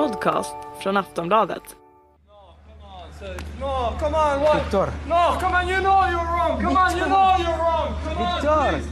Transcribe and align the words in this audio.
podcast 0.00 0.54
från 0.82 0.96
Aftonbladet. 0.96 1.62
No, 3.60 3.92
come 4.00 4.14
on, 4.16 4.40
what? 4.42 4.54
Victor. 4.62 4.88
No, 5.08 5.22
come 5.40 5.54
on, 5.58 5.68
you 5.68 5.76
know 5.86 6.00
you're 6.12 6.28
wrong. 6.34 6.60
Come 6.64 6.76
on, 6.84 6.90
you 6.98 7.06
know 7.14 7.28
you're 7.44 7.58
wrong. 7.64 7.88
Come 8.04 8.16
Victor. 8.34 8.50
on, 8.50 8.68
please. 8.74 8.88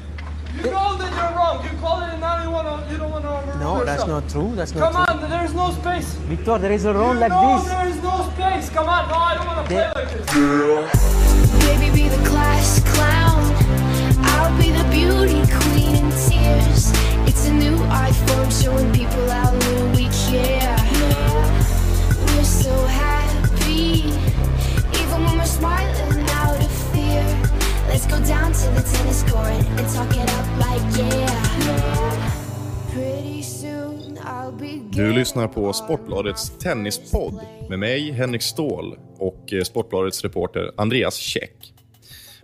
You 0.62 0.70
know 0.74 0.88
that 1.00 1.10
you're 1.18 1.34
wrong. 1.38 1.56
You 1.66 1.72
call 1.84 1.98
it 2.04 2.08
and 2.14 2.20
now 2.20 2.36
you 2.44 2.50
wanna, 2.56 2.74
you 2.90 2.96
don't 3.02 3.12
wanna 3.16 3.56
No, 3.64 3.84
that's 3.84 4.02
yourself. 4.02 4.08
not 4.08 4.24
true. 4.32 4.50
That's 4.56 4.72
Come 4.72 4.92
not 4.92 5.08
true. 5.08 5.24
on, 5.24 5.30
there 5.30 5.44
is 5.48 5.54
no 5.62 5.66
space. 5.80 6.08
Victor, 6.30 6.58
there 6.58 6.72
is 6.78 6.84
a 6.86 6.92
room 6.92 7.16
like 7.20 7.32
know 7.32 7.58
this. 7.58 7.68
there 7.74 7.88
is 7.92 7.98
no 8.10 8.16
space. 8.32 8.66
Come 8.76 8.88
on, 8.96 9.02
no, 9.10 9.16
I 9.30 9.32
don't 9.36 9.46
wanna 9.50 9.66
play 9.72 9.86
like 9.98 10.10
this. 10.16 10.26
Baby, 11.66 11.88
be 12.02 12.04
the 12.16 12.22
class 12.30 12.68
clown. 12.94 13.40
I'll 14.32 14.54
be 14.62 14.68
the 14.80 14.86
beauty 14.96 15.40
queen 15.58 15.94
in 16.02 16.08
tears. 16.26 16.82
It's 17.28 17.44
a 17.48 17.52
new 17.64 17.76
iPhone 18.08 18.48
showing 18.62 18.88
people 19.00 19.24
how 19.36 19.52
little 19.52 19.88
we 19.96 20.04
care. 20.30 20.63
So 22.64 22.86
happy, 22.86 24.04
even 25.00 25.24
when 25.24 25.36
we're 25.38 25.44
smiling 25.44 26.26
out 26.30 26.60
of 26.64 26.72
fear. 26.92 27.24
Let's 27.88 28.06
go 28.06 28.16
down 28.34 28.52
to 28.52 28.70
the 28.70 28.82
tennis 28.96 29.22
court 29.22 29.64
and 29.78 29.94
talk 29.94 30.16
it 30.16 30.30
up 30.38 30.46
like 30.58 30.98
yeah. 30.98 32.34
Pretty 32.92 33.42
soon 33.42 34.18
I'll 34.18 34.52
be 34.58 34.80
Du 34.92 35.12
lyssnar 35.12 35.48
på 35.48 35.72
Sportbladets 35.72 36.58
tennispodd 36.58 37.40
med 37.68 37.78
mig, 37.78 38.12
Henrik 38.12 38.42
Ståhl 38.42 38.98
och 39.18 39.52
eh, 39.52 39.62
Sportbladets 39.62 40.22
reporter 40.22 40.72
Andreas 40.76 41.16
Käck. 41.16 41.72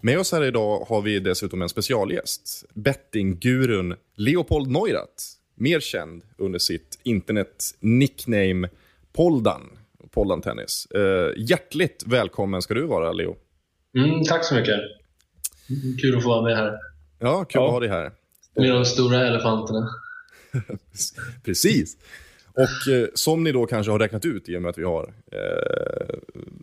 Med 0.01 0.19
oss 0.19 0.33
här 0.33 0.45
idag 0.45 0.81
har 0.89 1.03
vi 1.03 1.21
dessutom 1.21 1.63
en 1.63 1.69
specialgäst, 1.69 2.65
bettinggurun 2.75 3.95
Leopold 4.17 4.71
Neurath, 4.71 5.25
mer 5.55 5.81
känd 5.81 6.23
under 6.39 6.59
sitt 6.59 6.99
internet-nickname 7.03 8.69
Poldan, 9.13 9.71
Poldan 10.11 10.43
Tennis. 10.43 10.87
Eh, 10.87 11.33
hjärtligt 11.37 12.05
välkommen 12.07 12.63
ska 12.63 12.75
du 12.75 12.87
vara, 12.87 13.13
Leo. 13.13 13.37
Mm, 13.97 14.25
tack 14.25 14.45
så 14.45 14.55
mycket. 14.55 14.81
Kul 16.01 16.17
att 16.17 16.23
få 16.23 16.29
vara 16.29 16.43
med 16.43 16.57
här. 16.57 16.79
Ja, 17.19 17.45
kul 17.45 17.63
att 17.63 17.71
ha 17.71 17.81
dig 17.81 17.89
här. 17.89 18.13
Med 18.55 18.71
de 18.71 18.85
stora 18.85 19.27
elefanterna. 19.27 19.89
Precis. 21.45 21.97
Och 22.55 22.93
eh, 22.93 23.09
som 23.15 23.45
ni 23.45 23.53
då 23.53 23.67
kanske 23.67 23.93
har 23.93 23.99
räknat 23.99 24.25
ut 24.25 24.49
i 24.49 24.57
och 24.57 24.63
med 24.63 24.69
att 24.69 24.79
vi 24.79 24.85
har 24.85 25.15
eh, 25.33 26.19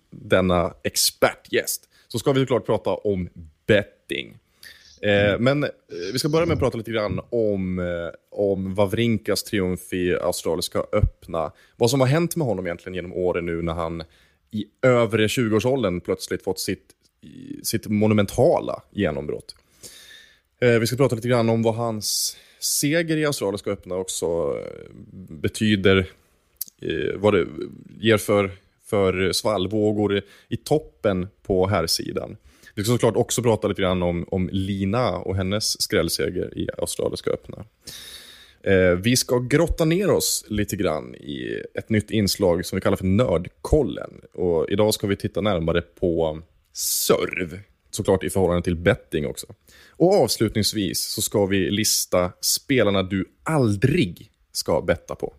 denna 0.09 0.73
expertgäst, 0.83 1.89
så 2.07 2.19
ska 2.19 2.31
vi 2.31 2.39
såklart 2.39 2.65
prata 2.65 2.89
om 2.89 3.29
betting. 3.67 4.37
Eh, 5.01 5.39
men 5.39 5.63
eh, 5.63 5.69
vi 6.13 6.19
ska 6.19 6.29
börja 6.29 6.45
med 6.45 6.53
att 6.53 6.59
prata 6.59 6.77
lite 6.77 6.91
grann 6.91 7.21
om, 7.29 7.79
eh, 7.79 7.85
om 8.31 8.75
Wawrinkas 8.75 9.43
triumf 9.43 9.93
i 9.93 10.15
Australiska 10.15 10.79
öppna. 10.91 11.51
Vad 11.75 11.89
som 11.89 11.99
har 11.99 12.07
hänt 12.07 12.35
med 12.35 12.47
honom 12.47 12.65
egentligen 12.65 12.95
genom 12.95 13.13
åren 13.13 13.45
nu 13.45 13.61
när 13.61 13.73
han 13.73 14.03
i 14.51 14.65
övre 14.81 15.27
20-årsåldern 15.27 16.01
plötsligt 16.01 16.43
fått 16.43 16.59
sitt, 16.59 16.85
sitt 17.63 17.87
monumentala 17.87 18.81
genombrott. 18.91 19.55
Eh, 20.61 20.79
vi 20.79 20.87
ska 20.87 20.95
prata 20.95 21.15
lite 21.15 21.27
grann 21.27 21.49
om 21.49 21.63
vad 21.63 21.75
hans 21.75 22.37
seger 22.59 23.17
i 23.17 23.25
Australiska 23.25 23.71
öppna 23.71 23.95
också 23.95 24.25
eh, 24.25 24.91
betyder, 25.29 25.97
eh, 26.81 27.15
vad 27.15 27.33
det 27.33 27.47
ger 27.99 28.17
för, 28.17 28.51
för 28.85 29.31
svallvågor 29.31 30.21
i 30.49 30.57
toppen 30.57 31.27
på 31.43 31.67
här 31.67 31.87
sidan. 31.87 32.37
Vi 32.77 32.83
ska 32.83 32.91
såklart 32.91 33.15
också 33.15 33.43
prata 33.43 33.67
lite 33.67 33.81
grann 33.81 34.03
om, 34.03 34.25
om 34.31 34.49
Lina 34.51 35.17
och 35.17 35.35
hennes 35.35 35.81
skrällseger 35.81 36.57
i 36.57 36.69
Australiska 36.77 37.31
öppna. 37.31 37.65
Eh, 38.63 38.91
vi 38.91 39.17
ska 39.17 39.39
grotta 39.39 39.85
ner 39.85 40.09
oss 40.09 40.45
lite 40.47 40.75
grann 40.75 41.15
i 41.15 41.63
ett 41.73 41.89
nytt 41.89 42.11
inslag 42.11 42.65
som 42.65 42.75
vi 42.75 42.81
kallar 42.81 42.97
för 42.97 43.05
Nördkollen. 43.05 44.11
Och 44.33 44.69
idag 44.69 44.93
ska 44.93 45.07
vi 45.07 45.15
titta 45.15 45.41
närmare 45.41 45.81
på 45.81 46.41
serv, 46.73 47.59
såklart 47.91 48.23
i 48.23 48.29
förhållande 48.29 48.63
till 48.63 48.75
betting 48.75 49.27
också. 49.27 49.47
Och 49.89 50.13
avslutningsvis 50.13 51.03
så 51.03 51.21
ska 51.21 51.45
vi 51.45 51.71
lista 51.71 52.31
spelarna 52.41 53.03
du 53.03 53.25
aldrig 53.43 54.31
ska 54.51 54.81
betta 54.81 55.15
på. 55.15 55.33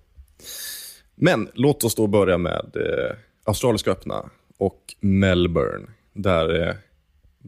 Men 1.15 1.49
låt 1.55 1.85
oss 1.85 1.95
då 1.95 2.07
börja 2.07 2.39
med 2.39 2.77
eh, 2.77 3.17
Australiska 3.45 3.91
öppna 3.91 4.31
och 4.57 4.95
Melbourne. 5.01 5.87
Där, 6.13 6.69
eh, 6.69 6.75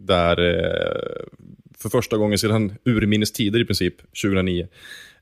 där 0.06 0.38
eh, 0.38 1.22
för 1.78 1.88
första 1.88 2.16
gången 2.16 2.38
sedan 2.38 2.75
urminnes 2.84 3.33
tider 3.33 3.61
i 3.61 3.65
princip, 3.65 3.94
2009, 4.22 4.69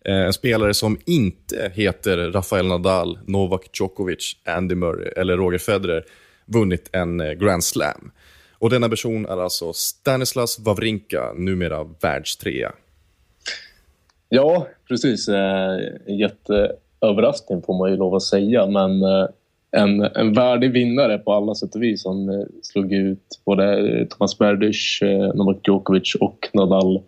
eh, 0.04 0.14
en 0.14 0.32
spelare 0.32 0.74
som 0.74 0.98
inte 1.06 1.72
heter 1.74 2.16
Rafael 2.16 2.66
Nadal, 2.66 3.18
Novak 3.26 3.70
Djokovic, 3.72 4.36
Andy 4.44 4.74
Murray 4.74 5.08
eller 5.16 5.36
Roger 5.36 5.58
Federer 5.58 6.04
vunnit 6.46 6.90
en 6.92 7.20
eh, 7.20 7.32
Grand 7.32 7.64
Slam. 7.64 8.10
Och 8.58 8.70
denna 8.70 8.88
person 8.88 9.26
är 9.26 9.42
alltså 9.42 9.72
Stanislas 9.72 10.58
Wawrinka, 10.58 11.32
numera 11.36 11.84
världstrea. 12.00 12.72
Ja, 14.28 14.68
precis. 14.88 15.28
Jätteöverraskning 16.06 17.62
får 17.62 17.78
man 17.78 17.90
ju 17.90 17.96
lov 17.96 18.14
att 18.14 18.22
säga, 18.22 18.66
men 18.66 19.02
en, 19.70 20.00
en 20.00 20.32
värdig 20.32 20.72
vinnare 20.72 21.18
på 21.18 21.32
alla 21.32 21.54
sätt 21.54 21.74
och 21.74 21.82
vis. 21.82 22.04
Han 22.04 22.28
eh, 22.28 22.46
slog 22.62 22.92
ut 22.92 23.40
både 23.44 23.88
eh, 23.88 24.06
Thomas 24.06 24.38
Berdych, 24.38 25.02
eh, 25.02 25.34
Novak 25.34 25.68
Djokovic 25.68 26.14
och 26.20 26.48
Nadal 26.52 27.02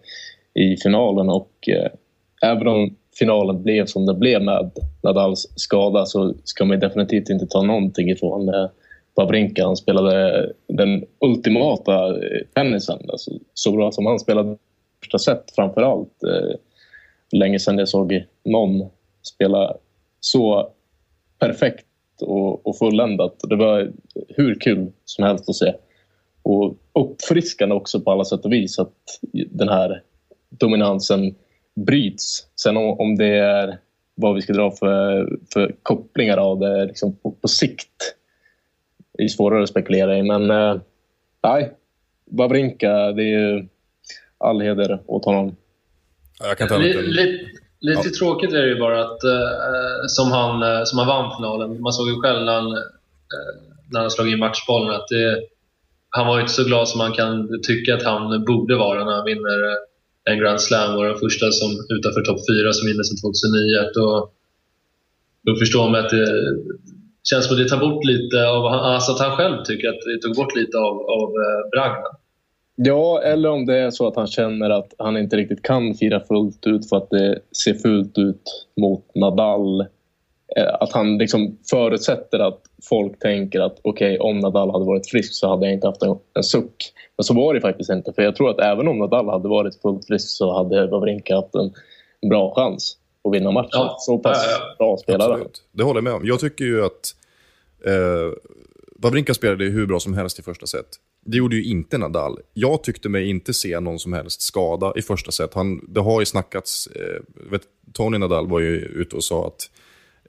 i 0.54 0.76
finalen. 0.76 1.28
Och 1.28 1.68
även 2.42 2.68
om 2.68 2.96
finalen 3.18 3.62
blev 3.62 3.86
som 3.86 4.06
den 4.06 4.18
blev 4.18 4.42
med 4.42 4.70
Nadals 5.02 5.52
skada 5.56 6.06
så 6.06 6.34
ska 6.44 6.64
man 6.64 6.80
definitivt 6.80 7.30
inte 7.30 7.46
ta 7.46 7.62
någonting 7.62 8.10
ifrån 8.10 8.46
Babrinka. 8.46 8.70
Wawrinka. 9.16 9.64
Han 9.64 9.76
spelade 9.76 10.52
den 10.68 11.04
ultimata 11.20 12.16
tennisen. 12.54 12.98
Alltså, 13.08 13.30
så 13.54 13.72
bra 13.72 13.92
som 13.92 14.06
han 14.06 14.18
spelade 14.18 14.56
första 15.00 15.18
set 15.18 15.52
framför 15.54 15.82
allt. 15.82 16.12
Länge 17.32 17.58
sedan 17.58 17.78
jag 17.78 17.88
såg 17.88 18.24
någon 18.44 18.88
spela 19.22 19.76
så 20.20 20.68
perfekt 21.38 21.86
och, 22.22 22.66
och 22.66 22.78
fulländat. 22.78 23.34
Det 23.42 23.56
var 23.56 23.92
hur 24.28 24.54
kul 24.54 24.92
som 25.04 25.24
helst 25.24 25.48
att 25.48 25.56
se. 25.56 25.74
Och 26.42 26.76
uppfriskande 26.94 27.74
också 27.74 28.00
på 28.00 28.10
alla 28.10 28.24
sätt 28.24 28.44
och 28.44 28.52
vis 28.52 28.78
att 28.78 28.94
den 29.32 29.68
här 29.68 30.02
dominansen 30.48 31.34
bryts. 31.74 32.46
Sen 32.56 32.76
om, 32.76 33.00
om 33.00 33.16
det 33.16 33.38
är 33.38 33.78
vad 34.14 34.34
vi 34.34 34.42
ska 34.42 34.52
dra 34.52 34.70
för, 34.70 35.28
för 35.52 35.74
kopplingar 35.82 36.36
av 36.36 36.58
det 36.58 36.84
liksom 36.84 37.16
på, 37.16 37.30
på 37.30 37.48
sikt 37.48 38.14
är 39.18 39.28
svårare 39.28 39.62
att 39.62 39.68
spekulera 39.68 40.18
i. 40.18 40.22
Men 40.22 40.50
eh, 40.50 40.80
nej, 41.42 41.72
Wawrinka, 42.30 43.12
det 43.12 43.22
är 43.22 43.38
ju 43.38 43.68
all 44.38 44.60
heder 44.60 45.02
åt 45.06 45.24
honom. 45.24 45.56
Ja, 46.40 46.46
Jag 46.46 46.58
kan 46.58 46.68
ta 46.68 46.74
en 46.74 46.82
liten... 46.82 47.59
lite, 47.80 47.98
lite 47.98 48.18
tråkigt 48.18 48.52
är 48.52 48.62
det 48.62 48.68
ju 48.68 48.78
bara 48.78 49.00
att 49.04 49.24
eh, 49.24 50.06
som, 50.06 50.32
han, 50.32 50.62
eh, 50.62 50.84
som 50.84 50.98
han 50.98 51.08
vann 51.08 51.36
finalen. 51.36 51.80
Man 51.82 51.92
såg 51.92 52.08
ju 52.08 52.20
själv 52.20 52.44
när 52.44 52.52
han, 52.52 52.72
eh, 52.72 53.52
när 53.92 54.00
han 54.00 54.10
slog 54.10 54.28
in 54.28 54.38
matchbollen 54.38 54.90
att 54.90 55.08
det, 55.08 55.40
han 56.10 56.26
var 56.26 56.36
ju 56.36 56.40
inte 56.40 56.52
så 56.52 56.64
glad 56.64 56.88
som 56.88 56.98
man 56.98 57.12
kan 57.12 57.62
tycka 57.62 57.94
att 57.94 58.02
han 58.02 58.44
borde 58.44 58.76
vara 58.76 59.04
när 59.04 59.12
han 59.12 59.24
vinner 59.24 59.58
eh, 59.70 60.32
en 60.32 60.38
Grand 60.38 60.60
Slam. 60.60 60.96
Var 60.96 61.06
den 61.06 61.18
första 61.18 61.50
som, 61.50 61.70
utanför 61.88 62.20
topp 62.20 62.40
fyra 62.50 62.72
som 62.72 62.86
vinner 62.88 63.02
sedan 63.02 63.20
2009. 63.20 63.90
Då, 63.94 64.30
då 65.46 65.56
förstår 65.56 65.90
man 65.90 66.04
att 66.04 66.10
det 66.10 66.26
känns 67.30 67.46
som 67.46 67.54
att 67.56 67.62
det 67.62 67.68
tar 67.68 67.86
bort 67.86 68.04
lite 68.04 68.48
av... 68.48 68.66
Alltså 68.66 69.12
att 69.12 69.20
han 69.20 69.36
själv 69.36 69.56
tycker 69.64 69.88
att 69.88 70.02
det 70.08 70.18
tog 70.22 70.36
bort 70.36 70.56
lite 70.56 70.78
av, 70.78 70.94
av 71.18 71.28
bragden. 71.72 72.12
Ja, 72.82 73.22
eller 73.22 73.48
om 73.50 73.66
det 73.66 73.78
är 73.78 73.90
så 73.90 74.06
att 74.08 74.16
han 74.16 74.26
känner 74.26 74.70
att 74.70 74.94
han 74.98 75.16
inte 75.16 75.36
riktigt 75.36 75.62
kan 75.62 75.94
fira 75.94 76.20
fullt 76.20 76.66
ut 76.66 76.88
för 76.88 76.96
att 76.96 77.10
det 77.10 77.38
ser 77.64 77.74
fult 77.74 78.18
ut 78.18 78.42
mot 78.80 79.14
Nadal. 79.14 79.80
Eh, 80.56 80.74
Att 80.80 80.92
han 80.92 81.18
liksom 81.18 81.58
förutsätter 81.70 82.38
att 82.38 82.60
folk 82.88 83.18
tänker 83.18 83.60
att 83.60 83.78
okej, 83.82 84.18
om 84.18 84.38
Nadal 84.38 84.70
hade 84.70 84.84
varit 84.84 85.10
frisk 85.10 85.34
så 85.34 85.48
hade 85.48 85.66
jag 85.66 85.74
inte 85.74 85.86
haft 85.86 86.02
en, 86.02 86.16
en 86.34 86.42
suck. 86.42 86.92
Men 87.16 87.24
så 87.24 87.34
var 87.34 87.54
det 87.54 87.60
faktiskt 87.60 87.90
inte. 87.90 88.12
För 88.12 88.22
jag 88.22 88.36
tror 88.36 88.50
att 88.50 88.60
även 88.60 88.88
om 88.88 88.98
Nadal 88.98 89.28
hade 89.28 89.48
varit 89.48 89.82
fullt 89.82 90.06
frisk 90.06 90.28
så 90.28 90.52
hade 90.56 90.86
Wawrinka 90.86 91.36
haft 91.36 91.54
en, 91.54 91.72
en 92.20 92.28
bra 92.28 92.54
chans 92.54 92.96
att 93.24 93.34
vinna 93.34 93.50
matchen. 93.50 93.68
Ja. 93.72 93.96
Så 93.98 94.18
pass 94.18 94.46
Ja, 94.50 94.58
ja. 94.68 94.74
bra 94.78 94.96
spelare. 94.96 95.32
Absolut. 95.32 95.62
Det 95.72 95.82
håller 95.82 95.98
jag 95.98 96.04
med 96.04 96.12
om. 96.12 96.22
Jag 96.24 96.40
tycker 96.40 96.64
ju 96.64 96.84
att 96.84 97.14
eh, 97.86 98.32
Wawrinka 98.96 99.34
spelade 99.34 99.64
hur 99.64 99.86
bra 99.86 100.00
som 100.00 100.14
helst 100.14 100.38
i 100.38 100.42
första 100.42 100.66
set. 100.66 100.86
Det 101.24 101.36
gjorde 101.36 101.56
ju 101.56 101.64
inte 101.64 101.98
Nadal. 101.98 102.38
Jag 102.54 102.82
tyckte 102.82 103.08
mig 103.08 103.30
inte 103.30 103.54
se 103.54 103.80
någon 103.80 103.98
som 103.98 104.12
helst 104.12 104.42
skada 104.42 104.92
i 104.96 105.02
första 105.02 105.30
set. 105.30 105.54
Han, 105.54 105.92
det 105.94 106.00
har 106.00 106.20
ju 106.20 106.26
snackats, 106.26 106.86
eh, 106.86 107.50
vet, 107.50 107.62
Tony 107.92 108.18
Nadal 108.18 108.48
var 108.48 108.60
ju 108.60 108.76
ute 108.76 109.16
och 109.16 109.24
sa 109.24 109.46
att 109.46 109.70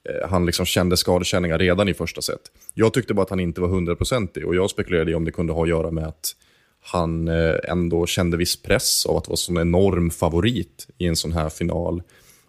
eh, 0.10 0.30
han 0.30 0.46
liksom 0.46 0.66
kände 0.66 0.98
skadekänningar 0.98 1.60
redan 1.60 1.90
i 1.90 1.94
första 1.94 2.22
set. 2.22 2.42
Jag 2.74 2.94
tyckte 2.94 3.14
bara 3.14 3.22
att 3.24 3.30
han 3.30 3.40
inte 3.40 3.62
var 3.62 3.68
hundraprocentig 3.68 4.48
och 4.48 4.56
jag 4.56 4.70
spekulerade 4.70 5.12
i 5.12 5.16
om 5.16 5.26
det 5.26 5.32
kunde 5.32 5.54
ha 5.54 5.64
att 5.64 5.70
göra 5.70 5.92
med 5.92 6.08
att 6.08 6.36
han 6.82 7.28
eh, 7.28 7.56
ändå 7.64 8.06
kände 8.06 8.38
viss 8.38 8.62
press 8.62 9.06
av 9.06 9.18
att 9.18 9.28
vara 9.28 9.38
sån 9.38 9.58
enorm 9.58 10.10
favorit 10.10 10.88
i 10.98 11.08
en 11.08 11.16
sån 11.16 11.32
här 11.32 11.50
final. 11.50 12.04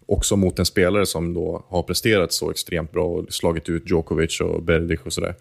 också 0.07 0.37
mot 0.37 0.59
en 0.59 0.67
spelare 0.67 1.07
som 1.07 1.35
då 1.35 1.65
har 1.69 1.83
presterat 1.83 2.33
så 2.33 2.51
extremt 2.51 2.93
bra 2.93 3.05
och 3.05 3.33
slagit 3.33 3.69
ut 3.69 3.91
Djokovic 3.91 4.41
och 4.41 4.63
Berdych 4.63 5.07
och 5.07 5.13
sådär. 5.13 5.35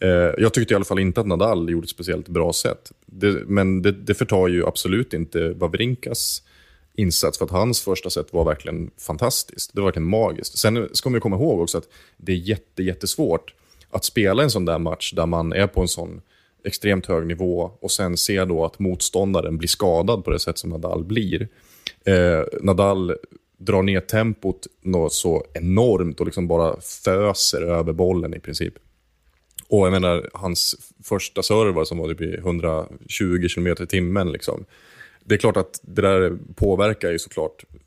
Eh, 0.00 0.08
jag 0.38 0.54
tyckte 0.54 0.74
i 0.74 0.76
alla 0.76 0.84
fall 0.84 0.98
inte 0.98 1.20
att 1.20 1.26
Nadal 1.26 1.70
gjorde 1.70 1.84
ett 1.84 1.90
speciellt 1.90 2.28
bra 2.28 2.52
sätt. 2.52 2.92
Det, 3.06 3.32
men 3.46 3.82
det, 3.82 3.92
det 3.92 4.14
förtar 4.14 4.48
ju 4.48 4.66
absolut 4.66 5.14
inte 5.14 5.48
Wawrinkas 5.48 6.42
insats, 6.96 7.38
för 7.38 7.44
att 7.44 7.50
hans 7.50 7.80
första 7.80 8.10
set 8.10 8.32
var 8.32 8.44
verkligen 8.44 8.90
fantastiskt. 8.98 9.74
Det 9.74 9.80
var 9.80 9.86
verkligen 9.86 10.08
magiskt. 10.08 10.58
Sen 10.58 10.88
ska 10.92 11.10
man 11.10 11.20
komma 11.20 11.36
ihåg 11.36 11.60
också 11.60 11.78
att 11.78 11.88
det 12.16 12.32
är 12.32 12.36
jätte, 12.36 12.82
jättesvårt 12.82 13.54
att 13.90 14.04
spela 14.04 14.42
en 14.42 14.50
sån 14.50 14.64
där 14.64 14.78
match 14.78 15.12
där 15.12 15.26
man 15.26 15.52
är 15.52 15.66
på 15.66 15.80
en 15.80 15.88
sån 15.88 16.20
extremt 16.64 17.06
hög 17.06 17.26
nivå 17.26 17.70
och 17.80 17.90
sen 17.90 18.16
ser 18.16 18.46
då 18.46 18.64
att 18.64 18.78
motståndaren 18.78 19.58
blir 19.58 19.68
skadad 19.68 20.24
på 20.24 20.30
det 20.30 20.38
sätt 20.38 20.58
som 20.58 20.70
Nadal 20.70 21.04
blir. 21.04 21.48
Eh, 22.04 22.42
Nadal 22.62 23.16
drar 23.58 23.82
ner 23.82 24.00
tempot 24.00 24.66
något 24.82 25.12
så 25.12 25.44
enormt 25.54 26.20
och 26.20 26.26
liksom 26.26 26.48
bara 26.48 26.80
föser 26.80 27.62
över 27.62 27.92
bollen 27.92 28.34
i 28.34 28.40
princip. 28.40 28.74
Och 29.68 29.86
jag 29.86 29.92
menar, 29.92 30.30
hans 30.32 30.76
första 31.04 31.42
server 31.42 31.84
som 31.84 31.98
var 31.98 32.14
typ 32.14 32.38
120 32.38 33.48
km 33.54 33.66
i 33.66 33.86
timmen. 33.86 34.32
Liksom. 34.32 34.64
Det 35.24 35.34
är 35.34 35.38
klart 35.38 35.56
att 35.56 35.80
det 35.82 36.02
där 36.02 36.38
påverkar 36.54 37.10
ju 37.10 37.18
såklart 37.18 37.64
eh, 37.72 37.78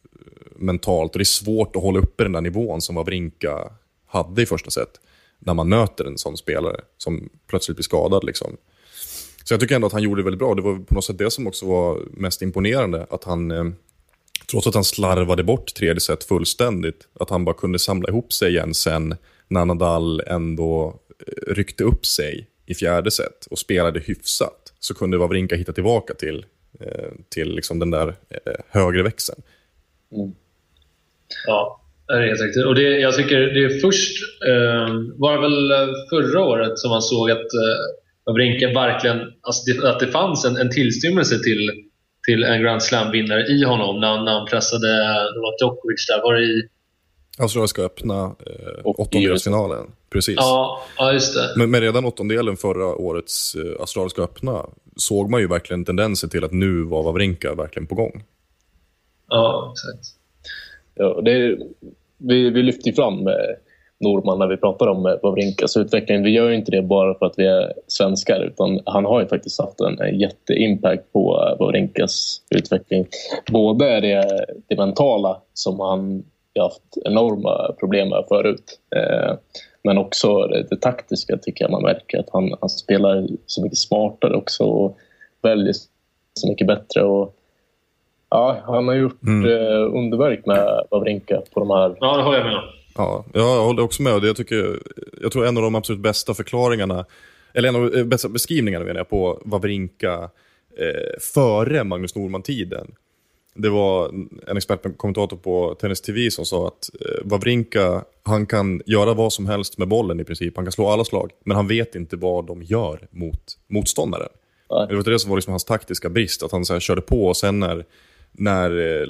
mentalt 0.56 1.12
och 1.12 1.20
det 1.20 1.24
är 1.24 1.26
svårt 1.26 1.76
att 1.76 1.82
hålla 1.82 2.00
uppe 2.00 2.24
den 2.24 2.32
där 2.32 2.42
nivån 2.42 2.82
som 2.82 2.96
Wawrinka 2.96 3.72
hade 4.08 4.42
i 4.42 4.46
första 4.46 4.72
set 4.72 5.00
när 5.40 5.54
man 5.54 5.70
möter 5.70 6.06
en 6.06 6.18
sån 6.18 6.38
spelare 6.38 6.82
som 6.98 7.30
plötsligt 7.48 7.78
blir 7.78 7.84
skadad. 7.84 8.24
Liksom. 8.24 8.58
Så 9.44 9.54
jag 9.54 9.62
tycker 9.62 9.76
ändå 9.76 9.88
att 9.88 9.94
han 9.94 10.04
gjorde 10.04 10.22
det 10.22 10.24
väldigt 10.24 10.40
bra. 10.40 10.56
Det 10.56 10.62
var 10.62 10.80
på 10.80 10.94
något 10.94 11.06
sätt 11.06 11.18
det 11.18 11.32
som 11.32 11.48
också 11.48 11.66
var 11.66 12.02
mest 12.12 12.42
imponerande. 12.42 13.08
Att 13.10 13.24
han, 13.24 13.52
eh, 13.52 13.66
trots 14.52 14.68
att 14.68 14.74
han 14.74 14.84
slarvade 14.84 15.44
bort 15.44 15.74
tredje 15.74 16.00
set 16.00 16.24
fullständigt, 16.24 17.08
att 17.20 17.30
han 17.30 17.46
bara 17.46 17.56
kunde 17.56 17.80
samla 17.80 18.10
ihop 18.10 18.34
sig 18.34 18.50
igen 18.50 18.74
sen 18.74 19.16
när 19.48 19.66
Nadal 19.66 20.22
ändå 20.28 21.00
ryckte 21.48 21.84
upp 21.84 22.06
sig 22.06 22.48
i 22.66 22.76
fjärde 22.76 23.12
set 23.12 23.46
och 23.52 23.60
spelade 23.60 24.00
hyfsat. 24.00 24.74
Så 24.80 24.94
kunde 24.94 25.18
Wawrinka 25.18 25.56
hitta 25.56 25.74
tillbaka 25.74 26.14
till, 26.14 26.46
eh, 26.80 27.12
till 27.30 27.56
liksom 27.56 27.80
den 27.80 27.92
där 27.92 28.08
eh, 28.08 28.54
högre 28.70 29.04
växeln. 29.04 29.42
Mm. 30.12 30.36
Ja, 31.48 31.82
det 32.08 32.14
är 32.14 32.28
helt 32.28 32.42
riktigt. 32.42 32.66
Och 32.66 32.76
det, 32.76 33.00
jag 33.00 33.16
tycker 33.16 33.40
det 33.40 33.64
är 33.64 33.80
först, 33.80 34.18
eh, 34.48 34.96
var 35.16 35.36
det 35.36 35.42
väl 35.42 35.94
förra 36.10 36.44
året 36.44 36.80
som 36.80 36.90
man 36.90 37.02
såg 37.02 37.32
att 37.32 37.38
eh, 37.38 37.78
Wawrinka 38.26 38.68
verkligen, 38.68 39.34
alltså 39.42 39.72
det, 39.72 39.90
att 39.90 40.00
det 40.00 40.08
fanns 40.08 40.46
en, 40.46 40.58
en 40.58 40.72
tillstymmelse 40.72 41.40
till, 41.44 41.86
till 42.28 42.44
en 42.44 42.62
Grand 42.62 42.84
Slam-vinnare 42.84 43.48
i 43.48 43.64
honom 43.64 44.00
när, 44.00 44.24
när 44.24 44.32
han 44.32 44.48
pressade 44.48 44.88
Djokovic 45.62 46.08
där. 46.08 46.22
Var 46.24 46.34
det 46.34 46.44
i 46.44 46.70
Australiska 47.38 47.82
öppna 47.82 48.36
eh, 48.46 48.82
åttondelsfinalen. 48.84 49.86
Precis. 50.10 50.36
Ja, 50.38 50.82
ja, 50.98 51.14
just 51.14 51.34
det. 51.34 51.54
Men, 51.56 51.72
men 51.72 51.82
redan 51.82 52.06
åttondelen 52.06 52.58
förra 52.58 52.96
årets 52.96 53.56
eh, 53.56 53.82
Australiska 53.82 54.22
öppna 54.22 54.66
såg 54.96 55.30
man 55.30 55.42
ju 55.42 55.48
verkligen 55.48 55.86
tendenser 55.86 56.28
till 56.28 56.44
att 56.44 56.52
nu 56.52 56.82
var 56.82 57.04
Wawrinka 57.04 57.56
verkligen 57.56 57.88
på 57.88 57.96
gång. 57.96 58.24
Ja, 59.30 59.74
exakt. 59.74 60.18
Ja, 60.96 61.22
det, 61.22 61.58
vi, 62.18 62.50
vi 62.50 62.64
lyfter 62.64 62.92
fram 62.92 63.28
eh, 63.28 63.34
Norman 64.00 64.40
när 64.40 64.48
vi 64.48 64.58
pratar 64.58 64.88
om 64.88 65.06
eh, 65.06 65.14
Wawrinkas 65.24 65.78
utveckling. 65.78 66.24
Vi 66.24 66.30
gör 66.30 66.50
ju 66.50 66.56
inte 66.56 66.72
det 66.72 66.82
bara 66.82 67.18
för 67.18 67.26
att 67.26 67.34
vi 67.38 67.48
är 67.48 67.74
svenskar 67.88 68.40
utan 68.40 68.80
han 68.86 69.06
har 69.06 69.22
ju 69.22 69.28
faktiskt 69.28 69.62
haft 69.62 69.80
en, 69.80 70.00
en 70.00 70.20
jätteimpact 70.20 71.14
på 71.14 71.48
eh, 71.48 71.60
Wawrinkas 71.60 72.42
utveckling. 72.50 73.06
Både 73.52 74.00
det, 74.00 74.46
det 74.68 74.78
mentala 74.78 75.42
som 75.54 75.80
han 75.80 76.24
haft 76.64 76.98
enorma 77.06 77.76
problem 77.80 78.10
med 78.10 78.24
förut. 78.28 78.80
Eh, 78.96 79.36
men 79.84 79.98
också 79.98 80.48
det, 80.48 80.68
det, 80.70 80.82
taktiska 80.82 81.38
tycker 81.38 81.64
jag 81.66 81.72
man 81.72 81.82
märker 81.82 82.20
att 82.20 82.30
han, 82.34 82.56
han 82.60 82.70
spelar 82.70 83.28
så 83.46 83.64
mycket 83.64 83.78
smartare 83.78 84.36
också 84.36 84.64
och 84.64 84.98
väljer 85.42 85.74
så 86.34 86.50
mycket 86.50 86.68
bättre. 86.68 87.04
Och, 87.04 87.36
ja, 88.30 88.58
han 88.66 88.88
har 88.88 88.96
gjort 88.96 89.24
mm. 89.24 89.46
eh, 89.46 89.96
underverk 89.96 90.46
med 90.46 90.84
Wawrinka 90.92 91.42
på 91.54 91.60
de 91.60 91.70
här... 91.70 91.96
Ja, 92.00 92.18
det 92.18 92.24
håller 92.24 92.38
jag 92.38 92.48
med 92.48 92.56
om. 92.56 92.64
Ja, 92.98 93.26
jag 93.34 93.64
håller 93.64 93.84
också 93.84 94.02
med. 94.02 94.24
Jag, 94.24 94.36
tycker, 94.36 94.80
jag 95.22 95.32
tror 95.32 95.46
en 95.46 95.58
av 95.58 95.64
de 95.64 95.76
absolut 95.76 96.02
bästa 96.02 96.34
förklaringarna, 96.34 97.06
eller 97.54 97.70
en 97.70 97.76
av 97.76 97.92
de 97.92 98.04
bästa 98.04 98.30
beskrivningarna 98.30 98.86
menar 98.86 99.00
jag, 99.00 99.10
på 99.10 99.42
Wawrinka 99.46 100.30
eh, 100.78 101.20
före 101.34 101.84
Magnus 101.84 102.16
Norman-tiden 102.16 102.96
det 103.58 103.70
var 103.70 104.10
en 104.48 104.58
expertkommentator 104.58 105.38
på 105.38 105.76
Tennis 105.80 106.02
TV 106.02 106.32
som 106.32 106.46
sa 106.46 106.68
att 106.68 106.90
eh, 107.02 107.24
Wawrinka, 107.24 108.04
han 108.24 108.46
kan 108.46 108.82
göra 108.86 109.14
vad 109.14 109.34
som 109.34 109.46
helst 109.46 109.78
med 109.78 109.88
bollen 109.88 110.20
i 110.20 110.24
princip. 110.24 110.56
Han 110.56 110.66
kan 110.66 110.72
slå 110.72 110.88
alla 110.88 111.06
slag, 111.06 111.32
men 111.46 111.58
han 111.58 111.68
vet 111.68 111.96
inte 111.96 112.16
vad 112.16 112.46
de 112.46 112.64
gör 112.64 113.08
mot 113.12 113.58
motståndaren. 113.68 114.30
Nej. 114.70 114.88
Det 114.90 114.96
var 114.96 115.04
det 115.04 115.20
som 115.20 115.30
var 115.30 115.38
liksom 115.38 115.52
hans 115.52 115.66
taktiska 115.66 116.10
brist, 116.10 116.44
att 116.44 116.52
han 116.52 116.66
så 116.66 116.80
körde 116.80 117.02
på 117.02 117.26
och 117.26 117.38
sen 117.38 117.60
när, 117.60 117.86
när 118.32 119.02
eh, 119.02 119.08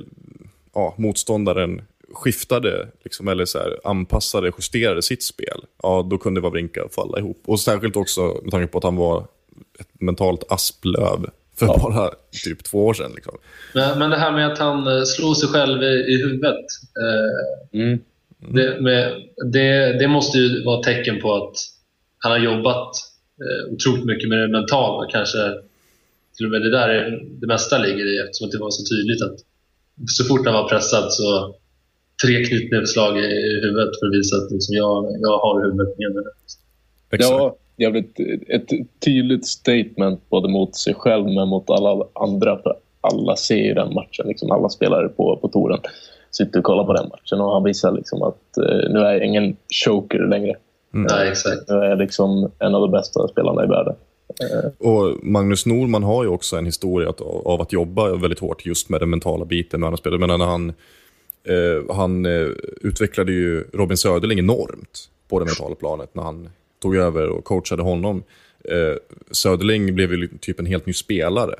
ja, 0.73 0.93
motståndaren 0.97 1.81
skiftade, 2.13 2.87
liksom, 3.03 3.27
eller 3.27 3.45
så 3.45 3.57
här, 3.57 3.79
anpassade, 3.83 4.51
justerade 4.57 5.01
sitt 5.01 5.23
spel, 5.23 5.65
ja, 5.83 6.07
då 6.09 6.17
kunde 6.17 6.41
Wawrinka 6.41 6.87
falla 6.91 7.19
ihop. 7.19 7.41
Och 7.45 7.59
särskilt 7.59 7.95
också 7.95 8.39
med 8.43 8.51
tanke 8.51 8.67
på 8.67 8.77
att 8.77 8.83
han 8.83 8.95
var 8.95 9.27
ett 9.79 10.01
mentalt 10.01 10.51
asplöv 10.51 11.29
för 11.59 11.65
ja. 11.65 11.77
bara 11.83 12.11
typ 12.43 12.63
två 12.63 12.85
år 12.85 12.93
sedan. 12.93 13.11
Liksom. 13.15 13.37
Men, 13.73 13.99
men 13.99 14.09
det 14.09 14.17
här 14.17 14.31
med 14.31 14.51
att 14.51 14.57
han 14.57 14.87
eh, 14.87 15.03
slår 15.03 15.33
sig 15.33 15.49
själv 15.49 15.83
i, 15.83 16.13
i 16.13 16.23
huvudet. 16.23 16.65
Eh, 17.03 17.79
mm. 17.81 17.99
det, 18.39 18.81
med, 18.81 19.13
det, 19.53 19.99
det, 19.99 20.07
måste 20.07 20.37
ju 20.37 20.63
vara 20.63 20.79
ett 20.79 20.85
tecken 20.85 21.21
på 21.21 21.35
att 21.35 21.55
han 22.17 22.31
har 22.31 22.39
jobbat 22.39 22.95
eh, 23.41 23.73
otroligt 23.73 24.05
mycket 24.05 24.29
med 24.29 24.39
det 24.39 24.47
mentala. 24.47 25.07
Kanske 25.11 25.37
till 26.37 26.45
och 26.45 26.51
med 26.51 26.61
det 26.61 26.71
där 26.71 26.89
är, 26.89 27.23
det 27.41 27.47
mesta 27.47 27.77
ligger 27.77 28.15
i 28.15 28.17
eftersom 28.17 28.49
det 28.49 28.57
var 28.57 28.71
så 28.71 28.83
tydligt 28.95 29.21
att 29.21 29.37
så 30.07 30.23
fort 30.23 30.45
han 30.45 30.53
var 30.53 30.69
pressad 30.69 31.13
så 31.13 31.55
tre 32.25 32.45
knytnävsslag 32.45 33.17
i, 33.17 33.25
i 33.25 33.61
huvudet 33.63 33.99
för 33.99 34.07
att 34.07 34.13
visa 34.13 34.35
att 34.35 34.51
liksom, 34.51 34.75
jag, 34.75 35.17
jag 35.21 35.37
har 35.37 35.63
huvudet 35.63 35.97
med 35.97 36.13
mig. 36.15 36.23
Ja, 37.09 37.57
jävligt, 37.77 38.19
ett 38.47 38.69
tydligt 39.05 39.47
statement 39.47 40.29
både 40.29 40.49
mot 40.49 40.75
sig 40.75 40.93
själv 40.93 41.25
men 41.25 41.47
mot 41.47 41.69
alla 41.69 42.05
andra. 42.13 42.57
För 42.57 42.75
alla 43.01 43.35
ser 43.35 43.55
ju 43.55 43.73
den 43.73 43.93
matchen. 43.93 44.27
Liksom 44.27 44.51
alla 44.51 44.69
spelare 44.69 45.09
på, 45.09 45.37
på 45.41 45.47
touren 45.47 45.79
sitter 46.31 46.59
och 46.59 46.65
kollar 46.65 46.83
på 46.83 46.93
den 46.93 47.09
matchen 47.09 47.41
och 47.41 47.53
han 47.53 47.63
visar 47.63 47.91
liksom 47.91 48.21
att 48.21 48.41
uh, 48.57 48.93
nu 48.93 48.99
är 48.99 49.13
jag 49.13 49.25
ingen 49.25 49.57
choker 49.85 50.27
längre. 50.27 50.55
Mm. 50.93 51.07
Nej, 51.11 51.29
exakt. 51.29 51.69
Nu 51.69 51.75
är 51.75 51.89
jag 51.89 51.97
liksom 51.97 52.51
en 52.59 52.75
av 52.75 52.81
de 52.81 52.91
bästa 52.91 53.27
spelarna 53.27 53.63
i 53.63 53.67
världen. 53.67 53.95
Uh. 54.43 54.89
Och 54.89 55.25
Magnus 55.25 55.65
Norman 55.65 56.03
har 56.03 56.23
ju 56.23 56.29
också 56.29 56.57
en 56.57 56.65
historia 56.65 57.13
av 57.45 57.61
att 57.61 57.73
jobba 57.73 58.15
väldigt 58.15 58.39
hårt 58.39 58.65
just 58.65 58.89
med 58.89 59.01
den 59.01 59.09
mentala 59.09 59.45
biten 59.45 59.79
när 59.79 59.87
han 59.87 59.97
spelar. 59.97 60.17
Men 60.17 60.39
när 60.39 60.45
han, 60.45 60.73
uh, 61.49 61.95
han 61.95 62.25
utvecklade 62.81 63.31
ju 63.31 63.63
Robin 63.73 63.97
Söderling 63.97 64.39
enormt 64.39 65.09
på 65.29 65.39
det 65.39 65.45
mentala 65.45 65.75
planet 65.75 66.15
när 66.15 66.23
han 66.23 66.49
tog 66.79 66.95
över 66.95 67.27
och 67.27 67.43
coachade 67.43 67.83
honom. 67.83 68.23
Eh, 68.63 68.95
Söderling 69.31 69.95
blev 69.95 70.13
ju 70.13 70.27
typ 70.27 70.59
en 70.59 70.65
helt 70.65 70.85
ny 70.85 70.93
spelare 70.93 71.55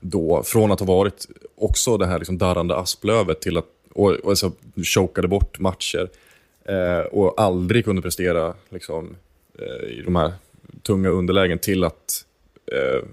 då. 0.00 0.42
Från 0.42 0.72
att 0.72 0.80
ha 0.80 0.86
varit 0.86 1.26
också 1.56 1.96
det 1.96 2.06
här 2.06 2.18
liksom 2.18 2.38
darrande 2.38 2.76
asplövet 2.76 3.40
till 3.40 3.56
att 3.56 3.66
och, 3.92 4.10
och 4.10 4.30
alltså, 4.30 4.52
chokade 4.82 5.28
bort 5.28 5.58
matcher 5.58 6.08
eh, 6.64 7.00
och 7.00 7.40
aldrig 7.40 7.84
kunde 7.84 8.02
prestera 8.02 8.54
liksom, 8.68 9.16
eh, 9.58 9.90
i 9.90 10.02
de 10.04 10.16
här 10.16 10.32
tunga 10.82 11.08
underlägen 11.08 11.58
till 11.58 11.84
att 11.84 12.24
eh, 12.72 13.04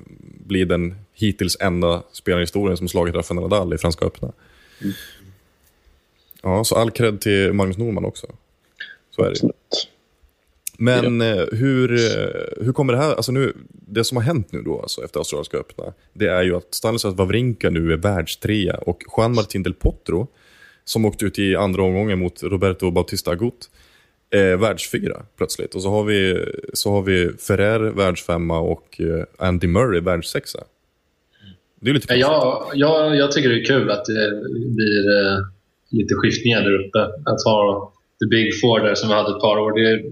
bli 0.46 0.66
den 0.66 0.96
hittills 1.14 1.58
enda 1.60 2.04
spelaren 2.12 2.42
i 2.42 2.44
historien 2.44 2.78
som 2.78 2.88
slagit 2.88 3.16
Rafael 3.16 3.42
Nadal 3.42 3.74
i 3.74 3.78
Franska 3.78 4.06
öppna. 4.06 4.32
Mm. 4.82 4.94
Ja, 6.42 6.64
så 6.64 6.76
all 6.76 6.92
cred 6.92 7.22
till 7.22 7.54
Magnus 7.54 7.78
Norman 7.78 8.06
också. 8.06 8.28
Så 9.12 9.22
är 9.22 9.26
det. 9.26 9.32
Absolut. 9.32 9.90
Men 10.78 11.22
ja. 11.22 11.36
Eh, 11.36 11.46
hur, 11.52 11.94
eh, 11.94 12.66
hur 12.66 12.74
kommer 12.74 12.94
det 12.94 13.00
här, 13.00 13.16
alltså 13.16 13.32
nu, 13.32 13.54
det 13.70 14.04
som 14.04 14.18
har 14.18 14.24
hänt 14.24 14.52
nu 14.52 14.62
då, 14.62 14.82
alltså 14.82 15.04
efter 15.04 15.20
Australiska 15.20 15.58
öppna, 15.58 15.94
det 16.14 16.28
är 16.28 16.44
ju 16.44 16.56
att 16.56 16.74
Stanislas 16.74 17.16
Wawrinka 17.16 17.70
nu 17.70 17.94
är 17.94 17.98
världstrea 17.98 18.76
och 18.76 19.04
Juan 19.18 19.36
Martín 19.36 19.64
del 19.64 19.74
Potro, 19.74 20.28
som 20.86 21.06
åkte 21.06 21.26
ut 21.26 21.40
i 21.40 21.56
andra 21.56 21.84
omgången 21.84 22.20
mot 22.20 22.44
Roberto 22.44 22.92
Bautista 22.92 23.32
Agut, 23.32 23.70
är 24.30 24.58
världsfyra 24.58 25.26
plötsligt. 25.38 25.76
Och 25.76 25.82
så 25.82 25.90
har 25.90 26.04
vi, 26.04 26.46
så 26.74 26.92
har 26.92 27.02
vi 27.02 27.30
Ferrer 27.48 27.80
världsfemma 27.80 28.60
och 28.60 29.02
eh, 29.02 29.26
Andy 29.38 29.68
Murray 29.68 30.02
världssexa. 30.02 30.64
Det 31.80 31.90
är 31.90 31.94
lite 31.94 32.14
ja, 32.14 32.72
jag, 32.74 33.16
jag 33.16 33.32
tycker 33.32 33.50
det 33.50 33.62
är 33.62 33.66
kul 33.66 33.92
att 33.92 34.06
det 34.06 34.42
blir 34.76 35.18
eh, 35.18 35.40
lite 35.90 36.16
skiftningar 36.16 36.62
där 36.62 36.88
uppe. 36.88 37.00
Att 37.26 37.44
ha 37.46 37.94
the 38.20 38.26
big 38.26 38.62
four 38.62 38.80
där 38.80 38.96
som 38.96 39.10
vi 39.10 39.16
hade 39.16 39.36
ett 39.36 39.42
par 39.42 39.58
år. 39.58 39.72
Det, 39.80 40.04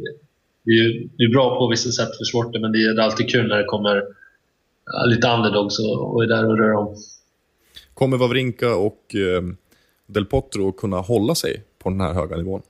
det 0.66 0.72
är, 0.72 1.08
det 1.18 1.24
är 1.24 1.34
bra 1.34 1.58
på 1.60 1.68
vissa 1.68 1.90
sätt 1.92 2.18
för 2.18 2.24
sporten 2.24 2.62
men 2.62 2.72
det 2.72 2.78
är 2.78 3.00
alltid 3.00 3.30
kul 3.30 3.48
när 3.48 3.58
det 3.58 3.64
kommer 3.66 4.04
lite 5.08 5.28
underdogs 5.28 5.80
och, 5.80 6.16
och 6.16 6.24
är 6.24 6.28
där 6.28 6.46
och 6.46 6.58
rör 6.58 6.74
om. 6.74 6.96
Kommer 7.94 8.18
Wawrinka 8.18 8.76
och 8.76 9.16
eh, 9.16 9.44
Del 10.08 10.26
Potro 10.26 10.70
att 10.70 10.78
kunna 10.78 10.98
hålla 10.98 11.36
sig 11.36 11.64
på 11.84 11.90
den 11.90 12.02
här 12.02 12.14
höga 12.14 12.38
nivån? 12.38 12.62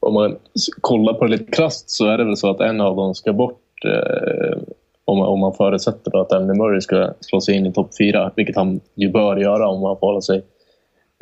om 0.00 0.14
man 0.14 0.36
kollar 0.80 1.12
på 1.14 1.24
det 1.24 1.30
lite 1.30 1.52
krasst 1.52 1.90
så 1.90 2.06
är 2.06 2.18
det 2.18 2.24
väl 2.24 2.36
så 2.36 2.50
att 2.50 2.60
en 2.60 2.80
av 2.80 2.96
dem 2.96 3.14
ska 3.14 3.32
bort 3.32 3.84
eh, 3.84 4.58
om, 5.04 5.18
man- 5.18 5.28
om 5.28 5.40
man 5.40 5.54
förutsätter 5.54 6.20
att 6.20 6.32
Andy 6.32 6.54
Murray 6.54 6.80
ska 6.80 7.12
slå 7.20 7.40
sig 7.40 7.54
in 7.54 7.66
i 7.66 7.72
topp 7.72 7.90
fyra, 7.98 8.32
vilket 8.36 8.56
han 8.56 8.80
ju 8.94 9.10
bör 9.10 9.36
göra 9.36 9.68
om 9.68 9.82
han 9.82 9.98
får 9.98 10.06
hålla 10.06 10.20
sig 10.20 10.44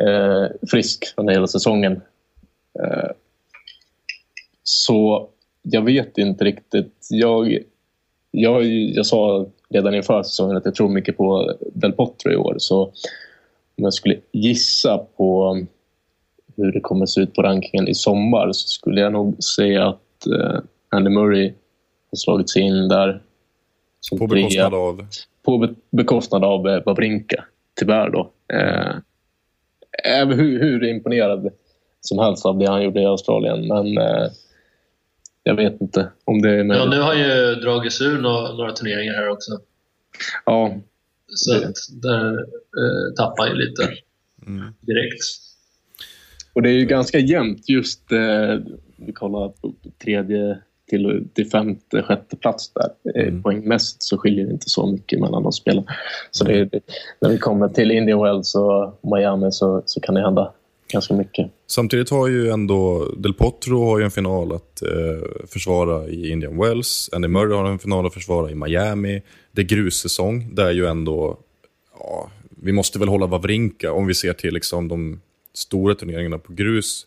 eh, 0.03 0.45
frisk 0.71 1.05
under 1.17 1.33
hela 1.33 1.47
säsongen. 1.47 2.01
Eh, 2.83 3.11
så 4.65 5.29
jag 5.63 5.83
vet 5.83 6.19
inte 6.19 6.45
riktigt. 6.45 7.07
Jag, 7.11 7.59
jag, 8.31 8.65
jag 8.67 9.07
sa 9.07 9.47
redan 9.69 9.95
inför 9.95 10.23
säsongen 10.23 10.57
att 10.57 10.65
jag 10.65 10.75
tror 10.75 10.89
mycket 10.89 11.17
på 11.17 11.55
Del 11.73 11.93
Potro 11.93 12.33
i 12.33 12.37
år. 12.37 12.55
Så 12.59 12.83
om 13.77 13.85
jag 13.85 13.95
skulle 13.95 14.17
gissa 14.33 14.99
på 15.17 15.59
hur 16.57 16.73
det 16.73 16.81
kommer 16.81 17.07
se 17.07 17.21
ut 17.21 17.35
på 17.35 17.43
rankingen 17.43 17.89
i 17.89 17.95
sommar 17.95 18.53
så 18.53 18.69
skulle 18.69 19.01
jag 19.01 19.13
nog 19.13 19.43
säga 19.43 19.89
att 19.89 20.27
eh, 20.27 20.61
Andy 20.89 21.11
Murray 21.11 21.53
har 22.11 22.17
slagit 22.17 22.51
sig 22.51 22.63
in 22.63 22.89
där 22.89 23.23
som 24.01 24.19
På 24.19 24.29
trea. 24.29 24.37
bekostnad 24.37 24.75
av... 24.75 25.07
på 25.43 25.59
be- 25.59 25.75
bekostnad 25.91 26.45
av 26.45 26.69
eh, 26.69 26.83
Wawrinka, 26.87 27.45
tyvärr 27.79 28.11
då. 28.11 28.31
Eh, 28.53 28.95
är 30.05 30.27
hur, 30.27 30.61
hur 30.61 30.85
imponerad 30.85 31.51
som 32.01 32.19
helst 32.19 32.47
av 32.47 32.59
det 32.59 32.71
han 32.71 32.83
gjorde 32.83 33.01
i 33.01 33.07
Australien, 33.07 33.67
men 33.69 33.99
eh, 33.99 34.27
jag 35.45 35.55
vet 35.57 35.81
inte 35.81 36.09
om 36.25 36.43
det 36.43 36.51
är 36.51 36.57
Ja, 36.57 36.65
möjligt. 36.65 36.91
nu 36.91 37.01
har 37.01 37.15
ju 37.15 37.55
dragit 37.55 37.93
sig 37.93 38.07
ur 38.07 38.19
några, 38.21 38.53
några 38.53 38.73
turneringar 38.73 39.15
här 39.15 39.29
också. 39.29 39.53
Ja, 40.47 40.77
Så 41.29 41.53
Det- 41.53 41.67
att 41.69 41.75
där 42.03 42.33
eh, 42.39 43.15
tappar 43.17 43.47
ju 43.47 43.55
lite 43.55 43.83
Mm. 44.47 44.75
direkt. 44.81 45.25
och 46.53 46.63
det 46.63 46.69
är 46.69 46.73
ju 46.75 46.85
ganska 46.87 47.19
jämnt 47.19 47.69
just 47.69 48.13
eh, 48.13 48.57
vi 48.97 49.13
kollar 49.13 49.49
på 49.49 49.73
tredje 50.05 50.59
till, 50.89 51.29
till 51.35 51.51
femte, 51.51 52.03
sjätte 52.03 52.37
plats 52.37 52.73
där. 52.73 53.21
Mm. 53.23 53.43
Poängmässigt 53.43 54.03
så 54.03 54.19
skiljer 54.19 54.47
det 54.47 54.53
inte 54.53 54.69
så 54.71 54.87
mycket 54.87 55.21
mellan 55.21 55.43
de 55.43 55.53
spelarna. 55.53 55.87
Så 56.31 56.45
det, 56.45 56.59
är- 56.59 56.71
när 57.21 57.29
vi 57.31 57.39
kommer 57.39 57.69
till 57.69 57.91
Indian 57.91 58.23
Wells 58.23 58.55
och 58.55 58.99
Miami 59.03 59.53
så, 59.53 59.83
så 59.87 60.01
kan 60.01 60.15
det 60.15 60.21
hända 60.21 60.53
ganska 60.89 61.15
mycket. 61.15 61.51
Samtidigt 61.67 62.11
har 62.11 62.29
ju 62.29 62.51
ändå 62.51 63.09
Del 63.17 63.35
Potro 63.35 63.85
har 63.85 63.99
ju 63.99 64.05
en 64.05 64.11
final 64.11 64.53
att 64.53 64.83
eh, 64.83 65.47
försvara 65.47 66.09
i 66.09 66.31
Indian 66.31 66.59
Wells. 66.59 67.11
Andy 67.13 67.29
Murray 67.29 67.57
har 67.57 67.65
en 67.65 67.79
final 67.79 68.07
att 68.07 68.15
försvara 68.15 68.51
i 68.51 68.55
Miami. 68.55 69.23
Det 69.53 69.63
är 69.63 69.67
grussäsong. 69.67 70.55
Det 70.55 70.63
är 70.63 70.73
ju 70.73 70.87
ändå... 70.87 71.39
Ja, 71.99 72.31
vi 72.63 72.73
måste 72.73 72.99
väl 72.99 73.09
hålla 73.09 73.27
Wawrinka 73.27 73.93
om 73.93 74.07
vi 74.07 74.15
ser 74.15 74.33
till 74.33 74.55
liksom 74.55 74.89
de 74.89 75.21
stora 75.55 75.95
turneringarna 75.95 76.39
på 76.39 76.53
grus 76.53 77.07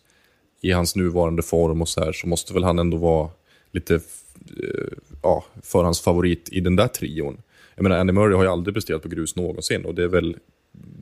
i 0.60 0.72
hans 0.72 0.96
nuvarande 0.96 1.42
form 1.42 1.82
och 1.82 1.88
så 1.88 2.04
här 2.04 2.12
så 2.12 2.28
måste 2.28 2.54
väl 2.54 2.64
han 2.64 2.78
ändå 2.78 2.96
vara 2.96 3.30
lite 3.72 3.94
eh, 3.94 4.98
ja, 5.22 5.44
förhandsfavorit 5.62 6.48
i 6.52 6.60
den 6.60 6.76
där 6.76 6.88
trion. 6.88 7.42
Jag 7.74 7.82
menar, 7.82 7.98
Andy 7.98 8.12
Murray 8.12 8.36
har 8.36 8.42
ju 8.42 8.50
aldrig 8.50 8.74
presterat 8.74 9.02
på 9.02 9.08
grus 9.08 9.36
någonsin 9.36 9.84
och 9.84 9.94
det 9.94 10.02
är 10.02 10.08
väl 10.08 10.36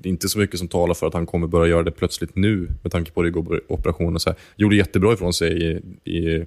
det 0.01 0.09
är 0.09 0.11
inte 0.11 0.29
så 0.29 0.39
mycket 0.39 0.59
som 0.59 0.69
talar 0.69 0.95
för 0.95 1.07
att 1.07 1.15
han 1.15 1.27
kommer 1.27 1.47
börja 1.47 1.71
göra 1.71 1.83
det 1.83 1.91
plötsligt 1.91 2.37
nu 2.37 2.69
med 2.83 2.93
tanke 2.93 3.11
på 3.11 3.23
ryggoperationen. 3.23 4.21
Gjorde 4.57 4.77
jättebra 4.77 5.13
ifrån 5.13 5.33
sig 5.33 5.63
i, 5.63 5.81
i 6.11 6.47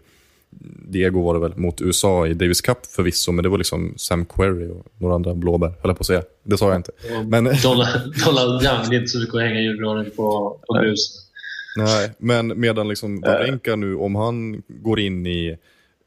Diego 0.88 1.22
var 1.22 1.34
det 1.34 1.40
väl, 1.40 1.58
mot 1.58 1.82
USA 1.82 2.28
i 2.28 2.34
Davis 2.34 2.62
Cup 2.62 2.86
förvisso, 2.86 3.32
men 3.32 3.44
det 3.44 3.50
var 3.50 3.58
liksom 3.58 3.94
Sam 3.98 4.26
Querrey 4.26 4.70
och 4.70 4.86
några 4.98 5.16
andra 5.16 5.36
blåbär, 5.36 5.68
höll 5.68 5.78
jag 5.82 5.98
på 5.98 6.02
att 6.02 6.06
säga. 6.06 6.24
Det 6.44 6.58
sa 6.58 6.68
jag 6.68 6.76
inte. 6.76 6.92
Men, 7.28 7.44
Donald, 7.44 8.14
Donald 8.26 8.64
Young, 8.64 8.90
det 8.90 8.96
är 8.96 9.00
inte 9.00 9.08
så 9.08 9.20
mycket 9.20 9.36
att 9.36 9.42
hänga 9.42 9.62
julgranen 9.62 10.12
på, 10.16 10.60
på 10.68 10.74
grus. 10.74 11.30
nej, 11.76 12.12
men 12.18 12.60
medan 12.60 12.88
liksom 12.88 13.22
Wawrinka 13.22 13.76
nu, 13.76 13.96
om 13.96 14.16
han 14.16 14.64
går 14.68 15.00
in 15.00 15.28
i 15.28 15.58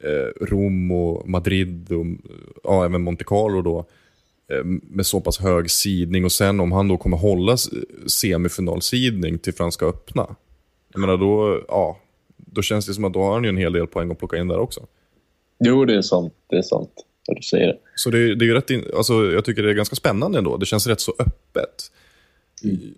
eh, 0.03 0.45
Rom 0.45 0.91
och 0.91 1.29
Madrid 1.29 1.91
och 1.91 2.05
ja, 2.63 2.85
även 2.85 3.01
Monte 3.01 3.23
Carlo 3.23 3.61
då, 3.61 3.79
eh, 3.79 3.85
med 4.63 5.05
så 5.05 5.21
pass 5.21 5.39
hög 5.39 5.71
sidning 5.71 6.25
och 6.25 6.31
sen 6.31 6.59
om 6.59 6.71
han 6.71 6.87
då 6.87 6.97
kommer 6.97 7.17
hålla 7.17 7.57
semifinalsidning 8.07 9.39
till 9.39 9.53
Franska 9.53 9.85
öppna. 9.85 10.35
Jag 10.93 10.99
menar 10.99 11.17
då, 11.17 11.63
ja, 11.67 11.99
då 12.37 12.61
känns 12.61 12.85
det 12.85 12.93
som 12.93 13.05
att 13.05 13.13
då 13.13 13.23
har 13.23 13.33
han 13.33 13.43
ju 13.43 13.49
en 13.49 13.57
hel 13.57 13.73
del 13.73 13.87
poäng 13.87 14.11
att 14.11 14.19
plocka 14.19 14.37
in 14.37 14.47
där 14.47 14.59
också. 14.59 14.87
Jo, 15.59 15.85
det 15.85 15.95
är 15.95 16.01
sant. 16.01 16.33
Det 16.49 16.57
är 16.57 16.61
sant 16.61 17.05
du 17.27 17.41
säger. 17.41 17.67
det. 17.67 17.77
Så 17.95 18.09
det, 18.09 18.35
det 18.35 18.45
är 18.45 18.47
ju 18.47 18.53
rätt, 18.53 18.69
in, 18.69 18.85
alltså, 18.95 19.13
jag 19.13 19.45
tycker 19.45 19.63
det 19.63 19.69
är 19.69 19.73
ganska 19.73 19.95
spännande 19.95 20.37
ändå. 20.37 20.57
Det 20.57 20.65
känns 20.65 20.87
rätt 20.87 21.01
så 21.01 21.13
öppet. 21.19 21.91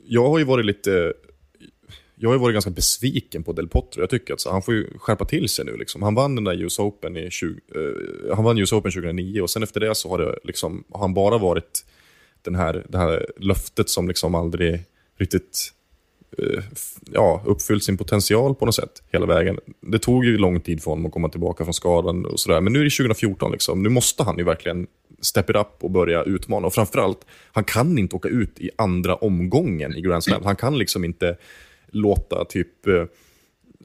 Jag 0.07 0.29
har 0.29 0.39
ju 0.39 0.45
varit 0.45 0.65
lite, 0.65 1.13
jag 2.15 2.29
har 2.29 2.33
ju 2.33 2.39
varit 2.39 2.53
ganska 2.53 2.71
besviken 2.71 3.43
på 3.43 3.53
Del 3.53 3.67
Potro. 3.67 4.01
Jag 4.01 4.09
tycker 4.09 4.33
att 4.33 4.41
så, 4.41 4.51
han 4.51 4.61
får 4.61 4.73
ju 4.73 4.97
skärpa 4.97 5.25
till 5.25 5.49
sig 5.49 5.65
nu. 5.65 5.77
Liksom. 5.77 6.03
Han 6.03 6.15
vann 6.15 6.35
den 6.35 6.43
där 6.43 6.61
US 6.63 6.79
Open 6.79 7.17
i 7.17 7.31
20, 7.31 7.59
eh, 7.75 8.35
han 8.35 8.43
vann 8.43 8.57
US 8.57 8.73
Open 8.73 8.91
2009 8.91 9.41
och 9.41 9.49
sen 9.49 9.63
efter 9.63 9.79
det 9.79 9.95
så 9.95 10.09
har, 10.09 10.17
det, 10.17 10.39
liksom, 10.43 10.83
har 10.91 10.99
han 10.99 11.13
bara 11.13 11.37
varit 11.37 11.85
den 12.41 12.55
här, 12.55 12.85
det 12.89 12.97
här 12.97 13.25
löftet 13.37 13.89
som 13.89 14.07
liksom 14.07 14.35
aldrig 14.35 14.83
riktigt 15.17 15.71
eh, 16.37 16.63
ja, 17.11 17.43
uppfyllt 17.45 17.83
sin 17.83 17.97
potential 17.97 18.55
på 18.55 18.65
något 18.65 18.75
sätt 18.75 19.03
hela 19.11 19.25
vägen. 19.25 19.59
Det 19.81 19.99
tog 19.99 20.25
ju 20.25 20.37
lång 20.37 20.61
tid 20.61 20.83
för 20.83 20.91
honom 20.91 21.05
att 21.05 21.11
komma 21.11 21.29
tillbaka 21.29 21.63
från 21.63 21.73
skadan 21.73 22.25
och 22.25 22.39
sådär. 22.39 22.61
Men 22.61 22.73
nu 22.73 22.79
är 22.79 22.83
det 22.83 22.89
2014 22.89 23.51
liksom. 23.51 23.83
Nu 23.83 23.89
måste 23.89 24.23
han 24.23 24.37
ju 24.37 24.43
verkligen 24.43 24.87
step 25.21 25.49
it 25.49 25.55
up 25.55 25.67
och 25.79 25.91
börja 25.91 26.23
utmana. 26.23 26.67
Och 26.67 26.73
framförallt, 26.73 27.25
han 27.51 27.63
kan 27.63 27.97
inte 27.97 28.15
åka 28.15 28.29
ut 28.29 28.59
i 28.59 28.69
andra 28.75 29.15
omgången 29.15 29.95
i 29.95 30.01
Grand 30.01 30.23
Slam. 30.23 30.43
Han 30.43 30.55
kan 30.55 30.77
liksom 30.77 31.03
inte 31.03 31.37
låta 31.95 32.45
typ 32.45 32.87
eh, 32.87 33.05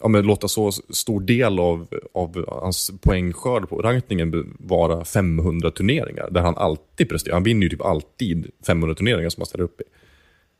ja, 0.00 0.08
men 0.08 0.26
låta 0.26 0.48
så 0.48 0.72
stor 0.72 1.20
del 1.20 1.58
av, 1.58 1.86
av 2.12 2.44
hans 2.48 2.90
poängskörd 3.02 3.68
på 3.68 3.82
rankningen 3.82 4.56
vara 4.58 5.04
500 5.04 5.70
turneringar, 5.70 6.30
där 6.30 6.40
han 6.40 6.56
alltid 6.56 7.08
presterar. 7.08 7.34
Han 7.34 7.42
vinner 7.42 7.62
ju 7.62 7.68
typ 7.68 7.82
alltid 7.82 8.50
500 8.66 8.94
turneringar 8.94 9.30
som 9.30 9.40
han 9.40 9.46
ställer 9.46 9.64
upp 9.64 9.80
i. 9.80 9.84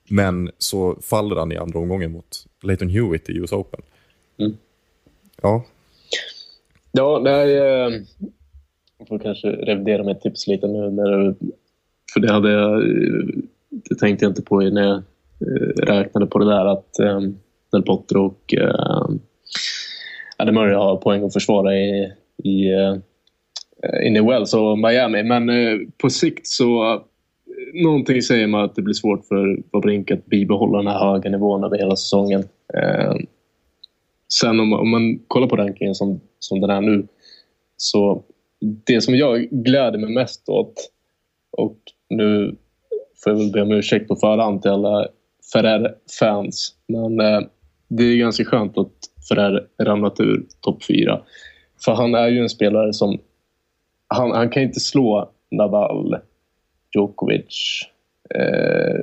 Men 0.09 0.51
så 0.59 0.99
faller 1.03 1.37
han 1.37 1.53
i 1.53 1.57
andra 1.57 1.79
omgången 1.79 2.13
mot 2.13 2.47
Leighton 2.63 2.89
Hewitt 2.89 3.31
i 3.31 3.33
US 3.33 3.53
Open. 3.53 3.81
Mm. 4.39 4.57
Ja, 5.43 5.65
Ja, 6.93 7.21
nej, 7.25 7.57
eh, 7.57 8.03
jag 8.99 9.09
får 9.09 9.19
kanske 9.19 9.49
revidera 9.49 10.05
mitt 10.05 10.21
tips 10.21 10.47
lite 10.47 10.69
nu. 10.69 10.91
När 10.91 11.35
för 12.13 12.21
det 12.21 12.33
hade 12.33 12.51
jag, 12.51 12.83
eh, 12.83 13.25
det 13.69 13.95
tänkte 13.95 14.25
jag 14.25 14.31
inte 14.31 14.43
på 14.43 14.61
när 14.61 14.83
jag 14.83 15.03
Eh, 15.41 15.83
räknade 15.87 16.27
på 16.27 16.39
det 16.39 16.45
där 16.45 16.67
att 16.67 16.99
eh, 16.99 17.21
Del 17.73 17.83
Potro 17.83 18.27
och 18.27 18.55
eh, 18.55 19.09
Adam 20.37 20.55
Murray 20.55 20.75
har 20.75 20.97
poäng 20.97 21.25
att 21.25 21.33
försvara 21.33 21.77
i, 21.77 22.13
i 22.45 22.73
eh, 22.73 22.97
Indian 24.07 24.27
Wells 24.27 24.55
och 24.55 24.79
Miami. 24.79 25.23
Men 25.23 25.49
eh, 25.49 25.79
på 25.99 26.11
sikt 26.11 26.47
så 26.47 26.93
eh, 26.93 27.01
någonting 27.83 28.23
säger 28.23 28.47
mig 28.47 28.63
att 28.63 28.75
det 28.75 28.83
blir 28.83 28.95
svårt 28.95 29.27
för 29.27 29.63
Wawrinka 29.73 30.15
att 30.15 30.27
bibehålla 30.27 30.79
den 30.79 30.87
här 30.87 31.13
höga 31.13 31.31
nivån 31.31 31.65
över 31.65 31.79
hela 31.79 31.97
säsongen. 31.97 32.45
Eh, 32.75 33.15
Sen 34.33 34.61
om, 34.61 34.73
om 34.73 34.91
man 34.91 35.19
kollar 35.19 35.47
på 35.47 35.57
rankingen 35.57 35.95
som, 35.95 36.21
som 36.39 36.61
den 36.61 36.71
är 36.71 36.81
nu 36.81 37.07
så 37.77 38.25
det 38.61 39.01
som 39.01 39.17
jag 39.17 39.41
gläder 39.51 39.99
mig 39.99 40.15
mest 40.15 40.49
åt 40.49 40.91
och 41.51 41.79
nu 42.11 42.57
får 43.25 43.33
jag 43.33 43.39
väl 43.39 43.53
be 43.53 43.63
om 43.63 43.73
ursäkt 43.73 44.09
på 44.09 44.17
förhand 44.17 44.63
till 44.63 44.71
alla 44.71 45.09
Ferrer-fans 45.53 46.75
men 46.87 47.21
eh, 47.21 47.41
det 47.89 48.03
är 48.03 48.17
ganska 48.17 48.45
skönt 48.45 48.79
att 48.79 48.93
Ferrer 49.29 49.67
ramlat 49.83 50.21
ur 50.21 50.47
topp 50.61 50.85
fyra. 50.85 51.21
För 51.85 51.93
han 51.93 52.15
är 52.15 52.29
ju 52.29 52.39
en 52.39 52.49
spelare 52.49 52.93
som 52.93 53.19
han, 54.09 54.31
han 54.31 54.51
kan 54.51 54.63
inte 54.63 54.81
slå 54.81 55.31
Nadal, 55.51 56.17
Djokovic, 56.95 57.83
eh, 58.35 59.01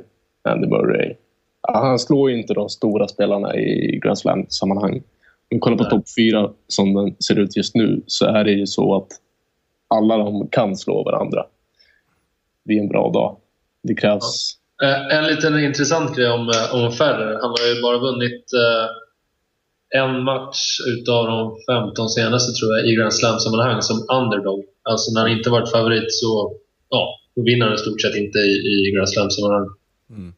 Andy 0.52 0.68
Murray. 0.68 1.14
Han 1.60 1.98
slår 1.98 2.30
ju 2.30 2.40
inte 2.40 2.54
de 2.54 2.68
stora 2.68 3.08
spelarna 3.08 3.56
i 3.56 4.00
Grand 4.02 4.18
Slam-sammanhang. 4.18 4.94
Om 4.94 5.02
vi 5.50 5.58
kollar 5.58 5.76
på 5.76 5.84
topp 5.84 6.04
fyra 6.18 6.50
som 6.66 6.94
den 6.94 7.16
ser 7.22 7.38
ut 7.38 7.56
just 7.56 7.74
nu 7.74 8.02
så 8.06 8.26
är 8.26 8.44
det 8.44 8.50
ju 8.52 8.66
så 8.66 8.96
att 8.96 9.08
alla 9.88 10.16
de 10.16 10.48
kan 10.48 10.76
slå 10.76 11.02
varandra. 11.02 11.46
Det 12.64 12.72
är 12.72 12.80
en 12.80 12.88
bra 12.88 13.10
dag. 13.10 13.36
Det 13.82 13.94
krävs... 13.94 14.58
Eh, 14.82 15.18
en 15.18 15.26
liten 15.26 15.64
intressant 15.64 16.16
grej 16.16 16.28
om, 16.28 16.48
eh, 16.48 16.74
om 16.74 16.92
Ferrer. 16.92 17.38
Han 17.42 17.50
har 17.50 17.74
ju 17.74 17.82
bara 17.82 17.98
vunnit 17.98 18.44
eh, 18.52 20.00
en 20.00 20.22
match 20.22 20.80
utav 20.86 21.26
de 21.26 21.56
15 21.66 22.08
senaste 22.08 22.52
tror 22.52 22.76
jag 22.76 22.86
i 22.86 22.94
Grand 22.94 23.14
Slam-sammanhang 23.14 23.82
som 23.82 24.06
underdog. 24.10 24.64
Alltså 24.82 25.12
när 25.12 25.20
han 25.20 25.30
inte 25.30 25.50
varit 25.50 25.70
favorit 25.70 26.12
så 26.12 26.56
ja, 26.88 27.20
vinner 27.34 27.66
han 27.66 27.74
i 27.74 27.78
stort 27.78 28.00
sett 28.00 28.16
inte 28.16 28.38
i, 28.38 28.52
i 28.52 28.92
Grand 28.96 29.08
Slam-sammanhang. 29.08 29.68
Mm. 30.10 30.32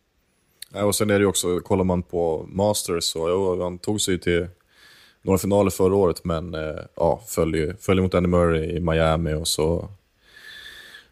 Ja, 0.74 0.84
och 0.84 0.94
sen 0.94 1.10
är 1.10 1.14
det 1.14 1.20
ju 1.20 1.26
också, 1.26 1.60
kollar 1.60 1.84
man 1.84 2.02
på 2.02 2.46
Masters 2.48 3.04
så 3.04 3.28
jo, 3.28 3.62
han 3.62 3.78
tog 3.78 4.00
sig 4.00 4.14
ju 4.14 4.18
till 4.18 4.46
några 5.22 5.38
finaler 5.38 5.70
förra 5.70 5.96
året 5.96 6.24
men 6.24 6.54
eh, 6.54 6.80
ja, 6.96 7.22
föll, 7.26 7.54
ju, 7.54 7.74
ju 7.88 8.02
mot 8.02 8.14
Andy 8.14 8.28
Murray 8.28 8.76
i 8.76 8.80
Miami 8.80 9.34
och 9.34 9.48
så 9.48 9.88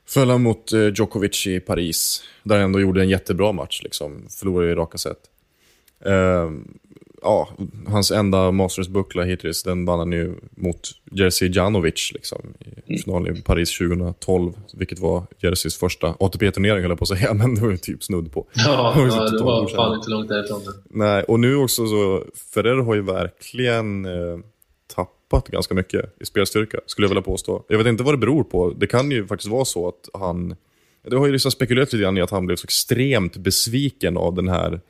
Föll 0.08 0.30
han 0.30 0.42
mot 0.42 0.72
eh, 0.72 0.86
Djokovic 0.94 1.46
i 1.46 1.60
Paris, 1.60 2.22
där 2.42 2.56
han 2.56 2.64
ändå 2.64 2.80
gjorde 2.80 3.00
en 3.00 3.08
jättebra 3.08 3.52
match. 3.52 3.80
Liksom. 3.82 4.26
Förlorade 4.30 4.70
i 4.70 4.74
raka 4.74 4.98
set. 4.98 5.18
Eh, 6.04 6.50
ja, 7.22 7.48
hans 7.86 8.10
enda 8.10 8.50
Masters-buckla 8.50 9.24
hittills, 9.24 9.62
den 9.62 9.84
vann 9.84 9.98
han 9.98 10.12
ju 10.12 10.34
mot 10.50 10.90
Jerzy 11.12 11.50
Janovic 11.54 12.10
liksom, 12.14 12.38
i 12.86 12.98
finalen 12.98 13.36
i 13.36 13.42
Paris 13.42 13.78
2012, 13.78 14.52
vilket 14.74 14.98
var 14.98 15.22
Jerseys 15.42 15.76
första 15.76 16.14
ATP-turnering 16.20 16.82
höll 16.82 16.90
jag 16.90 16.98
på 16.98 17.04
att 17.04 17.08
säga, 17.18 17.34
men 17.34 17.54
det 17.54 17.60
var 17.60 17.70
ju 17.70 17.76
typ 17.76 18.02
snudd 18.02 18.32
på. 18.32 18.46
Ja, 18.54 18.92
Det 18.96 19.02
var 19.02 19.08
ja 19.08 19.22
det 19.22 19.30
totalt 19.30 19.72
var 19.72 19.76
fan 19.76 19.96
inte 19.96 20.10
långt 20.10 20.28
därifrån. 20.28 20.62
Nej, 20.90 21.22
och 21.22 21.40
nu 21.40 21.56
också 21.56 21.86
så, 21.86 22.24
Ferrer 22.54 22.82
har 22.82 22.94
ju 22.94 23.02
verkligen 23.02 24.04
eh, 24.04 24.38
tappat 25.28 25.48
ganska 25.48 25.74
mycket 25.74 26.16
i 26.20 26.26
spelstyrka, 26.26 26.80
skulle 26.86 27.04
jag 27.04 27.08
vilja 27.08 27.22
påstå. 27.22 27.64
Jag 27.68 27.78
vet 27.78 27.86
inte 27.86 28.02
vad 28.02 28.14
det 28.14 28.18
beror 28.18 28.44
på. 28.44 28.70
Det 28.70 28.86
kan 28.86 29.10
ju 29.10 29.26
faktiskt 29.26 29.50
vara 29.50 29.64
så 29.64 29.88
att 29.88 30.08
han, 30.20 30.56
det 31.02 31.16
har 31.16 31.26
ju 31.26 31.32
liksom 31.32 31.50
spekulerat 31.50 31.92
lite 31.92 32.02
grann 32.02 32.18
i 32.18 32.20
att 32.20 32.30
han 32.30 32.46
blev 32.46 32.56
så 32.56 32.64
extremt 32.64 33.36
besviken 33.36 34.16
av 34.16 34.34
den 34.34 34.48
här 34.48 34.80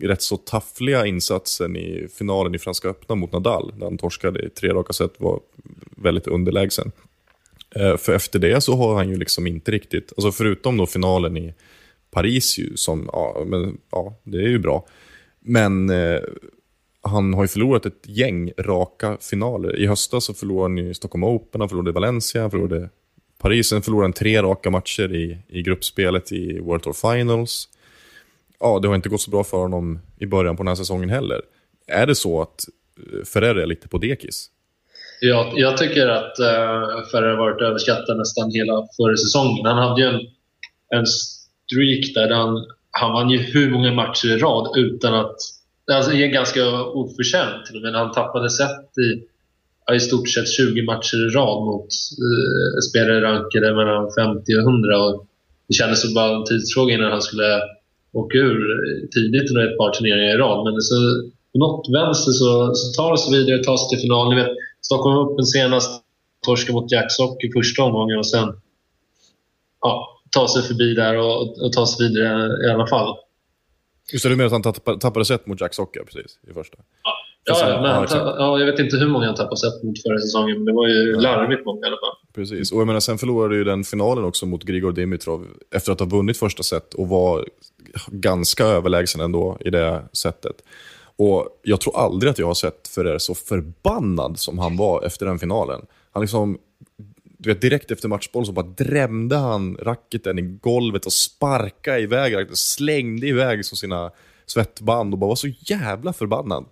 rätt 0.00 0.22
så 0.22 0.36
taffliga 0.36 1.06
insatsen 1.06 1.76
i 1.76 2.08
finalen 2.18 2.54
i 2.54 2.58
Franska 2.58 2.88
öppna 2.88 3.14
mot 3.14 3.32
Nadal, 3.32 3.74
när 3.76 3.86
han 3.86 3.98
torskade 3.98 4.46
i 4.46 4.50
tre 4.50 4.74
raka 4.74 4.92
set, 4.92 5.12
var 5.18 5.40
väldigt 5.96 6.26
underlägsen. 6.26 6.92
Eh, 7.76 7.96
för 7.96 8.12
efter 8.12 8.38
det 8.38 8.60
så 8.60 8.76
har 8.76 8.94
han 8.94 9.08
ju 9.08 9.16
liksom 9.16 9.46
inte 9.46 9.70
riktigt, 9.70 10.12
alltså 10.16 10.32
förutom 10.32 10.76
då 10.76 10.86
finalen 10.86 11.36
i 11.36 11.54
Paris 12.10 12.58
ju, 12.58 12.76
som, 12.76 13.10
ja, 13.12 13.44
men, 13.46 13.78
ja 13.90 14.14
det 14.24 14.38
är 14.38 14.48
ju 14.48 14.58
bra. 14.58 14.86
Men 15.40 15.90
eh, 15.90 16.20
han 17.02 17.34
har 17.34 17.42
ju 17.42 17.48
förlorat 17.48 17.86
ett 17.86 18.02
gäng 18.06 18.52
raka 18.58 19.16
finaler. 19.20 19.76
I 19.76 19.86
höstas 19.86 20.24
så 20.24 20.34
förlorade 20.34 20.64
han 20.64 20.78
ju 20.78 20.94
Stockholm 20.94 21.24
Open, 21.24 21.60
han 21.60 21.68
förlorade 21.68 21.92
Valencia, 21.92 22.40
han 22.40 22.50
förlorade 22.50 22.88
Paris, 23.38 23.68
sen 23.68 23.82
förlorade 23.82 24.04
han 24.04 24.12
tre 24.12 24.42
raka 24.42 24.70
matcher 24.70 25.14
i, 25.14 25.38
i 25.48 25.62
gruppspelet 25.62 26.32
i 26.32 26.60
World 26.60 26.82
Tour 26.82 27.14
Finals. 27.14 27.68
Ja, 28.60 28.78
det 28.78 28.88
har 28.88 28.94
inte 28.94 29.08
gått 29.08 29.20
så 29.20 29.30
bra 29.30 29.44
för 29.44 29.56
honom 29.56 30.00
i 30.18 30.26
början 30.26 30.56
på 30.56 30.62
den 30.62 30.68
här 30.68 30.74
säsongen 30.74 31.10
heller. 31.10 31.42
Är 31.86 32.06
det 32.06 32.14
så 32.14 32.42
att 32.42 32.64
eh, 32.98 33.24
Ferrer 33.24 33.54
är 33.54 33.66
lite 33.66 33.88
på 33.88 33.98
dekis? 33.98 34.50
Jag, 35.20 35.52
jag 35.58 35.76
tycker 35.76 36.08
att 36.08 36.38
eh, 36.38 36.46
uh, 36.46 37.06
Ferrer 37.10 37.30
har 37.30 37.36
varit 37.36 37.62
överskattad 37.62 38.18
nästan 38.18 38.50
hela 38.50 38.88
förra 38.96 39.16
säsongen. 39.16 39.66
Han 39.66 39.78
hade 39.78 40.02
ju 40.02 40.08
en, 40.08 40.20
en 40.98 41.06
streak 41.06 42.14
där 42.14 42.34
han, 42.34 42.66
han 42.90 43.12
vann 43.12 43.30
ju 43.30 43.38
hur 43.38 43.70
många 43.70 43.92
matcher 43.92 44.28
i 44.28 44.38
rad 44.38 44.76
utan 44.76 45.14
att... 45.14 45.36
Alltså 45.94 46.12
är 46.12 46.26
ganska 46.26 46.82
oförtjänt 46.82 47.66
till 47.66 47.76
och 47.76 47.82
med. 47.82 47.94
Han 47.94 48.12
tappade 48.12 48.50
set 48.50 48.98
i 48.98 49.08
ja, 49.86 49.94
i 49.94 50.00
stort 50.00 50.28
sett 50.28 50.48
20 50.48 50.82
matcher 50.82 51.16
i 51.26 51.28
rad 51.36 51.58
mot 51.68 51.88
eh, 52.26 52.80
spelare 52.88 53.20
rankade 53.22 53.74
mellan 53.74 54.10
50 54.18 54.54
och 54.54 54.62
100. 54.62 55.04
Och 55.04 55.26
det 55.68 55.74
kändes 55.74 56.02
som 56.02 56.14
bara 56.14 56.36
en 56.36 56.44
tidsfråga 56.44 56.94
innan 56.94 57.12
han 57.12 57.22
skulle 57.22 57.60
åka 58.12 58.38
ur 58.38 58.60
eh, 58.60 59.08
tidigt 59.14 59.50
under 59.50 59.64
ett 59.68 59.78
par 59.78 59.90
turneringar 59.92 60.34
i 60.34 60.38
rad. 60.38 60.64
Men 60.64 60.80
så, 60.80 60.94
på 61.52 61.58
något 61.58 61.86
vänster 61.98 62.32
så, 62.32 62.74
så 62.74 63.02
tar 63.02 63.10
det 63.12 63.18
sig 63.18 63.38
vidare, 63.38 63.64
tar 63.64 63.76
sig 63.76 63.88
till 63.88 64.02
final. 64.04 64.28
Ni 64.30 64.36
vet, 64.42 64.52
Stockholm 64.82 65.18
Open 65.18 65.46
senast 65.46 65.90
torska 66.46 66.72
mot 66.72 66.92
Jacksock 66.92 67.44
i 67.44 67.52
första 67.52 67.82
omgången 67.82 68.18
och 68.18 68.26
sen 68.26 68.48
ja, 69.80 70.20
ta 70.30 70.48
sig 70.48 70.62
förbi 70.62 70.94
där 70.94 71.16
och, 71.16 71.62
och 71.64 71.72
ta 71.72 71.86
sig 71.86 72.08
vidare 72.08 72.66
i 72.66 72.70
alla 72.70 72.86
fall. 72.86 73.16
Just 74.12 74.22
det, 74.22 74.28
du 74.28 74.36
menar 74.36 74.46
att 74.46 74.52
han 74.52 74.62
tappade, 74.62 74.98
tappade 74.98 75.24
set 75.24 75.46
mot 75.46 75.60
Jack 75.60 75.74
Socka 75.74 76.00
precis 76.04 76.38
i 76.50 76.52
första? 76.52 76.78
Ja, 77.44 77.68
ja, 77.68 77.80
men 77.82 78.06
ja, 78.38 78.58
jag 78.58 78.66
vet 78.66 78.78
inte 78.78 78.96
hur 78.96 79.08
många 79.08 79.26
han 79.26 79.34
tappade 79.34 79.56
set 79.56 79.82
mot 79.82 80.02
förra 80.02 80.18
säsongen, 80.18 80.56
men 80.56 80.64
det 80.64 80.72
var 80.72 80.88
ju 80.88 81.20
larvigt 81.20 81.64
många 81.64 81.80
i 81.80 81.86
alla 81.86 81.96
fall. 81.96 82.16
Precis, 82.34 82.72
och 82.72 82.80
jag 82.80 82.86
menar, 82.86 83.00
sen 83.00 83.18
förlorade 83.18 83.56
ju 83.56 83.64
den 83.64 83.84
finalen 83.84 84.24
också 84.24 84.46
mot 84.46 84.64
Grigor 84.64 84.92
Dimitrov 84.92 85.46
efter 85.74 85.92
att 85.92 86.00
ha 86.00 86.06
vunnit 86.06 86.36
första 86.36 86.62
set 86.62 86.94
och 86.94 87.08
var 87.08 87.44
ganska 88.06 88.64
överlägsen 88.64 89.20
ändå 89.20 89.58
i 89.60 89.70
det 89.70 90.02
sättet. 90.12 90.56
Och 91.16 91.60
jag 91.62 91.80
tror 91.80 91.98
aldrig 91.98 92.30
att 92.30 92.38
jag 92.38 92.46
har 92.46 92.54
sett 92.54 92.88
Ferrer 92.88 93.18
så 93.18 93.34
förbannad 93.34 94.38
som 94.38 94.58
han 94.58 94.76
var 94.76 95.02
efter 95.02 95.26
den 95.26 95.38
finalen. 95.38 95.80
Han 96.12 96.20
liksom, 96.20 96.58
du 97.42 97.48
vet, 97.48 97.60
direkt 97.60 97.90
efter 97.90 98.08
matchboll 98.08 98.46
så 98.46 98.52
bara 98.52 98.66
drämde 98.66 99.36
han 99.36 99.76
racketen 99.76 100.38
i 100.38 100.42
golvet 100.42 101.06
och 101.06 101.12
sparkade 101.12 102.00
iväg 102.00 102.34
racketen, 102.34 102.56
slängde 102.56 103.26
iväg 103.26 103.64
som 103.64 103.76
sina 103.76 104.10
svettband 104.46 105.14
och 105.14 105.18
bara 105.18 105.28
var 105.28 105.36
så 105.36 105.48
jävla 105.58 106.12
förbannad. 106.12 106.64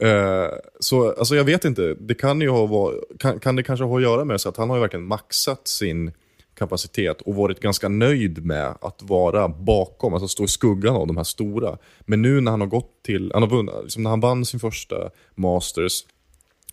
Eh, 0.00 0.48
så 0.80 1.10
alltså 1.10 1.36
jag 1.36 1.44
vet 1.44 1.64
inte, 1.64 1.94
det 2.00 2.14
kan 2.14 2.40
ju 2.40 2.48
ha 2.48 2.92
kan, 3.18 3.40
kan 3.40 3.56
det 3.56 3.62
kanske 3.62 3.84
ha 3.84 3.96
att 3.96 4.02
göra 4.02 4.24
med 4.24 4.40
så 4.40 4.48
att 4.48 4.56
han 4.56 4.70
har 4.70 4.76
ju 4.76 4.80
verkligen 4.80 5.06
maxat 5.06 5.68
sin 5.68 6.12
kapacitet 6.54 7.20
och 7.20 7.34
varit 7.34 7.60
ganska 7.60 7.88
nöjd 7.88 8.44
med 8.44 8.74
att 8.80 9.02
vara 9.02 9.48
bakom, 9.48 10.14
alltså 10.14 10.28
stå 10.28 10.44
i 10.44 10.48
skuggan 10.48 10.96
av 10.96 11.06
de 11.06 11.16
här 11.16 11.24
stora. 11.24 11.78
Men 12.00 12.22
nu 12.22 12.40
när 12.40 12.50
han 12.50 12.60
har 12.60 12.68
gått 12.68 13.02
till, 13.02 13.30
han 13.34 13.42
har 13.42 13.50
vunnit, 13.50 13.74
liksom 13.82 14.02
när 14.02 14.10
han 14.10 14.20
vann 14.20 14.44
sin 14.44 14.60
första 14.60 15.10
Masters 15.34 16.04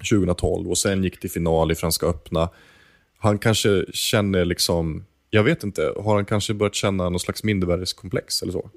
2012 0.09 0.69
och 0.69 0.77
sen 0.77 1.03
gick 1.03 1.19
till 1.19 1.31
final 1.31 1.71
i 1.71 1.75
Franska 1.75 2.05
öppna, 2.05 2.49
han 3.19 3.37
kanske 3.37 3.85
känner 3.93 4.45
liksom, 4.45 5.05
jag 5.29 5.43
vet 5.43 5.63
inte, 5.63 5.93
har 6.03 6.15
han 6.15 6.25
kanske 6.25 6.53
börjat 6.53 6.75
känna 6.75 7.09
någon 7.09 7.19
slags 7.19 7.43
mindervärdeskomplex 7.43 8.41
eller 8.41 8.51
så? 8.51 8.69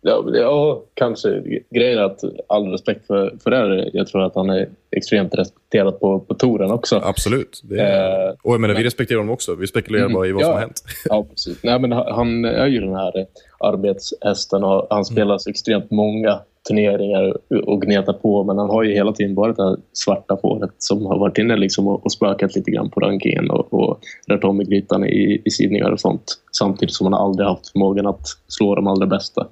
Ja, 0.00 0.22
men 0.24 0.34
ja, 0.34 0.84
kanske. 0.94 1.42
Grejen 1.70 1.98
är 1.98 2.02
att 2.02 2.20
all 2.48 2.66
respekt 2.70 3.06
för, 3.06 3.36
för 3.42 3.50
det 3.50 3.56
här, 3.56 3.90
jag 3.92 4.06
tror 4.06 4.22
att 4.22 4.34
han 4.34 4.50
är 4.50 4.68
extremt 4.96 5.34
respekterad 5.34 6.00
på, 6.00 6.20
på 6.20 6.34
touren 6.34 6.70
också. 6.70 7.00
Absolut. 7.04 7.60
Det 7.64 7.80
är, 7.80 8.28
Eh, 8.28 8.34
och 8.42 8.54
jag 8.54 8.60
menar, 8.60 8.74
vi 8.74 8.84
respekterar 8.84 9.18
honom 9.18 9.32
också. 9.32 9.54
Vi 9.54 9.66
spekulerar 9.66 10.04
Mm, 10.04 10.14
bara 10.14 10.26
i 10.26 10.32
vad 10.32 10.42
ja. 10.42 10.46
som 10.46 10.52
har 10.54 10.60
hänt. 10.60 10.82
Ja, 11.04 11.24
precis. 11.30 11.62
Nej, 11.62 11.78
men 11.78 11.92
han- 11.92 12.44
är 12.44 12.66
ju 12.66 12.80
den 12.80 12.94
här 12.94 13.26
arbetshästen 13.58 14.64
och 14.64 14.86
han 14.90 15.04
spelar 15.04 15.38
så 15.38 15.50
extremt 15.50 15.90
många 15.90 16.40
turneringar 16.68 17.36
och 17.66 17.82
gnetar 17.82 18.12
på. 18.12 18.44
Men 18.44 18.58
han 18.58 18.70
har 18.70 18.82
ju 18.82 18.94
hela 18.94 19.12
tiden 19.12 19.34
varit 19.34 19.56
det 19.56 19.64
här 19.64 19.76
svarta 19.92 20.36
fåret 20.36 20.70
som 20.78 21.06
har 21.06 21.18
varit 21.18 21.38
inne 21.38 21.56
liksom 21.56 21.88
och, 21.88 22.04
och 22.04 22.12
spökat 22.12 22.56
lite 22.56 22.70
grann 22.70 22.90
på 22.90 23.00
rankingen 23.00 23.50
och, 23.50 23.74
och 23.74 24.00
rört 24.26 24.44
om 24.44 24.60
i 24.60 24.64
grytan 24.64 25.04
i, 25.04 25.42
i 25.44 25.50
sidningar 25.50 25.90
och 25.90 26.00
sånt. 26.00 26.38
Samtidigt 26.58 26.94
som 26.94 27.04
han 27.06 27.14
aldrig 27.14 27.48
haft 27.48 27.72
förmågan 27.72 28.06
att 28.06 28.26
slå 28.48 28.74
de 28.74 28.86
allra 28.86 29.06
bästa 29.06 29.46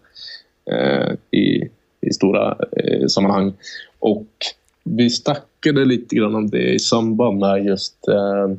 eh, 0.70 1.38
i, 1.40 1.68
i 2.00 2.12
stora 2.12 2.56
eh, 2.76 3.06
sammanhang. 3.06 3.52
Och 3.98 4.26
vi 4.84 5.10
snackade 5.10 5.84
lite 5.84 6.16
grann 6.16 6.34
om 6.34 6.50
det 6.50 6.74
i 6.74 6.78
samband 6.78 7.38
med 7.38 7.66
just 7.66 8.08
eh, 8.08 8.56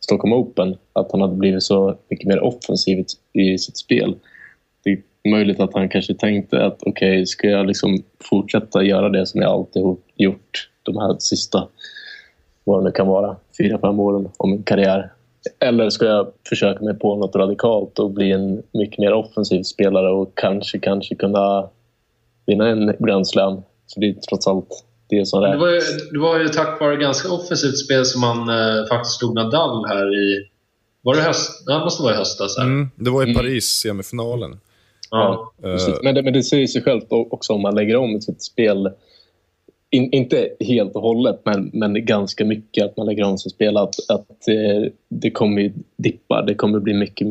Stockholm 0.00 0.32
Open. 0.32 0.76
Att 0.92 1.12
han 1.12 1.20
hade 1.20 1.36
blivit 1.36 1.62
så 1.62 1.96
mycket 2.10 2.28
mer 2.28 2.40
offensiv 2.40 3.04
i 3.32 3.58
sitt 3.58 3.76
spel. 3.76 4.16
Det 5.30 5.36
möjligt 5.36 5.60
att 5.60 5.74
han 5.74 5.88
kanske 5.88 6.14
tänkte 6.14 6.64
att 6.64 6.78
okej, 6.82 7.26
ska 7.26 7.48
jag 7.48 7.66
liksom 7.66 8.02
fortsätta 8.30 8.82
göra 8.82 9.08
det 9.08 9.26
som 9.26 9.40
jag 9.42 9.50
alltid 9.50 9.82
har 9.82 9.96
gjort 10.16 10.68
de 10.82 10.96
här 10.96 11.16
sista, 11.18 11.68
vad 12.64 12.80
det 12.80 12.84
nu 12.84 12.90
kan 12.90 13.06
vara, 13.06 13.36
fyra, 13.58 13.78
fem 13.78 14.00
åren 14.00 14.28
av 14.36 14.48
min 14.48 14.62
karriär. 14.62 15.12
Eller 15.60 15.90
ska 15.90 16.06
jag 16.06 16.26
försöka 16.48 16.84
mig 16.84 16.94
på 16.98 17.16
något 17.16 17.36
radikalt 17.36 17.98
och 17.98 18.10
bli 18.10 18.32
en 18.32 18.62
mycket 18.74 18.98
mer 18.98 19.12
offensiv 19.12 19.62
spelare 19.62 20.10
och 20.10 20.32
kanske, 20.34 20.78
kanske 20.78 21.14
kunna 21.14 21.68
vinna 22.46 22.68
en 22.68 22.96
Grand 22.98 23.28
Slam. 23.28 23.62
För 23.94 24.00
det 24.00 24.08
är 24.08 24.14
trots 24.14 24.46
allt 24.46 24.84
det 25.08 25.26
som 25.26 25.40
Det 25.40 25.46
räknas. 25.46 25.60
var, 25.60 25.68
ju, 25.70 25.80
det 26.12 26.18
var 26.18 26.38
ju 26.38 26.48
tack 26.48 26.80
vare 26.80 26.96
ganska 26.96 27.32
offensivt 27.32 27.78
spel 27.78 28.04
som 28.04 28.22
han 28.22 28.38
eh, 28.48 28.86
faktiskt 28.88 29.18
slog 29.18 29.34
Nadal 29.34 29.84
här 29.88 30.18
i... 30.22 30.48
Var 31.02 31.14
det 31.16 31.22
höst? 31.22 31.62
Ja, 31.66 31.74
det 31.78 31.84
måste 31.84 32.02
vara 32.02 32.14
i 32.14 32.16
höstas. 32.16 32.56
Här. 32.58 32.64
Mm, 32.64 32.88
det 32.96 33.10
var 33.10 33.22
i 33.22 33.24
Mm. 33.24 33.36
Paris, 33.36 33.64
semifinalen. 33.66 34.60
Ja. 35.10 35.52
Precis. 35.62 35.94
Men, 36.02 36.14
det, 36.14 36.22
men 36.22 36.32
det 36.32 36.42
säger 36.42 36.66
sig 36.66 36.82
självt 36.82 37.06
också 37.10 37.52
om 37.52 37.62
man 37.62 37.74
lägger 37.74 37.96
om 37.96 38.20
sitt 38.20 38.42
spel. 38.42 38.90
In, 39.90 40.12
inte 40.12 40.48
helt 40.60 40.94
och 40.94 41.02
hållet, 41.02 41.40
men, 41.44 41.70
men 41.72 42.06
ganska 42.06 42.44
mycket 42.44 42.84
att 42.84 42.96
man 42.96 43.06
lägger 43.06 43.24
om 43.24 43.38
sitt 43.38 43.52
spel. 43.52 43.76
Att, 43.76 43.94
att 44.10 44.48
eh, 44.48 44.92
det 45.08 45.30
kommer 45.30 45.72
dippa, 45.96 46.42
det 46.42 46.54
kommer 46.54 46.80
bli 46.80 46.94
mycket 46.94 47.28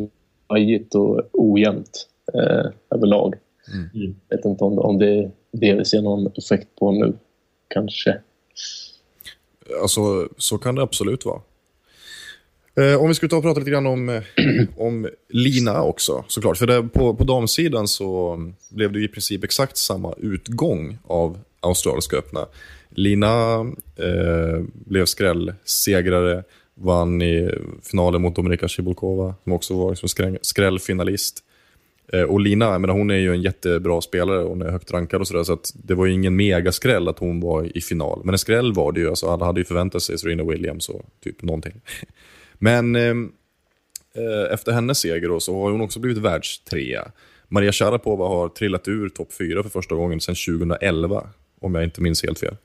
vajigt 0.48 0.96
och 0.96 1.22
ojämnt 1.34 2.08
eh, 2.34 2.72
överlag. 2.90 3.36
Mm. 3.74 4.16
Jag 4.30 4.38
vet 4.38 4.46
inte 4.46 4.64
om, 4.64 4.80
om 4.80 4.98
det 4.98 5.08
är 5.08 5.32
det 5.52 5.74
vi 5.74 5.86
ser 5.86 6.02
någon 6.02 6.28
effekt 6.28 6.68
på 6.76 6.92
nu. 6.92 7.14
Kanske. 7.68 8.18
Alltså, 9.82 10.28
så 10.38 10.58
kan 10.58 10.76
det 10.76 10.82
absolut 10.82 11.26
vara. 11.26 11.42
Eh, 12.78 13.02
om 13.02 13.08
vi 13.08 13.14
skulle 13.14 13.30
ta 13.30 13.38
och 13.38 13.44
prata 13.44 13.60
lite 13.60 13.72
grann 13.72 13.86
om, 13.86 14.10
eh, 14.10 14.24
om 14.78 15.10
Lina 15.30 15.84
också, 15.84 16.26
såklart. 16.28 16.58
För 16.58 16.68
det, 16.68 16.84
på, 16.84 17.16
på 17.16 17.24
damsidan 17.24 17.88
så 17.88 18.38
blev 18.70 18.92
det 18.92 19.04
i 19.04 19.08
princip 19.08 19.44
exakt 19.44 19.78
samma 19.78 20.14
utgång 20.18 20.98
av 21.08 21.40
Australiska 21.60 22.18
öppna. 22.18 22.46
Lina 22.90 23.60
eh, 23.96 24.64
blev 24.74 25.06
skrällsegrare, 25.06 26.44
vann 26.76 27.22
i 27.22 27.52
finalen 27.84 28.22
mot 28.22 28.36
Dominika 28.36 28.68
Cibulkova, 28.68 29.36
som 29.44 29.54
också 29.54 29.78
var 29.78 29.90
liksom 29.90 30.10
skräll, 30.10 30.38
skrällfinalist. 30.42 31.44
Eh, 32.14 32.22
och 32.22 32.40
Lina, 32.40 32.80
menar, 32.80 32.94
hon 32.94 33.12
är 33.12 33.16
ju 33.16 33.32
en 33.32 33.42
jättebra 33.42 34.02
spelare, 34.02 34.44
hon 34.44 34.62
är 34.62 34.70
högt 34.70 34.92
rankad 34.92 35.22
och 35.22 35.28
sådär, 35.28 35.44
så 35.44 35.54
att 35.54 35.72
det 35.76 35.96
var 35.96 36.06
ju 36.06 36.14
ingen 36.14 36.36
megaskräll 36.36 37.08
att 37.08 37.20
hon 37.20 37.40
var 37.40 37.78
i 37.78 37.82
final. 37.82 38.22
Men 38.24 38.34
en 38.34 38.40
skräll 38.40 38.74
var 38.74 38.92
det 38.92 39.00
ju, 39.00 39.10
alltså 39.10 39.30
alla 39.30 39.46
hade 39.46 39.60
ju 39.60 39.66
förväntat 39.66 40.02
sig 40.02 40.18
Serena 40.18 40.44
Williams 40.44 40.90
och 40.90 41.02
typ 41.24 41.42
någonting. 41.44 41.74
Men 42.60 42.96
ehm, 42.96 43.32
eh, 44.16 44.54
efter 44.54 44.72
hennes 44.72 45.00
seger 45.00 45.28
då, 45.30 45.40
så 45.40 45.62
har 45.62 45.72
hon 45.72 45.82
också 45.82 46.00
blivit 46.00 46.24
världstrea. 46.24 47.12
Maria 47.48 47.72
Sharapova 47.72 48.28
har 48.28 48.50
trillat 48.50 48.88
ur 48.88 49.10
topp 49.10 49.34
fyra 49.34 49.64
för 49.64 49.70
första 49.70 49.96
gången 49.96 50.22
sedan 50.22 50.36
2011, 50.36 51.30
om 51.60 51.76
jag 51.76 51.84
inte 51.84 52.02
minns 52.02 52.24
helt 52.24 52.40
fel. 52.40 52.56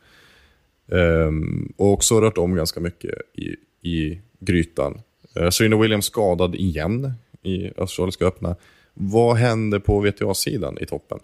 Ehm, 0.93 1.73
och 1.77 1.93
också 1.93 2.21
rört 2.21 2.39
om 2.39 2.55
ganska 2.55 2.81
mycket 2.81 3.15
i, 3.35 3.57
i 3.89 4.21
grytan. 4.41 5.01
Uh, 5.41 5.51
Serena 5.51 5.77
Williams 5.77 6.07
skadad 6.07 6.55
igen 6.55 7.13
i 7.43 7.71
Australiska 7.77 8.27
öppna. 8.27 8.57
Vad 8.95 9.37
händer 9.37 9.79
på 9.79 10.01
VTA-sidan 10.01 10.79
i 10.81 10.87
toppen? 10.87 11.19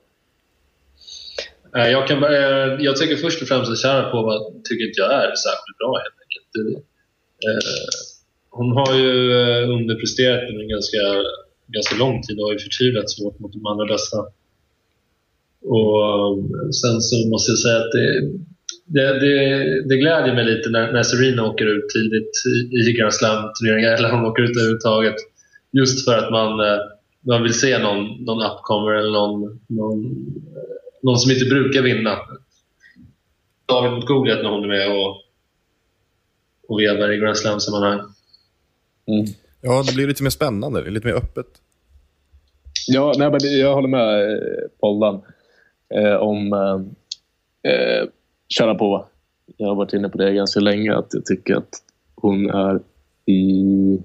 Eh, 1.77 1.89
jag, 1.89 2.09
kan, 2.09 2.25
eh, 2.25 2.31
jag 2.79 2.97
tycker 2.97 3.17
först 3.17 3.43
och 3.43 3.49
främst 3.49 3.71
att 3.71 3.79
Sharapova 3.79 4.33
tycker 4.65 4.89
inte 4.89 5.01
jag 5.01 5.13
är 5.13 5.35
särskilt 5.35 5.79
bra 5.79 5.99
helt 5.99 6.15
enkelt. 6.25 6.85
Hon 8.51 8.71
har 8.77 8.95
ju 8.95 9.33
eh, 9.41 9.71
underpresterat 9.71 10.49
under 10.49 10.63
en 10.63 10.69
ganska, 10.69 10.99
ganska 11.67 11.97
lång 11.97 12.23
tid 12.23 12.39
och 12.39 12.45
har 12.47 12.53
ju 12.53 12.59
förtvivlat 12.59 13.11
svårt 13.11 13.39
mot 13.39 13.53
de 13.53 13.67
andra 13.67 13.87
bästa. 13.87 14.17
Och 15.63 15.95
eh, 16.07 16.71
sen 16.81 17.01
så 17.01 17.29
måste 17.29 17.51
jag 17.53 17.59
säga 17.59 17.77
att 17.77 17.93
det, 17.93 18.09
det, 18.87 19.21
det, 19.21 19.35
det 19.89 19.97
gläder 19.97 20.35
mig 20.35 20.45
lite 20.45 20.71
när, 20.71 20.93
när 20.93 21.03
Serena 21.03 21.47
åker 21.47 21.67
ut 21.67 21.89
tidigt 21.89 22.33
i, 22.55 22.91
i 22.91 22.93
Grand 22.93 23.15
Slam-turneringar 23.15 23.93
eller 23.93 24.11
hon 24.11 24.27
åker 24.27 24.43
ut 24.43 24.57
överhuvudtaget. 24.57 25.17
Just 25.71 26.05
för 26.05 26.19
att 26.19 26.31
man, 26.31 26.61
eh, 26.61 26.81
man 27.21 27.43
vill 27.43 27.55
se 27.55 27.79
någon, 27.79 28.25
någon 28.25 28.43
upcomer 28.51 28.95
eller 28.95 29.13
någon, 29.13 29.61
någon, 29.67 30.01
någon 31.03 31.19
som 31.19 31.31
inte 31.31 31.45
brukar 31.45 31.83
vinna. 31.83 32.19
David 33.67 33.93
mot 33.93 34.07
Goliat 34.07 34.43
när 34.43 34.51
hon 34.51 34.65
är 34.65 34.69
med 34.69 34.89
och, 34.91 35.23
och 36.69 36.81
vevar 36.81 37.13
i 37.13 37.19
Grand 37.19 37.37
Slam-sammanhang. 37.37 38.01
Mm. 39.09 39.27
Ja, 39.61 39.83
det 39.87 39.95
blir 39.95 40.07
lite 40.07 40.23
mer 40.23 40.31
spännande, 40.31 40.91
lite 40.91 41.07
mer 41.07 41.15
öppet. 41.15 41.47
Ja, 42.89 43.13
nej, 43.19 43.31
men 43.31 43.39
det- 43.39 43.49
jag 43.59 43.75
håller 43.75 43.89
med 43.89 44.33
eh, 44.33 44.39
Poldan 44.81 45.21
eh, 45.95 46.15
om 46.15 46.53
eh, 46.53 47.73
eh, 47.73 48.05
Sharapova. 48.59 49.05
Jag 49.57 49.69
har 49.69 49.75
varit 49.75 49.93
inne 49.93 50.09
på 50.09 50.19
det 50.19 50.33
ganska 50.33 50.61
länge, 50.61 50.95
att 50.97 51.07
jag 51.15 51.25
tycker 51.25 51.57
att 51.57 51.69
hon 52.15 52.51
är 52.51 52.81
i 53.27 53.99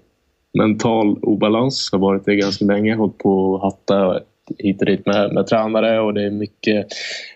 mental 0.57 1.17
obalans. 1.21 1.89
Har 1.91 1.99
varit 1.99 2.25
det 2.25 2.35
ganska 2.35 2.65
länge. 2.65 2.95
Hållit 2.95 3.17
på 3.17 3.55
att 3.55 3.61
hatta 3.61 4.19
hit 4.57 4.79
och 4.79 4.85
dit 4.85 5.05
med, 5.05 5.33
med 5.33 5.47
tränare 5.47 5.99
och 5.99 6.13
det 6.13 6.23
är 6.23 6.29
mycket 6.31 6.87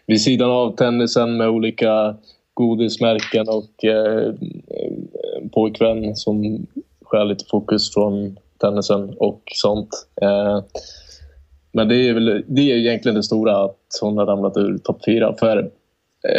vid 0.05 0.21
sidan 0.21 0.49
av 0.51 0.75
tennisen 0.75 1.37
med 1.37 1.49
olika 1.49 2.15
godismärken 2.53 3.45
och 3.49 3.85
eh, 3.85 4.33
en 5.37 5.49
pojkvän 5.49 6.15
som 6.15 6.67
stjäl 7.09 7.27
lite 7.27 7.45
fokus 7.49 7.93
från 7.93 8.37
tennisen 8.57 9.15
och 9.17 9.41
sånt. 9.45 9.89
Eh, 10.21 10.63
men 11.71 11.87
det 11.87 11.95
är, 11.95 12.13
väl, 12.13 12.43
det 12.47 12.71
är 12.71 12.77
egentligen 12.77 13.15
det 13.15 13.23
stora 13.23 13.63
att 13.63 13.79
hon 14.01 14.17
har 14.17 14.25
ramlat 14.25 14.57
ur 14.57 14.77
topp 14.77 15.05
fyra. 15.05 15.35
För 15.39 15.71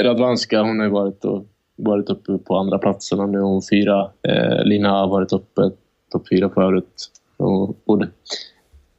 Radwanska 0.02 0.62
hon 0.62 0.78
har 0.78 0.86
ju 0.86 0.92
varit, 0.92 1.24
och, 1.24 1.46
varit 1.76 2.10
uppe 2.10 2.38
på 2.38 2.56
andra 2.56 2.78
platsen 2.78 3.20
och 3.20 3.28
nu 3.28 3.38
är 3.38 3.42
hon 3.42 3.62
fyra. 3.70 4.10
Eh, 4.22 4.64
Lina 4.64 4.90
har 4.90 5.08
varit 5.08 5.32
uppe 5.32 5.70
topp 6.12 6.28
fyra 6.28 6.50
förut. 6.50 7.10
Och, 7.36 7.76
och 7.86 7.98
det, 7.98 8.08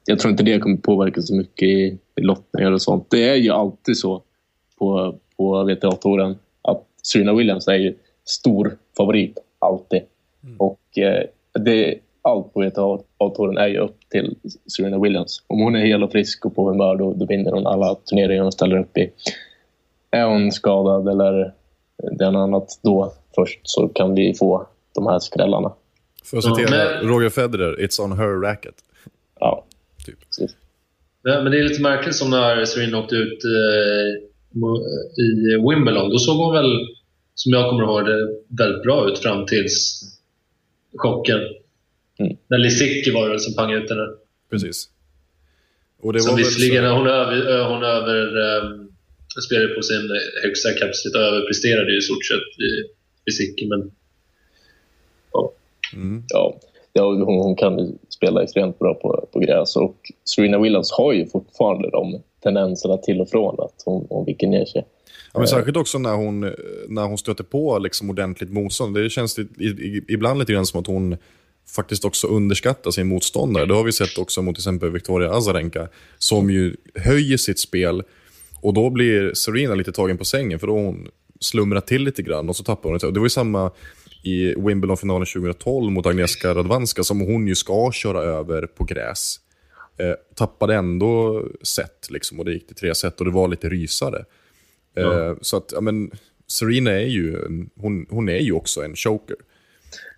jag 0.05 0.19
tror 0.19 0.31
inte 0.31 0.43
det 0.43 0.59
kommer 0.59 0.77
påverka 0.77 1.21
så 1.21 1.35
mycket 1.35 1.67
i, 1.67 1.97
i 2.15 2.21
lottningar 2.21 2.71
och 2.71 2.81
sånt. 2.81 3.07
Det 3.09 3.29
är 3.29 3.35
ju 3.35 3.49
alltid 3.49 3.97
så 3.97 4.21
på, 4.79 5.15
på 5.37 5.63
WTA-touren 5.63 6.35
att 6.61 6.85
Serena 7.03 7.33
Williams 7.33 7.67
är 7.67 7.75
ju 7.75 7.95
stor 8.25 8.77
favorit, 8.97 9.37
alltid. 9.59 10.01
Och 10.57 10.97
eh, 10.97 11.23
det, 11.59 11.99
allt 12.21 12.53
på 12.53 12.59
WTA-touren 12.61 13.57
är 13.57 13.67
ju 13.67 13.77
upp 13.77 13.97
till 14.11 14.35
Serena 14.77 14.99
Williams. 14.99 15.43
Om 15.47 15.59
hon 15.59 15.75
är 15.75 15.85
hel 15.85 16.03
och 16.03 16.11
frisk 16.11 16.45
och 16.45 16.55
på 16.55 16.69
humör 16.69 16.95
då, 16.95 17.13
då 17.13 17.25
vinner 17.25 17.51
hon 17.51 17.67
alla 17.67 17.95
turneringar 17.95 18.43
hon 18.43 18.51
ställer 18.51 18.79
upp 18.79 18.97
i. 18.97 19.11
Är 20.11 20.25
hon 20.25 20.51
skadad 20.51 21.07
eller 21.07 21.53
det 22.17 22.25
är 22.25 22.31
något 22.31 22.39
annat 22.47 22.79
då 22.83 23.13
först 23.35 23.59
så 23.63 23.87
kan 23.87 24.15
vi 24.15 24.33
få 24.33 24.67
de 24.95 25.07
här 25.07 25.19
skrällarna. 25.19 25.73
För 26.23 26.37
att 26.37 26.43
Ja, 26.45 26.55
citera 26.55 26.77
men- 27.01 27.09
Roger 27.09 27.29
Federer, 27.29 27.75
it's 27.79 28.01
on 28.03 28.17
her 28.17 28.41
racket. 28.41 28.75
Ja, 29.39 29.65
Typ. 30.05 30.19
precis. 30.27 30.55
Ja, 31.23 31.41
men 31.43 31.51
det 31.51 31.59
är 31.59 31.63
lite 31.63 31.81
märkligt 31.81 32.15
som 32.15 32.29
när 32.29 32.65
Serena 32.65 32.99
åkte 32.99 33.15
ut 33.15 33.43
eh, 33.43 34.23
i 35.23 35.57
Wimbledon. 35.69 36.09
Då 36.09 36.17
såg 36.17 36.37
hon 36.37 36.53
väl, 36.53 36.87
som 37.35 37.51
jag 37.51 37.69
kommer 37.69 37.83
ihåg 37.83 38.05
det, 38.05 38.27
väldigt 38.63 38.83
bra 38.83 39.09
ut 39.09 39.19
fram 39.19 39.45
tills 39.45 40.01
chocken. 40.97 41.39
Mm. 42.19 42.37
När 42.47 42.57
Lisicki 42.57 43.11
var 43.11 43.29
det 43.29 43.39
som 43.39 43.53
pangade 43.55 43.83
ut 43.83 43.89
henne. 43.89 44.07
Precis. 44.49 44.89
Och 46.01 46.13
det 46.13 46.19
Som 46.19 46.31
var 46.31 46.37
visserligen, 46.37 46.83
så- 46.83 46.95
hon, 46.97 47.07
över, 47.07 47.63
hon 47.69 47.83
över, 47.83 48.37
um, 48.37 48.91
spelade 49.47 49.73
på 49.73 49.81
sin 49.81 50.09
högsta 50.43 50.69
kapacitet 50.73 51.15
och 51.15 51.21
överpresterade 51.21 51.91
ju 51.91 51.97
i 51.97 52.01
stort 52.01 52.25
sett 52.25 52.59
i 52.67 52.69
Lisicki. 53.25 53.67
Men 53.67 53.91
Mm. 55.93 56.23
Ja, 56.27 56.59
ja 56.93 57.03
hon, 57.03 57.23
hon 57.23 57.55
kan 57.55 57.79
ju 57.79 57.91
spela 58.09 58.43
extremt 58.43 58.79
bra 58.79 58.93
på, 58.93 59.27
på 59.33 59.39
gräs 59.39 59.75
och 59.75 59.95
Serena 60.35 60.59
Williams 60.59 60.91
har 60.91 61.13
ju 61.13 61.25
fortfarande 61.25 61.89
de 61.89 62.21
tendenserna 62.43 62.97
till 62.97 63.21
och 63.21 63.29
från 63.29 63.59
att 63.59 63.83
hon, 63.85 64.07
hon 64.09 64.25
viker 64.25 64.47
ner 64.47 64.65
sig. 64.65 64.85
Ja, 65.33 65.39
men 65.39 65.47
särskilt 65.47 65.77
också 65.77 65.97
när 65.97 66.15
hon, 66.15 66.39
när 66.87 67.07
hon 67.07 67.17
stöter 67.17 67.43
på 67.43 67.79
liksom 67.79 68.09
ordentligt 68.09 68.51
motstånd. 68.51 68.95
Det 68.95 69.09
känns 69.09 69.39
i, 69.39 69.41
i, 69.41 70.05
ibland 70.07 70.39
lite 70.39 70.53
grann 70.53 70.65
som 70.65 70.79
att 70.79 70.87
hon 70.87 71.17
faktiskt 71.75 72.05
också 72.05 72.27
underskattar 72.27 72.91
sin 72.91 73.07
motståndare. 73.07 73.65
Det 73.65 73.73
har 73.73 73.83
vi 73.83 73.91
sett 73.91 74.17
också 74.17 74.41
mot 74.41 74.55
till 74.55 74.61
exempel 74.61 74.89
Victoria 74.89 75.31
Azarenka, 75.31 75.87
som 76.17 76.49
ju 76.49 76.75
höjer 76.95 77.37
sitt 77.37 77.59
spel 77.59 78.03
och 78.61 78.73
då 78.73 78.89
blir 78.89 79.33
Serena 79.33 79.75
lite 79.75 79.91
tagen 79.91 80.17
på 80.17 80.25
sängen 80.25 80.59
för 80.59 80.67
då 80.67 80.73
hon 80.73 81.07
slumrat 81.39 81.87
till 81.87 82.03
lite 82.03 82.21
grann 82.21 82.49
och 82.49 82.55
så 82.55 82.63
tappar 82.63 82.89
hon 82.89 82.99
det. 82.99 83.11
Det 83.11 83.19
var 83.19 83.25
ju 83.25 83.29
samma 83.29 83.71
i 84.23 84.45
Wimbledon-finalen 84.45 85.25
2012 85.25 85.91
mot 85.91 86.05
Agnieszka 86.05 86.55
Radwanska 86.55 87.03
som 87.03 87.19
hon 87.19 87.47
ju 87.47 87.55
ska 87.55 87.91
köra 87.91 88.21
över 88.21 88.67
på 88.67 88.83
gräs. 88.83 89.39
Eh, 89.97 90.13
tappade 90.35 90.75
ändå 90.75 91.43
set 91.61 92.07
liksom, 92.09 92.39
och 92.39 92.45
det 92.45 92.53
gick 92.53 92.67
till 92.67 92.75
tre 92.75 92.95
set 92.95 93.19
och 93.19 93.25
det 93.25 93.31
var 93.31 93.47
lite 93.47 93.69
rysare. 93.69 94.25
Eh, 94.95 95.33
så 95.41 95.57
att, 95.57 95.71
ja, 95.75 95.81
men, 95.81 96.11
Serena 96.47 96.91
är 96.91 97.07
ju, 97.07 97.35
en- 97.45 97.69
hon, 97.81 98.05
hon 98.09 98.29
är 98.29 98.39
ju 98.39 98.53
också 98.53 98.81
en 98.81 98.95
choker. 98.95 99.35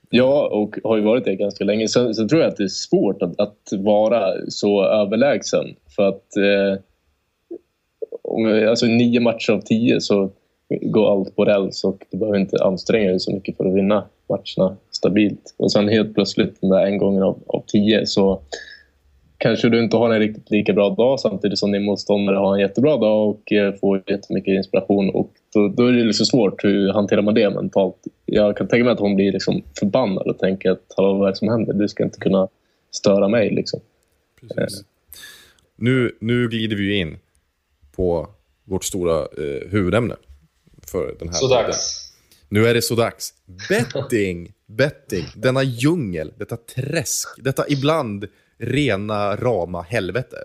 Ja, 0.10 0.48
och 0.48 0.76
har 0.84 0.98
ju 0.98 1.04
varit 1.04 1.26
det 1.26 1.36
ganska 1.36 1.64
länge. 1.64 1.88
Sen, 1.88 2.16
sen 2.16 2.28
tror 2.28 2.42
jag 2.42 2.50
att 2.50 2.58
det 2.58 2.64
är 2.64 2.68
svårt 2.68 3.22
att, 3.22 3.40
att 3.40 3.70
vara 3.80 4.34
så 4.48 4.84
överlägsen. 4.86 5.66
För 5.96 6.04
att 6.08 6.38
eh, 6.38 6.82
om, 8.22 8.68
alltså 8.70 8.86
nio 8.86 9.20
matcher 9.20 9.52
av 9.52 9.62
tio 9.62 10.02
så 10.02 10.32
går 10.82 11.12
allt 11.12 11.36
på 11.36 11.46
räls 11.46 11.84
och 11.84 12.06
du 12.12 12.18
behöver 12.18 12.40
inte 12.40 12.64
anstränga 12.64 13.10
dig 13.10 13.20
så 13.20 13.32
mycket 13.34 13.58
för 13.58 13.66
att 13.66 13.76
vinna 13.76 14.06
matcherna 14.30 14.78
stabilt. 14.92 15.56
Och 15.58 15.72
sen 15.72 15.88
helt 15.88 16.14
plötsligt 16.14 16.62
den 16.62 16.70
där 16.70 16.86
en 16.86 16.98
gången 16.98 17.24
av, 17.24 17.44
av 17.48 17.64
tio 17.68 18.06
så 18.06 18.42
kanske 19.42 19.70
du 19.70 19.84
inte 19.84 19.98
har 19.98 20.14
en 20.14 20.20
riktigt 20.20 20.52
lika 20.52 20.74
bra 20.74 20.90
dag 20.90 21.20
samtidigt 21.20 21.60
som 21.60 21.72
din 21.72 21.84
motståndare 21.84 22.36
har 22.36 22.54
en 22.54 22.60
jättebra 22.60 22.98
dag 22.98 23.30
och 23.30 23.52
eh, 23.52 23.74
får 23.74 24.04
jättemycket 24.08 24.52
inspiration. 24.52 25.10
Och 25.10 25.32
då, 25.54 25.68
då 25.68 25.88
är 25.88 25.92
det 25.92 26.04
liksom 26.04 26.26
svårt. 26.26 26.64
Hur 26.64 26.94
hanterar 26.94 27.22
man 27.22 27.34
det 27.34 27.50
mentalt? 27.50 27.96
Jag 28.26 28.58
kan 28.58 28.68
tänka 28.68 28.84
mig 28.84 28.94
att 28.94 29.00
hon 29.00 29.16
blir 29.16 29.32
liksom 29.32 29.64
förbannad 29.80 30.28
och 30.28 30.40
tänker 30.40 30.72
att 30.72 30.94
Hallå, 30.98 31.14
vad 31.14 31.28
är 31.28 31.32
det 31.32 31.38
som 31.38 31.50
händer? 31.50 31.74
Du 31.74 31.88
ska 31.88 32.04
inte 32.04 32.20
kunna 32.20 32.48
störa 32.92 33.28
mig. 33.28 33.50
Liksom. 33.50 33.80
Precis. 34.42 34.84
Nu, 35.76 36.16
nu 36.20 36.48
glider 36.48 36.76
vi 36.76 36.96
in 36.96 37.18
på 37.96 38.28
vårt 38.64 38.84
stora 38.84 39.20
eh, 39.20 39.70
huvudämne 39.70 40.16
för 40.92 41.16
den 41.20 41.28
här 41.28 41.36
så 41.36 41.48
podden. 41.48 41.64
dags. 41.64 42.14
Nu 42.50 42.66
är 42.66 42.74
det 42.74 42.82
så 42.82 42.96
dags. 42.96 43.34
Betting, 43.70 44.54
betting, 44.66 45.26
denna 45.36 45.64
djungel, 45.64 46.34
detta 46.38 46.58
träsk, 46.58 47.28
detta 47.38 47.66
ibland 47.70 48.28
rena 48.62 49.36
rama 49.36 49.82
helvete. 49.82 50.38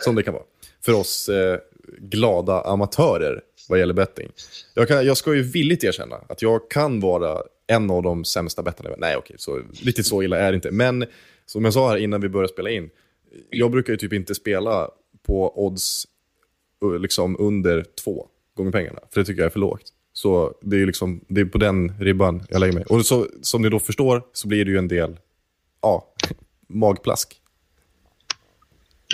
Som 0.00 0.14
det 0.14 0.22
kan 0.22 0.34
vara. 0.34 0.44
För 0.84 0.92
oss 0.92 1.28
eh, 1.28 1.58
glada 1.98 2.60
amatörer 2.60 3.40
vad 3.68 3.78
gäller 3.78 3.94
betting. 3.94 4.28
Jag, 4.74 4.88
kan, 4.88 5.06
jag 5.06 5.16
ska 5.16 5.34
ju 5.34 5.42
villigt 5.42 5.84
erkänna 5.84 6.16
att 6.28 6.42
jag 6.42 6.70
kan 6.70 7.00
vara 7.00 7.42
en 7.66 7.90
av 7.90 8.02
de 8.02 8.24
sämsta 8.24 8.62
bettarna. 8.62 8.96
Nej, 8.98 9.16
okej, 9.16 9.36
så, 9.38 9.62
riktigt 9.82 10.06
så 10.06 10.22
illa 10.22 10.38
är 10.38 10.52
det 10.52 10.56
inte. 10.56 10.70
Men 10.70 11.04
som 11.46 11.64
jag 11.64 11.74
sa 11.74 11.88
här 11.88 11.96
innan 11.96 12.20
vi 12.20 12.28
började 12.28 12.52
spela 12.52 12.70
in, 12.70 12.90
jag 13.50 13.70
brukar 13.70 13.92
ju 13.92 13.96
typ 13.96 14.12
inte 14.12 14.34
spela 14.34 14.90
på 15.26 15.66
odds 15.66 16.06
eh, 16.82 17.00
liksom 17.00 17.36
under 17.38 17.84
två 18.04 18.26
gånger 18.54 18.72
pengarna. 18.72 19.00
För 19.10 19.20
det 19.20 19.26
tycker 19.26 19.40
jag 19.40 19.46
är 19.46 19.52
för 19.52 19.60
lågt. 19.60 19.92
Så 20.12 20.54
det 20.60 20.76
är 20.76 20.80
ju 20.80 20.86
liksom, 20.86 21.20
det 21.28 21.40
är 21.40 21.44
på 21.44 21.58
den 21.58 21.92
ribban 22.00 22.42
jag 22.48 22.60
lägger 22.60 22.74
mig. 22.74 22.84
Och 22.84 23.06
så, 23.06 23.26
som 23.42 23.62
ni 23.62 23.68
då 23.68 23.78
förstår 23.78 24.22
så 24.32 24.48
blir 24.48 24.64
det 24.64 24.70
ju 24.70 24.78
en 24.78 24.88
del, 24.88 25.18
ja, 25.82 26.11
magplask. 26.72 27.40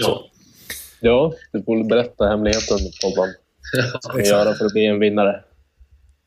Ja. 0.00 0.30
Ja, 1.00 1.34
du 1.52 1.62
får 1.62 1.76
väl 1.76 1.86
berätta 1.86 2.28
hemligheten, 2.28 2.78
Tobban. 3.00 3.28
Vad 3.92 4.02
ska 4.02 4.18
jag 4.18 4.26
göra 4.26 4.54
för 4.54 4.64
att 4.64 4.72
bli 4.72 4.86
en 4.86 5.00
vinnare? 5.00 5.44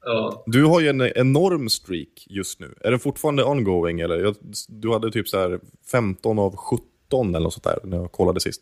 Ja. 0.05 0.43
Du 0.45 0.65
har 0.65 0.81
ju 0.81 0.89
en 0.89 1.01
enorm 1.01 1.69
streak 1.69 2.25
just 2.29 2.59
nu. 2.59 2.75
Är 2.81 2.91
den 2.91 2.99
fortfarande 2.99 3.43
ongoing? 3.43 3.99
Eller? 3.99 4.35
Du 4.67 4.91
hade 4.91 5.11
typ 5.11 5.27
så 5.29 5.39
här 5.39 5.59
15 5.91 6.39
av 6.39 6.55
17 6.55 7.35
eller 7.35 7.43
något 7.43 7.53
sånt 7.53 7.63
där 7.63 7.79
när 7.83 7.97
jag 7.97 8.11
kollade 8.11 8.39
sist. 8.39 8.61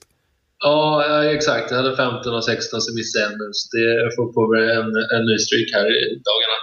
Ja, 0.60 1.23
exakt. 1.23 1.71
Jag 1.71 1.77
hade 1.77 1.95
15 1.95 2.34
och 2.34 2.45
16, 2.45 2.82
så 2.82 2.95
missade 2.95 3.25
en 3.25 3.32
nu. 3.32 3.49
Så 3.53 3.77
det, 3.77 4.01
jag 4.03 4.15
får 4.15 4.34
påbörja 4.34 4.73
en, 4.73 4.88
en 4.88 5.25
ny 5.25 5.38
streak 5.38 5.69
här 5.73 5.88
i 5.88 6.21
dagarna. 6.29 6.58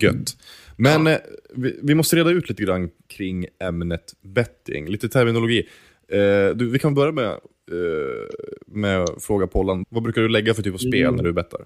Gött. 0.00 0.36
Men 0.78 1.06
eh, 1.06 1.18
vi, 1.54 1.78
vi 1.82 1.94
måste 1.94 2.16
reda 2.16 2.30
ut 2.30 2.48
lite 2.48 2.62
grann 2.62 2.90
kring 3.08 3.46
ämnet 3.60 4.12
betting. 4.22 4.88
Lite 4.88 5.08
terminologi. 5.08 5.68
Eh, 6.08 6.56
du, 6.56 6.70
vi 6.70 6.78
kan 6.78 6.94
börja 6.94 7.12
med, 7.12 7.30
eh, 7.30 8.26
med 8.66 9.02
att 9.02 9.22
fråga 9.22 9.46
Pollan. 9.46 9.84
Vad 9.88 10.02
brukar 10.02 10.22
du 10.22 10.28
lägga 10.28 10.54
för 10.54 10.62
typ 10.62 10.74
av 10.74 10.78
spel 10.78 11.14
när 11.14 11.22
du 11.22 11.32
bettar? 11.32 11.60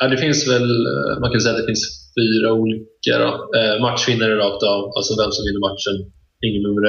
Ja, 0.00 0.08
det 0.08 0.18
finns 0.18 0.48
väl, 0.48 0.86
eh, 0.86 1.20
man 1.20 1.30
kan 1.30 1.40
säga 1.40 1.54
att 1.54 1.60
det 1.60 1.66
finns 1.66 2.12
fyra 2.18 2.52
olika. 2.52 3.18
Då. 3.18 3.30
Eh, 3.58 3.80
matchvinnare 3.80 4.36
rakt 4.36 4.62
av, 4.62 4.92
alltså 4.96 5.12
vem 5.22 5.30
som 5.32 5.42
vinner 5.46 5.60
matchen. 5.68 6.12
Ingen 6.46 6.62
nummer 6.62 6.84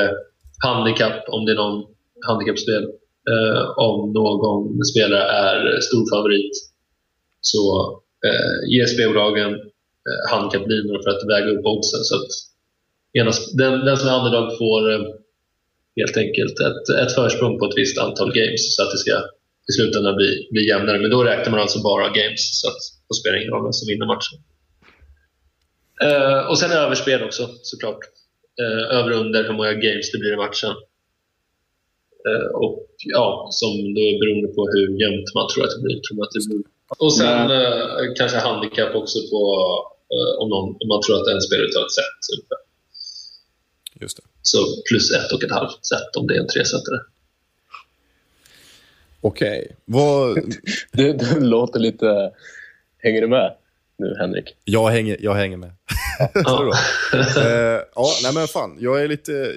Handikapp, 0.66 1.24
om 1.28 1.46
det 1.46 1.52
är 1.52 1.56
någon 1.56 1.86
handikappspel. 2.28 2.84
Eh, 3.32 3.62
om 3.78 4.14
någon 4.14 4.86
spelare 4.86 5.24
är 5.24 5.80
stor 5.80 6.04
favorit 6.16 6.52
så 7.42 7.64
eh, 8.28 8.74
ger 8.74 8.86
spelbolagen 8.86 9.52
eh, 10.08 11.02
för 11.04 11.10
att 11.10 11.30
väga 11.36 11.50
upp 11.52 11.66
oddsen. 11.66 12.04
Så 12.10 12.16
att 12.16 12.32
den, 13.58 13.86
den 13.86 13.98
som 13.98 14.08
är 14.10 14.18
underdog 14.20 14.58
får 14.58 14.82
eh, 14.94 15.02
helt 16.00 16.18
enkelt 16.18 16.56
ett, 16.68 16.86
ett 17.04 17.16
försprång 17.16 17.60
på 17.60 17.66
ett 17.66 17.78
visst 17.82 17.98
antal 17.98 18.32
games 18.40 18.76
så 18.76 18.84
att 18.84 18.92
det 18.92 18.98
ska 18.98 19.16
i 19.70 19.72
slutändan 19.72 20.16
bli, 20.16 20.48
bli 20.52 20.68
jämnare. 20.68 21.00
Men 21.00 21.12
då 21.12 21.24
räknar 21.24 21.52
man 21.52 21.60
alltså 21.60 21.80
bara 21.82 22.08
games 22.20 22.44
så 22.62 22.68
att 22.68 22.82
då 23.08 23.14
spelar 23.14 23.38
ingen 23.38 23.54
roll 23.54 23.64
vem 23.64 23.74
som 23.74 23.88
vinner 23.88 24.06
matchen. 24.06 24.38
Eh, 26.08 26.42
och 26.50 26.58
sen 26.60 26.72
överspel 26.72 27.24
också 27.24 27.44
såklart. 27.62 28.00
Eh, 28.62 28.98
över 28.98 29.12
och 29.12 29.20
under 29.20 29.44
hur 29.44 29.54
många 29.54 29.74
games 29.74 30.12
det 30.12 30.20
blir 30.22 30.34
i 30.34 30.44
matchen. 30.46 30.74
Eh, 32.28 32.48
och 32.64 32.88
ja, 33.18 33.48
som 33.52 33.72
då 33.96 34.02
är 34.10 34.20
beroende 34.22 34.50
på 34.56 34.62
hur 34.74 34.88
jämnt 35.02 35.30
man 35.36 35.48
tror 35.50 35.64
att 35.64 35.76
det 35.76 35.84
blir. 35.86 36.00
Tror 36.00 36.16
man 36.18 36.28
att 36.28 36.36
det 36.38 36.46
blir. 36.48 36.64
Och 36.98 37.14
sen 37.14 37.52
eh, 37.52 38.14
kanske 38.18 38.38
handikapp 38.38 38.96
också 38.96 39.20
på 39.32 39.42
eh, 40.14 40.42
om, 40.42 40.50
någon, 40.50 40.70
om 40.70 40.88
man 40.88 41.02
tror 41.02 41.22
att 41.22 41.28
en 41.28 41.42
spelare 41.42 41.72
tar 41.72 41.86
ett 41.86 41.92
set. 41.92 42.16
Typ. 42.30 42.48
Just 44.02 44.18
det. 44.18 44.24
Så 44.42 44.58
plus 44.90 45.12
ett 45.12 45.32
och 45.32 45.44
ett 45.44 45.52
halvt 45.52 45.86
set 45.86 46.16
om 46.18 46.28
det 46.28 46.36
är 46.36 46.40
en 46.40 46.48
tresetare. 46.48 47.00
Okej. 49.22 49.76
Vad... 49.86 50.38
Du, 50.92 51.14
du 51.14 51.40
låter 51.40 51.80
lite... 51.80 52.32
Hänger 52.98 53.22
du 53.22 53.28
med 53.28 53.56
nu, 53.98 54.16
Henrik? 54.20 54.56
Jag, 54.66 54.90
hänger, 54.90 55.18
jag 55.20 55.34
hänger 55.34 55.58
med. 55.58 55.72
Då. 56.34 56.72
eh, 57.42 57.82
ja, 57.96 58.08
nej 58.24 58.34
men 58.34 58.48
fan. 58.48 58.78
Jag 58.80 59.02
är 59.02 59.08
lite... 59.08 59.56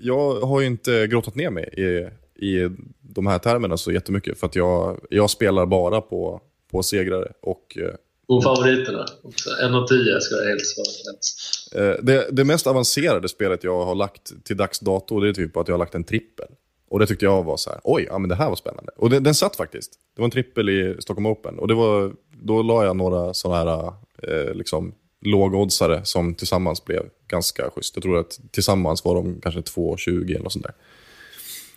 Jag 0.00 0.40
har 0.40 0.60
ju 0.60 0.66
inte 0.66 1.06
grottat 1.06 1.34
ner 1.34 1.50
mig 1.50 1.64
i, 1.64 2.08
i 2.46 2.68
de 3.00 3.26
här 3.26 3.38
termerna 3.38 3.76
så 3.76 3.92
jättemycket. 3.92 4.38
För 4.38 4.46
att 4.46 4.56
jag, 4.56 5.00
jag 5.10 5.30
spelar 5.30 5.66
bara 5.66 6.00
på, 6.00 6.40
på 6.74 6.82
segrare. 6.82 7.32
Och 7.42 7.78
eh, 7.80 7.94
Och 8.26 8.42
favoriterna. 8.42 9.06
också. 9.22 9.50
En 9.62 9.74
av 9.74 9.86
tio 9.86 10.20
ska 10.20 10.34
jag 10.34 10.48
helt 10.48 10.66
svara. 10.66 11.84
Eh, 11.84 11.96
Det, 12.02 12.28
det 12.32 12.44
mest 12.44 12.66
avancerade 12.66 13.28
spelet 13.28 13.64
jag 13.64 13.84
har 13.84 13.94
lagt 13.94 14.44
till 14.44 14.56
dags 14.56 14.80
dato 14.80 15.20
det 15.20 15.28
är 15.28 15.32
typ 15.32 15.56
att 15.56 15.68
jag 15.68 15.74
har 15.74 15.78
lagt 15.78 15.94
en 15.94 16.04
trippel. 16.04 16.46
Och 16.88 16.98
det 16.98 17.06
tyckte 17.06 17.24
jag 17.24 17.42
var 17.42 17.56
så 17.56 17.70
här, 17.70 17.80
oj, 17.84 18.06
ja, 18.08 18.18
men 18.18 18.28
det 18.28 18.34
här 18.34 18.48
var 18.48 18.56
spännande. 18.56 18.92
Och 18.96 19.10
det, 19.10 19.20
den 19.20 19.34
satt 19.34 19.56
faktiskt. 19.56 19.92
Det 20.14 20.20
var 20.20 20.24
en 20.24 20.30
trippel 20.30 20.68
i 20.68 20.96
Stockholm 20.98 21.26
Open. 21.26 21.58
Och 21.58 21.68
det 21.68 21.74
var, 21.74 22.12
då 22.42 22.62
la 22.62 22.84
jag 22.84 22.96
några 22.96 23.34
sådana 23.34 23.70
här 23.72 23.92
eh, 24.22 24.54
liksom, 24.54 24.94
lågoddsare 25.24 26.00
som 26.04 26.34
tillsammans 26.34 26.84
blev 26.84 27.02
ganska 27.28 27.70
schysst. 27.70 27.96
Jag 27.96 28.02
tror 28.02 28.18
att 28.18 28.40
tillsammans 28.50 29.04
var 29.04 29.14
de 29.14 29.40
kanske 29.40 29.60
2,20 29.60 30.24
eller 30.30 30.38
något 30.40 30.52
sånt 30.52 30.64
där. 30.64 30.74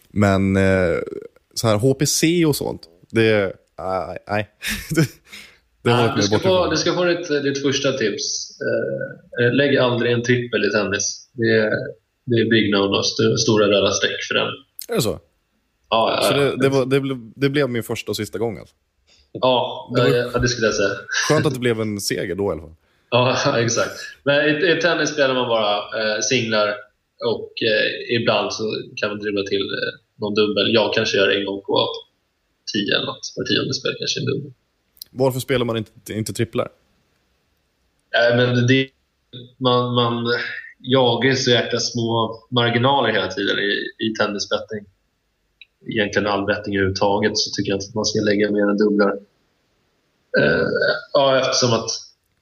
Men 0.10 0.55
eh, 0.57 0.97
så 1.53 1.67
här 1.67 1.77
HPC 1.77 2.45
och 2.45 2.55
sånt, 2.55 2.81
det... 3.12 3.53
Nej. 3.77 4.17
nej. 4.27 4.49
det, 4.95 5.05
det 5.83 5.89
har 5.91 6.09
Ah, 6.09 6.15
du, 6.15 6.21
ska 6.21 6.39
få, 6.39 6.69
du 6.69 6.77
ska 6.77 6.93
få 6.93 7.03
ditt, 7.03 7.27
ditt 7.43 7.61
första 7.61 7.91
tips. 7.91 8.49
Eh, 9.41 9.53
lägg 9.53 9.77
aldrig 9.77 10.11
en 10.11 10.23
trippel 10.23 10.65
i 10.65 10.69
tennis. 10.71 11.29
Det 11.33 11.49
är, 11.57 11.69
det 12.25 12.35
är 12.35 12.49
big 12.49 12.75
no-no. 12.75 12.99
St- 12.99 13.37
Stora 13.37 13.67
röda 13.67 13.91
streck 13.91 14.23
för 14.27 14.35
den. 14.35 14.47
Är 14.89 14.95
det 14.95 15.01
så? 15.01 15.19
Ja, 15.89 16.19
Så 16.23 16.33
det, 16.37 16.57
det, 16.57 16.69
var, 16.69 16.85
det, 16.85 16.99
blev, 16.99 17.17
det 17.35 17.49
blev 17.49 17.69
min 17.69 17.83
första 17.83 18.11
och 18.11 18.15
sista 18.15 18.37
gång 18.37 18.57
alltså. 18.59 18.75
ja, 19.31 19.91
det 19.95 20.01
var- 20.01 20.09
ja, 20.33 20.39
det 20.39 20.47
skulle 20.47 20.67
jag 20.67 20.75
säga. 20.75 20.89
Skönt 21.29 21.45
att 21.45 21.53
det 21.53 21.59
blev 21.59 21.81
en 21.81 21.99
seger 22.01 22.35
då 22.35 22.43
i 22.43 22.51
alla 22.51 22.61
fall. 22.61 22.75
Ja, 23.09 23.59
exakt. 23.59 23.91
Men 24.23 24.45
i, 24.45 24.71
i 24.71 24.81
tennis 24.81 25.09
spelar 25.09 25.33
man 25.33 25.47
bara 25.47 25.75
eh, 25.77 26.19
singlar 26.21 26.67
och 27.25 27.51
eh, 27.71 28.15
ibland 28.21 28.53
så 28.53 28.63
kan 28.95 29.09
man 29.09 29.19
dribbla 29.19 29.43
till 29.43 29.61
eh, 29.61 29.93
någon 30.21 30.33
dubbel. 30.35 30.73
Jag 30.73 30.93
kanske 30.93 31.17
gör 31.17 31.29
en 31.39 31.45
gång 31.45 31.61
på 31.61 31.87
tio 32.73 32.95
eller 32.95 33.06
något. 33.06 33.34
Var 33.36 33.43
tionde 33.45 33.73
spel 33.73 33.93
kanske 33.99 34.19
en 34.19 34.25
dubbel. 34.25 34.51
Varför 35.12 35.39
spelar 35.39 35.65
man 35.65 35.77
inte, 35.77 36.13
inte 36.13 36.34
tripplar? 36.34 36.69
Nej, 38.13 38.38
men 38.38 38.67
det, 38.67 38.89
man, 39.58 39.95
man 39.95 40.25
jagar 40.80 41.36
så 41.36 41.51
jäkla 41.51 41.80
små 41.80 42.39
marginaler 42.51 43.10
hela 43.10 43.27
tiden 43.27 43.60
i, 43.60 44.06
i 44.06 44.13
tennisbetting. 44.19 44.86
Egentligen 45.89 46.27
all 46.27 46.45
betting 46.45 46.75
överhuvudtaget 46.75 47.38
så 47.38 47.51
tycker 47.51 47.69
jag 47.71 47.77
inte 47.77 47.89
att 47.89 47.95
man 47.95 48.06
ska 48.06 48.19
lägga 48.19 48.51
mer 48.51 48.69
än 48.69 48.77
dubblar. 48.77 49.13
Eh, 50.39 50.67
ja, 51.13 51.39
eftersom 51.39 51.73
att 51.73 51.89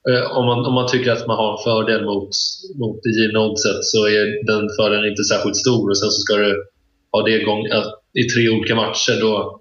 eh, 0.08 0.36
om, 0.36 0.46
man, 0.46 0.66
om 0.66 0.74
man 0.74 0.88
tycker 0.88 1.12
att 1.12 1.26
man 1.26 1.36
har 1.36 1.52
en 1.52 1.64
fördel 1.64 2.04
mot, 2.04 2.30
mot 2.74 3.02
det 3.02 3.10
givna 3.20 3.40
oddset 3.40 3.84
så 3.84 4.06
är 4.06 4.46
den 4.46 4.68
fördelen 4.76 5.10
inte 5.10 5.24
särskilt 5.24 5.56
stor 5.56 5.90
och 5.90 5.98
sen 5.98 6.10
så 6.10 6.20
ska 6.20 6.36
du 6.36 6.66
ha 7.12 7.22
det 7.22 7.40
igång 7.42 7.66
eh, 7.66 7.84
i 8.12 8.22
tre 8.22 8.48
olika 8.48 8.74
matcher 8.74 9.20
då 9.20 9.60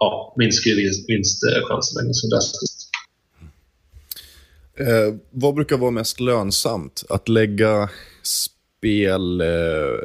ja, 0.00 0.34
minskar 0.36 0.70
ju 0.70 0.76
vinst, 0.76 1.08
vinstchanserna 1.08 2.00
eh, 2.00 2.04
ganska 2.04 2.26
drastiskt. 2.26 2.90
Eh, 4.78 5.14
vad 5.30 5.54
brukar 5.54 5.76
vara 5.76 5.90
mest 5.90 6.20
lönsamt? 6.20 7.04
Att 7.08 7.28
lägga 7.28 7.90
spel... 8.22 9.40
Eh, 9.40 9.46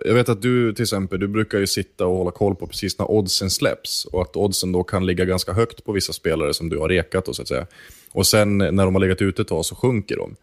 jag 0.05 0.13
vet 0.13 0.29
att 0.29 0.41
du 0.41 0.73
till 0.73 0.83
exempel, 0.83 1.19
du 1.19 1.27
brukar 1.27 1.59
ju 1.59 1.67
sitta 1.67 2.05
och 2.05 2.17
hålla 2.17 2.31
koll 2.31 2.55
på 2.55 2.67
precis 2.67 2.99
när 2.99 3.11
oddsen 3.11 3.49
släpps. 3.49 4.05
Och 4.05 4.21
att 4.21 4.35
oddsen 4.35 4.71
då 4.71 4.83
kan 4.83 5.05
ligga 5.05 5.25
ganska 5.25 5.53
högt 5.53 5.83
på 5.85 5.91
vissa 5.91 6.13
spelare 6.13 6.53
som 6.53 6.69
du 6.69 6.77
har 6.77 6.89
rekat. 6.89 7.27
Och, 7.27 7.35
så 7.35 7.41
att 7.41 7.47
säga. 7.47 7.67
och 8.11 8.27
sen 8.27 8.57
när 8.57 8.85
de 8.85 8.95
har 8.95 9.01
legat 9.01 9.21
ute 9.21 9.41
ett 9.41 9.47
tag 9.47 9.65
så 9.65 9.75
sjunker 9.75 10.17
de. 10.17 10.35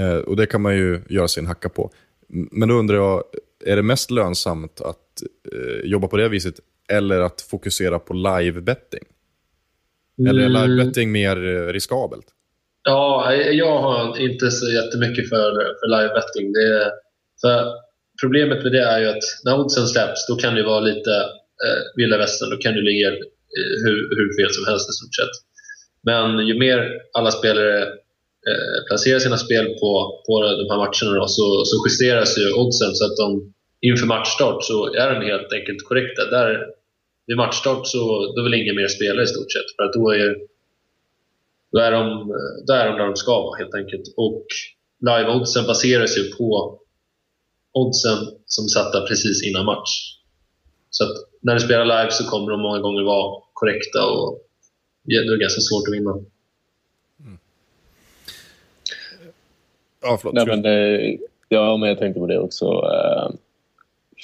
Eh, 0.00 0.16
och 0.16 0.36
det 0.36 0.46
kan 0.46 0.62
man 0.62 0.76
ju 0.76 1.00
göra 1.08 1.28
sin 1.28 1.46
hacka 1.46 1.68
på. 1.68 1.90
Men 2.28 2.68
då 2.68 2.74
undrar 2.74 2.96
jag, 2.96 3.24
är 3.64 3.76
det 3.76 3.82
mest 3.82 4.10
lönsamt 4.10 4.80
att 4.80 5.22
eh, 5.52 5.90
jobba 5.90 6.08
på 6.08 6.16
det 6.16 6.28
viset 6.28 6.60
eller 6.92 7.20
att 7.20 7.40
fokusera 7.40 7.98
på 7.98 8.12
live-betting? 8.14 9.04
Eller 10.28 10.42
är 10.42 10.46
Mm. 10.46 10.62
live-betting 10.70 11.12
mer 11.12 11.36
eh, 11.46 11.72
riskabelt? 11.72 12.26
Ja, 12.82 13.32
jag 13.34 13.78
har 13.78 14.18
inte 14.18 14.50
så 14.50 14.66
jättemycket 14.72 15.28
för, 15.28 15.50
för 15.54 15.86
live-betting. 15.96 16.52
Det 16.52 16.64
är- 16.84 16.92
För 17.40 17.64
problemet 18.22 18.62
med 18.64 18.72
det 18.72 18.82
är 18.84 18.98
ju 19.00 19.06
att 19.08 19.24
när 19.44 19.60
oddsen 19.60 19.86
släpps, 19.86 20.26
då 20.28 20.36
kan 20.36 20.54
det 20.54 20.62
vara 20.62 20.80
lite 20.80 21.10
eh, 21.64 21.80
vilda 21.96 22.18
västern. 22.18 22.50
Då 22.50 22.56
kan 22.56 22.74
du 22.74 22.82
ligga 22.82 23.08
eh, 23.08 23.74
hur, 23.84 23.96
hur 24.16 24.28
fel 24.42 24.50
som 24.54 24.64
helst 24.70 24.90
i 24.90 24.92
stort 24.92 25.14
sett. 25.14 25.34
Men 26.02 26.46
ju 26.48 26.58
mer 26.58 26.78
alla 27.18 27.30
spelare 27.30 27.82
eh, 28.48 28.78
placerar 28.88 29.18
sina 29.18 29.36
spel 29.38 29.64
på, 29.66 30.22
på 30.26 30.32
de 30.42 30.70
här 30.70 30.76
matcherna 30.84 31.20
då, 31.20 31.26
så, 31.28 31.64
så 31.64 31.74
justeras 31.86 32.38
ju 32.38 32.52
oddsen 32.52 32.94
så 32.94 33.04
att 33.04 33.16
de 33.16 33.28
inför 33.88 34.06
matchstart 34.06 34.64
så 34.64 34.94
är 34.94 35.14
de 35.14 35.26
helt 35.26 35.52
enkelt 35.52 35.88
korrekta. 35.88 36.24
Där, 36.24 36.66
vid 37.26 37.36
matchstart 37.36 37.86
så 37.86 38.32
då 38.36 38.42
vill 38.42 38.54
ingen 38.54 38.76
mer 38.76 38.88
spela 38.88 39.22
i 39.22 39.26
stort 39.26 39.52
sett. 39.52 39.76
För 39.76 39.82
att 39.84 39.92
då 39.92 40.10
är 40.10 40.36
då 41.72 41.80
är, 41.80 41.90
de, 41.90 42.28
då 42.66 42.72
är 42.72 42.86
de 42.86 42.98
där 42.98 43.06
de 43.06 43.16
ska 43.16 43.32
vara 43.32 43.58
helt 43.58 43.74
enkelt. 43.74 44.02
Och 44.16 44.46
live-oddsen 45.00 45.66
baseras 45.66 46.18
ju 46.18 46.30
på 46.30 46.78
oddsen 47.72 48.18
som 48.46 48.64
satta 48.68 49.00
precis 49.00 49.46
innan 49.48 49.64
match. 49.64 50.18
Så 50.90 51.04
att 51.04 51.16
när 51.40 51.54
du 51.54 51.60
spelar 51.60 51.84
live 51.84 52.10
så 52.10 52.24
kommer 52.24 52.50
de 52.50 52.60
många 52.60 52.78
gånger 52.78 53.02
vara 53.02 53.42
korrekta 53.52 54.06
och 54.06 54.40
det 55.02 55.14
är 55.14 55.36
ganska 55.36 55.60
svårt 55.60 55.88
att 55.88 55.94
vinna. 55.94 56.14
Ja, 60.02 60.18
förlåt. 60.20 60.34
Nej, 60.34 60.46
men 60.46 60.62
det, 60.62 61.18
ja, 61.48 61.76
men 61.76 61.88
jag 61.88 61.98
tänkte 61.98 62.20
på 62.20 62.26
det 62.26 62.38
också. 62.38 62.66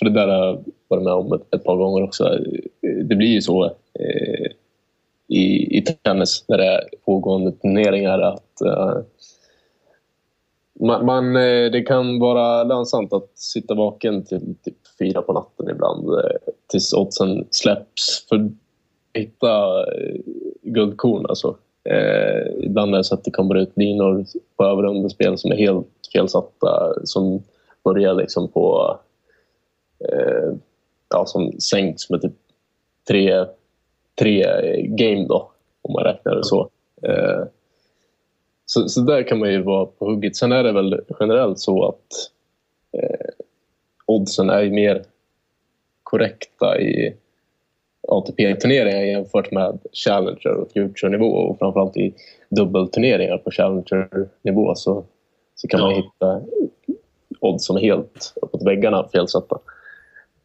För 0.00 0.04
det 0.04 0.20
där 0.20 0.28
har 0.28 0.46
jag 0.46 0.64
varit 0.88 1.04
med 1.04 1.12
om 1.12 1.32
ett, 1.32 1.54
ett 1.54 1.64
par 1.64 1.76
gånger 1.76 2.02
också. 2.02 2.38
Det 3.04 3.14
blir 3.14 3.28
ju 3.28 3.42
så 3.42 3.64
eh, 3.64 4.50
i, 5.28 5.76
i 5.78 5.84
tennis 6.02 6.44
när 6.48 6.58
det 6.58 6.66
är 6.66 6.80
pågående 7.04 7.52
turneringar 7.52 8.18
att 8.20 8.60
eh, 8.60 8.98
man, 10.80 11.06
man, 11.06 11.36
eh, 11.36 11.70
det 11.70 11.82
kan 11.86 12.18
vara 12.18 12.64
lönsamt 12.64 13.12
att 13.12 13.38
sitta 13.38 13.74
vaken 13.74 14.24
till 14.24 14.54
typ 14.64 14.76
fyra 14.98 15.22
på 15.22 15.32
natten 15.32 15.68
ibland 15.70 16.08
eh, 16.08 16.52
tills 16.66 16.92
oddsen 16.92 17.46
släpps 17.50 18.28
för 18.28 18.36
att 18.36 18.52
hitta 19.14 19.80
eh, 19.80 20.20
guldkorn. 20.62 21.26
Alltså. 21.28 21.56
Eh, 21.84 22.64
ibland 22.66 22.94
är 22.94 22.98
det 22.98 23.04
så 23.04 23.14
att 23.14 23.24
det 23.24 23.30
kommer 23.30 23.54
ut 23.54 23.72
linor 23.76 24.24
på 24.56 24.64
över 24.64 24.82
spel 24.82 24.96
underspel 24.96 25.38
som 25.38 25.52
är 25.52 25.56
helt 25.56 25.86
felsatta. 26.12 26.94
Som 27.04 27.42
börjar 27.84 28.14
liksom 28.14 28.48
på... 28.48 28.96
Eh, 30.08 30.52
ja, 31.10 31.26
som 31.26 31.60
sänks 31.60 32.10
med 32.10 32.22
typ 32.22 32.32
tre, 33.08 33.44
tre 34.18 34.44
game 34.82 35.26
då, 35.28 35.50
om 35.82 35.92
man 35.92 36.04
räknar 36.04 36.36
det 36.36 36.44
så. 36.44 36.68
Eh, 37.02 37.44
så. 38.66 38.88
Så 38.88 39.00
där 39.00 39.22
kan 39.22 39.38
man 39.38 39.50
ju 39.52 39.62
vara 39.62 39.86
på 39.86 40.06
hugget. 40.06 40.36
Sen 40.36 40.52
är 40.52 40.62
det 40.64 40.72
väl 40.72 41.00
generellt 41.20 41.58
så 41.58 41.88
att 41.88 42.06
eh, 43.02 43.28
oddsen 44.06 44.50
är 44.50 44.70
mer 44.70 45.04
korrekta 46.02 46.80
i 46.80 47.16
ATP-turneringar 48.08 49.00
jämfört 49.02 49.50
med 49.50 49.78
Challenger 49.92 50.54
och 50.54 50.72
Future-nivå 50.72 51.26
och 51.26 51.58
framförallt 51.58 51.96
i 51.96 52.14
dubbelturneringar 52.48 53.38
på 53.38 53.50
Challenger-nivå 53.50 54.74
så, 54.74 55.04
så 55.54 55.68
kan 55.68 55.80
man 55.80 55.90
Ja. 55.90 55.96
hitta 55.96 56.42
odds 57.40 57.66
som 57.66 57.76
är 57.76 57.80
helt 57.80 58.32
uppåt 58.42 58.66
väggarna 58.66 59.08
felsatta. 59.12 59.58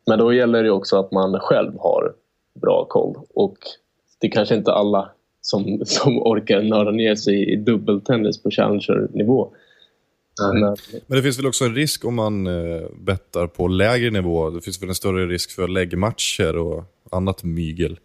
Men 0.07 0.19
då 0.19 0.33
gäller 0.33 0.63
det 0.63 0.71
också 0.71 0.99
att 0.99 1.11
man 1.11 1.39
själv 1.39 1.77
har 1.79 2.13
bra 2.61 2.85
koll 2.85 3.15
och 3.33 3.57
det 4.19 4.27
är 4.27 4.31
kanske 4.31 4.55
inte 4.55 4.71
alla 4.71 5.11
som, 5.41 5.81
som 5.85 6.17
orkar 6.21 6.61
nörda 6.61 6.91
ner 6.91 7.15
sig 7.15 7.53
i 7.53 7.55
dubbeltennis 7.55 8.43
på 8.43 8.51
Challenger-nivå. 8.51 9.53
Men, 10.53 10.59
Men 11.07 11.17
det 11.17 11.23
finns 11.23 11.39
väl 11.39 11.45
också 11.47 11.65
en 11.65 11.75
risk 11.75 12.05
om 12.05 12.15
man 12.15 12.47
eh, 12.47 12.87
bettar 12.99 13.47
på 13.47 13.67
lägre 13.67 14.09
nivå. 14.09 14.49
Det 14.49 14.61
finns 14.61 14.81
väl 14.81 14.89
en 14.89 14.95
större 14.95 15.25
risk 15.25 15.51
för 15.51 15.67
läggmatcher 15.67 16.57
och 16.57 16.83
annat 17.11 17.43
mygel. 17.43 17.99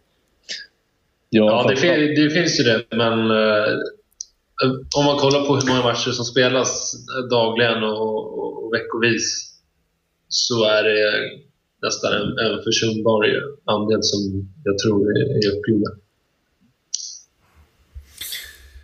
Ja, 1.29 1.65
det, 1.69 1.75
fin- 1.75 2.15
det 2.15 2.29
finns 2.29 2.59
ju 2.59 2.63
det, 2.63 2.83
men 2.91 3.31
eh, 3.31 3.73
om 4.97 5.05
man 5.05 5.17
kollar 5.17 5.45
på 5.45 5.55
hur 5.55 5.67
många 5.67 5.83
matcher 5.83 6.11
som 6.11 6.25
spelas 6.25 6.93
dagligen 7.29 7.83
och, 7.83 8.37
och, 8.37 8.63
och 8.63 8.73
veckovis 8.73 9.53
så 10.27 10.63
är 10.63 10.83
det 10.83 11.29
nästan 11.81 12.13
en, 12.13 12.37
en 12.45 12.63
försumbar 12.63 13.25
andel 13.65 13.99
som 14.03 14.19
jag 14.63 14.77
tror 14.77 15.17
är, 15.17 15.57
uppgjorda. 15.57 15.91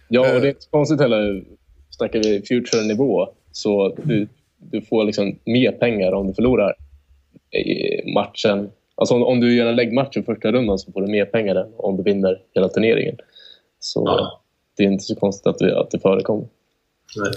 Ja, 0.08 0.36
och 0.36 0.42
det 0.42 0.48
är 0.48 0.50
inte 0.50 0.68
konstigt 0.70 1.00
heller. 1.02 1.44
Snackar 1.90 2.20
vi 2.20 2.42
future-nivå 2.42 3.30
så 3.52 3.96
du, 4.04 4.28
du 4.58 4.82
får 4.82 5.04
liksom 5.04 5.40
mer 5.46 5.72
pengar 5.72 6.12
om 6.12 6.28
du 6.28 6.34
förlorar 6.34 6.76
i 7.52 8.12
matchen. 8.14 8.70
Alltså 8.96 9.16
om, 9.16 9.24
om 9.24 9.40
du 9.40 9.56
gör 9.56 9.66
en 9.66 9.76
läggmatch 9.76 10.18
i 10.18 10.24
första 10.24 10.52
rundan 10.52 10.80
så 10.80 10.92
får 10.92 11.02
du 11.02 11.08
mer 11.08 11.26
pengar 11.26 11.56
än 11.56 11.74
om 11.78 11.98
du 11.98 12.04
vinner 12.04 12.42
hela 12.54 12.70
turneringen. 12.70 13.16
Så 13.80 14.04
Ja. 14.06 14.42
det 14.78 14.84
är 14.84 14.88
inte 14.88 15.04
så 15.04 15.16
konstigt 15.16 15.48
att 15.48 15.58
det, 15.58 15.80
att 15.80 15.92
det 15.92 16.00
förekommer. 16.00 16.48
Nej. 17.18 17.32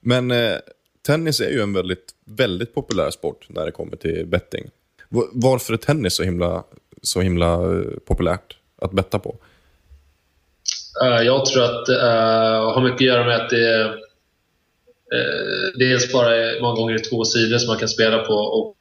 Men 0.00 0.30
eh, 0.30 0.58
tennis 1.06 1.40
är 1.40 1.50
ju 1.50 1.60
en 1.60 1.72
väldigt, 1.72 2.14
väldigt 2.24 2.74
populär 2.74 3.10
sport 3.10 3.46
när 3.48 3.64
det 3.64 3.70
kommer 3.70 3.96
till 3.96 4.26
betting. 4.26 4.70
Varför 5.32 5.72
är 5.72 5.76
tennis 5.76 6.16
så 6.16 6.22
himla, 6.22 6.64
så 7.02 7.20
himla 7.20 7.52
eh, 7.54 7.84
populärt 8.06 8.56
att 8.82 8.92
betta 8.92 9.18
på? 9.18 9.36
Eh, 11.04 11.22
jag 11.22 11.46
tror 11.46 11.64
att 11.64 11.86
det 11.86 12.00
eh, 12.00 12.74
har 12.74 12.82
mycket 12.82 12.96
att 12.96 13.00
göra 13.00 13.24
med 13.24 13.36
att 13.36 13.50
det 13.50 13.68
är 13.68 14.06
dels 15.78 16.12
bara 16.12 16.36
är 16.36 16.60
många 16.60 16.74
gånger 16.74 16.98
två 16.98 17.24
sidor 17.24 17.58
som 17.58 17.68
man 17.68 17.78
kan 17.78 17.88
spela 17.88 18.18
på 18.18 18.34
och 18.34 18.76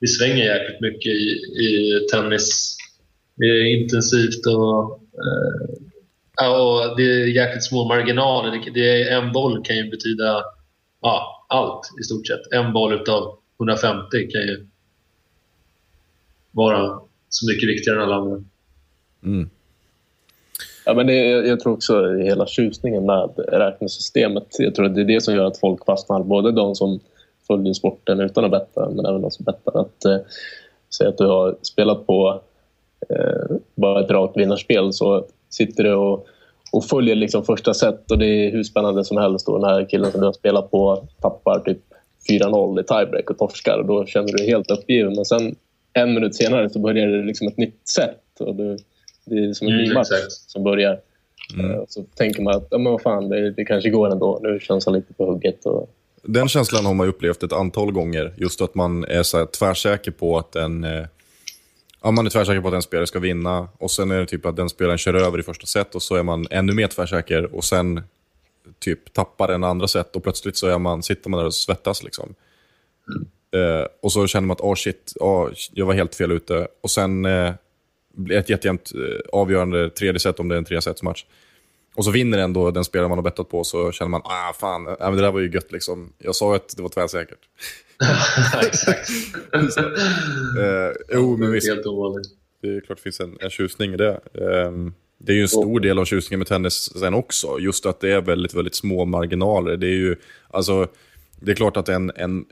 det 0.00 0.06
svänger 0.06 0.44
jäkligt 0.44 0.80
mycket 0.80 1.12
i, 1.12 1.28
i 1.64 2.00
tennis. 2.12 2.76
Det 3.36 3.44
är 3.44 3.82
intensivt 3.82 4.46
och, 4.46 4.82
och 6.50 6.96
det 6.96 7.02
är 7.02 7.26
jäkligt 7.26 7.64
små 7.64 7.88
marginaler. 7.88 8.50
Det, 8.50 8.70
det 8.80 9.02
är, 9.02 9.16
en 9.16 9.32
boll 9.32 9.64
kan 9.64 9.76
ju 9.76 9.90
betyda 9.90 10.44
ja, 11.06 11.46
allt 11.48 12.00
i 12.00 12.04
stort 12.04 12.26
sett. 12.26 12.52
En 12.52 12.72
boll 12.72 12.92
utav 12.92 13.38
150 13.58 14.10
kan 14.10 14.40
ju 14.40 14.66
vara 16.50 17.00
så 17.28 17.46
mycket 17.50 17.68
viktigare 17.68 17.98
än 17.98 18.04
alla 18.04 18.16
andra. 18.16 18.44
Mm. 19.24 19.50
Ja, 20.84 20.94
men 20.94 21.06
det, 21.06 21.14
jag 21.14 21.46
jag 21.46 21.60
tror 21.60 21.72
också 21.72 22.12
hela 22.12 22.46
tjusningen 22.46 23.06
med 23.06 23.30
räknesystemet. 23.48 24.46
Jag 24.58 24.74
tror 24.74 24.86
att 24.86 24.94
det 24.94 25.00
är 25.00 25.04
det 25.04 25.20
som 25.20 25.34
gör 25.34 25.44
att 25.44 25.58
folk 25.58 25.84
fastnar. 25.84 26.22
Både 26.22 26.52
de 26.52 26.74
som 26.74 27.00
följer 27.46 27.74
sporten 27.74 28.20
utan 28.20 28.44
att 28.44 28.50
betta, 28.50 28.90
men 28.90 29.06
även 29.06 29.22
de 29.22 29.30
som 29.30 29.44
bettar. 29.44 29.80
Att, 29.80 30.04
eh, 30.04 30.18
säg 30.98 31.06
att 31.06 31.18
du 31.18 31.26
har 31.26 31.56
spelat 31.62 32.06
på 32.06 32.40
eh, 33.08 33.56
bara 33.74 34.04
ett 34.04 34.10
rakt 34.10 34.36
vinnarspel 34.36 34.92
så 34.92 35.26
sitter 35.50 35.84
du 35.84 35.94
och, 35.94 36.26
och 36.76 36.84
följer 36.84 37.14
liksom 37.14 37.44
första 37.44 37.74
set 37.74 38.10
och 38.10 38.18
det 38.18 38.26
är 38.26 38.52
hur 38.52 38.62
spännande 38.62 39.04
som 39.04 39.16
helst. 39.16 39.48
Och 39.48 39.60
den 39.60 39.70
här 39.70 39.86
killen 39.90 40.10
som 40.12 40.20
du 40.20 40.26
har 40.26 40.32
spelat 40.32 40.70
på 40.70 41.08
tappar 41.22 41.58
typ 41.60 41.78
4-0 42.30 42.80
i 42.80 42.84
tiebreak 42.84 43.30
och 43.30 43.38
torskar 43.38 43.78
och 43.78 43.86
då 43.86 44.06
känner 44.06 44.26
du 44.28 44.32
dig 44.36 44.46
helt 44.46 44.70
uppgiven. 44.70 45.12
Men 45.16 45.24
sen 45.24 45.54
en 45.92 46.14
minut 46.14 46.34
senare 46.34 46.70
så 46.70 46.78
börjar 46.78 47.06
det 47.06 47.22
liksom 47.22 47.48
ett 47.48 47.56
nytt 47.56 47.80
set 47.88 48.40
och 48.40 48.54
du, 48.54 48.76
det 49.24 49.34
är 49.38 49.52
som 49.52 49.66
en 49.66 49.72
Mm, 49.74 49.84
ny 49.88 49.94
match 49.94 50.08
exakt. 50.12 50.32
som 50.32 50.64
börjar. 50.64 50.92
Eh, 51.60 51.82
Så 51.88 52.02
tänker 52.16 52.42
man 52.42 52.54
att 52.56 52.66
ja, 52.70 52.78
men 52.78 52.92
vad 52.92 53.02
fan, 53.02 53.28
det, 53.28 53.50
det 53.50 53.64
kanske 53.64 53.90
går 53.90 54.10
ändå. 54.12 54.38
Nu 54.42 54.60
känns 54.60 54.86
han 54.86 54.94
lite 54.94 55.14
på 55.14 55.26
hugget. 55.26 55.66
Och, 55.66 55.90
Den 56.22 56.48
känslan 56.48 56.86
har 56.86 56.94
man 56.94 57.08
upplevt 57.08 57.42
ett 57.42 57.52
antal 57.52 57.92
gånger. 57.92 58.32
Just 58.36 58.60
att 58.62 58.74
man 58.74 59.04
är 59.04 59.22
så 59.22 59.38
här 59.38 59.46
tvärsäker 59.46 60.10
på 60.10 60.38
att 60.38 60.56
en, 60.56 60.84
eh, 60.84 61.04
ja, 62.02 62.10
man 62.10 62.26
är 62.26 62.30
tvärsäker 62.30 62.60
på 62.60 62.68
att 62.68 62.74
en 62.74 62.82
spelare 62.82 63.06
ska 63.06 63.18
vinna. 63.18 63.68
Och 63.78 63.90
sen 63.90 64.10
är 64.10 64.18
det 64.18 64.26
typ 64.26 64.46
att 64.46 64.56
den 64.56 64.68
spelaren 64.68 64.98
kör 64.98 65.14
över 65.14 65.38
i 65.38 65.42
första 65.42 65.66
set 65.66 65.94
och 65.94 66.02
så 66.02 66.14
är 66.16 66.22
man 66.22 66.46
ännu 66.50 66.72
mer 66.72 66.86
tvärsäker. 66.86 67.54
Och 67.54 67.64
sen 67.64 68.02
typ 68.78 69.12
tappar 69.12 69.48
en 69.48 69.64
andra 69.64 69.88
set 69.88 70.16
och 70.16 70.22
plötsligt 70.22 70.56
så 70.56 70.66
är 70.66 70.78
man, 70.78 71.02
sitter 71.02 71.30
man 71.30 71.38
där 71.38 71.46
och 71.46 71.54
svettas. 71.54 72.02
Liksom. 72.02 72.34
Eh, 73.54 73.86
och 74.02 74.12
så 74.12 74.26
känner 74.26 74.46
man 74.46 74.54
att 74.54 74.60
oh 74.60 74.74
shit, 74.74 75.12
oh, 75.20 75.50
jag 75.72 75.86
var 75.86 75.94
helt 75.94 76.14
fel 76.14 76.32
ute. 76.32 76.68
Och 76.80 76.90
sen 76.90 77.24
eh, 77.24 77.54
blir 78.14 78.36
det 78.36 78.40
ett 78.40 78.50
jättejämnt 78.50 78.92
eh, 78.94 79.20
avgörande 79.32 79.90
tredje 79.90 80.20
set 80.20 80.40
om 80.40 80.48
det 80.48 80.54
är 80.54 80.58
en 80.58 80.64
tre 80.64 80.82
sets 80.82 81.02
match. 81.02 81.24
Och 81.94 82.04
så 82.04 82.10
vinner 82.10 82.38
ändå 82.38 82.70
den 82.70 82.84
spelare 82.84 83.08
man 83.08 83.18
har 83.18 83.22
bettat 83.22 83.48
på 83.48 83.64
så 83.64 83.92
känner 83.92 84.10
man, 84.10 84.22
ah 84.24 84.52
fan, 84.52 84.86
äh, 84.86 84.94
men 84.98 85.16
det 85.16 85.22
där 85.22 85.32
var 85.32 85.40
ju 85.40 85.50
gött 85.50 85.72
liksom. 85.72 86.12
Jag 86.18 86.34
sa 86.34 86.56
att 86.56 86.76
det 86.76 86.82
var 86.82 86.88
tvärsäkert. 86.88 87.38
Exakt. 88.62 89.10
Eh, 90.58 90.92
jo, 91.12 91.36
men 91.36 91.52
visst, 91.52 91.68
Helt 91.68 91.86
ovanligt. 91.86 92.28
det 92.62 92.76
är 92.76 92.80
klart 92.80 92.98
det 92.98 93.02
finns 93.02 93.20
en, 93.20 93.36
en 93.40 93.50
tjusning 93.50 93.94
i 93.94 93.96
det. 93.96 94.20
Ehm, 94.34 94.94
det 95.18 95.32
är 95.32 95.36
ju 95.36 95.42
en 95.42 95.48
stor 95.48 95.80
del 95.80 95.98
av 95.98 96.04
tjusningen 96.04 96.38
med 96.38 96.46
tennis 96.46 96.98
sen 97.00 97.14
också. 97.14 97.58
Just 97.60 97.86
att 97.86 98.00
det 98.00 98.12
är 98.12 98.20
väldigt, 98.20 98.54
väldigt 98.54 98.74
små 98.74 99.04
marginaler. 99.04 99.76
Det 99.76 99.86
är 99.86 99.96
ju, 99.96 100.16
alltså, 100.48 100.88
det 101.40 101.50
är 101.50 101.54
klart 101.54 101.76
att 101.76 101.88
en, 101.88 102.12
en, 102.16 102.44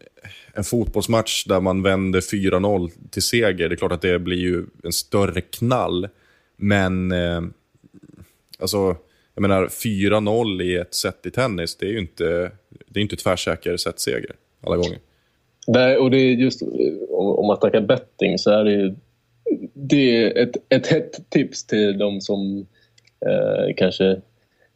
en 0.52 0.64
fotbollsmatch 0.64 1.44
där 1.44 1.60
man 1.60 1.82
vänder 1.82 2.20
4-0 2.20 2.90
till 3.10 3.22
seger, 3.22 3.68
det 3.68 3.74
är 3.74 3.76
klart 3.76 3.92
att 3.92 4.02
det 4.02 4.18
blir 4.18 4.38
ju 4.38 4.64
en 4.82 4.92
större 4.92 5.40
knall. 5.40 6.08
Men, 6.56 7.12
eh, 7.12 7.42
alltså, 8.58 8.96
jag 9.34 9.42
menar 9.42 9.66
4-0 9.66 10.62
i 10.62 10.76
ett 10.76 10.94
set 10.94 11.26
i 11.26 11.30
tennis, 11.30 11.76
det 11.76 11.86
är 11.86 11.90
ju 11.90 11.98
inte, 11.98 12.52
det 12.86 13.00
är 13.00 13.02
inte 13.02 13.16
tvärsäker 13.16 13.76
setseger 13.76 14.32
alla 14.62 14.76
gånger. 14.76 14.98
Nej, 15.66 15.96
och 15.96 16.10
det 16.10 16.16
är 16.16 16.34
just 16.34 16.62
om, 17.10 17.26
om 17.38 17.46
man 17.46 17.56
snackar 17.56 17.80
betting 17.80 18.38
så 18.38 18.50
är 18.50 18.64
det 18.64 18.72
ju 18.72 18.94
det 19.74 20.24
är 20.24 20.42
ett, 20.42 20.56
ett 20.68 20.86
hett 20.86 21.30
tips 21.30 21.66
till 21.66 21.98
de 21.98 22.20
som 22.20 22.66
eh, 23.26 23.74
kanske 23.76 24.04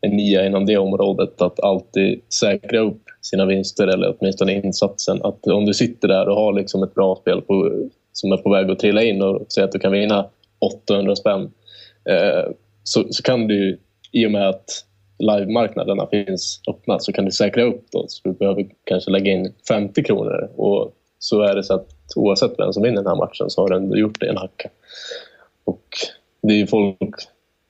är 0.00 0.08
nya 0.08 0.46
inom 0.46 0.66
det 0.66 0.76
området 0.76 1.42
att 1.42 1.60
alltid 1.60 2.20
säkra 2.32 2.80
upp 2.80 3.02
sina 3.20 3.46
vinster 3.46 3.86
eller 3.86 4.16
åtminstone 4.18 4.52
insatsen. 4.52 5.22
Att 5.22 5.46
om 5.46 5.64
du 5.64 5.74
sitter 5.74 6.08
där 6.08 6.28
och 6.28 6.36
har 6.36 6.52
liksom 6.52 6.82
ett 6.82 6.94
bra 6.94 7.16
spel 7.16 7.40
på, 7.40 7.88
som 8.12 8.32
är 8.32 8.36
på 8.36 8.50
väg 8.50 8.70
att 8.70 8.78
trilla 8.78 9.02
in 9.02 9.22
och 9.22 9.46
säger 9.52 9.66
att 9.66 9.72
du 9.72 9.78
kan 9.78 9.92
vinna 9.92 10.28
800 10.58 11.16
spänn 11.16 11.50
eh, 12.04 12.50
så, 12.82 13.04
så 13.10 13.22
kan 13.22 13.46
du 13.48 13.78
i 14.12 14.26
och 14.26 14.30
med 14.30 14.48
att 14.48 14.84
livemarknaderna 15.18 16.06
finns 16.06 16.60
öppna 16.68 16.98
så 16.98 17.12
kan 17.12 17.24
du 17.24 17.30
säkra 17.30 17.62
upp 17.62 17.84
då. 17.90 18.04
Så 18.08 18.28
du 18.28 18.32
behöver 18.32 18.66
kanske 18.84 19.10
lägga 19.10 19.32
in 19.32 19.52
50 19.68 20.02
kronor 20.02 20.50
och 20.56 20.92
så 21.18 21.42
är 21.42 21.54
det 21.54 21.64
så 21.64 21.74
att 21.74 21.90
oavsett 22.16 22.58
vem 22.58 22.72
som 22.72 22.82
vinner 22.82 22.96
den 22.96 23.06
här 23.06 23.16
matchen 23.16 23.50
så 23.50 23.62
har 23.62 23.68
du 23.68 23.76
ändå 23.76 23.96
gjort 23.96 24.20
det 24.20 24.28
en 24.28 24.36
hacka. 24.36 24.70
Och 25.64 25.84
det 26.42 26.60
är 26.60 26.66
folk 26.66 27.28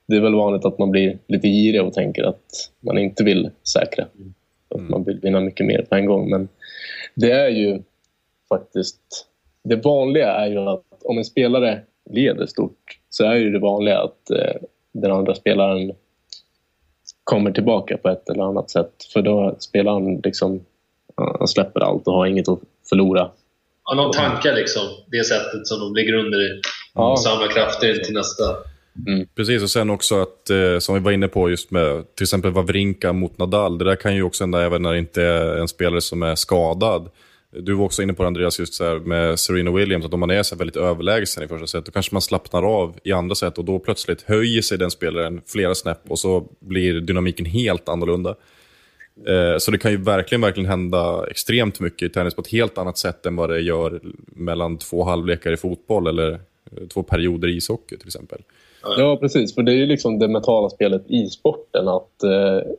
det 0.09 0.17
är 0.17 0.21
väl 0.21 0.35
vanligt 0.35 0.65
att 0.65 0.79
man 0.79 0.91
blir 0.91 1.19
lite 1.27 1.49
girig 1.49 1.83
och 1.83 1.93
tänker 1.93 2.25
att 2.25 2.71
man 2.81 2.99
inte 2.99 3.25
vill 3.25 3.51
säkra. 3.75 4.07
Att 4.69 4.89
man 4.89 5.05
vill 5.05 5.21
vinna 5.21 5.41
mycket 5.41 5.67
mer 5.67 5.83
på 5.83 5.95
en 5.95 6.07
gång. 6.07 6.31
Men 6.31 6.49
det 7.15 7.31
är 7.31 7.49
ju 7.49 7.83
faktiskt... 8.49 9.27
Det 9.65 9.77
vanliga 9.77 10.33
är 10.33 10.47
ju 10.47 10.59
att 10.59 10.85
om 11.05 11.19
en 11.19 11.25
spelare 11.25 11.81
leder 12.11 12.47
stort 12.47 12.99
så 13.11 13.25
är 13.25 13.35
ju 13.35 13.51
det 13.51 13.59
vanliga 13.59 13.99
att 13.99 14.31
eh, 14.31 14.63
den 14.93 15.13
andra 15.13 15.35
spelaren 15.35 15.93
kommer 17.29 17.51
tillbaka 17.51 17.97
på 17.97 18.09
ett 18.09 18.29
eller 18.31 18.43
annat 18.43 18.71
sätt. 18.71 18.93
För 19.13 19.23
då 19.23 19.57
spelar 19.59 19.93
han 19.93 20.21
liksom... 20.25 20.61
Han 21.39 21.49
släpper 21.49 21.81
allt 21.81 22.07
och 22.07 22.13
har 22.13 22.27
inget 22.27 22.49
att 22.49 22.59
förlora. 22.89 23.31
Ja, 23.85 23.95
de 23.95 24.13
tankar 24.13 24.55
liksom 24.55 24.83
det 25.07 25.25
sättet 25.25 25.67
som 25.67 25.81
de 25.81 25.95
ligger 25.95 26.15
under 26.15 26.41
i. 26.41 26.61
Ja. 26.95 27.13
Och 27.13 27.21
samlar 27.21 27.49
krafter 27.49 27.95
till 27.95 28.15
nästa. 28.15 28.45
Precis, 29.37 29.63
och 29.63 29.71
sen 29.71 29.91
också 29.91 30.23
att, 30.23 30.51
eh, 30.51 30.79
som 30.79 30.95
vi 30.95 31.01
var 31.01 31.13
inne 31.13 31.29
på 31.29 31.51
just 31.51 31.71
med 31.71 32.15
till 32.15 32.25
exempel 32.25 32.51
Wawrinka 32.51 33.13
mot 33.13 33.39
Nadal, 33.39 33.79
det 33.79 33.85
där 33.85 33.97
kan 33.97 34.15
ju 34.15 34.23
också 34.23 34.45
hända 34.45 34.65
även 34.65 34.83
när 34.83 34.93
det 34.93 34.99
inte 34.99 35.23
är 35.23 35.57
en 35.57 35.69
spelare 35.69 36.01
som 36.01 36.23
är 36.23 36.35
skadad. 36.35 37.11
Du 37.51 37.75
var 37.75 37.85
också 37.85 38.03
inne 38.03 38.13
på 38.13 38.23
det, 38.23 38.27
Andreas, 38.27 38.59
just 38.59 38.75
så 38.75 38.85
här 38.85 38.99
med 38.99 39.39
Serena 39.39 39.71
Williams, 39.71 40.05
att 40.05 40.15
om 40.15 40.21
man 40.21 40.31
är 40.31 40.43
så 40.43 40.55
här 40.55 40.59
väldigt 40.59 40.77
överlägsen 40.77 41.43
i 41.45 41.49
första 41.49 41.67
set, 41.67 41.85
då 41.87 41.93
kanske 41.93 42.15
man 42.15 42.23
slappnar 42.23 42.63
av 42.63 42.95
i 43.05 43.13
andra 43.13 43.35
set 43.35 43.59
och 43.59 43.65
då 43.65 43.79
plötsligt 43.79 44.23
höjer 44.23 44.63
sig 44.63 44.79
den 44.79 44.91
spelaren 44.91 45.41
flera 45.47 45.75
snäpp 45.75 46.01
och 46.09 46.19
så 46.19 46.45
blir 46.61 47.01
dynamiken 47.01 47.47
helt 47.47 47.89
annorlunda. 47.89 48.35
Eh, 49.27 49.59
Så 49.59 49.71
det 49.71 49.79
kan 49.79 49.91
ju 49.91 49.97
verkligen, 49.97 50.41
verkligen 50.43 50.71
hända 50.71 51.27
extremt 51.31 51.81
mycket 51.81 52.11
i 52.11 52.13
tennis 52.13 52.35
på 52.35 52.41
ett 52.41 52.49
helt 52.53 52.79
annat 52.79 52.99
sätt 52.99 53.27
än 53.27 53.37
vad 53.37 53.51
det 53.51 53.61
gör 53.61 54.01
mellan 54.27 54.79
två 54.79 55.05
halvlekar 55.05 55.53
i 55.53 55.57
fotboll 55.57 56.07
eller 56.07 56.33
eh, 56.33 56.87
två 56.95 57.03
perioder 57.03 57.49
i 57.49 57.57
ishockey 57.57 57.97
till 57.97 58.07
exempel. 58.09 58.43
Ja, 58.83 59.17
precis. 59.21 59.55
För 59.55 59.63
det 59.63 59.73
är 59.73 59.77
ju 59.77 59.87
liksom 59.87 60.19
det 60.19 60.29
mentala 60.29 60.71
spelet 60.71 61.05
i 61.11 61.27
sporten. 61.27 61.89
att 61.89 62.23
eh, 62.23 62.71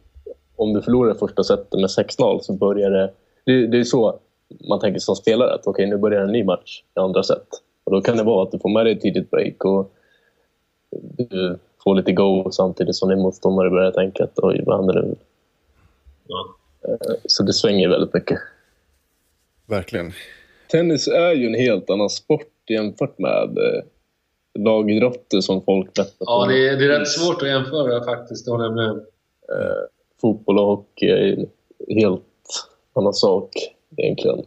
Om 0.56 0.74
du 0.74 0.82
förlorar 0.82 1.14
första 1.14 1.44
setet 1.44 1.74
med 1.74 1.90
6-0 2.20 2.40
så 2.40 2.54
börjar 2.54 2.92
det... 2.92 3.12
Det, 3.46 3.68
det 3.68 3.78
är 3.80 3.84
så 3.84 4.20
man 4.70 4.80
tänker 4.80 5.00
som 5.00 5.16
spelare. 5.16 5.54
att 5.54 5.68
Okej, 5.68 5.86
nu 5.88 5.98
börjar 5.98 6.22
en 6.22 6.32
ny 6.32 6.44
match 6.44 6.84
i 6.96 7.00
andra 7.00 7.24
set. 7.24 7.48
Och 7.84 7.92
Då 7.92 8.02
kan 8.02 8.18
det 8.18 8.24
vara 8.24 8.44
att 8.44 8.52
du 8.52 8.60
får 8.60 8.70
med 8.70 8.86
dig 8.86 8.94
ett 8.94 9.02
tidigt 9.02 9.32
break 9.32 9.66
och 9.66 9.92
du 11.18 11.60
får 11.84 11.96
lite 11.96 12.12
go 12.12 12.52
samtidigt 12.52 12.96
som 12.96 13.10
din 13.10 13.20
motståndare 13.20 13.70
börjar 13.70 13.92
tänka 13.92 14.24
att 14.24 14.40
oj, 14.40 14.64
vad 14.66 14.78
händer 14.78 14.94
nu? 14.94 15.16
Ja. 16.28 16.56
Eh, 16.88 17.16
Så 17.26 17.44
det 17.44 17.54
svänger 17.54 17.90
väldigt 17.90 18.14
mycket. 18.14 18.40
Verkligen. 19.66 20.12
Tennis 20.72 21.08
är 21.08 21.32
ju 21.34 21.48
en 21.48 21.54
helt 21.54 21.90
annan 21.90 22.10
sport 22.10 22.52
jämfört 22.70 23.20
med 23.20 23.58
eh, 23.58 23.84
lagidrotter 24.60 25.42
som 25.42 25.62
folk 25.62 25.94
bettar 25.94 26.04
på. 26.04 26.16
Ja, 26.26 26.46
det 26.50 26.68
är, 26.68 26.78
det 26.78 26.86
är 26.86 27.00
rätt 27.00 27.08
svårt 27.08 27.42
att 27.42 27.48
jämföra 27.48 28.04
faktiskt, 28.04 28.46
det 28.46 28.52
håller 28.52 28.66
jag 28.66 28.76
med 28.76 28.92
om. 28.92 28.98
Eh, 29.50 29.84
fotboll 30.22 30.60
och 30.60 30.66
hockey 30.66 31.06
är 31.06 31.34
en 31.34 31.48
helt 31.88 32.24
annan 32.94 33.14
sak 33.14 33.52
egentligen. 34.00 34.46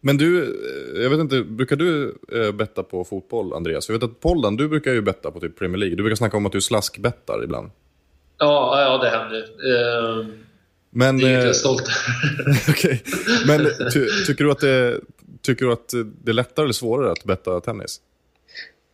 Men 0.00 0.16
du, 0.16 0.42
eh, 0.42 1.02
jag 1.02 1.10
vet 1.10 1.20
inte, 1.20 1.42
brukar 1.42 1.76
du 1.76 2.18
eh, 2.32 2.52
betta 2.52 2.82
på 2.82 3.04
fotboll, 3.04 3.52
Andreas? 3.52 3.88
Jag 3.88 3.94
vet 3.94 4.02
att 4.02 4.20
Poldan, 4.20 4.56
du 4.56 4.68
brukar 4.68 4.92
ju 4.92 5.02
betta 5.02 5.30
på 5.30 5.40
typ 5.40 5.58
Premier 5.58 5.78
League. 5.78 5.96
Du 5.96 6.02
brukar 6.02 6.16
snacka 6.16 6.36
om 6.36 6.46
att 6.46 6.52
du 6.52 6.60
slaskbettar 6.60 7.44
ibland. 7.44 7.70
Ja, 8.38 8.80
ja 8.80 8.98
det 8.98 9.10
händer. 9.10 9.38
Eh, 9.40 10.26
Men, 10.90 11.18
det 11.18 11.24
är 11.24 11.28
inget 11.28 11.38
jag 11.38 11.44
eh, 11.44 11.48
är 11.48 11.52
stolt 11.52 11.82
över. 11.82 12.56
okej. 12.68 13.02
Men 13.46 13.90
ty, 13.92 14.06
tycker, 14.26 14.44
du 14.44 14.50
att 14.50 14.60
det, 14.60 15.00
tycker 15.42 15.66
du 15.66 15.72
att 15.72 15.88
det 16.24 16.30
är 16.30 16.34
lättare 16.34 16.64
eller 16.64 16.72
svårare 16.72 17.12
att 17.12 17.24
betta 17.24 17.60
tennis? 17.60 18.00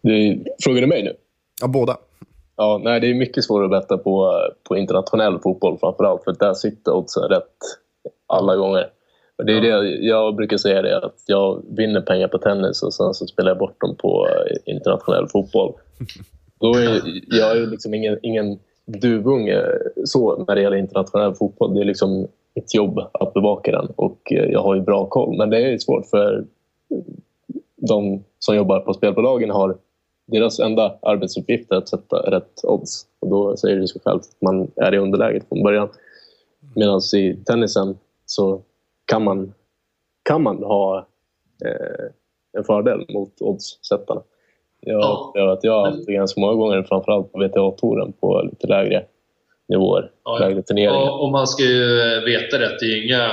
Det, 0.02 0.38
frågar 0.64 0.80
du 0.80 0.86
mig 0.86 1.02
nu? 1.02 1.12
Ja, 1.60 1.66
båda. 1.66 1.96
Ja, 2.56 2.80
nej, 2.84 3.00
det 3.00 3.10
är 3.10 3.14
mycket 3.14 3.44
svårare 3.44 3.64
att 3.64 3.82
betta 3.82 3.98
på, 3.98 4.40
på 4.68 4.76
internationell 4.76 5.38
fotboll 5.38 5.78
framförallt. 5.78 6.24
För 6.24 6.32
där 6.32 6.54
sitter 6.54 6.92
oddsen 6.92 7.22
rätt 7.22 7.56
alla 8.26 8.56
gånger. 8.56 8.90
Och 9.38 9.44
det 9.44 9.52
är 9.52 9.60
det 9.60 9.90
jag 9.90 10.36
brukar 10.36 10.56
säga 10.56 10.82
det 10.82 10.96
att 10.96 11.22
jag 11.26 11.62
vinner 11.76 12.00
pengar 12.00 12.28
på 12.28 12.38
tennis 12.38 12.82
och 12.82 12.94
sen 12.94 13.14
så 13.14 13.26
spelar 13.26 13.50
jag 13.50 13.58
bort 13.58 13.80
dem 13.80 13.96
på 13.96 14.28
eh, 14.28 14.74
internationell 14.74 15.28
fotboll. 15.28 15.72
Då 16.60 16.74
är 16.74 17.00
jag 17.26 17.56
är 17.56 17.66
liksom 17.66 17.94
ingen, 17.94 18.18
ingen 18.22 18.58
duvunge 18.86 19.62
så 20.04 20.44
när 20.48 20.54
det 20.54 20.62
gäller 20.62 20.76
internationell 20.76 21.34
fotboll. 21.34 21.74
Det 21.74 21.80
är 21.80 21.84
liksom 21.84 22.26
mitt 22.54 22.74
jobb 22.74 22.98
att 23.12 23.34
bevaka 23.34 23.72
den 23.72 23.86
och 23.96 24.32
eh, 24.32 24.44
jag 24.44 24.62
har 24.62 24.74
ju 24.74 24.80
bra 24.80 25.06
koll. 25.06 25.38
Men 25.38 25.50
det 25.50 25.58
är 25.58 25.78
svårt 25.78 26.06
för 26.06 26.44
de 27.76 28.24
som 28.38 28.56
jobbar 28.56 28.80
på 28.80 28.94
spelbolagen 28.94 29.50
har 29.50 29.76
deras 30.26 30.60
enda 30.60 30.98
arbetsuppgift 31.02 31.72
är 31.72 31.76
att 31.76 31.88
sätta 31.88 32.16
rätt 32.16 32.60
odds. 32.62 33.06
Och 33.20 33.28
då 33.30 33.56
säger 33.56 33.76
det 33.76 33.88
sig 33.88 34.00
självt 34.04 34.22
att 34.22 34.42
man 34.42 34.70
är 34.76 34.94
i 34.94 34.98
underläge 34.98 35.40
från 35.48 35.62
början. 35.62 35.88
Medan 36.74 37.00
i 37.14 37.36
tennisen 37.46 37.98
så 38.34 38.62
kan 39.04 39.24
man, 39.24 39.54
kan 40.22 40.42
man 40.42 40.56
ha 40.56 41.08
eh, 41.64 42.06
en 42.58 42.64
fördel 42.64 43.04
mot 43.08 43.32
oddssättarna. 43.40 44.22
Jag 44.80 45.00
Ja. 45.02 45.26
upplever 45.30 45.48
att 45.52 45.64
jag 45.64 45.72
har 45.72 45.90
haft 45.90 46.06
det 46.06 46.12
ganska 46.12 46.40
många 46.40 46.54
gånger, 46.54 46.82
framförallt 46.82 47.32
på 47.32 47.38
WTA-touren 47.38 48.12
på 48.20 48.42
lite 48.50 48.66
lägre 48.66 49.06
nivåer, 49.68 50.10
Ja, 50.24 50.38
lägre 50.38 50.62
turneringar. 50.62 50.92
Ja, 51.06 51.18
och 51.22 51.30
man 51.30 51.46
ska 51.46 51.62
ju 51.62 51.86
veta 52.24 52.58
rätt. 52.60 52.78
Det 52.80 52.86
är 52.86 53.04
inga, 53.06 53.24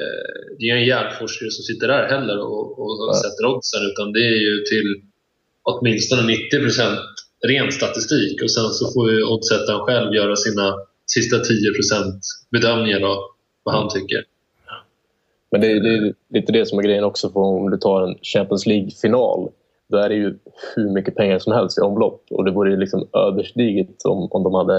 eh, 0.00 0.56
det 0.58 0.64
är 0.64 0.66
inga 0.76 0.84
hjärnforskare 0.86 1.50
som 1.50 1.62
sitter 1.62 1.88
där 1.88 2.08
heller 2.08 2.38
och, 2.42 2.78
och, 2.78 2.90
Ja. 3.08 3.14
sätter 3.14 3.46
oddsen. 3.46 3.82
Utan 3.90 4.12
det 4.12 4.20
är 4.20 4.38
ju 4.48 4.54
till 4.72 4.88
åtminstone 5.62 6.22
90% 6.22 6.98
ren 7.48 7.72
statistik. 7.72 8.42
Och 8.42 8.50
sen 8.50 8.70
så 8.70 8.92
får 8.94 9.10
ju 9.10 9.24
oddsättaren 9.24 9.80
själv 9.80 10.14
göra 10.14 10.36
sina 10.36 10.74
sista 11.06 11.36
10% 11.36 12.20
bedömningar 12.50 13.00
då, 13.00 13.14
vad 13.66 13.74
han 13.74 13.88
tycker. 13.88 14.24
Men 15.50 15.60
det, 15.60 15.66
är- 15.70 15.80
det 15.80 15.88
är 15.88 16.14
lite 16.28 16.52
det 16.52 16.66
som 16.66 16.78
är 16.78 16.82
grejen 16.82 17.04
också. 17.04 17.30
För 17.30 17.40
om 17.40 17.70
du 17.70 17.76
tar 17.76 18.02
en 18.02 18.18
Champions 18.22 18.66
League-final 18.66 19.48
då 19.88 19.96
är 19.98 20.08
det 20.08 20.14
ju 20.14 20.38
hur 20.76 20.90
mycket 20.90 21.14
pengar 21.14 21.38
som 21.38 21.52
helst 21.52 21.78
i 21.78 21.80
omlopp. 21.80 22.24
Och 22.30 22.44
det 22.44 22.50
vore 22.50 22.70
ju 22.70 22.76
liksom 22.76 23.08
ödesdigert 23.12 24.04
om, 24.04 24.28
om 24.32 24.42
de 24.42 24.54
hade 24.54 24.76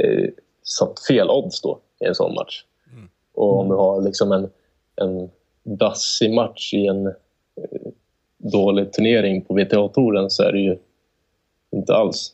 eh, 0.00 0.28
satt 0.62 1.00
fel 1.06 1.30
odds 1.30 1.60
då 1.62 1.78
i 2.00 2.04
en 2.06 2.14
sån 2.14 2.34
match. 2.34 2.64
Och 3.34 3.58
om 3.60 3.68
du 3.68 3.74
har 3.74 4.00
liksom 4.02 4.32
en, 4.32 4.50
en 4.96 5.30
dassig 5.62 6.34
match 6.34 6.74
i 6.74 6.86
en 6.86 7.06
eh, 7.06 7.12
dålig 8.38 8.92
turnering 8.92 9.42
på 9.44 9.54
WTA-touren 9.54 10.30
så 10.30 10.42
är 10.42 10.52
det 10.52 10.60
ju 10.60 10.78
inte 11.70 11.94
alls 11.94 12.32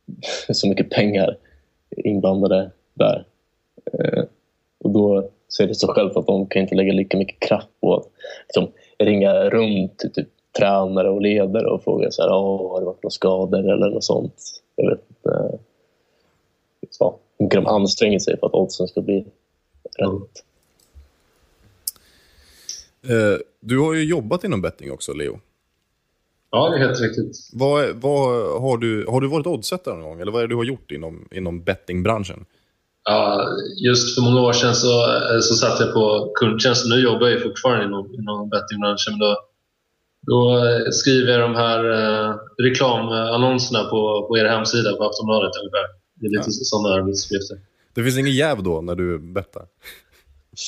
så 0.52 0.68
mycket 0.68 0.90
pengar 0.90 1.36
inblandade 1.96 2.70
där. 2.94 3.24
Eh, 3.92 4.24
och 4.88 4.94
då 4.94 5.30
säger 5.56 5.68
det 5.68 5.74
sig 5.74 5.88
själv 5.88 6.18
att 6.18 6.26
de 6.26 6.46
kan 6.46 6.62
inte 6.62 6.74
lägga 6.74 6.92
lika 6.92 7.16
mycket 7.18 7.40
kraft 7.48 7.68
på 7.80 7.96
att 7.96 8.06
liksom, 8.48 8.72
ringa 8.98 9.32
runt 9.50 9.98
till 9.98 10.12
typ, 10.12 10.28
tränare 10.58 11.10
och 11.10 11.22
ledare 11.22 11.66
och 11.66 11.84
fråga 11.84 12.10
så 12.10 12.22
här, 12.22 12.30
"Åh, 12.32 12.70
har 12.72 12.80
det 12.80 12.86
varit 12.86 13.02
några 13.02 13.10
skador 13.10 13.58
eller 13.72 13.90
något 13.90 14.04
sånt. 14.04 14.34
Jag 14.76 14.90
vet 14.90 15.00
inte. 15.08 15.58
Hur 17.38 17.44
mycket 17.44 17.56
de 17.56 17.66
anstränger 17.66 18.18
sig 18.18 18.38
för 18.38 18.46
att 18.46 18.54
oddsen 18.54 18.88
ska 18.88 19.00
bli 19.00 19.24
rätt. 19.98 20.44
Eh, 23.08 23.38
Du 23.60 23.78
har 23.78 23.94
ju 23.94 24.04
jobbat 24.04 24.44
inom 24.44 24.62
betting 24.62 24.92
också, 24.92 25.12
Leo. 25.12 25.40
Ja, 26.50 26.68
det 26.70 26.76
är 26.76 26.78
helt 26.88 27.00
riktigt. 27.00 27.36
Vad, 27.52 27.88
vad 27.96 28.60
har, 28.60 28.78
du, 28.78 29.06
har 29.06 29.20
du 29.20 29.28
varit 29.28 29.46
oddsättare 29.46 29.94
någon 29.94 30.02
gång? 30.04 30.20
Eller 30.20 30.32
vad 30.32 30.42
är 30.42 30.46
det 30.46 30.52
du 30.52 30.56
har 30.56 30.64
gjort 30.64 30.90
inom, 30.90 31.28
inom 31.30 31.62
bettingbranschen? 31.62 32.44
Ja, 33.10 33.48
just 33.84 34.14
för 34.14 34.22
många 34.22 34.40
år 34.40 34.52
sedan 34.52 34.74
så, 34.74 34.94
eh, 35.34 35.40
så 35.40 35.54
satt 35.54 35.80
jag 35.80 35.92
på 35.92 36.32
kundtjänst. 36.34 36.86
Nu 36.86 36.96
jobbar 37.00 37.28
jag 37.28 37.42
fortfarande 37.42 37.84
inom, 37.84 38.14
inom 38.14 38.48
bettingbranschen. 38.48 39.12
Men 39.12 39.18
då, 39.18 39.36
då 40.26 40.66
eh, 40.66 40.90
skriver 40.90 41.32
jag 41.32 41.40
de 41.40 41.54
här 41.54 41.80
eh, 41.90 42.34
reklamannonserna 42.58 43.84
på, 43.84 44.26
på 44.28 44.38
er 44.38 44.44
hemsida 44.44 44.92
på 44.96 45.04
Aftonbladet 45.04 45.52
ungefär. 45.60 45.86
Det 46.14 46.26
är 46.26 46.30
lite 46.30 46.44
Ja. 46.46 46.64
sådana 46.70 46.94
arbetsuppgifter. 46.94 47.56
Det 47.94 48.02
finns 48.04 48.18
ingen 48.18 48.32
jäv 48.34 48.62
då 48.62 48.80
när 48.80 48.94
du 48.94 49.18
bettar? 49.18 49.66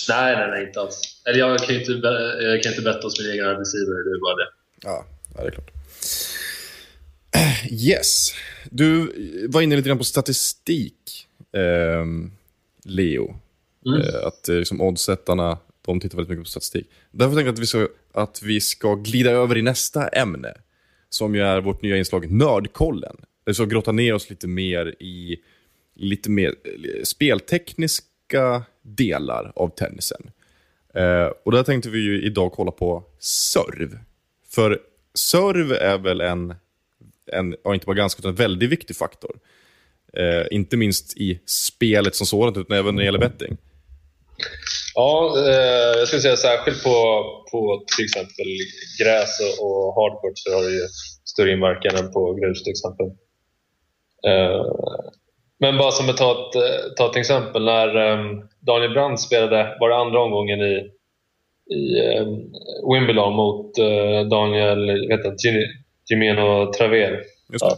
Nej, 0.08 0.36
nej, 0.36 0.48
nej, 0.50 0.66
inte 0.66 0.80
alls. 0.80 1.00
Eller 1.28 1.38
jag 1.38 1.58
kan 1.58 1.74
inte, 1.76 1.92
jag 2.40 2.62
kan 2.62 2.72
inte 2.72 2.82
betta 2.84 3.06
hos 3.06 3.20
min 3.20 3.30
egen 3.30 3.46
arbetsgivare, 3.46 3.98
det 4.06 4.10
är 4.10 4.20
bara 4.26 4.36
det. 4.36 4.48
Ja, 4.82 5.04
ja 5.34 5.42
det 5.42 5.46
är 5.48 5.50
klart. 5.50 5.70
Yes. 7.70 8.28
Du 8.70 9.12
var 9.48 9.60
inne 9.60 9.76
lite 9.76 9.88
grann 9.88 9.98
på 9.98 10.04
statistik, 10.04 11.26
Leo. 12.84 13.36
Mm. 13.86 14.00
Eh, 14.00 14.26
att 14.26 14.48
eh, 14.48 14.56
liksom, 14.56 14.80
oddsättarna 14.80 15.58
de 15.82 16.00
tittar 16.00 16.16
väldigt 16.16 16.30
mycket 16.30 16.44
på 16.44 16.50
statistik. 16.50 16.90
Därför 17.10 17.34
tänkte 17.34 17.48
jag 17.48 17.52
att 17.52 17.58
vi, 17.58 17.66
ska, 17.66 17.88
att 18.12 18.42
vi 18.42 18.60
ska 18.60 18.94
glida 18.94 19.30
över 19.30 19.58
i 19.58 19.62
nästa 19.62 20.08
ämne. 20.08 20.54
Som 21.08 21.34
ju 21.34 21.42
är 21.42 21.60
vårt 21.60 21.82
nya 21.82 21.96
inslag 21.96 22.30
Nördkollen. 22.30 23.16
Där 23.16 23.26
vi 23.44 23.54
ska 23.54 23.64
grotta 23.64 23.92
ner 23.92 24.14
oss 24.14 24.30
lite 24.30 24.46
mer 24.46 25.02
i 25.02 25.36
lite 25.94 26.30
mer 26.30 26.54
eh, 26.64 27.02
speltekniska 27.04 28.62
delar 28.82 29.52
av 29.56 29.68
tennisen. 29.68 30.30
Eh, 30.94 31.28
och 31.44 31.52
där 31.52 31.62
tänkte 31.62 31.90
vi 31.90 31.98
ju 31.98 32.22
idag 32.22 32.52
kolla 32.52 32.70
på 32.70 33.04
serv. 33.18 33.98
För 34.48 34.80
serv 35.14 35.72
är 35.72 35.98
väl 35.98 36.20
en, 36.20 36.54
en 37.32 37.56
ja, 37.64 37.74
inte 37.74 37.86
bara 37.86 37.96
ganska, 37.96 38.20
utan 38.20 38.28
en 38.28 38.36
väldigt 38.36 38.70
viktig 38.70 38.96
faktor. 38.96 39.38
Eh, 40.18 40.46
inte 40.50 40.76
minst 40.76 41.16
i 41.16 41.40
spelet 41.46 42.14
som 42.14 42.26
sådant, 42.26 42.56
utan 42.56 42.76
även 42.76 42.94
när 42.94 43.02
det 43.02 43.06
gäller 43.06 43.18
betting. 43.18 43.56
Ja, 44.94 45.34
eh, 45.48 45.98
jag 45.98 46.08
skulle 46.08 46.22
säga 46.22 46.36
särskilt 46.36 46.82
på, 46.84 46.90
på 47.52 47.84
till 47.96 48.04
exempel 48.04 48.46
gräs 49.02 49.40
och- 49.60 49.94
hardcourt 49.94 50.32
så 50.38 50.54
har 50.54 50.62
det 50.62 50.70
ju 50.70 50.86
större 51.24 51.52
inverkan 51.52 51.96
än 52.04 52.12
på 52.12 52.34
grus 52.34 52.62
till 52.64 52.70
exempel. 52.70 53.06
Eh, 54.26 54.64
men 55.58 55.78
bara 55.78 55.90
som 55.90 56.08
att 56.08 56.16
ta 56.16 56.32
ett, 56.32 56.96
ta 56.96 57.10
ett 57.10 57.16
exempel. 57.16 57.64
När 57.64 57.96
eh, 57.96 58.24
Daniel 58.60 58.92
Brandt 58.92 59.20
spelade, 59.20 59.76
var 59.80 59.88
det 59.88 59.96
andra 59.96 60.20
omgången 60.20 60.60
i, 60.60 60.90
i 61.74 61.98
eh, 61.98 62.26
Wimbledon 62.92 63.32
mot 63.32 63.78
eh, 63.78 64.28
Daniel 64.30 64.90
Gim- 64.90 65.66
Gimeno 66.10 66.72
Traver. 66.72 67.22
Just 67.52 67.64
det. 67.64 67.76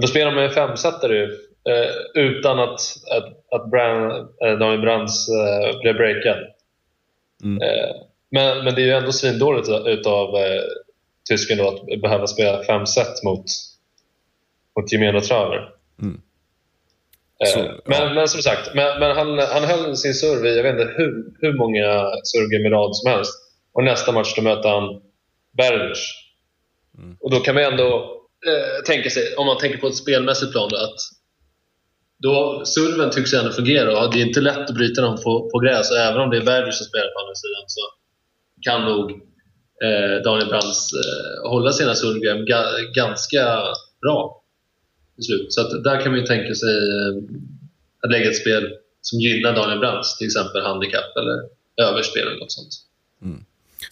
Då 0.00 0.06
spelar 0.06 0.32
man 0.34 0.42
ju 0.44 0.50
femsetare 0.50 1.28
eh, 1.68 2.22
utan 2.22 2.58
att, 2.58 2.80
att, 3.10 3.60
att 3.60 3.70
Brand, 3.70 4.12
eh, 4.44 4.58
Daniel 4.58 4.80
Brands 4.80 5.28
eh, 5.28 5.80
blev 5.80 5.94
breakad. 5.94 6.38
Mm. 7.44 7.62
Eh, 7.62 7.96
men, 8.30 8.64
men 8.64 8.74
det 8.74 8.82
är 8.82 8.86
ju 8.86 8.92
ändå 8.92 9.12
svindåligt 9.12 9.68
utav 9.86 10.36
eh, 10.36 10.62
tysken 11.28 11.58
då 11.58 11.68
att 11.68 12.00
behöva 12.02 12.26
spela 12.26 12.62
fem 12.62 12.86
set 12.86 13.22
mot, 13.24 13.44
mot 14.76 14.92
gemene 14.92 15.20
traver. 15.20 15.70
Mm. 16.02 16.20
Eh, 17.44 17.48
Så, 17.48 17.58
men, 17.84 18.02
ja. 18.02 18.14
men 18.14 18.28
som 18.28 18.42
sagt, 18.42 18.74
men, 18.74 19.00
men 19.00 19.16
han, 19.16 19.38
han 19.38 19.64
höll 19.64 19.96
sin 19.96 20.14
serve 20.14 20.48
i 20.48 20.56
jag 20.56 20.62
vet 20.62 20.80
inte 20.80 20.92
hur, 20.96 21.24
hur 21.40 21.52
många 21.52 22.10
servegame 22.24 22.68
i 22.68 22.70
rad 22.70 22.96
som 22.96 23.10
helst. 23.10 23.32
Och 23.72 23.84
nästa 23.84 24.12
match 24.12 24.34
då 24.36 24.42
möter 24.42 24.68
han 24.68 25.02
Berdych. 25.52 25.98
Mm. 26.98 27.16
Och 27.20 27.30
då 27.30 27.40
kan 27.40 27.54
man 27.54 27.64
ändå 27.64 28.16
eh, 28.46 28.84
tänka 28.86 29.10
sig, 29.10 29.34
om 29.36 29.46
man 29.46 29.58
tänker 29.58 29.78
på 29.78 29.86
ett 29.86 29.96
spelmässigt 29.96 30.52
plan, 30.52 30.68
då, 30.68 30.76
att 30.76 31.00
då 32.22 32.62
serven 32.64 33.10
tycks 33.10 33.32
ändå 33.32 33.50
fungera 33.52 34.04
och 34.04 34.12
det 34.12 34.20
är 34.22 34.26
inte 34.26 34.40
lätt 34.40 34.70
att 34.70 34.74
bryta 34.74 35.00
dem 35.02 35.16
på, 35.16 35.50
på 35.50 35.58
gräs. 35.58 35.90
Och 35.90 35.96
även 35.96 36.20
om 36.20 36.30
det 36.30 36.36
är 36.36 36.44
Werder 36.44 36.70
som 36.70 36.86
spelar 36.86 37.06
på 37.14 37.20
andra 37.20 37.34
sidan 37.34 37.64
så 37.66 37.80
kan 38.66 38.84
nog 38.84 39.10
eh, 39.84 40.22
Daniel 40.24 40.48
Brands 40.48 40.92
eh, 40.92 41.50
hålla 41.50 41.72
sina 41.72 41.94
servegame 41.94 42.44
ga, 42.44 42.64
ganska 42.94 43.62
bra 44.02 44.42
till 45.14 45.24
slut. 45.24 45.52
Så 45.52 45.60
att 45.60 45.84
där 45.84 46.00
kan 46.00 46.12
man 46.12 46.20
ju 46.20 46.26
tänka 46.26 46.54
sig 46.54 46.76
eh, 46.76 47.14
att 48.02 48.10
lägga 48.10 48.30
ett 48.30 48.36
spel 48.36 48.72
som 49.00 49.20
gynnar 49.20 49.54
Daniel 49.54 49.78
Brands, 49.78 50.18
till 50.18 50.26
exempel 50.26 50.62
handikapp 50.62 51.16
eller 51.16 51.38
överspel 51.88 52.26
eller 52.26 52.38
något 52.38 52.52
sånt. 52.52 52.72
Mm. 53.22 53.44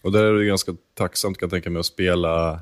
Och 0.02 0.12
där 0.12 0.24
är 0.24 0.38
det 0.38 0.44
ganska 0.44 0.72
tacksamt 0.94 1.38
kan 1.38 1.46
jag 1.46 1.50
tänka 1.50 1.70
mig 1.70 1.80
att 1.80 1.86
spela 1.86 2.60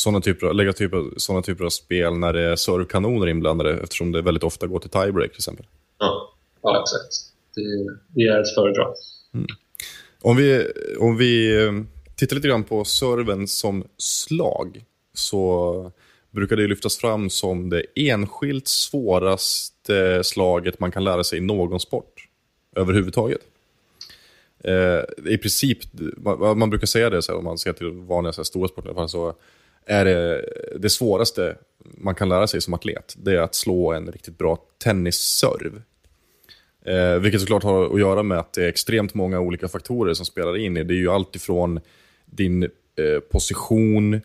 såna 0.00 0.20
typer, 0.20 0.54
lägga 0.54 0.72
typer, 0.72 1.04
såna 1.16 1.42
typer 1.42 1.64
av 1.64 1.70
spel 1.70 2.18
när 2.18 2.32
det 2.32 2.40
är 2.40 2.56
servkanoner 2.56 3.26
inblandade 3.26 3.80
eftersom 3.80 4.12
det 4.12 4.22
väldigt 4.22 4.44
ofta 4.44 4.66
går 4.66 4.78
till 4.78 4.90
tiebreak 4.90 5.30
till 5.30 5.38
exempel. 5.38 5.66
Ja, 5.98 6.34
ja 6.62 6.82
exakt. 6.82 7.12
Det, 7.54 7.96
det 8.08 8.22
är 8.22 8.40
ett 8.40 8.54
föredra. 8.54 8.86
Om 10.22 10.36
vi, 10.36 10.66
om 10.98 11.16
vi 11.16 11.64
eh, 11.64 11.72
tittar 12.16 12.36
lite 12.36 12.48
grann 12.48 12.64
på 12.64 12.84
serven 12.84 13.48
som 13.48 13.84
slag 13.98 14.84
så 15.14 15.92
brukar 16.30 16.56
det 16.56 16.66
lyftas 16.66 16.98
fram 16.98 17.30
som 17.30 17.70
det 17.70 17.84
enskilt 17.94 18.68
svåraste 18.68 20.24
slaget 20.24 20.80
man 20.80 20.90
kan 20.90 21.04
lära 21.04 21.24
sig 21.24 21.38
i 21.38 21.42
någon 21.42 21.80
sport 21.80 22.28
överhuvudtaget. 22.76 23.40
Eh, 24.64 25.32
I 25.32 25.38
princip, 25.38 25.78
man, 26.16 26.58
man 26.58 26.70
brukar 26.70 26.86
säga 26.86 27.10
det 27.10 27.22
så 27.22 27.32
här, 27.32 27.38
om 27.38 27.44
man 27.44 27.58
ser 27.58 27.72
till 27.72 27.90
vanliga 27.90 28.32
så 28.32 28.40
här, 28.40 28.44
stora 28.44 28.68
sporter 28.68 29.06
så 29.06 29.34
är 29.86 30.04
det 30.04 30.44
det 30.78 30.90
svåraste 30.90 31.56
man 31.84 32.14
kan 32.14 32.28
lära 32.28 32.46
sig 32.46 32.60
som 32.60 32.74
atlet, 32.74 33.14
det 33.18 33.32
är 33.32 33.40
att 33.40 33.54
slå 33.54 33.92
en 33.92 34.12
riktigt 34.12 34.38
bra 34.38 34.58
tennisserv. 34.84 35.82
Eh, 36.84 37.14
vilket 37.14 37.40
såklart 37.40 37.62
har 37.62 37.94
att 37.94 38.00
göra 38.00 38.22
med 38.22 38.38
att 38.38 38.52
det 38.52 38.64
är 38.64 38.68
extremt 38.68 39.14
många 39.14 39.40
olika 39.40 39.68
faktorer 39.68 40.14
som 40.14 40.26
spelar 40.26 40.56
in. 40.56 40.74
Det 40.74 40.80
är 40.80 40.98
ju 40.98 41.10
allt 41.10 41.36
ifrån 41.36 41.80
din 42.26 42.62
eh, 42.62 43.20
position, 43.30 44.20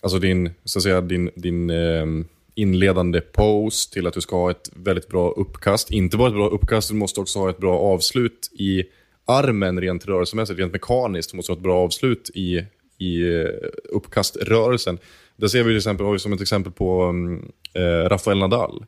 alltså 0.00 0.18
din, 0.18 0.50
så 0.64 0.78
att 0.78 0.82
säga, 0.82 1.00
din, 1.00 1.30
din 1.34 1.70
eh, 1.70 2.06
inledande 2.54 3.20
pose 3.20 3.92
till 3.92 4.06
att 4.06 4.14
du 4.14 4.20
ska 4.20 4.36
ha 4.36 4.50
ett 4.50 4.70
väldigt 4.74 5.08
bra 5.08 5.30
uppkast. 5.30 5.90
Inte 5.90 6.16
bara 6.16 6.28
ett 6.28 6.34
bra 6.34 6.48
uppkast, 6.48 6.88
du 6.88 6.94
måste 6.94 7.20
också 7.20 7.38
ha 7.38 7.50
ett 7.50 7.58
bra 7.58 7.78
avslut 7.78 8.50
i 8.58 8.84
armen 9.24 9.80
rent 9.80 10.06
rörelsemässigt, 10.06 10.60
rent 10.60 10.72
mekaniskt. 10.72 11.30
Du 11.30 11.36
måste 11.36 11.52
ha 11.52 11.56
ett 11.56 11.62
bra 11.62 11.78
avslut 11.78 12.30
i, 12.34 12.64
i 12.98 13.22
eh, 13.22 13.48
uppkaströrelsen. 13.88 14.98
Där 15.36 15.48
ser 15.48 15.62
vi 15.62 15.70
till 15.70 15.76
exempel, 15.76 16.06
har 16.06 16.18
som 16.18 16.32
ett 16.32 16.40
exempel 16.40 16.72
på 16.72 17.02
mm, 17.02 17.52
eh, 17.72 18.08
Rafael 18.08 18.38
Nadal 18.38 18.84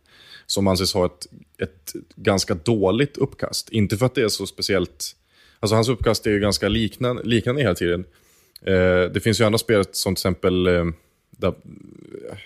som 0.46 0.66
anses 0.66 0.94
ha 0.94 1.06
ett, 1.06 1.26
ett 1.58 1.92
ganska 2.16 2.54
dåligt 2.54 3.16
uppkast. 3.16 3.68
Inte 3.68 3.96
för 3.96 4.06
att 4.06 4.14
det 4.14 4.22
är 4.22 4.28
så 4.28 4.46
speciellt... 4.46 5.14
Alltså 5.60 5.74
hans 5.74 5.88
uppkast 5.88 6.26
är 6.26 6.30
ju 6.30 6.40
ganska 6.40 6.68
liknande, 6.68 7.22
liknande 7.22 7.62
hela 7.62 7.74
tiden. 7.74 8.04
Eh, 8.62 9.12
det 9.12 9.22
finns 9.22 9.40
ju 9.40 9.44
andra 9.44 9.58
spel 9.58 9.84
som 9.92 10.14
till 10.14 10.20
exempel 10.20 10.66
eh, 10.66 10.84
där, 11.30 11.54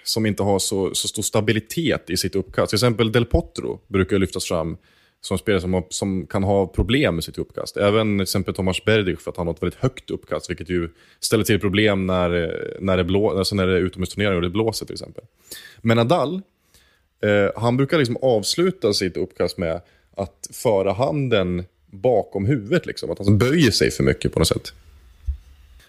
som 0.04 0.26
inte 0.26 0.42
har 0.42 0.58
så, 0.58 0.94
så 0.94 1.08
stor 1.08 1.22
stabilitet 1.22 2.10
i 2.10 2.16
sitt 2.16 2.34
uppkast. 2.34 2.70
Till 2.70 2.76
exempel 2.76 3.12
Del 3.12 3.24
Potro 3.24 3.80
brukar 3.88 4.18
lyftas 4.18 4.44
fram 4.44 4.76
som 5.22 5.38
spelare 5.38 5.60
som, 5.60 5.74
har, 5.74 5.84
som 5.88 6.26
kan 6.26 6.42
ha 6.42 6.66
problem 6.66 7.14
med 7.14 7.24
sitt 7.24 7.38
uppkast. 7.38 7.76
Även 7.76 8.18
till 8.18 8.22
exempel 8.22 8.54
Tomas 8.54 8.84
Berdych 8.84 9.20
för 9.20 9.30
att 9.30 9.36
han 9.36 9.46
har 9.46 9.54
ett 9.54 9.62
väldigt 9.62 9.80
högt 9.80 10.10
uppkast, 10.10 10.50
vilket 10.50 10.70
ju 10.70 10.88
ställer 11.20 11.44
till 11.44 11.60
problem 11.60 12.06
när, 12.06 12.30
när, 12.80 12.96
det, 12.96 13.04
blå, 13.04 13.38
alltså 13.38 13.54
när 13.54 13.66
det 13.66 13.76
är 13.76 13.80
utomhusturneringar 13.80 14.36
och 14.36 14.42
det 14.42 14.50
blåser 14.50 14.86
till 14.86 14.94
exempel. 14.94 15.24
Men 15.82 15.96
Nadal, 15.96 16.42
Eh, 17.22 17.50
han 17.56 17.76
brukar 17.76 17.98
liksom 17.98 18.16
avsluta 18.22 18.92
sitt 18.92 19.16
uppkast 19.16 19.58
med 19.58 19.80
att 20.16 20.48
föra 20.52 20.92
handen 20.92 21.64
bakom 21.86 22.46
huvudet. 22.46 22.86
Liksom. 22.86 23.10
Att 23.10 23.18
han 23.18 23.38
böjer 23.38 23.70
sig 23.70 23.90
för 23.90 24.04
mycket 24.04 24.32
på 24.32 24.38
något 24.38 24.48
sätt. 24.48 24.72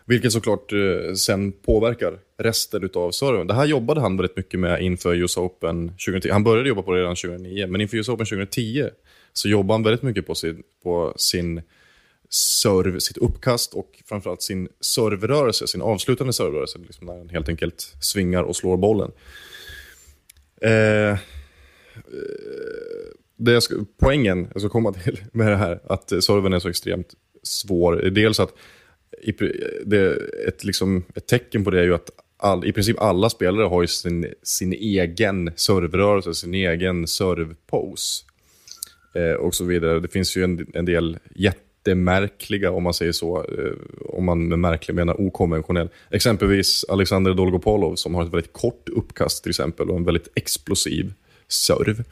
Vilket 0.06 0.32
såklart 0.32 0.74
eh, 0.74 1.14
sen 1.14 1.52
påverkar 1.52 2.20
resten 2.38 2.90
av 2.94 3.12
serven. 3.12 3.48
Det 3.48 3.54
här 3.54 3.66
jobbade 3.66 4.02
han 4.02 4.18
väldigt 4.18 4.38
mycket 4.38 4.60
med 4.60 4.82
inför 4.82 5.16
US 5.16 5.38
Open 5.38 5.90
2010. 5.90 6.30
Han 6.30 6.44
började 6.44 6.70
jobba 6.70 6.82
på 6.82 6.94
det 6.94 7.00
redan 7.00 7.16
2009, 7.16 7.68
men 7.68 7.82
inför 7.82 7.98
US 7.98 8.10
Open 8.10 8.26
2010 8.26 8.90
så 9.34 9.50
jobbar 9.50 9.76
han 9.76 9.84
väldigt 9.84 10.04
mycket 10.04 10.28
på 10.28 10.36
sin, 10.36 10.64
på 10.84 11.14
sin 11.16 11.62
serve, 12.30 13.02
sitt 13.02 13.18
uppkast 13.18 13.74
och 13.74 14.02
framförallt 14.06 14.42
sin 14.42 14.68
serverörelse, 14.80 15.68
sin 15.68 15.82
avslutande 15.82 16.34
serverörelse. 16.34 16.80
Liksom 16.80 17.08
när 17.08 17.18
han 17.18 17.30
helt 17.30 17.50
enkelt 17.50 17.96
svingar 18.02 18.44
och 18.44 18.56
slår 18.56 18.78
bollen. 18.78 19.12
Eh, 20.62 20.72
eh 21.12 21.18
det 23.38 23.52
jag 23.52 23.64
ska, 23.64 23.76
poängen 24.00 24.48
jag 24.54 24.62
ska 24.62 24.70
komma 24.70 24.94
till 24.94 25.24
med 25.32 25.48
det 25.48 25.58
här, 25.58 25.80
att 25.86 26.10
serven 26.10 26.54
är 26.54 26.60
så 26.60 26.70
extremt 26.70 27.14
svår, 27.44 27.96
dels 27.96 28.40
att 28.40 28.54
i, 29.22 29.32
det, 29.86 30.18
ett, 30.48 30.64
liksom, 30.64 31.04
ett 31.16 31.28
tecken 31.28 31.64
på 31.64 31.72
det 31.72 31.80
är 31.80 31.84
ju 31.84 31.94
att 31.94 32.10
all, 32.38 32.66
i 32.66 32.74
princip 32.74 33.02
alla 33.02 33.30
spelare 33.30 33.68
har 33.68 33.82
ju 33.82 33.88
sin, 33.88 34.34
sin 34.44 34.74
egen 34.74 35.52
servrörelse, 35.56 36.34
sin 36.34 36.54
egen 36.54 37.08
servpose. 37.08 38.26
Eh, 39.14 39.34
och 39.34 39.56
så 39.56 39.66
vidare. 39.66 40.00
Det 40.00 40.08
finns 40.08 40.38
ju 40.38 40.44
en, 40.44 40.68
en 40.74 40.86
del 40.86 41.18
jättemärkliga, 41.36 42.72
om 42.72 42.84
man 42.84 42.94
säger 42.94 43.12
så, 43.12 43.38
eh, 43.38 43.74
om 44.06 44.26
man 44.26 44.48
med 44.48 44.60
märklig 44.60 44.96
menar 44.96 45.22
okonventionell. 45.22 45.90
Exempelvis 46.10 46.86
Alexander 46.90 47.34
Dolgopolov 47.34 47.96
som 47.96 48.16
har 48.16 48.24
ett 48.24 48.34
väldigt 48.34 48.54
kort 48.54 48.90
uppkast 48.90 49.44
till 49.44 49.50
exempel 49.50 49.90
och 49.90 49.98
en 49.98 50.06
väldigt 50.06 50.28
explosiv 50.36 51.14
serv. 51.48 52.04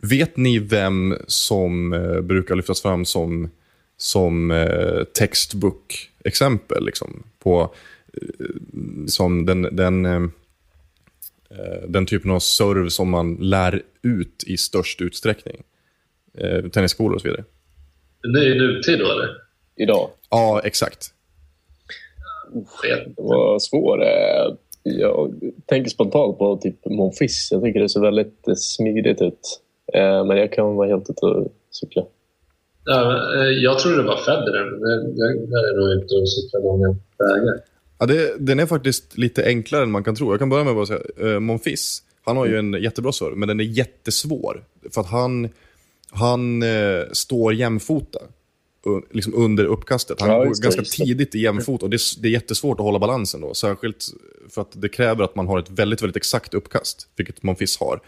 Vet 0.00 0.36
ni 0.36 0.58
vem 0.58 1.16
som 1.26 1.92
eh, 1.92 2.20
brukar 2.20 2.54
lyftas 2.54 2.82
fram 2.82 3.04
som, 3.04 3.50
som 3.96 4.50
eh, 4.50 5.04
textbook-exempel? 5.18 6.84
Liksom, 6.86 7.22
på, 7.38 7.74
eh, 8.12 8.46
som 9.06 9.46
den, 9.46 9.62
den, 9.62 10.04
eh, 10.04 10.22
den 11.88 12.06
typen 12.06 12.30
av 12.30 12.38
serv 12.38 12.88
som 12.88 13.10
man 13.10 13.34
lär 13.34 13.82
ut 14.02 14.44
i 14.46 14.56
störst 14.56 15.00
utsträckning. 15.00 15.62
Eh, 16.38 16.68
tennisskolor 16.70 17.14
och 17.14 17.20
så 17.20 17.28
vidare. 17.28 17.44
Är 18.38 18.42
ju 18.48 18.54
nutid 18.54 18.98
då, 18.98 19.04
eller? 19.12 19.28
Idag. 19.76 20.10
Ja, 20.30 20.60
exakt. 20.64 21.06
Det 22.82 23.14
var 23.16 23.58
svår. 23.58 24.02
eh, 24.02 24.54
Jag 24.84 25.34
tänker 25.66 25.90
spontant 25.90 26.38
på 26.38 26.56
typ 26.62 26.86
Monfils. 26.86 27.48
Jag 27.50 27.62
tycker 27.62 27.80
det 27.80 27.88
ser 27.88 28.00
väldigt 28.00 28.48
eh, 28.48 28.54
smidigt 28.54 29.22
ut. 29.22 29.60
Eh, 29.94 30.24
Men 30.24 30.36
jag 30.36 30.52
kan 30.52 30.74
vara 30.76 30.88
helt 30.88 31.10
ute 31.10 31.26
och 31.26 31.52
cykla. 31.70 32.02
Ja, 32.84 33.32
jag 33.50 33.78
tror 33.78 33.96
det 33.96 34.02
var 34.02 34.16
Federer, 34.16 34.64
men 34.70 35.16
det 35.16 35.22
är 35.22 35.76
nog 35.80 36.02
inte 36.02 36.14
att 36.22 36.28
cykla 36.28 36.58
långa 36.60 36.88
vägar. 37.18 37.60
Ja, 37.98 38.06
det, 38.06 38.34
den 38.38 38.60
är 38.60 38.66
faktiskt 38.66 39.18
lite 39.18 39.44
enklare 39.44 39.82
än 39.82 39.90
man 39.90 40.04
kan 40.04 40.14
tro. 40.14 40.30
Jag 40.32 40.38
kan 40.38 40.48
börja 40.48 40.64
med 40.64 40.76
att 40.76 40.88
säga, 40.88 41.40
Monfils, 41.40 42.02
han 42.24 42.36
har 42.36 42.46
ju 42.46 42.58
en 42.58 42.72
jättebra 42.82 43.12
serve, 43.12 43.36
men 43.36 43.48
den 43.48 43.60
är 43.60 43.64
jättesvår. 43.64 44.64
För 44.90 45.00
att 45.00 45.06
han, 45.06 45.48
han 46.12 46.62
eh, 46.62 47.02
står 47.12 47.54
jämfota 47.54 48.18
liksom 49.10 49.34
under 49.34 49.64
uppkastet. 49.64 50.20
Han 50.20 50.30
Ja, 50.30 50.38
går 50.38 50.44
det, 50.44 50.62
ganska 50.62 50.82
tidigt 50.82 51.34
i 51.34 51.38
jämfota 51.40 51.84
och 51.86 51.90
det, 51.90 51.96
är- 51.96 52.22
det 52.22 52.28
är 52.28 52.32
jättesvårt 52.32 52.80
att 52.80 52.84
hålla 52.84 52.98
balansen 52.98 53.40
då. 53.40 53.54
Särskilt 53.54 54.04
för 54.48 54.62
att 54.62 54.72
det 54.82 54.88
kräver 54.88 55.24
att 55.24 55.36
man 55.36 55.46
har 55.46 55.58
ett 55.58 55.70
väldigt, 55.70 56.02
väldigt 56.02 56.16
exakt 56.16 56.54
uppkast, 56.54 57.08
vilket 57.16 57.42
Monfils 57.42 57.78
har. 57.80 58.00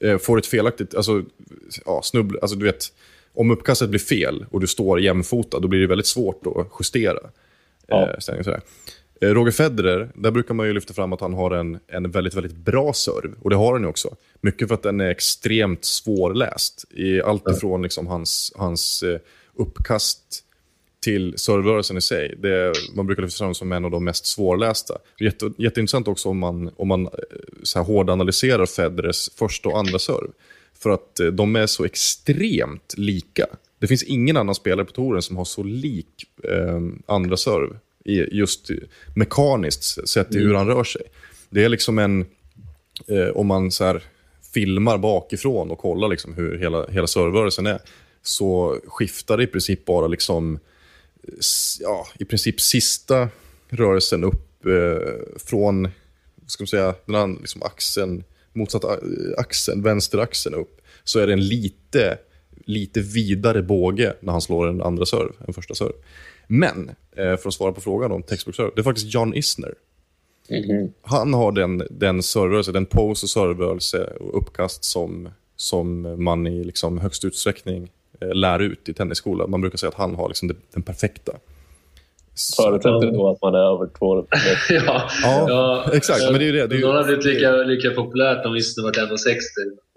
Eh, 0.00 0.18
får 0.18 0.38
ett 0.38 0.46
felaktigt, 0.46 0.94
alltså, 0.94 1.22
ja, 1.84 2.02
snubbl, 2.02 2.36
alltså 2.42 2.56
du 2.56 2.64
vet, 2.64 2.84
om 3.34 3.50
uppkastet 3.50 3.88
blir 3.88 4.00
fel 4.00 4.46
och 4.50 4.60
du 4.60 4.66
står 4.66 5.00
jämfota, 5.00 5.58
då 5.60 5.68
blir 5.68 5.80
det 5.80 5.86
väldigt 5.86 6.06
svårt 6.06 6.46
att 6.46 6.68
justera 6.80 7.18
Ja. 7.86 8.10
Eh, 8.10 8.18
Roger 9.20 9.52
Federer, 9.52 10.10
där 10.14 10.30
brukar 10.30 10.54
man 10.54 10.66
ju 10.66 10.72
lyfta 10.72 10.94
fram 10.94 11.12
att 11.12 11.20
han 11.20 11.34
har 11.34 11.50
en, 11.50 11.78
en 11.86 12.10
väldigt, 12.10 12.34
väldigt 12.34 12.56
bra 12.56 12.92
serv. 12.92 13.34
Och 13.42 13.50
det 13.50 13.56
har 13.56 13.72
han 13.72 13.82
ju 13.82 13.88
också. 13.88 14.16
Mycket 14.40 14.68
för 14.68 14.74
att 14.74 14.82
den 14.82 15.00
är 15.00 15.10
extremt 15.10 15.84
svårläst. 15.84 16.84
I 16.90 17.22
allt 17.22 17.48
ifrån 17.48 17.82
liksom 17.82 18.06
hans, 18.06 18.52
hans 18.56 19.02
eh, 19.02 19.18
uppkast 19.54 20.42
till 21.06 21.34
serverrörelsen 21.36 21.96
i 21.96 22.00
sig. 22.00 22.34
Det, 22.38 22.72
man 22.94 23.06
brukar 23.06 23.22
lyfta 23.22 23.38
fram 23.38 23.54
som 23.54 23.72
en 23.72 23.84
av 23.84 23.90
de 23.90 24.04
mest 24.04 24.26
svårlästa. 24.26 24.98
Jätte, 25.20 25.52
jätteintressant 25.58 26.08
också 26.08 26.28
om 26.28 26.38
man, 26.38 26.70
om 26.76 26.88
man 26.88 27.06
eh, 27.06 27.10
så 27.62 27.78
här 27.78 27.86
hårdanalyserar 27.86 28.66
Federers 28.66 29.28
första 29.34 29.68
och 29.68 29.78
andra 29.78 29.98
serv. 29.98 30.30
För 30.78 30.90
att 30.90 31.20
eh, 31.20 31.26
de 31.26 31.56
är 31.56 31.66
så 31.66 31.84
extremt 31.84 32.94
lika. 32.96 33.46
Det 33.78 33.86
finns 33.86 34.02
ingen 34.02 34.36
annan 34.36 34.54
spelare 34.54 34.86
på 34.86 34.92
touren 34.92 35.22
som 35.22 35.36
har 35.36 35.44
så 35.44 35.62
lik 35.62 36.24
eh, 36.44 36.80
andra 37.06 37.36
serv. 37.36 37.78
Just 38.32 38.70
mekaniskt 39.14 40.08
sett 40.08 40.34
i 40.34 40.38
hur 40.38 40.54
han 40.54 40.66
rör 40.66 40.84
sig. 40.84 41.02
Det 41.50 41.64
är 41.64 41.68
liksom 41.68 41.98
en, 41.98 42.26
eh, 43.06 43.28
om 43.34 43.46
man 43.46 43.70
så 43.70 43.84
här 43.84 44.02
filmar 44.54 44.98
bakifrån 44.98 45.70
och 45.70 45.78
kollar 45.78 46.08
liksom 46.08 46.34
hur 46.34 46.58
hela, 46.58 46.86
hela 46.86 47.06
servrörelsen 47.06 47.66
är, 47.66 47.80
så 48.22 48.80
skiftar 48.86 49.36
det 49.36 49.42
i 49.42 49.46
princip 49.46 49.84
bara 49.84 50.06
liksom, 50.06 50.58
ja, 51.80 52.06
i 52.18 52.24
princip 52.24 52.60
sista 52.60 53.28
rörelsen 53.68 54.24
upp 54.24 54.66
eh, 54.66 55.36
från, 55.36 55.88
ska 56.46 56.62
man 56.62 56.68
säga, 56.68 56.94
den 57.06 57.14
andra 57.14 57.40
liksom 57.40 57.62
axeln, 57.62 58.24
motsatta 58.52 58.92
eh, 58.92 58.98
axeln, 59.38 59.82
vänsteraxeln 59.82 60.54
upp, 60.54 60.80
så 61.04 61.18
är 61.18 61.26
det 61.26 61.32
en 61.32 61.46
lite, 61.48 62.18
lite 62.64 63.00
vidare 63.00 63.62
båge 63.62 64.14
när 64.20 64.32
han 64.32 64.42
slår 64.42 64.68
en 64.68 64.82
andra 64.82 65.06
serv, 65.06 65.32
en 65.48 65.54
första 65.54 65.74
serv. 65.74 65.92
Men, 66.46 66.90
för 67.16 67.48
att 67.48 67.54
svara 67.54 67.72
på 67.72 67.80
frågan 67.80 68.12
om 68.12 68.22
textbook 68.22 68.56
serve, 68.56 68.70
det 68.74 68.80
är 68.80 68.84
faktiskt 68.84 69.14
John 69.14 69.34
Isner 69.34 69.74
han 71.02 71.34
har 71.34 71.52
den, 71.52 71.82
den 71.90 72.22
servrörelse, 72.22 72.72
den 72.72 72.86
pose 72.86 73.26
och 73.26 73.30
servrörelse 73.30 74.04
och 74.20 74.38
uppkast 74.38 74.84
som, 74.84 75.28
som 75.56 76.14
man 76.24 76.46
i 76.46 76.64
liksom 76.64 76.98
högst 76.98 77.24
utsträckning 77.24 77.90
eh, 78.20 78.34
lär 78.34 78.58
ut 78.58 78.88
i 78.88 78.94
tennisskolan. 78.94 79.50
Man 79.50 79.60
brukar 79.60 79.78
säga 79.78 79.88
att 79.88 79.94
han 79.94 80.14
har 80.14 80.28
liksom 80.28 80.48
det, 80.48 80.54
den 80.74 80.82
perfekta. 80.82 81.32
Så- 82.34 82.62
Förutsätter 82.62 83.12
då 83.12 83.30
att 83.30 83.42
man 83.42 83.54
är 83.54 83.74
över 83.74 83.88
två 83.98 84.16
meter. 84.16 84.58
ja, 84.86 85.08
Ja, 85.22 85.90
exakt, 85.92 86.22
men 86.24 86.32
det 86.34 86.44
är 86.44 86.46
ju 86.46 86.52
det. 86.52 86.66
det 86.66 86.74
är 86.74 86.78
ju, 86.78 86.84
Någon 86.86 86.94
hade 86.96 87.06
blivit 87.06 87.24
lika, 87.24 87.50
lika 87.52 87.90
populärt 87.90 88.46
om 88.46 88.56
Isner 88.56 88.84
varit 88.84 88.96
1,60. 88.96 89.08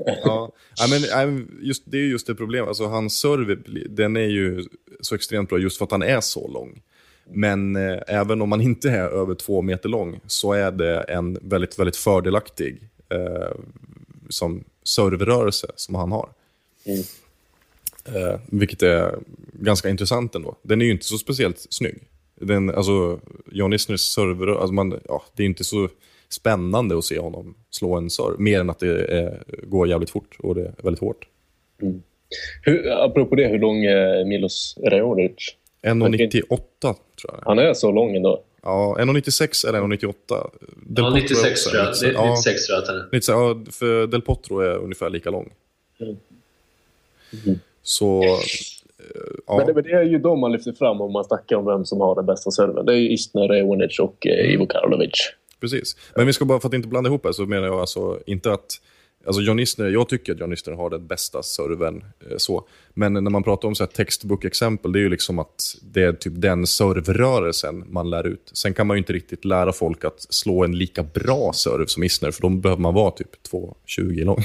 Ja, 0.05 0.15
ja, 0.23 0.51
ja, 0.77 1.25
men 1.25 1.59
just, 1.61 1.83
det 1.85 1.97
är 1.97 2.01
ju 2.01 2.09
just 2.11 2.27
det 2.27 2.35
problemet. 2.35 2.67
Alltså, 2.67 2.85
hans 2.85 3.19
serve, 3.19 3.55
den 3.89 4.17
är 4.17 4.27
ju 4.27 4.63
så 5.01 5.15
extremt 5.15 5.49
bra 5.49 5.59
just 5.59 5.77
för 5.77 5.85
att 5.85 5.91
han 5.91 6.03
är 6.03 6.21
så 6.21 6.47
lång. 6.47 6.81
Men 7.31 7.75
eh, 7.75 7.99
även 8.07 8.41
om 8.41 8.49
man 8.49 8.61
inte 8.61 8.89
är 8.89 9.07
över 9.09 9.35
två 9.35 9.61
meter 9.61 9.89
lång 9.89 10.19
så 10.27 10.53
är 10.53 10.71
det 10.71 11.01
en 11.01 11.39
väldigt, 11.41 11.79
väldigt 11.79 11.95
fördelaktig 11.95 12.77
eh, 13.09 13.51
som 14.29 14.63
serverörelse 14.83 15.67
som 15.75 15.95
han 15.95 16.11
har. 16.11 16.29
Eh, 18.05 18.39
vilket 18.45 18.83
är 18.83 19.15
ganska 19.53 19.89
intressant 19.89 20.35
ändå. 20.35 20.55
Den 20.61 20.81
är 20.81 20.85
ju 20.85 20.91
inte 20.91 21.05
så 21.05 21.17
speciellt 21.17 21.67
snygg. 21.69 21.97
Den, 22.35 22.69
alltså, 22.69 23.19
John 23.51 23.73
Isners 23.73 24.01
server, 24.01 24.47
alltså 24.47 24.73
man, 24.73 24.99
ja, 25.07 25.23
det 25.35 25.43
är 25.43 25.47
inte 25.47 25.63
så 25.63 25.89
spännande 26.29 26.97
att 26.97 27.05
se 27.05 27.19
honom 27.19 27.55
slå 27.69 27.95
en 27.95 28.09
serve. 28.09 28.35
Mer 28.37 28.59
än 28.59 28.69
att 28.69 28.79
det 28.79 29.05
är, 29.05 29.43
går 29.63 29.87
jävligt 29.87 30.09
fort 30.09 30.37
och 30.39 30.55
det 30.55 30.61
är 30.61 30.73
väldigt 30.83 31.01
hårt. 31.01 31.27
Hur, 32.63 33.05
apropå 33.05 33.35
det, 33.35 33.47
hur 33.47 33.59
lång 33.59 33.85
är 33.85 34.25
Milos 34.25 34.77
Raonic? 34.83 35.55
1,98 35.81 36.47
tror 36.79 36.95
jag. 37.23 37.39
Han 37.45 37.59
är 37.59 37.73
så 37.73 37.91
lång 37.91 38.15
ändå. 38.15 38.43
Ja, 38.63 38.95
1,96 38.99 39.67
eller 39.67 39.79
1,98. 39.81 40.13
Del 40.75 41.03
Ja, 41.05 41.11
Potro 41.11 41.17
är 41.17 41.21
96 41.21 41.65
också 41.65 41.69
tror 41.69 42.13
jag. 42.13 42.13
ja, 42.13 42.29
96 42.29 42.65
tror 42.67 42.77
att 42.77 42.87
han 42.87 42.97
är. 42.97 43.07
lite 43.11 43.25
så- 43.25 43.31
ja, 43.31 43.71
för 43.71 44.07
Del 44.07 44.21
Potro 44.21 44.59
är 44.59 44.75
ungefär 44.77 45.09
lika 45.09 45.29
lång. 45.29 45.53
Mm. 45.99 46.15
Så, 47.83 48.23
eh, 48.23 48.29
ja. 49.47 49.57
Men, 49.57 49.67
det, 49.67 49.73
men 49.73 49.83
det 49.83 49.91
är 49.91 50.03
ju 50.03 50.19
de 50.19 50.39
man 50.39 50.51
lyfter 50.51 50.71
fram 50.73 51.01
om 51.01 51.11
man 51.11 51.23
snackar 51.25 51.55
om 51.55 51.65
vem 51.65 51.85
som 51.85 52.01
har 52.01 52.15
den 52.15 52.25
bästa 52.25 52.51
serven. 52.51 52.85
Det 52.85 52.93
är 52.93 52.97
ju 52.97 53.11
Isner, 53.13 53.47
Raonic 53.47 53.99
och 53.99 54.27
eh, 54.27 54.53
Ivo 54.53 54.65
Karlovic. 54.67 55.33
Precis. 55.59 55.95
Men 56.15 56.25
vi 56.27 56.33
ska 56.33 56.45
bara, 56.45 56.59
för 56.59 56.67
att 56.67 56.73
inte 56.73 56.87
blanda 56.87 57.07
ihop 57.09 57.23
det, 57.23 57.33
så 57.33 57.45
menar 57.45 57.67
jag 57.67 57.79
alltså 57.79 58.19
inte 58.25 58.51
att... 58.53 58.81
Alltså 59.25 59.41
John 59.41 59.59
Isner, 59.59 59.89
jag 59.89 60.09
tycker 60.09 60.33
att 60.33 60.39
John 60.39 60.53
Isner 60.53 60.73
har 60.73 60.89
den 60.89 61.07
bästa 61.07 61.43
serven. 61.43 62.03
Eh, 62.29 62.37
så. 62.37 62.67
Men 62.93 63.13
när 63.13 63.21
man 63.21 63.43
pratar 63.43 63.67
om 63.67 63.75
så 63.75 63.83
här 63.83 63.91
textbook-exempel, 63.91 64.91
det 64.91 64.99
är 64.99 65.01
ju 65.01 65.09
liksom 65.09 65.39
att 65.39 65.75
det 65.81 66.03
är 66.03 66.13
typ 66.13 66.33
den 66.35 66.67
servrörelsen 66.67 67.83
man 67.87 68.09
lär 68.09 68.27
ut. 68.27 68.51
Sen 68.53 68.73
kan 68.73 68.87
man 68.87 68.97
ju 68.97 68.99
inte 68.99 69.13
riktigt 69.13 69.45
lära 69.45 69.73
folk 69.73 70.05
att 70.05 70.21
slå 70.29 70.63
en 70.63 70.77
lika 70.77 71.03
bra 71.03 71.53
serve 71.53 71.87
som 71.87 72.03
Isner, 72.03 72.31
för 72.31 72.41
då 72.41 72.49
behöver 72.49 72.81
man 72.81 72.93
vara 72.93 73.11
typ 73.11 73.47
2,20 73.51 74.25
lång. 74.25 74.43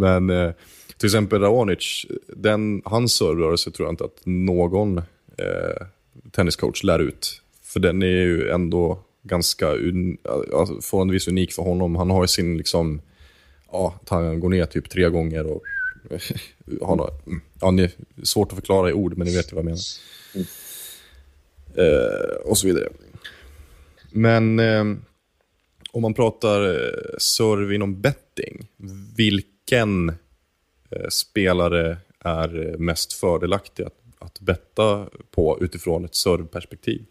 Men 0.00 0.30
eh, 0.30 0.52
till 0.96 1.06
exempel 1.06 1.40
Raonic, 1.40 2.06
den, 2.36 2.82
hans 2.84 3.12
servrörelse 3.12 3.70
tror 3.70 3.86
jag 3.86 3.92
inte 3.92 4.04
att 4.04 4.20
någon 4.24 4.98
eh, 4.98 5.86
tenniscoach 6.30 6.84
lär 6.84 6.98
ut. 6.98 7.40
För 7.62 7.80
den 7.80 8.02
är 8.02 8.06
ju 8.06 8.48
ändå 8.48 8.98
ganska 9.22 9.74
un, 9.74 10.16
alltså, 10.54 10.80
förhållandevis 10.80 11.28
unik 11.28 11.52
för 11.52 11.62
honom. 11.62 11.96
Han 11.96 12.10
har 12.10 12.22
ju 12.22 12.28
sin, 12.28 12.58
liksom, 12.58 13.00
ja, 13.72 13.98
att 14.02 14.08
han 14.08 14.40
går 14.40 14.48
ner 14.48 14.66
typ 14.66 14.90
tre 14.90 15.08
gånger 15.08 15.46
och 15.46 15.62
har 16.82 16.96
några, 16.96 17.12
ja, 17.60 17.70
det 17.70 17.82
är 17.82 17.90
svårt 18.22 18.52
att 18.52 18.58
förklara 18.58 18.90
i 18.90 18.92
ord, 18.92 19.16
men 19.18 19.26
ni 19.26 19.36
vet 19.36 19.52
ju 19.52 19.56
vad 19.56 19.64
jag 19.64 19.70
menar. 19.70 19.80
Eh, 21.74 22.36
och 22.44 22.58
så 22.58 22.66
vidare. 22.66 22.88
Men 24.10 24.58
eh, 24.58 24.84
om 25.92 26.02
man 26.02 26.14
pratar 26.14 26.68
eh, 26.68 27.18
serve 27.18 27.74
inom 27.74 28.00
betting, 28.00 28.68
vilken 29.16 30.08
eh, 30.90 31.08
spelare 31.10 31.96
är 32.18 32.68
eh, 32.68 32.78
mest 32.78 33.12
fördelaktig 33.12 33.82
att, 33.82 33.98
att 34.18 34.40
betta 34.40 35.06
på 35.30 35.58
utifrån 35.60 36.04
ett 36.04 36.14
serveperspektiv? 36.14 37.04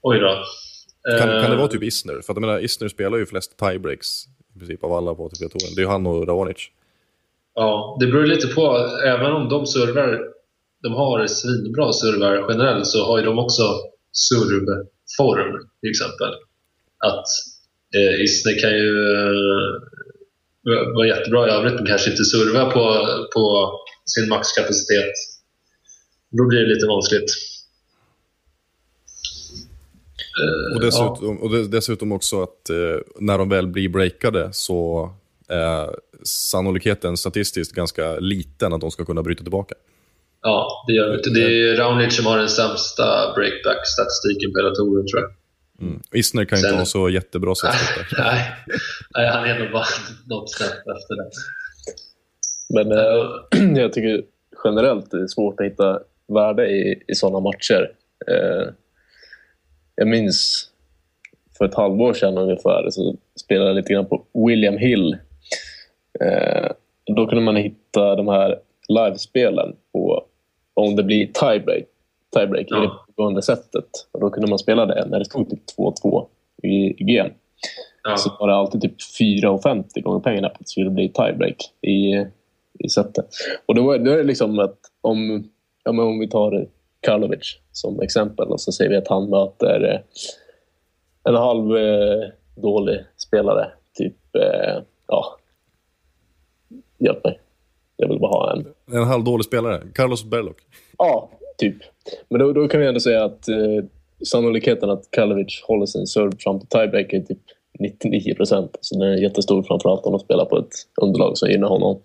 Oj 0.00 0.18
då. 0.18 0.44
Kan, 1.18 1.18
kan 1.18 1.28
det 1.28 1.46
Eh, 1.46 1.56
vara 1.56 1.68
typ 1.68 1.82
Isner? 1.82 2.12
För 2.12 2.32
att 2.32 2.36
jag 2.36 2.40
menar, 2.40 2.64
Isner 2.64 2.88
spelar 2.88 3.18
ju 3.18 3.26
flest 3.26 3.56
tiebreaks 3.56 4.24
i 4.54 4.58
princip 4.58 4.84
av 4.84 4.92
alla 4.92 5.14
på 5.14 5.26
ATP-touren. 5.26 5.74
Det 5.74 5.80
är 5.80 5.84
ju 5.84 5.88
han 5.88 6.06
och 6.06 6.26
Raonic. 6.28 6.70
Ja, 7.54 7.96
det 8.00 8.06
beror 8.06 8.26
lite 8.26 8.46
på. 8.46 8.88
Även 9.04 9.32
om 9.32 9.48
de 9.48 9.66
servar, 9.66 10.20
de 10.82 10.92
har 10.92 11.26
svinbra 11.26 11.92
servar 11.92 12.46
generellt 12.50 12.86
så 12.86 13.04
har 13.06 13.18
ju 13.18 13.24
de 13.24 13.38
också 13.38 13.62
servform 14.12 15.68
till 15.80 15.90
exempel. 15.90 16.32
Att 16.98 17.26
eh, 17.96 18.22
Isner 18.24 18.60
kan 18.60 18.70
ju 18.70 18.90
eh, 19.16 20.94
vara 20.94 21.06
jättebra 21.06 21.48
i 21.48 21.50
övrigt 21.50 21.74
men 21.74 21.86
kanske 21.86 22.10
inte 22.10 22.24
serva 22.24 22.70
på, 22.70 23.06
på 23.34 23.72
sin 24.04 24.28
maxkapacitet. 24.28 25.12
Då 26.30 26.46
blir 26.48 26.60
det 26.60 26.74
lite 26.74 26.86
vanskligt. 26.86 27.30
Eh, 30.42 30.74
Och 30.76 30.80
dessutom, 30.80 31.38
och 31.42 31.50
des- 31.50 31.68
dessutom 31.68 32.12
också 32.12 32.42
att 32.42 32.70
eh, 32.70 32.76
när 33.20 33.38
de 33.38 33.48
väl 33.48 33.66
blir 33.66 33.88
breakade 33.88 34.48
så 34.52 35.10
är 35.48 35.90
sannolikheten 36.22 37.16
statistiskt 37.16 37.74
ganska 37.74 38.16
liten 38.18 38.72
att 38.72 38.80
de 38.80 38.90
ska 38.90 39.04
kunna 39.04 39.22
bryta 39.22 39.42
tillbaka. 39.42 39.74
Ja, 40.42 40.84
det 40.86 40.92
gör 40.92 41.08
det. 41.08 41.30
Det 41.34 41.40
är 41.70 41.76
Raonic 41.76 42.16
som 42.16 42.26
har 42.26 42.38
den 42.38 42.48
sämsta 42.48 43.32
breakback-statistiken 43.34 44.52
på 44.52 44.58
hela 44.58 44.74
touren 44.74 45.06
tror 45.06 45.20
jag. 45.22 45.30
Mm. 45.88 46.00
Isner 46.12 46.44
kan 46.44 46.58
ju 46.60 46.64
inte 46.66 46.78
ha 46.78 46.84
så 46.84 47.08
jättebra 47.08 47.54
sätt. 47.54 47.74
Nej, 48.18 48.52
Nej 49.16 49.28
han 49.28 49.44
är 49.44 49.58
nog 49.58 49.72
bara 49.72 49.84
något 50.26 50.50
snäpp 50.52 50.70
efter 50.70 51.14
det. 51.16 51.30
Men 52.74 52.92
eh, 52.92 53.76
jag 53.82 53.92
tycker 53.92 54.22
generellt 54.64 55.10
det 55.10 55.22
är 55.22 55.26
svårt 55.26 55.60
att 55.60 55.66
hitta 55.66 55.98
värde 56.34 56.66
i, 56.68 57.02
i 57.08 57.14
sådana 57.14 57.40
matcher. 57.40 57.90
Eh, 58.30 58.68
jag 59.96 60.08
minns 60.08 60.70
för 61.58 61.64
ett 61.64 61.74
halvår 61.74 62.12
sedan 62.12 62.38
ungefär 62.38 62.90
så 62.90 63.16
spelade 63.40 63.70
jag 63.70 63.76
lite 63.76 63.92
grann 63.92 64.06
på 64.06 64.24
William 64.48 64.76
Hill. 64.76 65.16
Eh, 66.20 66.70
då 67.16 67.26
kunde 67.26 67.44
man 67.44 67.56
hitta 67.56 68.16
de 68.16 68.28
här 68.28 68.58
livespelen 68.88 69.76
på 69.92 70.24
om 70.74 70.96
det 70.96 71.02
blir 71.02 71.26
tiebreak, 71.26 71.84
tiebreak 72.36 72.66
Ja. 72.68 72.78
i 72.78 72.80
det 72.86 72.92
pågående 73.16 73.42
setet. 73.42 73.88
Och 74.12 74.20
då 74.20 74.30
kunde 74.30 74.48
man 74.50 74.58
spela 74.58 74.86
det 74.86 75.06
när 75.10 75.18
det 75.18 75.24
stod 75.24 75.50
typ 75.50 75.60
2-2 75.78 76.26
i, 76.62 76.68
i 77.02 77.04
game. 77.16 77.30
Ja. 78.04 78.16
Så 78.16 78.30
var 78.40 78.48
det 78.48 78.54
alltid 78.54 78.80
typ 78.80 78.94
4,50 79.20 80.00
gånger 80.02 80.20
pengarna 80.20 80.48
på 80.48 80.52
att 80.54 80.58
det 80.58 80.68
skulle 80.68 80.90
bli 80.90 81.08
tiebreak 81.08 81.56
i, 81.80 82.26
i 82.78 82.88
setet. 82.88 83.26
Och 83.66 83.74
då, 83.74 83.82
var- 83.82 83.98
då 83.98 84.10
är 84.10 84.16
det 84.16 84.22
liksom 84.22 84.58
att 84.58 84.78
om, 85.00 85.48
ja, 85.84 85.92
men 85.92 86.04
om 86.04 86.18
vi 86.18 86.28
tar 86.28 86.66
Karlovic 87.04 87.58
som 87.72 88.00
exempel 88.00 88.48
och 88.48 88.60
så 88.60 88.72
säger 88.72 88.90
vi 88.90 88.96
att 88.96 89.08
han 89.08 89.30
möter 89.30 89.92
eh, 89.92 90.00
en 91.28 91.34
halv 91.34 91.76
eh, 91.76 92.28
dålig 92.54 93.00
spelare. 93.16 93.70
Typ, 93.94 94.36
eh, 94.36 94.82
ja, 95.06 95.36
hjälp 96.98 97.24
mig. 97.24 97.40
Jag 97.96 98.08
vill 98.08 98.18
bara 98.18 98.30
ha 98.30 98.52
en. 98.52 98.66
En 98.96 99.04
halvdålig 99.04 99.44
spelare, 99.44 99.82
Carlos 99.94 100.24
Berlock. 100.24 100.56
Ja, 100.98 101.30
typ. 101.58 101.76
Men 102.28 102.40
då, 102.40 102.52
då 102.52 102.68
kan 102.68 102.80
vi 102.80 102.86
ändå 102.86 103.00
säga 103.00 103.24
att 103.24 103.48
eh, 103.48 103.84
sannolikheten 104.24 104.90
att 104.90 105.10
Karlovic 105.10 105.62
håller 105.66 105.86
sin 105.86 106.06
serve 106.06 106.36
fram 106.38 106.60
till 106.60 106.68
tiebreak 106.68 107.12
är 107.12 107.20
typ 107.20 107.38
99 107.78 108.34
procent. 108.34 108.78
Så 108.80 108.98
den 108.98 109.08
är 109.08 109.16
jättestor 109.16 109.62
framförallt 109.62 110.06
om 110.06 110.12
de 110.12 110.20
spelar 110.20 110.44
på 110.44 110.58
ett 110.58 110.74
underlag 111.02 111.38
som 111.38 111.50
gynnar 111.50 111.68
honom. 111.68 112.00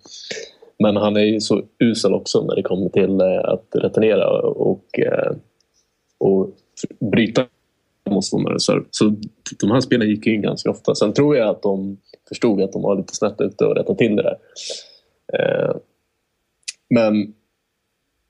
Men 0.82 0.96
han 0.96 1.16
är 1.16 1.20
ju 1.20 1.40
så 1.40 1.62
usel 1.78 2.14
också 2.14 2.44
när 2.44 2.56
det 2.56 2.62
kommer 2.62 2.88
till 2.88 3.20
eh, 3.20 3.44
att 3.44 3.66
returnera 3.74 4.30
och, 4.40 4.98
eh, 4.98 5.32
och 6.18 6.50
bryta 7.12 7.46
motståndare. 8.10 8.60
Så, 8.60 8.84
så 8.90 9.14
de 9.60 9.70
här 9.70 9.80
spelen 9.80 10.08
gick 10.08 10.26
in 10.26 10.42
ganska 10.42 10.70
ofta. 10.70 10.94
Sen 10.94 11.12
tror 11.12 11.36
jag 11.36 11.48
att 11.48 11.62
de 11.62 11.96
förstod 12.28 12.62
att 12.62 12.72
de 12.72 12.82
var 12.82 12.96
lite 12.96 13.14
snett 13.14 13.40
ute 13.40 13.64
och 13.64 13.76
rättade 13.76 13.98
till 13.98 14.16
det 14.16 14.22
där. 14.22 14.38
Eh, 15.32 15.76
men 16.90 17.34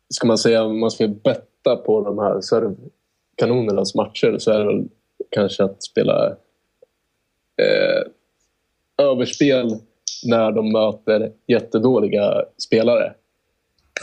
ska 0.08 0.26
man 0.26 0.38
säga 0.38 0.64
om 0.64 0.80
man 0.80 0.90
ska 0.90 1.08
betta 1.08 1.76
på 1.76 2.00
de 2.00 2.18
här 2.18 2.40
servkanonernas 2.40 3.94
matcher 3.94 4.38
så 4.38 4.50
är 4.50 4.58
det 4.58 4.66
väl 4.66 4.88
kanske 5.30 5.64
att 5.64 5.82
spela 5.82 6.26
eh, 7.56 8.02
överspel 8.98 9.78
när 10.24 10.52
de 10.52 10.72
möter 10.72 11.32
jättedåliga 11.46 12.44
spelare. 12.58 13.12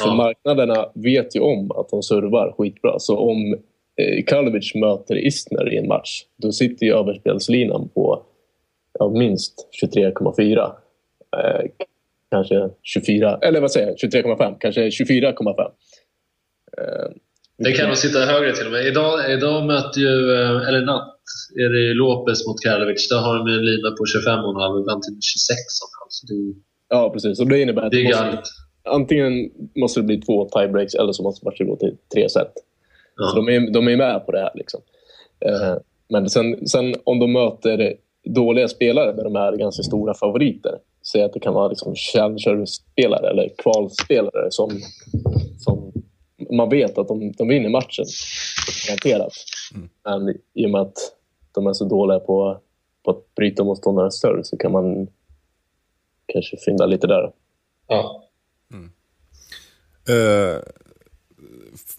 För 0.01 0.07
Ja. 0.07 0.13
marknaderna 0.15 0.89
vet 0.93 1.36
ju 1.36 1.39
om 1.39 1.72
att 1.72 1.89
de 1.89 2.03
servar 2.03 2.55
skitbra. 2.57 2.99
Så 2.99 3.18
om 3.18 3.53
eh, 3.95 4.24
Karlovic 4.28 4.76
möter 4.76 5.18
Isner 5.18 5.74
i 5.74 5.78
en 5.78 5.88
match, 5.88 6.24
då 6.38 6.51
sitter 6.51 6.86
ju 6.86 6.93
överspelslinan 6.97 7.89
på 7.93 8.24
ja, 8.99 9.09
minst 9.09 9.53
23,4. 9.84 10.72
Eh, 11.38 11.65
kanske 12.32 12.70
24, 12.84 13.38
eller 13.41 13.61
vad 13.61 13.72
säger 13.72 13.88
jag, 13.88 13.95
23,5, 13.97 14.55
kanske 14.59 14.89
24,5. 14.89 15.59
Eh, 16.78 17.11
Det 17.57 17.72
kan 17.72 17.88
nog 17.88 17.97
sitta 17.97 18.20
högre 18.20 18.53
till 18.55 18.65
och 18.65 18.72
med. 18.72 18.86
Idag, 18.86 19.32
idag 19.32 19.65
möter 19.65 19.99
ju, 20.01 20.34
eh, 20.34 20.68
eller 20.68 20.82
natt, 20.86 21.16
är 21.63 21.69
det 21.75 21.93
Lopez 21.93 22.47
mot 22.47 22.59
Karlovic. 22.63 23.09
Där 23.09 23.19
har 23.25 23.34
de 23.38 23.47
en 23.47 23.65
lina 23.65 23.89
på 23.91 24.03
25,5 24.05 24.82
ibland 24.82 25.01
till 25.03 25.13
26,5. 25.13 26.07
Så 26.09 26.28
det, 26.28 26.34
är- 26.34 26.55
Ja, 26.89 27.09
precis. 27.13 27.39
Och 27.39 27.47
det 27.47 27.61
innebär 27.61 27.82
att 27.82 27.91
det 27.91 28.03
måste, 28.03 28.41
antingen 28.89 29.34
måste 29.75 29.99
det 29.99 30.03
bli 30.03 30.21
två 30.21 30.49
tiebreaks 30.49 30.93
eller 30.95 31.11
så 31.13 31.23
måste 31.23 31.45
matchen 31.45 31.67
gå 31.67 31.75
till 31.75 31.97
tre 32.13 32.30
set. 32.30 32.53
Så 33.15 33.23
Ja. 33.23 33.34
de 33.36 33.49
är, 33.49 33.71
de 33.73 33.88
är 33.88 33.97
med 33.97 34.25
på 34.25 34.32
det 34.32 34.39
här. 34.39 34.51
Liksom. 34.55 34.82
Eh, 35.45 35.75
men 36.09 36.30
sen, 36.30 36.67
sen 36.67 36.95
om 37.03 37.19
de 37.19 37.32
möter 37.34 37.93
dåliga 38.25 38.67
spelare 38.67 39.13
där 39.13 39.23
de 39.23 39.36
är 39.36 39.57
ganska 39.57 39.84
stora 39.84 40.13
favoriter. 40.13 40.71
Säg 41.11 41.23
att 41.23 41.34
det 41.34 41.39
kan 41.39 41.53
vara 41.53 41.67
liksom 41.67 41.95
challenger-spelare 41.95 43.30
eller 43.30 43.49
kvalspelare 43.57 44.47
som, 44.51 44.69
som 45.57 45.91
man 46.57 46.69
vet 46.69 46.97
att 46.97 47.07
de, 47.07 47.32
de 47.32 47.47
vinner 47.47 47.69
matchen. 47.69 48.05
Garanterat. 48.88 49.32
Men 50.05 50.36
i 50.53 50.65
och 50.65 50.69
med 50.69 50.82
att 50.82 50.97
de 51.57 51.67
är 51.67 51.73
så 51.73 51.85
dåliga 51.85 52.19
på, 52.19 52.61
på 53.05 53.11
att 53.11 53.35
bryta 53.35 53.63
motståndarens 53.63 54.19
serve 54.19 54.43
så 54.43 54.57
kan 54.57 54.71
man 54.71 55.07
kanske 56.25 56.57
fynda 56.57 56.85
lite 56.85 57.07
där. 57.07 57.31
Ja. 57.87 58.23
Eh, 60.09 60.61
f- 61.73 61.95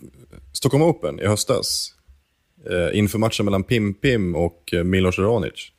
Stockholm 0.53 0.83
Open 0.85 1.21
i 1.21 1.27
höstas, 1.27 1.95
eh, 2.71 2.99
inför 2.99 3.19
matchen 3.19 3.45
mellan 3.45 3.65
Pim 3.65 3.95
Pim 3.95 4.37
och 4.37 4.75
eh, 4.75 4.85
Milos 4.85 5.19
Ronic, 5.19 5.73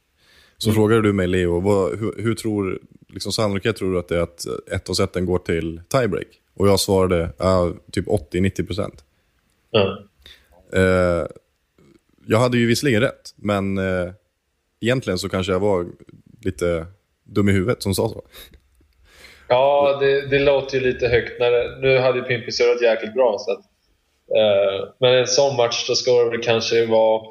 så 0.58 0.72
frågade 0.72 1.02
du 1.02 1.14
mig, 1.14 1.28
Leo, 1.28 1.60
vad, 1.60 2.00
hur, 2.00 2.14
hur 2.24 2.36
tror, 2.36 2.80
liksom 3.08 3.32
sannolikhet 3.32 3.76
tror 3.76 3.94
du 3.94 4.00
att 4.00 4.08
det 4.08 4.18
är 4.18 4.22
att 4.22 4.46
ett 4.72 4.90
och 4.90 4.98
seten 4.98 5.26
går 5.26 5.40
till 5.40 5.82
tiebreak? 5.90 6.28
Och 6.54 6.68
jag 6.68 6.80
svarade 6.80 7.24
uh, 7.24 7.74
typ 7.92 8.08
80-90 8.08 8.66
procent. 8.68 9.04
Ja. 9.72 10.00
Jag 12.32 12.40
hade 12.40 12.58
ju 12.58 12.68
visserligen 12.68 13.02
rätt, 13.02 13.34
men 13.36 13.78
eh, 13.78 14.12
egentligen 14.82 15.20
så 15.20 15.30
kanske 15.30 15.52
jag 15.52 15.60
var 15.60 15.86
lite 16.42 16.86
dum 17.24 17.50
i 17.50 17.52
huvudet 17.52 17.84
som 17.84 17.96
sa 17.96 18.10
så. 18.10 18.24
Ja, 19.48 19.98
det, 20.02 20.28
det 20.28 20.40
låter 20.40 20.78
ju 20.78 20.84
lite 20.84 21.08
högt. 21.08 21.40
När 21.40 21.52
det, 21.52 21.80
nu 21.82 21.98
hade 21.98 22.20
ju 22.20 22.24
Pimpi 22.24 22.52
surrat 22.52 22.82
jäkligt 22.82 23.14
bra. 23.14 23.38
Så 23.40 23.52
att, 23.52 23.60
eh, 24.36 24.90
men 25.00 25.14
en 25.14 25.28
sån 25.28 25.56
match, 25.56 25.88
då 25.88 25.96
ska 25.96 26.24
det 26.24 26.30
väl 26.30 26.44
kanske 26.44 26.86
vara... 26.86 27.24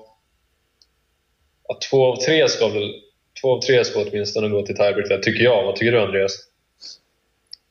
Ja, 1.68 1.78
två 1.90 2.06
av 2.06 2.16
tre 2.16 2.48
ska 2.48 2.68
väl... 2.68 2.94
Två 3.42 3.56
av 3.56 3.60
tre 3.60 3.84
ska 3.84 4.00
åtminstone 4.00 4.48
gå 4.48 4.66
till 4.66 4.76
tiebreak, 4.76 5.08
där, 5.08 5.18
tycker 5.18 5.44
jag. 5.44 5.64
Vad 5.64 5.76
tycker 5.76 5.92
du, 5.92 6.00
Andreas? 6.00 6.32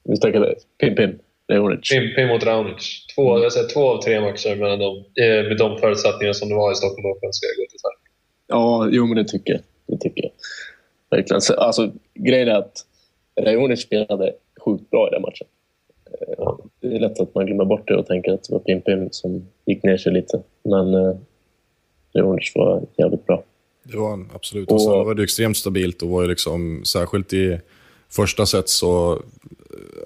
Vi 0.04 0.18
snackade 0.18 0.56
Pim 0.80 1.20
Pim, 1.48 1.58
Leonic. 1.58 1.90
Pimpi 1.90 2.26
mot 2.28 2.44
Raonic. 2.44 3.06
Två, 3.16 3.40
jag 3.44 3.54
säger, 3.54 3.68
två 3.68 3.82
av 3.90 4.02
tre 4.02 4.22
matcher 4.22 4.56
mellan 4.56 4.80
dem, 4.80 4.98
eh, 4.98 5.48
med 5.48 5.58
de 5.58 5.78
förutsättningar 5.80 6.34
som 6.34 6.50
det 6.50 6.56
var 6.56 6.72
i 6.72 6.76
Stockholm 6.76 7.06
Open 7.06 7.34
ska 7.34 7.48
gå 7.48 7.66
till 7.70 7.80
tiebreak. 7.80 8.00
Ja, 8.48 8.88
jo 8.92 9.06
men 9.06 9.18
det 9.18 9.24
tycker 9.26 9.54
jag. 9.54 9.62
Det 9.88 9.98
tycker 10.04 10.24
jag. 10.24 10.32
Verkligen. 11.18 11.42
Så, 11.42 11.54
Alltså, 11.54 11.92
grejen 12.14 12.48
är 12.48 12.56
att 12.56 12.86
Raonic 13.42 13.82
spelade 13.82 14.34
sjukt 14.66 14.90
bra 14.90 15.08
i 15.08 15.12
den 15.12 15.22
matchen. 15.22 15.48
Eh, 16.38 16.54
Det 16.82 16.96
är 16.96 17.00
lätt 17.00 17.20
att 17.20 17.36
man 17.36 17.46
glömmer 17.46 17.66
bort 17.66 17.88
det 17.88 17.96
och 17.96 18.06
tänker 18.08 18.32
att 18.32 18.44
det 18.44 18.54
var 18.54 18.60
Pim 18.60 18.82
Pim 18.82 19.08
som 19.12 19.48
gick 19.66 19.84
ner 19.84 19.98
sig 19.98 20.14
lite. 20.14 20.42
Men 20.64 20.94
eh, 20.94 21.16
Raonic 22.16 22.52
var 22.56 22.86
jävligt 22.98 23.26
bra. 23.26 23.44
Det 23.84 23.98
var 23.98 24.10
han, 24.10 24.30
absolut. 24.34 24.72
Och 24.72 24.82
så 24.82 25.04
var 25.04 25.16
det 25.16 25.24
extremt 25.24 25.58
stabilt 25.58 26.02
och 26.02 26.10
var 26.10 26.22
ju 26.22 26.28
liksom, 26.28 26.82
särskilt 26.86 27.34
i 27.34 27.60
första 28.10 28.46
set 28.46 28.70
så, 28.70 29.22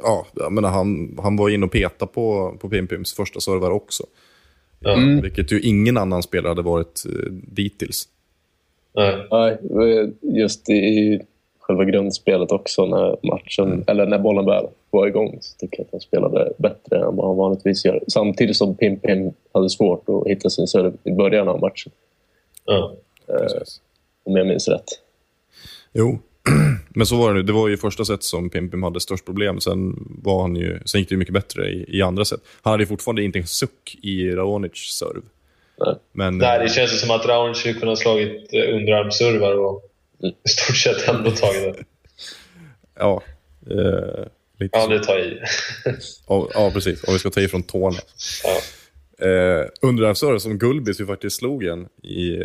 ja, 0.03 0.25
jag 0.33 0.51
menar, 0.51 0.69
han, 0.69 1.19
han 1.23 1.35
var 1.37 1.49
inne 1.49 1.65
och 1.65 1.71
peta 1.71 2.07
på, 2.07 2.57
på 2.59 2.69
Pim 2.69 2.87
Pims 2.87 3.13
första 3.13 3.39
servar 3.39 3.71
också. 3.71 4.03
Mm. 4.85 5.21
Vilket 5.21 5.51
ju 5.51 5.59
ingen 5.61 5.97
annan 5.97 6.23
spelare 6.23 6.49
hade 6.49 6.61
varit 6.61 7.03
eh, 7.05 7.31
dittills. 7.31 8.07
Nej. 8.95 9.27
Nej, 9.31 9.51
eh, 9.61 10.09
just 10.21 10.69
i, 10.69 11.19
själva 11.59 11.85
grundspelet 11.85 12.51
också 12.51 12.85
när 12.85 13.27
matchen, 13.27 13.83
eller 13.87 14.05
när 14.05 14.19
bollen 14.19 14.45
väl 14.45 14.65
var 14.89 15.07
igång 15.07 15.37
så 15.41 15.57
tycker 15.57 15.79
jag 15.79 15.85
att 15.85 15.91
han 15.91 16.01
spelade 16.01 16.53
bättre 16.57 16.97
än 16.97 17.15
vad 17.15 17.27
han 17.27 17.37
vanligtvis 17.37 17.85
gör. 17.85 18.03
Samtidigt 18.07 18.55
som 18.57 18.75
Pim 18.75 18.99
Pim 18.99 19.33
hade 19.53 19.69
svårt 19.69 20.09
att 20.09 20.27
hitta 20.27 20.49
sin 20.49 20.67
serve 20.67 20.93
i 21.03 21.11
början 21.11 21.47
av 21.47 21.59
matchen, 21.59 21.91
Ja. 22.65 22.93
Precis. 23.27 23.81
om 24.23 24.35
jag 24.35 24.47
minns 24.47 24.67
rätt. 24.67 24.87
Jo, 25.93 26.19
men 26.95 27.05
så 27.07 27.17
var 27.17 27.33
det 27.33 27.33
nu. 27.33 27.43
Det 27.43 27.53
var 27.53 27.67
ju 27.67 27.73
i 27.73 27.77
första 27.77 28.05
set 28.05 28.23
som 28.23 28.49
Pim 28.49 28.69
Pim 28.69 28.83
hade 28.83 28.99
störst 28.99 29.25
problem. 29.25 29.59
Sen, 29.59 30.07
var 30.23 30.41
han 30.41 30.55
ju, 30.55 30.79
sen 30.85 31.01
gick 31.01 31.09
det 31.09 31.13
ju 31.13 31.19
mycket 31.19 31.33
bättre 31.33 31.69
i, 31.69 31.85
i 31.87 32.01
andra 32.01 32.25
set. 32.25 32.39
Han 32.61 32.71
hade 32.71 32.85
fortfarande 32.85 33.23
inte 33.23 33.39
en 33.39 33.47
suck 33.47 33.97
i 34.01 34.31
Raonic 34.31 34.71
serve. 34.75 35.21
Nej. 35.85 35.95
Men, 36.11 36.37
Nej, 36.37 36.59
det 36.59 36.69
känns 36.69 37.01
som 37.01 37.11
att 37.11 37.25
Raonic 37.25 37.57
skulle 37.57 37.73
kunna 37.73 37.91
ha 37.91 37.95
slagit 37.95 38.53
eh, 38.53 38.75
underarmsservar 38.75 39.57
och 39.57 39.83
i 40.45 40.49
stort 40.49 40.77
sett 40.77 41.07
ändå 41.07 41.31
tagit 41.31 41.63
det. 41.63 41.83
Ja, 42.99 43.23
eh, 43.69 44.25
lite 44.59 44.77
Ja, 44.77 44.87
det 44.87 45.03
tar 45.03 45.19
i. 45.19 45.41
Ja, 46.27 46.47
ja, 46.53 46.71
precis. 46.73 47.03
Om 47.03 47.13
vi 47.13 47.19
ska 47.19 47.29
ta 47.29 47.41
ifrån 47.41 47.63
tårna. 47.63 47.97
Ja. 48.43 48.61
Eh, 49.27 49.65
underarmsrörare 49.81 50.39
som 50.39 50.57
Gulbis 50.57 51.01
ju 51.01 51.05
faktiskt 51.05 51.37
slog 51.37 51.63
en 51.63 51.85
i, 52.03 52.43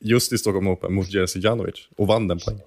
just 0.00 0.32
i 0.32 0.38
Stockholm 0.38 0.68
Open 0.68 0.94
mot 0.94 1.10
Jerzy 1.10 1.40
Janovic 1.40 1.88
och 1.96 2.06
vann 2.06 2.28
den 2.28 2.38
poängen. 2.46 2.64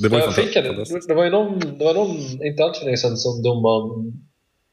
Det 0.00 0.08
var 0.08 0.18
ju 0.18 0.24
Jag 0.24 0.56
en, 0.56 0.64
fantastiskt. 0.64 1.08
det 1.08 1.14
var 1.14 1.24
ju 1.24 1.30
någon, 1.30 1.78
det 1.78 1.84
var 1.84 1.94
någon, 1.94 2.16
inte 2.46 2.64
alls 2.64 2.78
för 2.78 2.84
länge 2.84 2.96
sedan, 2.96 3.16
som 3.16 3.42
domaren 3.42 4.12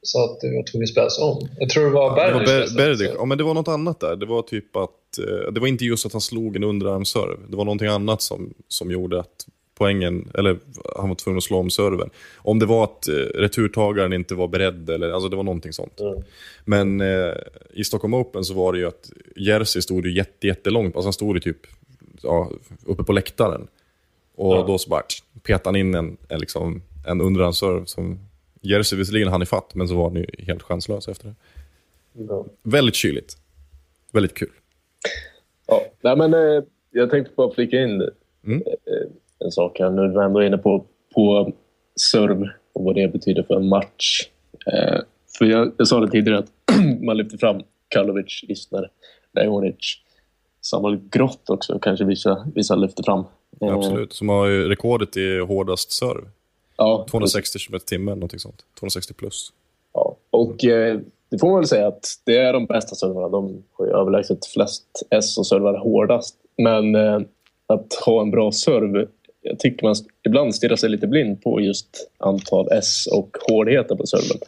sa 0.01 0.25
att 0.25 0.39
det 0.41 0.47
var 0.47 0.63
tvungen 0.63 0.83
att 0.83 0.89
spelas 0.89 1.19
om. 1.19 1.49
Jag 1.59 1.69
tror 1.69 1.83
det 1.83 1.89
var 1.89 2.27
Det 2.27 2.33
var 2.33 2.39
Berdych. 2.39 2.73
Ber-. 2.73 2.77
Berdych. 2.77 3.11
Ja, 3.17 3.25
men 3.25 3.37
det 3.37 3.43
var 3.43 3.53
något 3.53 3.67
annat 3.67 3.99
där. 3.99 4.15
Det 4.15 4.25
var 4.25 4.41
typ 4.41 4.75
att... 4.75 5.17
Eh, 5.19 5.51
det 5.53 5.59
var 5.59 5.67
inte 5.67 5.85
just 5.85 6.05
att 6.05 6.11
han 6.11 6.21
slog 6.21 6.55
en 6.55 6.63
underarmsserve. 6.63 7.37
Det 7.47 7.55
var 7.55 7.65
någonting 7.65 7.87
annat 7.87 8.21
som, 8.21 8.53
som 8.67 8.91
gjorde 8.91 9.19
att 9.19 9.47
poängen... 9.75 10.31
Eller 10.33 10.59
han 10.95 11.09
var 11.09 11.15
tvungen 11.15 11.37
att 11.37 11.43
slå 11.43 11.57
om 11.57 11.69
serven. 11.69 12.09
Om 12.37 12.59
det 12.59 12.65
var 12.65 12.83
att 12.83 13.07
eh, 13.07 13.13
returtagaren 13.13 14.13
inte 14.13 14.35
var 14.35 14.47
beredd 14.47 14.89
eller... 14.89 15.11
Alltså 15.11 15.29
det 15.29 15.35
var 15.35 15.43
någonting 15.43 15.73
sånt. 15.73 15.99
Mm. 15.99 16.23
Men 16.65 17.01
eh, 17.01 17.33
i 17.73 17.83
Stockholm 17.83 18.13
Open 18.13 18.43
så 18.43 18.53
var 18.53 18.73
det 18.73 18.79
ju 18.79 18.87
att 18.87 19.11
Jerzy 19.35 19.81
stod 19.81 20.05
ju 20.05 20.13
jätte, 20.15 20.47
jättelångt. 20.47 20.95
Alltså 20.95 21.07
han 21.07 21.13
stod 21.13 21.35
ju 21.35 21.39
typ 21.39 21.57
ja, 22.23 22.51
uppe 22.85 23.03
på 23.03 23.13
läktaren. 23.13 23.67
Och 24.35 24.55
Ja. 24.55 24.63
då 24.67 24.77
så 24.77 24.89
bara 24.89 25.01
petade 25.43 25.67
han 25.67 25.75
in 25.75 25.95
en, 25.95 26.17
en, 26.29 26.39
liksom, 26.39 26.81
en 27.07 27.21
underarmsserve 27.21 27.85
som 27.85 28.19
Jerzy 28.61 28.95
visserligen 28.95 29.27
hann 29.27 29.41
ifatt, 29.41 29.75
men 29.75 29.87
så 29.87 29.95
var 29.95 30.03
han 30.03 30.15
ju 30.15 30.25
helt 30.39 30.63
chanslös 30.63 31.07
efter 31.07 31.27
det. 31.27 31.35
Ja. 32.29 32.45
Väldigt 32.63 32.95
kyligt. 32.95 33.37
Väldigt 34.11 34.33
kul. 34.33 34.49
Ja, 35.67 35.81
nej, 36.01 36.15
men 36.17 36.33
eh, 36.33 36.63
jag 36.91 37.09
tänkte 37.09 37.33
bara 37.35 37.53
flika 37.53 37.81
in 37.81 38.09
Mm. 38.45 38.61
eh, 38.65 39.07
en 39.39 39.51
sak 39.51 39.79
här 39.79 39.89
nu 39.89 40.01
när 40.01 40.19
vi 40.19 40.25
ändå 40.25 40.39
är 40.39 40.45
inne 40.45 40.57
på, 40.57 40.85
på 41.13 41.53
serve 41.95 42.49
och 42.73 42.83
vad 42.83 42.95
det 42.95 43.07
betyder 43.07 43.43
för 43.43 43.55
en 43.55 43.67
match. 43.69 44.29
Eh, 44.73 44.99
för 45.37 45.45
jag, 45.45 45.71
jag 45.77 45.87
sa 45.87 45.99
det 45.99 46.11
tidigare 46.11 46.39
att 46.39 46.51
man 47.01 47.17
lyfter 47.17 47.37
fram 47.37 47.61
Karlovic, 47.87 48.43
Isner, 48.47 48.89
Raonic. 49.37 49.75
Sannolikt 50.61 51.03
Grott 51.13 51.49
också 51.49 51.79
kanske 51.79 52.05
vissa, 52.05 52.47
vissa 52.55 52.75
lyfter 52.75 53.03
fram. 53.03 53.23
Eh, 53.69 53.75
Absolut. 53.75 54.13
Som 54.13 54.29
har 54.29 54.47
ju 54.47 54.69
rekordet 54.69 55.17
i 55.17 55.39
hårdast 55.39 55.91
serve. 55.91 56.27
Ja, 56.77 57.05
260 57.09 57.59
km 57.59 57.75
i 57.75 57.79
timmen, 57.79 58.19
någonting 58.19 58.39
sånt. 58.39 58.65
260 58.79 59.13
plus. 59.13 59.53
Ja, 59.93 60.15
och 60.29 60.65
eh, 60.65 60.99
det 61.29 61.39
får 61.39 61.47
man 61.47 61.59
väl 61.59 61.67
säga 61.67 61.87
att 61.87 62.05
det 62.23 62.37
är 62.37 62.53
de 62.53 62.65
bästa 62.65 62.95
servarna. 62.95 63.29
De 63.29 63.63
har 63.71 63.85
ju 63.85 63.91
överlägset 63.91 64.45
flest 64.45 64.83
S 65.09 65.37
och 65.37 65.47
servar 65.47 65.77
hårdast. 65.77 66.35
Men 66.57 66.95
eh, 66.95 67.19
att 67.67 67.93
ha 67.93 68.21
en 68.21 68.31
bra 68.31 68.51
serve 68.51 69.07
jag 69.43 69.59
tycker 69.59 69.85
man 69.85 69.95
ibland 70.23 70.55
stirrar 70.55 70.75
sig 70.75 70.89
lite 70.89 71.07
blind 71.07 71.41
på 71.41 71.61
just 71.61 72.09
antal 72.17 72.67
S 72.71 73.07
och 73.07 73.37
hårdheten 73.49 73.97
på 73.97 74.05
servern. 74.05 74.39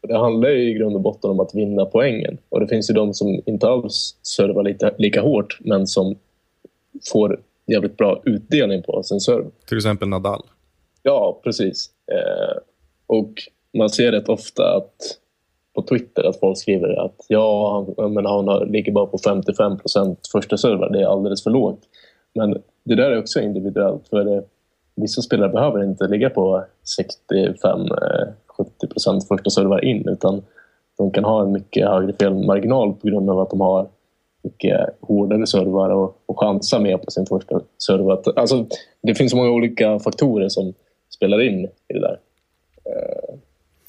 Och 0.00 0.08
Det 0.08 0.18
handlar 0.18 0.48
ju 0.48 0.70
i 0.70 0.74
grund 0.74 0.94
och 0.96 1.00
botten 1.00 1.30
om 1.30 1.40
att 1.40 1.54
vinna 1.54 1.84
poängen. 1.84 2.38
Och 2.48 2.60
det 2.60 2.68
finns 2.68 2.90
ju 2.90 2.94
de 2.94 3.14
som 3.14 3.42
inte 3.46 3.68
alls 3.68 4.16
servar 4.22 4.62
lika, 4.62 4.92
lika 4.98 5.20
hårt 5.20 5.58
men 5.60 5.86
som 5.86 6.16
får 7.12 7.40
jävligt 7.66 7.96
bra 7.96 8.20
utdelning 8.24 8.82
på 8.82 9.02
sin 9.02 9.20
serve. 9.20 9.50
Till 9.68 9.76
exempel 9.76 10.08
Nadal. 10.08 10.42
Ja, 11.02 11.40
precis. 11.44 11.90
Eh, 12.12 12.56
och 13.06 13.30
man 13.78 13.90
ser 13.90 14.12
rätt 14.12 14.28
ofta 14.28 14.76
att 14.76 14.96
på 15.74 15.82
Twitter 15.82 16.24
att 16.28 16.40
folk 16.40 16.58
skriver 16.58 17.04
att 17.04 17.16
ja, 17.28 17.86
men 17.96 18.26
han 18.26 18.48
har- 18.48 18.66
ligger 18.66 18.92
bara 18.92 19.06
på 19.06 19.18
55% 19.18 20.16
första 20.32 20.56
servar. 20.56 20.90
Det 20.90 21.00
är 21.02 21.06
alldeles 21.06 21.42
för 21.42 21.50
lågt. 21.50 21.80
Men 22.34 22.62
det 22.84 22.94
där 22.94 23.10
är 23.10 23.18
också 23.18 23.40
individuellt. 23.40 24.08
För 24.08 24.24
det, 24.24 24.44
vissa 24.94 25.22
spelare 25.22 25.48
behöver 25.52 25.84
inte 25.84 26.08
ligga 26.08 26.30
på 26.30 26.64
65-70% 27.00 29.28
första 29.28 29.50
servar 29.50 29.84
in 29.84 30.08
utan 30.08 30.42
de 30.98 31.10
kan 31.10 31.24
ha 31.24 31.42
en 31.42 31.52
mycket 31.52 31.88
högre 31.88 32.12
felmarginal 32.12 32.92
på 32.92 33.06
grund 33.08 33.30
av 33.30 33.40
att 33.40 33.50
de 33.50 33.60
har 33.60 33.88
mycket 34.42 34.80
eh, 34.80 34.86
hårdare 35.00 35.46
servar 35.46 35.90
och, 35.90 36.22
och 36.26 36.40
chansa 36.40 36.78
mer 36.78 36.98
på 36.98 37.10
sin 37.10 37.26
första 37.26 37.60
serv. 37.78 38.10
Alltså, 38.10 38.66
det 39.02 39.14
finns 39.14 39.30
så 39.30 39.36
många 39.36 39.50
olika 39.50 39.98
faktorer 39.98 40.48
som 40.48 40.74
spelar 41.10 41.40
in 41.40 41.64
i 41.64 41.92
det 41.92 42.00
där. 42.00 42.18
Eh, 42.84 43.34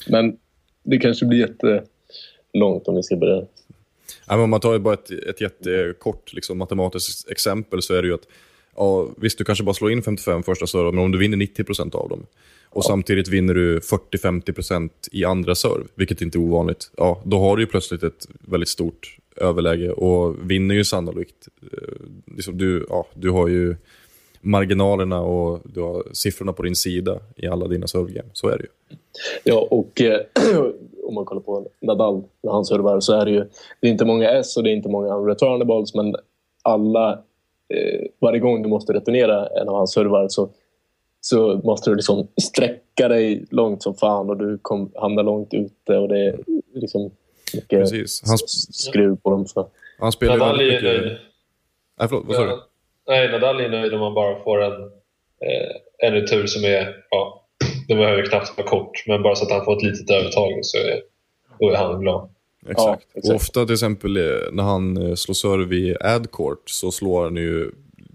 men 0.08 0.38
det 0.84 0.98
kanske 0.98 1.26
blir 1.26 1.40
jättelångt 1.40 2.88
om 2.88 2.96
vi 2.96 3.04
ska 3.04 3.16
börja. 3.16 3.46
Ja, 4.28 4.36
men 4.36 4.44
om 4.44 4.50
man 4.50 4.60
tar 4.60 4.80
bara 4.80 4.94
ett, 4.94 5.12
ett 5.12 5.42
jättekort 5.42 6.34
liksom, 6.34 6.58
matematiskt 6.58 7.32
exempel 7.32 7.82
så 7.82 7.94
är 7.94 8.02
det 8.02 8.08
ju 8.08 8.14
att 8.14 8.28
ja, 8.76 9.08
visst, 9.18 9.38
du 9.38 9.44
kanske 9.44 9.64
bara 9.64 9.74
slår 9.74 9.92
in 9.92 10.04
55 10.04 10.44
första 10.44 10.68
servar, 10.68 10.92
men 10.92 11.04
om 11.04 11.12
du 11.12 11.18
vinner 11.18 11.38
90% 11.38 11.96
av 11.96 12.10
dem 12.10 12.26
och 12.74 12.86
samtidigt 12.86 13.28
vinner 13.28 13.54
du 13.54 13.80
40-50% 13.80 14.90
i 15.12 15.26
andra 15.26 15.56
serv, 15.56 15.88
vilket 15.96 16.22
inte 16.22 16.38
är 16.38 16.40
ovanligt, 16.40 16.92
ja, 16.98 17.22
då 17.26 17.40
har 17.40 17.56
du 17.56 17.64
ju 17.64 17.68
plötsligt 17.68 18.04
ett 18.04 18.28
väldigt 18.40 18.70
stort 18.70 19.18
överläge 19.38 19.92
och 19.92 20.52
vinner 20.52 20.76
ju 20.76 20.86
sannolikt. 20.86 21.48
Eh, 21.62 21.78
Liksom 22.36 22.58
du, 22.58 22.86
ja, 22.90 23.06
du 23.14 23.30
har 23.30 23.48
ju 23.48 23.76
marginalerna 24.42 25.22
och 25.22 25.60
du 25.64 25.82
har 25.82 26.04
siffrorna 26.12 26.54
på 26.54 26.64
din 26.64 26.76
sida 26.76 27.20
i 27.36 27.48
alla 27.48 27.68
dina 27.68 27.88
servegame. 27.88 28.30
Så 28.34 28.50
är 28.50 28.58
det 28.58 28.64
ju. 28.64 28.98
Ja, 29.44 29.68
och 29.72 30.02
eh, 30.02 30.20
om 31.04 31.14
man 31.16 31.26
kollar 31.26 31.42
på 31.42 31.68
Nadal 31.82 32.24
när 32.44 32.52
han 32.52 32.66
servar 32.66 33.00
så 33.00 33.14
är 33.14 33.26
det 33.26 33.32
ju 33.32 33.46
det 33.80 33.88
är 33.88 33.92
inte 33.92 34.06
många 34.06 34.30
S 34.30 34.58
och 34.58 34.64
det 34.64 34.70
är 34.70 34.76
inte 34.76 34.90
många 34.90 35.16
unreturnables 35.16 35.96
men 35.96 36.16
alla, 36.62 37.12
eh, 37.70 38.08
varje 38.20 38.40
gång 38.40 38.64
du 38.64 38.70
måste 38.70 38.94
returnera 38.94 39.48
en 39.48 39.70
av 39.70 39.76
hans 39.76 39.94
servar 39.94 40.28
så, 40.30 40.50
så 41.26 41.62
måste 41.64 41.90
du 41.90 41.96
liksom 41.96 42.28
sträcka 42.42 43.08
dig 43.08 43.46
långt 43.52 43.84
som 43.84 43.96
fan 43.96 44.30
och 44.30 44.38
du 44.38 44.60
kom, 44.62 44.92
hamnar 44.96 45.24
långt 45.24 45.54
ute 45.54 45.98
och 45.98 46.08
det 46.08 46.20
är 46.20 46.40
liksom 46.74 47.12
mycket 47.54 47.80
Precis. 47.80 48.24
Han, 48.26 48.38
skruv 48.48 49.16
på 49.16 49.30
dem. 49.30 49.48
Så. 49.48 49.70
han 50.00 50.12
spelar 50.12 50.38
Nadal 50.38 50.60
är 50.60 50.64
ju 50.64 50.72
väldigt 50.72 50.92
mycket... 50.92 51.04
nöjd. 51.04 51.18
Nej, 52.00 52.08
förlåt, 52.10 52.26
vad 52.28 52.36
sa 52.36 52.44
du? 52.44 52.50
Ja. 52.50 52.68
Nej, 53.08 53.32
Nadal 53.32 53.60
är 53.60 53.70
nöjd 53.70 53.94
om 53.94 54.00
man 54.00 54.14
bara 54.14 54.44
får 54.44 54.64
en, 54.64 54.82
eh, 55.42 56.08
en 56.08 56.14
retur 56.14 56.46
som 56.46 56.64
är... 56.64 56.96
Ja, 57.10 57.46
den 57.88 57.98
behöver 57.98 58.26
knappt 58.26 58.58
vara 58.58 58.68
kort, 58.68 59.04
men 59.08 59.24
bara 59.24 59.36
så 59.36 59.46
att 59.46 59.52
han 59.52 59.66
får 59.66 59.78
ett 59.78 59.84
litet 59.84 60.10
övertag 60.10 60.60
så 60.62 60.78
är, 60.78 61.02
då 61.60 61.70
är 61.70 61.76
han 61.76 62.02
glad. 62.02 62.30
Exakt. 62.70 63.04
exakt. 63.14 63.30
Och 63.30 63.36
ofta 63.36 63.66
till 63.66 63.74
exempel 63.74 64.18
eh, 64.18 64.24
när 64.52 64.64
han 64.64 64.98
eh, 64.98 65.16
slår 65.16 65.34
serve 65.34 65.76
i 65.76 65.96
adcourt 66.00 66.70
så 66.70 66.92
slår 66.92 67.24
han 67.24 67.36
ju 67.36 67.72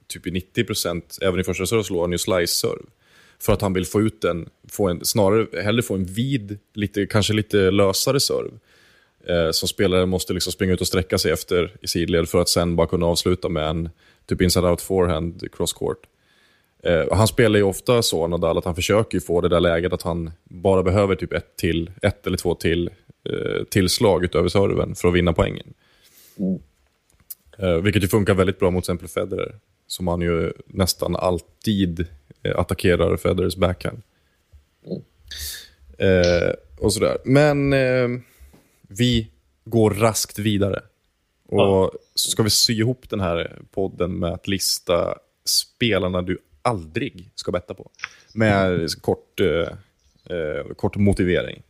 typ 0.06 0.26
i 0.26 0.30
90%, 0.30 1.02
även 1.22 1.40
i 1.40 1.44
första 1.44 1.66
serve 1.66 1.84
slår 1.84 2.00
han 2.00 2.12
ju 2.12 2.18
slice-serve. 2.18 2.84
För 3.40 3.52
att 3.52 3.62
han 3.62 3.72
vill 3.72 3.86
få 3.86 4.00
ut 4.00 4.24
en, 4.24 4.48
få 4.70 4.88
en 4.88 5.04
snarare 5.04 5.62
hellre 5.62 5.82
få 5.82 5.94
en 5.94 6.04
vid, 6.04 6.58
lite, 6.74 7.06
kanske 7.06 7.32
lite 7.32 7.70
lösare 7.70 8.20
serve. 8.20 8.50
Eh, 9.26 9.50
som 9.50 9.68
spelare 9.68 10.06
måste 10.06 10.32
liksom 10.32 10.52
springa 10.52 10.72
ut 10.72 10.80
och 10.80 10.86
sträcka 10.86 11.18
sig 11.18 11.32
efter 11.32 11.76
i 11.82 11.88
sidled 11.88 12.28
för 12.28 12.38
att 12.38 12.48
sen 12.48 12.76
bara 12.76 12.86
kunna 12.86 13.06
avsluta 13.06 13.48
med 13.48 13.68
en 13.68 13.88
typ 14.26 14.42
inside 14.42 14.64
out 14.64 14.80
forehand 14.80 15.52
cross 15.52 15.72
court. 15.72 15.98
Eh, 16.82 17.04
han 17.12 17.28
spelar 17.28 17.58
ju 17.58 17.62
ofta 17.62 18.02
så, 18.02 18.26
Nadal, 18.26 18.58
att 18.58 18.64
han 18.64 18.74
försöker 18.74 19.20
få 19.20 19.40
det 19.40 19.48
där 19.48 19.60
läget 19.60 19.92
att 19.92 20.02
han 20.02 20.30
bara 20.44 20.82
behöver 20.82 21.14
typ 21.14 21.32
ett, 21.32 21.56
till, 21.56 21.90
ett 22.02 22.26
eller 22.26 22.36
två 22.36 22.54
till 22.54 22.90
eh, 23.24 23.64
tillslag 23.70 24.24
utöver 24.24 24.48
serven 24.48 24.94
för 24.94 25.08
att 25.08 25.14
vinna 25.14 25.32
poängen. 25.32 25.74
Eh, 27.58 27.74
vilket 27.74 28.02
ju 28.02 28.08
funkar 28.08 28.34
väldigt 28.34 28.58
bra 28.58 28.70
mot 28.70 28.84
till 28.84 28.92
exempel 28.92 29.08
Federer, 29.08 29.54
som 29.88 30.08
han 30.08 30.20
ju 30.20 30.52
nästan 30.66 31.16
alltid 31.16 32.06
eh, 32.42 32.58
attackerar 32.58 33.16
Federers 33.16 33.56
backhand. 33.56 34.02
Eh, 35.98 36.52
och 36.78 36.92
sådär. 36.92 37.18
Men 37.24 37.72
eh, 37.72 38.08
vi 38.88 39.28
går 39.64 39.90
raskt 39.90 40.38
vidare. 40.38 40.82
Och 41.48 41.92
så 42.14 42.30
ska 42.30 42.42
vi 42.42 42.50
sy 42.50 42.72
ihop 42.72 43.10
den 43.10 43.20
här 43.20 43.58
podden 43.70 44.18
med 44.18 44.32
att 44.32 44.48
lista 44.48 45.18
spelarna 45.44 46.22
du 46.22 46.38
aldrig 46.62 47.30
ska 47.34 47.52
betta 47.52 47.74
på. 47.74 47.90
Med 48.34 48.88
kort, 49.00 49.40
eh, 49.40 49.68
eh, 50.36 50.74
kort 50.76 50.96
motivering. 50.96 51.62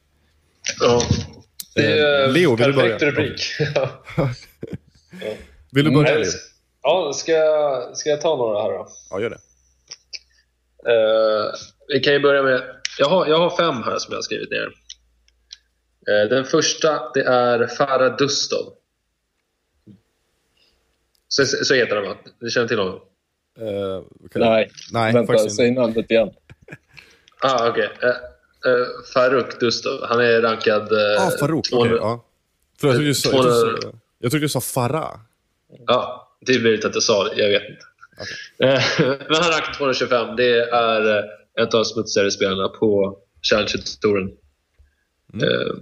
Ja. 0.81 1.03
Det 1.75 1.87
är 1.87 2.25
Eh, 2.25 2.33
Leo, 2.33 2.57
vill 2.57 2.67
du 2.67 2.73
börja? 2.73 2.99
rubrik. 2.99 3.41
Vill 5.71 5.85
du 5.85 5.91
börja? 5.91 6.17
Mm. 6.17 6.29
Ja, 6.89 7.13
ska, 7.13 7.33
jag- 7.33 7.97
ska 7.97 8.11
jag 8.11 8.21
ta 8.21 8.37
några 8.37 8.63
här 8.63 8.69
då? 8.69 8.87
Ja, 9.11 9.21
gör 9.21 9.31
det. 9.31 9.39
Eh, 10.93 11.53
vi 11.89 12.01
kan 12.01 12.13
ju 12.13 12.21
börja 12.21 12.43
med... 12.43 12.63
Jag 12.99 13.09
har, 13.09 13.27
jag 13.27 13.39
har 13.39 13.51
fem 13.57 13.83
här 13.83 13.99
som 13.99 14.13
jag 14.13 14.17
har 14.17 14.23
skrivit 14.23 14.51
ner. 14.51 14.73
Eh, 16.09 16.29
den 16.29 16.45
första 16.45 17.11
det 17.15 17.23
är 17.23 17.67
Farah 17.67 18.17
Dustov. 18.17 18.73
Så, 21.29 21.47
så 21.47 21.75
heter 21.75 21.97
han 21.97 22.05
va? 22.05 22.17
Du 22.41 22.51
känner 22.51 22.69
till 22.69 22.79
honom? 22.79 23.01
Kan- 24.33 24.43
Nej, 24.43 24.71
Nej, 24.93 25.13
vänta, 25.13 25.33
faktiskt 25.33 25.57
säg 25.57 25.69
inte. 25.69 25.81
namnet 25.81 26.11
igen. 26.11 26.31
Ah, 27.41 27.69
okej. 27.69 27.91
Okay. 27.97 28.11
Uh, 28.73 28.87
Faruk 29.15 29.61
Dustov. 29.61 30.01
Han 30.09 30.21
är 30.21 30.41
rankad... 30.41 30.93
Uh, 30.93 30.99
Ja, 30.99 31.27
ah, 31.27 31.39
Farouk. 31.41 31.69
Okej, 31.73 31.93
ja. 31.97 32.25
Förlåt, 32.81 32.95
jag 32.95 32.95
trodde 32.95 33.05
du 33.09 33.15
sa, 33.15 33.89
jag 34.19 34.31
trodde 34.31 34.45
du 34.45 34.49
sa 34.49 34.61
Farah. 34.61 35.19
Ja, 35.87 36.28
det 36.47 36.53
är 36.53 36.61
möjligt 36.61 36.85
att 36.85 36.95
jag 36.95 37.03
sa 37.03 37.25
det. 37.25 37.43
Jag 37.43 37.49
vet 37.49 37.69
inte. 37.69 37.85
Eh, 38.65 38.83
Men 39.29 39.37
han 39.43 39.51
rankar 39.51 39.75
225. 39.79 40.37
Det 40.37 40.61
är 40.61 41.19
eh, 41.19 41.25
en 41.55 41.65
av 41.65 41.71
de 41.71 41.85
smutsigare 41.85 42.31
spelarna 42.31 42.69
på 42.69 43.19
Challenger-touren. 43.51 44.29
Eh, 45.43 45.77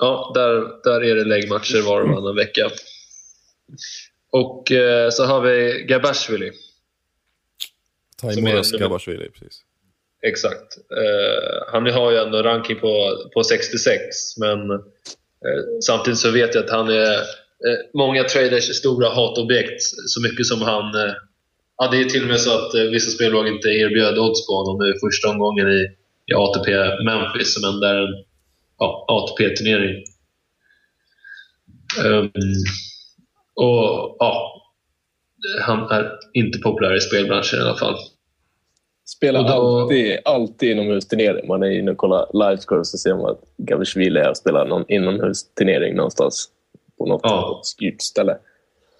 Ja, 0.00 0.32
där, 0.34 0.82
där 0.84 1.04
är 1.04 1.14
det 1.14 1.24
läggmatcher 1.24 1.82
var 1.82 2.00
och 2.00 2.08
varannan 2.08 2.36
vecka. 2.36 2.70
Och 4.30 4.64
så 5.12 5.24
har 5.24 5.40
vi 5.40 5.84
Gabashvili. 5.88 6.52
Taimoras 8.20 8.72
Gabashvili, 8.72 9.30
precis. 9.30 9.62
Exakt. 10.22 10.78
Han 11.72 11.86
har 11.86 12.10
ju 12.10 12.16
ändå 12.18 12.42
ranking 12.42 12.78
på, 12.78 13.16
på 13.34 13.44
66, 13.44 14.36
men 14.36 14.58
samtidigt 15.82 16.18
så 16.18 16.30
vet 16.30 16.54
jag 16.54 16.64
att 16.64 16.70
han 16.70 16.88
är 16.88 17.22
många 17.94 18.24
traders 18.24 18.64
stora 18.76 19.08
hatobjekt. 19.08 19.82
Så 20.06 20.22
mycket 20.22 20.46
som 20.46 20.62
han... 20.62 20.94
Eh, 20.94 21.14
ja, 21.76 21.88
det 21.90 21.96
är 22.00 22.04
till 22.04 22.22
och 22.22 22.28
med 22.28 22.40
så 22.40 22.54
att 22.58 22.74
eh, 22.74 22.82
vissa 22.82 23.10
spelbolag 23.10 23.48
inte 23.48 23.68
erbjöd 23.68 24.18
odds 24.18 24.46
på 24.46 24.52
honom 24.52 24.82
i 24.86 24.92
första 25.06 25.28
omgången 25.28 25.68
i, 25.68 25.80
i 26.26 26.34
ATP 26.34 26.70
Memphis, 27.04 27.58
men 27.62 27.80
där 27.80 27.94
en 28.02 28.24
ja, 28.78 29.04
ATP-turnering. 29.08 30.04
Ehm, 32.04 32.30
och 33.54 34.16
ja, 34.18 34.62
han 35.60 35.90
är 35.90 36.12
inte 36.32 36.58
populär 36.58 36.96
i 36.96 37.00
spelbranschen 37.00 37.58
i 37.58 37.62
alla 37.62 37.76
fall. 37.76 37.96
Spelar 39.16 39.40
Och 39.40 39.46
då- 39.46 39.80
alltid, 39.80 40.18
alltid 40.24 40.70
inomhusturnering. 40.70 41.48
Man 41.48 41.62
är 41.62 41.70
inne 41.70 41.90
och 41.90 41.96
kollar 41.96 42.26
livescores 42.32 42.90
så 42.90 42.98
ser 42.98 43.14
man 43.14 43.30
att 43.30 43.40
Gavishvili 43.56 44.20
är 44.20 44.30
och 44.30 44.36
spelar 44.36 44.66
någon 44.66 44.84
inomhusturnering 44.88 45.96
någonstans. 45.96 46.48
På 46.98 47.06
något 47.06 47.20
Ja. 47.24 47.58
obskyrt 47.58 48.02
ställe. 48.02 48.38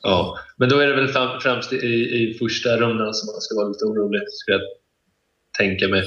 Ja, 0.02 0.38
men 0.56 0.68
då 0.68 0.78
är 0.78 0.86
det 0.86 0.94
väl 0.94 1.08
fram- 1.08 1.40
främst 1.40 1.72
i, 1.72 1.76
i 1.76 2.36
första 2.38 2.76
rundan 2.76 3.14
som 3.14 3.26
man 3.32 3.40
ska 3.40 3.54
vara 3.56 3.68
lite 3.68 3.84
orolig, 3.84 4.20
skulle 4.30 4.56
jag 4.58 4.66
tänka 5.58 5.88
mig. 5.88 6.02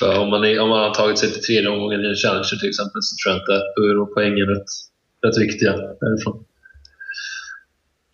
För 0.00 0.18
om 0.18 0.30
man, 0.30 0.44
är, 0.44 0.60
om 0.60 0.68
man 0.68 0.78
har 0.80 0.94
tagit 0.94 1.18
sig 1.18 1.30
till 1.32 1.42
tredje 1.42 1.68
omgången 1.70 2.04
i 2.04 2.08
en 2.08 2.14
Challenger 2.14 2.56
till 2.60 2.68
exempel 2.68 3.02
så 3.02 3.12
tror 3.16 3.34
jag 3.34 3.42
inte 3.42 3.52
är 3.90 3.94
nog 3.94 4.14
poängen 4.14 4.46
rätt, 4.46 4.70
rätt 5.26 5.38
viktiga 5.38 5.72
därifrån. 5.76 6.44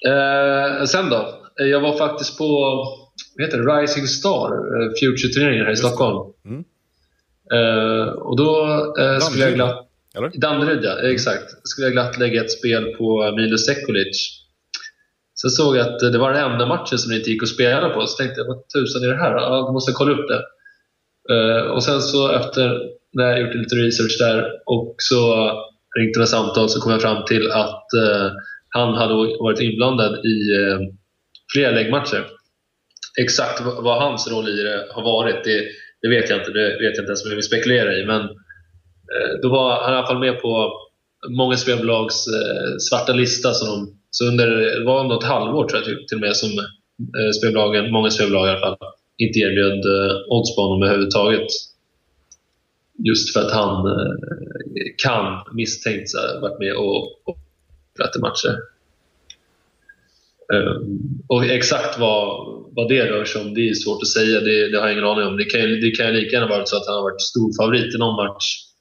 Eh, 0.09 0.85
sen 0.85 1.11
då? 1.11 1.35
Eh, 1.61 1.66
Jag 1.66 1.81
var 1.81 1.99
faktiskt 1.99 2.39
på 2.39 2.47
vad 3.37 3.47
heter 3.47 3.59
det, 3.59 3.64
Rising 3.72 4.07
Star, 4.07 4.49
eh, 4.53 4.91
Future-turneringen 5.01 5.64
här 5.64 5.72
i 5.72 5.77
Stockholm. 5.77 6.33
Mm. 6.45 6.64
Eh, 7.53 8.07
och 8.09 8.37
då 8.37 8.66
eh, 8.99 9.18
skulle 9.18 9.45
jag 9.45 9.55
glatt 9.55 9.89
Eller? 10.19 10.31
Danderyd, 10.35 10.85
ja. 10.85 10.99
Exakt. 10.99 11.69
Skulle 11.69 11.87
jag 11.87 11.93
glatt 11.93 12.19
lägga 12.19 12.45
ett 12.45 12.51
spel 12.51 12.85
på 12.85 13.35
Milos 13.37 13.67
Sekulic. 13.67 14.41
Sen 15.41 15.51
såg 15.51 15.77
jag 15.77 15.87
att 15.87 15.99
det 16.01 16.19
var 16.19 16.33
den 16.33 16.53
enda 16.53 16.67
matchen 16.67 16.99
som 16.99 17.11
det 17.11 17.17
inte 17.17 17.31
gick 17.31 17.43
att 17.43 17.49
spela 17.49 17.89
på. 17.89 18.07
Så 18.07 18.17
tänkte 18.17 18.41
jag, 18.41 18.47
vad 18.47 18.69
tusan 18.69 19.03
är 19.03 19.09
det 19.09 19.23
här? 19.23 19.33
Ja, 19.33 19.57
jag 19.57 19.73
måste 19.73 19.93
kolla 19.93 20.12
upp 20.12 20.29
det. 20.29 20.43
Eh, 21.35 21.62
och 21.62 21.85
sen 21.85 22.03
så 22.03 22.33
efter 22.33 22.81
när 23.12 23.25
jag 23.25 23.41
gjort 23.41 23.55
lite 23.55 23.75
research 23.75 24.17
där 24.19 24.53
och 24.67 24.95
så 24.99 25.51
ringde 25.99 26.19
med 26.19 26.29
samtal 26.29 26.69
så 26.69 26.81
kom 26.81 26.93
jag 26.93 27.03
fram 27.03 27.25
till 27.25 27.51
att 27.51 27.93
eh, 27.93 28.33
han 28.69 28.95
hade 28.95 29.15
varit 29.15 29.61
inblandad 29.61 30.27
i 30.27 30.37
eh, 30.57 30.79
flera 31.53 31.71
läggmatcher. 31.71 32.27
Exakt 33.21 33.61
vad, 33.61 34.03
hans 34.03 34.31
roll 34.31 34.49
i 34.49 34.62
det 34.62 34.87
har 34.91 35.03
varit, 35.03 35.45
det, 35.45 35.65
det 36.03 36.09
vet 36.09 36.31
jag 36.31 36.39
inte. 36.39 36.51
Det 36.51 36.69
vet 36.69 36.97
jag 36.97 37.03
inte 37.03 37.11
ens 37.11 37.25
om 37.25 37.31
jag 37.31 37.37
vill 37.37 37.45
spekulera 37.45 37.95
i. 37.95 38.07
Men 38.07 38.29
Eh, 39.13 39.41
då 39.43 39.49
var 39.49 39.83
han 39.83 39.95
i 39.95 39.97
alla 39.97 40.07
fall 40.07 40.19
med 40.19 40.41
på 40.43 40.73
många 41.29 41.57
spelbolags 41.57 42.27
eh, 42.27 42.77
svarta 42.79 43.13
lista. 43.13 43.53
Så, 43.53 43.67
de, 43.67 43.99
så 44.11 44.25
under, 44.25 44.47
det 44.47 44.85
var 44.85 45.05
något 45.05 45.25
halvår 45.25 45.69
tror 45.69 45.79
jag 45.81 45.85
till 45.85 46.07
till 46.09 46.17
och 46.17 46.21
med 46.21 46.37
som 46.37 46.51
eh, 47.19 47.31
spelbolagen, 47.39 47.93
många 47.93 48.11
spelbolag 48.11 48.47
i 48.47 48.51
alla 48.51 48.61
fall, 48.61 48.77
inte 49.19 49.39
erbjöd 49.39 49.85
eh, 49.85 50.17
odds 50.29 50.57
på 50.57 50.63
honom 50.63 50.83
överhuvudtaget. 50.83 51.47
Just 53.09 53.33
för 53.33 53.41
att 53.41 53.53
han 53.53 53.87
eh, 53.87 54.15
kan 55.05 55.55
misstänks 55.55 56.15
ha 56.15 56.41
varit 56.41 56.59
med 56.59 56.75
och, 56.75 57.29
och 57.29 57.39
spelat 57.95 58.17
i 58.17 58.21
matcher. 58.21 58.59
Um, 60.53 61.01
och 61.29 61.45
exakt 61.45 61.99
vad, 61.99 62.47
vad 62.71 62.89
det 62.89 63.11
rör 63.11 63.25
sig 63.25 63.43
om, 63.43 63.55
det 63.55 63.69
är 63.69 63.75
svårt 63.75 64.03
att 64.03 64.09
säga. 64.09 64.41
Det, 64.41 64.71
det 64.71 64.79
har 64.79 64.87
jag 64.87 64.93
ingen 64.93 65.05
aning 65.05 65.27
om. 65.27 65.37
Det 65.37 65.45
kan, 65.45 65.61
ju, 65.61 65.81
det 65.81 65.91
kan 65.91 66.07
ju 66.07 66.13
lika 66.13 66.37
gärna 66.37 66.49
varit 66.49 66.69
så 66.69 66.77
att 66.77 66.87
han 66.87 66.95
har 66.95 67.03
varit 67.03 67.21
stor 67.21 67.53
favorit 67.63 67.95
i 67.95 67.99
någon 67.99 68.17
match 68.17 68.74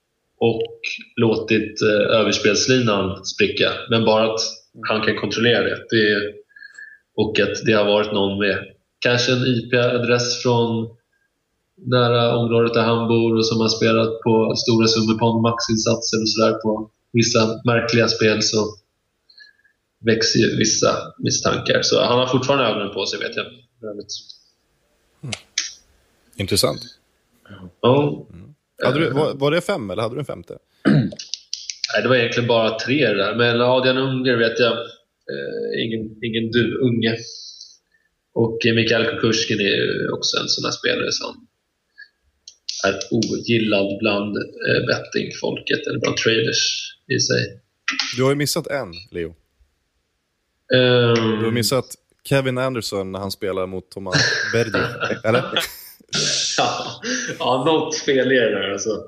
och 0.48 0.72
låtit 1.16 1.82
eh, 1.82 2.18
överspelslinan 2.20 3.26
spricka. 3.26 3.70
Men 3.90 4.06
bara 4.06 4.34
att 4.34 4.42
han 4.90 5.02
kan 5.02 5.16
kontrollera 5.16 5.64
det. 5.64 5.78
det. 5.90 6.34
Och 7.16 7.40
att 7.40 7.66
det 7.66 7.74
har 7.74 7.86
varit 7.86 8.12
någon 8.14 8.40
med 8.40 8.58
kanske 9.00 9.32
en 9.32 9.46
IP-adress 9.46 10.42
från 10.44 10.98
nära 11.86 12.38
området 12.38 12.74
där 12.74 12.84
han 12.84 13.08
bor 13.08 13.38
och 13.38 13.46
som 13.46 13.62
har 13.62 13.70
spelat 13.70 14.22
på 14.22 14.56
stora 14.56 14.88
summor 14.88 15.20
på 15.20 15.40
maxinsatser 15.40 16.22
och 16.22 16.30
sådär 16.30 16.54
på 16.54 16.90
vissa 17.14 17.62
märkliga 17.66 18.08
spel 18.08 18.44
så 18.44 18.66
växer 20.06 20.40
ju 20.40 20.58
vissa 20.58 21.14
misstankar. 21.18 21.82
Så 21.82 22.04
han 22.04 22.20
har 22.20 22.28
fortfarande 22.28 22.66
ögonen 22.66 22.94
på 22.94 23.06
sig 23.06 23.20
vet 23.20 23.36
jag. 23.36 23.46
Intressant. 26.36 26.82
Ja. 27.82 28.26
Hade 28.32 28.43
du, 28.92 29.10
var, 29.10 29.34
var 29.34 29.52
det 29.52 29.62
fem 29.62 29.90
eller 29.90 30.02
hade 30.02 30.16
du 30.16 30.20
en 30.20 30.26
femte? 30.26 30.58
Nej, 31.94 32.02
det 32.04 32.08
var 32.10 32.16
egentligen 32.16 32.48
bara 32.48 32.80
tre 32.80 33.08
det 33.08 33.16
där. 33.18 33.36
Men 33.36 33.62
Adrian 33.62 33.98
Unger 33.98 34.38
vet 34.38 34.60
jag. 34.60 34.74
Eh, 35.32 35.86
ingen, 35.86 36.24
ingen 36.24 36.52
du, 36.52 36.78
unge. 36.78 37.18
Och 38.34 38.66
eh, 38.66 38.74
Mikael 38.76 39.06
Kukushkin 39.06 39.60
är 39.60 40.14
också 40.14 40.38
en 40.38 40.48
sån 40.48 40.64
här 40.66 40.72
spelare 40.72 41.12
som 41.12 41.48
är 42.86 43.00
ogillad 43.12 44.00
bland 44.00 44.38
eh, 44.38 44.86
bettingfolket, 44.88 45.88
eller 45.88 46.00
bland 46.00 46.18
traders 46.18 46.94
i 47.08 47.20
sig. 47.20 47.60
Du 48.18 48.24
har 48.24 48.30
ju 48.30 48.36
missat 48.36 48.68
en, 48.68 48.94
Leo. 49.12 49.36
Ehm, 50.74 51.40
Du 51.40 51.46
har 51.46 51.52
missat 51.52 51.86
Kevin 52.24 52.58
Anderson 52.58 53.12
när 53.12 53.20
han 53.20 53.32
spelar 53.32 53.68
mot 53.68 53.92
Thomas 53.92 54.16
Berger. 54.54 55.20
eller? 55.28 55.44
ja, 56.58 57.02
ja, 57.40 57.64
något 57.66 57.96
fel 57.98 58.32
är 58.32 58.42
det 58.42 58.52
där 58.60 58.72
alltså. 58.72 59.04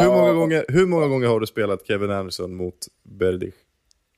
Hur 0.00 0.06
många, 0.08 0.32
gånger, 0.32 0.64
hur 0.68 0.86
många 0.86 1.06
gånger 1.06 1.28
har 1.28 1.40
du 1.40 1.46
spelat 1.46 1.86
Kevin 1.86 2.10
Anderson 2.10 2.54
mot 2.54 2.74
Berdig? 3.18 3.52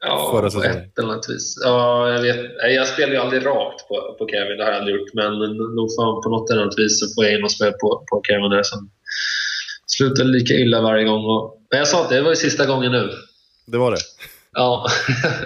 Ja, 0.04 0.30
Förra 0.32 0.42
på 0.42 0.50
säsongen. 0.50 0.70
ett 0.78 0.98
eller 0.98 1.08
annat 1.08 1.30
vis. 1.30 1.54
Ja, 1.64 2.08
jag, 2.12 2.22
vet, 2.22 2.50
jag 2.74 2.86
spelar 2.88 3.12
ju 3.12 3.18
aldrig 3.18 3.46
rakt 3.46 3.88
på, 3.88 4.16
på 4.18 4.28
Kevin, 4.28 4.56
det 4.58 4.64
har 4.64 4.70
jag 4.70 4.78
aldrig 4.80 4.96
gjort. 4.96 5.14
Men 5.14 5.32
nog 5.74 5.88
fan 5.98 6.22
på 6.22 6.28
något 6.30 6.50
eller 6.50 6.62
annat 6.62 6.78
vis 6.78 7.00
så 7.00 7.14
får 7.14 7.24
jag 7.24 7.34
in 7.38 7.44
och 7.44 7.50
spela 7.50 7.72
på, 7.72 8.04
på 8.10 8.22
Kevin 8.26 8.50
där 8.50 8.62
som 8.62 8.90
slutar 9.86 10.24
lika 10.24 10.54
illa 10.54 10.80
varje 10.80 11.04
gång. 11.04 11.24
Och, 11.24 11.62
men 11.70 11.78
jag 11.78 11.88
sa 11.88 12.02
att 12.04 12.10
det 12.10 12.22
var 12.22 12.30
ju 12.30 12.36
sista 12.36 12.66
gången 12.66 12.92
nu. 12.92 13.10
Det 13.66 13.78
var 13.78 13.90
det. 13.90 13.98
Ja, 14.52 14.86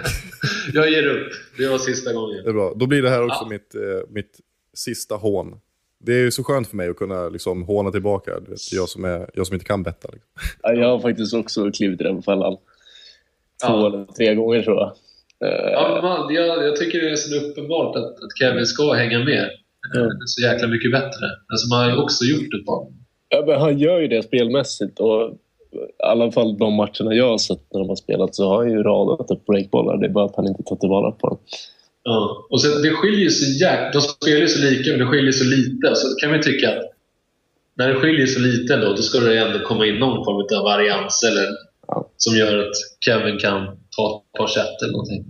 jag 0.73 0.89
ger 0.91 1.07
upp. 1.07 1.31
Det 1.57 1.67
var 1.67 1.77
sista 1.77 2.13
gången. 2.13 2.43
Det 2.43 2.49
är 2.49 2.53
bra. 2.53 2.73
Då 2.75 2.85
blir 2.85 3.01
det 3.01 3.09
här 3.09 3.23
också 3.25 3.39
Ja. 3.41 3.47
mitt, 3.49 3.75
eh, 3.75 3.81
mitt 4.09 4.39
sista 4.73 5.15
hån. 5.15 5.55
Det 5.99 6.11
är 6.13 6.19
ju 6.23 6.31
så 6.31 6.43
skönt 6.43 6.67
för 6.67 6.75
mig 6.77 6.89
att 6.89 6.95
kunna 6.97 7.29
liksom, 7.29 7.63
håna 7.63 7.91
tillbaka. 7.91 8.31
Du 8.39 8.51
vet, 8.51 8.71
jag, 8.73 8.89
som 8.89 9.05
är, 9.05 9.29
jag 9.33 9.47
som 9.47 9.53
inte 9.53 9.65
kan 9.65 9.83
betta. 9.83 10.07
Liksom. 10.11 10.29
Ja, 10.63 10.73
Jag 10.73 10.87
har 10.89 10.99
faktiskt 10.99 11.33
också 11.33 11.71
klivit 11.71 12.01
i 12.01 12.03
den 12.03 12.21
fällan. 12.23 12.53
Två 12.53 12.59
Ja. 13.73 13.87
eller 13.87 14.05
tre 14.05 14.35
gånger 14.35 14.61
tror 14.63 14.77
jag. 14.77 14.91
Eh, 15.49 15.71
Ja, 15.71 15.99
man, 16.01 16.33
jag, 16.33 16.63
jag 16.67 16.75
tycker 16.75 17.01
det 17.01 17.09
är 17.11 17.15
så 17.15 17.35
uppenbart 17.45 17.95
att, 17.95 18.03
att 18.05 18.37
Kevin 18.39 18.65
ska 18.65 18.93
hänga 18.93 19.19
med. 19.19 19.49
Det 19.93 19.99
är 19.99 20.09
så 20.25 20.41
jäkla 20.41 20.67
mycket 20.67 20.91
bättre. 20.91 21.25
Alltså, 21.51 21.67
man 21.69 21.83
har 21.83 21.91
ju 21.91 21.97
också 22.03 22.23
gjort 22.25 22.53
ett 22.61 22.65
par. 22.65 22.87
Ja, 23.29 23.43
men 23.47 23.61
han 23.61 23.77
gör 23.79 23.99
ju 23.99 24.07
det 24.07 24.23
spelmässigt. 24.23 24.99
Och 24.99 25.31
I 25.71 25.77
alla 26.03 26.31
fall 26.31 26.57
de 26.57 26.73
matcherna 26.73 27.13
jag 27.13 27.29
har 27.29 27.37
sett 27.37 27.73
när 27.73 27.79
de 27.79 27.89
har 27.89 27.95
spelat 27.95 28.35
så 28.35 28.49
har 28.49 28.57
han 28.57 28.71
ju 28.71 28.83
radat 28.83 29.31
upp 29.31 29.45
breakbollar. 29.45 29.97
Det 29.97 30.05
är 30.05 30.09
bara 30.09 30.25
att 30.25 30.35
han 30.35 30.47
inte 30.47 30.63
tar 30.63 30.75
tillvara 30.75 31.11
på 31.11 31.27
dem. 31.29 31.37
Ja. 32.09 32.47
Och 32.49 32.61
sen, 32.61 32.81
det 32.81 32.89
skiljer 32.91 33.29
så 33.29 33.45
jäkla... 33.63 33.91
De 33.91 34.01
spelar 34.01 34.39
ju 34.41 34.47
så 34.47 34.59
lika, 34.59 34.89
men 34.91 34.99
det 34.99 35.05
skiljer 35.05 35.31
så 35.31 35.43
lite. 35.43 35.95
Så 35.95 36.15
kan 36.15 36.29
man 36.29 36.37
ju 36.39 36.43
tycka 36.43 36.69
att 36.69 36.83
när 37.75 37.87
det 37.87 37.95
skiljer 37.95 38.25
så 38.25 38.39
lite 38.39 38.75
då, 38.77 38.93
då 38.93 39.01
ska 39.01 39.19
det 39.19 39.39
ändå 39.39 39.59
komma 39.65 39.85
in 39.85 39.95
någon 39.99 40.25
form 40.25 40.57
av 40.59 40.63
varians 40.63 41.23
eller, 41.23 41.47
Ja. 41.87 42.09
som 42.17 42.35
gör 42.37 42.57
att 42.57 42.75
Kevin 43.05 43.37
kan 43.39 43.65
ta 43.97 44.23
ett 44.33 44.37
par 44.39 44.47
set 44.47 44.81
eller 44.81 44.91
någonting. 44.91 45.25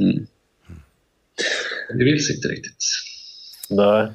Mm. 0.00 0.26
Det 1.98 2.04
vill 2.04 2.26
sig 2.26 2.36
inte 2.36 2.48
riktigt. 2.48 2.84
Nej. 3.70 4.06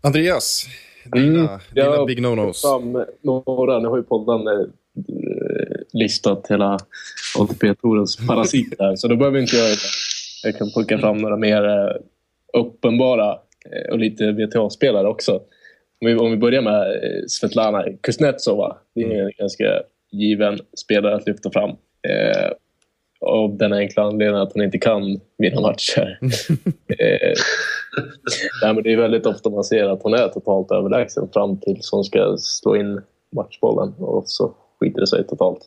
Andreas, 0.00 0.66
dina, 1.12 1.26
Mm, 1.40 1.58
dina 1.74 1.86
jag- 1.86 2.06
big 2.06 2.18
no-nos. 2.22 2.62
Några. 3.22 3.78
Nu 3.78 3.88
har 3.88 3.96
ju 3.96 4.02
podden 4.02 4.46
eh, 4.46 4.66
listat 5.92 6.46
hela 6.48 6.78
ATP-torens 7.38 8.26
parasiter 8.26 8.76
här, 8.84 8.96
så 8.96 9.08
då 9.08 9.16
behöver 9.16 9.38
inte 9.38 9.56
jag 9.56 9.76
Jag 10.46 10.58
kan 10.58 10.70
plocka 10.70 10.98
fram 10.98 11.16
några 11.16 11.36
mer 11.36 11.68
eh, 11.68 11.96
uppenbara 12.60 13.38
eh, 13.70 13.92
och 13.92 13.98
lite 13.98 14.32
VTA-spelare 14.32 15.08
också. 15.08 15.32
Om 16.00 16.06
vi, 16.06 16.14
om 16.14 16.30
vi 16.30 16.36
börjar 16.36 16.62
med 16.62 16.80
eh, 16.80 17.24
Svetlana 17.28 17.84
Kuznetsova. 18.02 18.76
Det 18.94 19.02
är 19.02 19.24
en 19.24 19.32
ganska 19.38 19.82
given 20.12 20.58
spelare 20.84 21.14
att 21.14 21.26
lyfta 21.26 21.50
fram. 21.50 21.70
Eh, 21.70 22.50
av 23.20 23.56
den 23.56 23.72
enkla 23.72 24.02
anledningen 24.02 24.42
att 24.42 24.52
hon 24.52 24.62
inte 24.62 24.78
kan 24.78 25.20
vinna 25.38 25.60
matcher. 25.60 26.18
eh, 26.98 27.32
nej, 28.62 28.74
men 28.74 28.82
det 28.82 28.92
är 28.92 28.96
väldigt 28.96 29.26
ofta 29.26 29.50
man 29.50 29.64
ser 29.64 29.88
att 29.88 30.02
hon 30.02 30.14
är 30.14 30.28
totalt 30.28 30.70
överlägsen 30.70 31.28
fram 31.32 31.60
tills 31.60 31.90
hon 31.92 32.04
ska 32.04 32.36
slå 32.38 32.76
in 32.76 33.00
matchbollen 33.36 33.94
och 33.98 34.24
så 34.26 34.54
skiter 34.80 35.00
det 35.00 35.06
sig 35.06 35.26
totalt. 35.26 35.60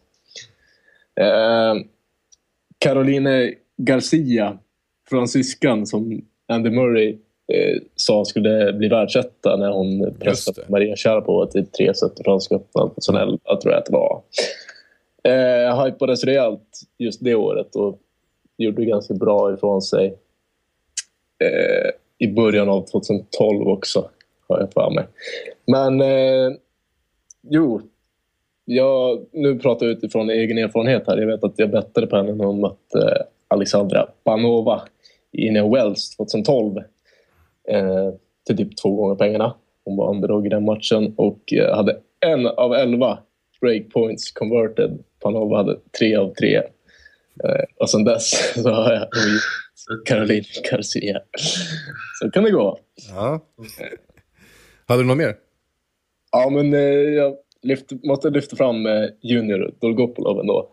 Eh, 1.20 1.74
Caroline 2.80 3.54
Garcia, 3.78 4.58
fransyskan 5.10 5.86
som 5.86 6.22
Andy 6.48 6.70
Murray 6.70 7.18
eh, 7.54 7.82
sa 7.96 8.26
skulle 8.26 8.74
bli 8.74 8.88
världsetta 8.88 9.56
när 9.56 9.72
hon 9.72 10.14
pressade. 10.20 10.62
Maria 10.68 10.96
Sharapova 10.96 11.46
till 11.46 11.66
tre 11.66 11.94
set 11.94 12.20
i 12.20 12.24
Franska 12.24 12.56
öppnan 12.56 12.90
2011, 12.90 13.38
tror 13.62 13.74
jag 13.74 13.80
att 13.80 13.86
det 13.86 13.94
var. 13.94 14.22
Eh, 15.24 15.86
hypades 15.86 16.24
rejält 16.24 16.82
just 16.98 17.24
det 17.24 17.36
året 17.36 17.76
och 17.76 18.00
gjorde 18.58 18.86
ganska 18.86 19.14
bra 19.14 19.54
ifrån 19.54 19.82
sig 19.82 20.18
eh, 21.44 21.90
i 22.18 22.28
början 22.28 22.70
av 22.70 22.86
2012 22.86 23.68
också, 23.68 24.10
har 24.48 24.60
jag 24.60 24.74
för 24.74 24.90
mig. 24.90 25.08
Men 25.66 26.02
eh, 26.02 26.58
jo, 27.42 27.82
jag, 28.66 29.26
nu 29.32 29.60
pratar 29.60 29.86
jag 29.86 29.94
utifrån 29.98 30.30
egen 30.30 30.58
erfarenhet 30.58 31.04
här. 31.08 31.18
Jag 31.18 31.28
vet 31.28 31.44
att 31.44 31.60
jag 31.60 31.72
bettade 31.72 32.08
på 32.08 32.16
henne 32.16 32.36
när 32.36 32.46
hon 32.46 32.62
mötte 32.62 33.26
Alexandra 33.48 34.08
Panova 34.24 34.82
i 35.32 35.48
Indian 35.48 35.72
Wells 35.72 36.16
2012. 36.16 36.78
Eh, 37.70 38.10
till 38.48 38.58
typ 38.58 38.78
två 38.78 38.96
gånger 38.96 39.16
pengarna. 39.16 39.56
Hon 39.86 39.98
var 39.98 40.10
underdog 40.10 40.46
i 40.46 40.50
den 40.50 40.66
matchen 40.66 41.14
och 41.18 41.54
eh, 41.54 41.76
hade 41.76 42.00
en 42.26 42.48
av 42.48 42.74
elva 42.74 43.20
breakpoints 43.62 44.32
converted. 44.32 45.04
Panova 45.20 45.58
hade 45.58 45.80
tre 46.00 46.16
av 46.16 46.34
tre. 46.34 46.56
Eh, 47.44 47.64
och 47.80 47.90
sen 47.90 48.04
dess 48.04 48.54
så 48.64 48.70
har 48.70 48.94
jag 48.94 49.08
Caroline 50.06 50.44
Garcia. 50.72 51.20
Så 52.20 52.32
kan 52.32 52.44
det 52.44 52.52
gå. 52.52 52.80
Ja. 53.10 53.46
Hade 54.86 55.02
du 55.02 55.08
något 55.08 55.18
mer? 55.18 55.36
Ja, 56.32 56.50
men 56.50 56.74
eh, 56.74 56.80
jag 56.90 57.36
lyft, 57.62 57.92
måste 58.04 58.30
lyfta 58.30 58.56
fram 58.56 58.86
eh, 58.86 59.06
Junior 59.22 59.74
Dolgopolov 59.82 60.40
ändå. 60.40 60.70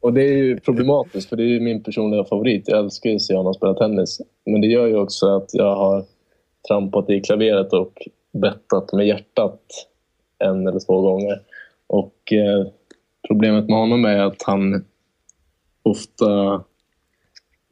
Och 0.00 0.12
det 0.12 0.22
är 0.22 0.36
ju 0.36 0.60
problematiskt, 0.60 1.28
för 1.28 1.36
det 1.36 1.42
är 1.42 1.48
ju 1.48 1.60
min 1.60 1.82
personliga 1.82 2.24
favorit. 2.24 2.68
Jag 2.68 2.78
älskar 2.78 3.10
ju 3.10 3.16
att 3.16 3.22
se 3.22 3.36
honom 3.36 3.54
spela 3.54 3.74
tennis. 3.74 4.20
Men 4.46 4.60
det 4.60 4.66
gör 4.66 4.86
ju 4.86 4.96
också 4.96 5.36
att 5.36 5.54
jag 5.54 5.76
har 5.76 6.04
trampat 6.68 7.10
i 7.10 7.20
klaveret 7.20 7.72
och 7.72 8.08
bettat 8.32 8.92
med 8.92 9.06
hjärtat 9.06 9.60
en 10.38 10.66
eller 10.66 10.80
två 10.80 11.00
gånger. 11.00 11.42
Och 11.86 12.32
eh, 12.32 12.66
problemet 13.28 13.68
med 13.68 13.78
honom 13.78 14.04
är 14.04 14.18
att 14.18 14.42
han 14.42 14.84
ofta 15.82 16.64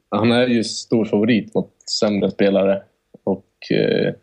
han 0.09 0.33
är 0.33 0.47
ju 0.47 0.65
stor 0.65 1.05
favorit 1.05 1.55
mot 1.55 1.73
sämre 2.01 2.31
spelare 2.31 2.83
och 3.25 3.47
eh, 3.71 4.15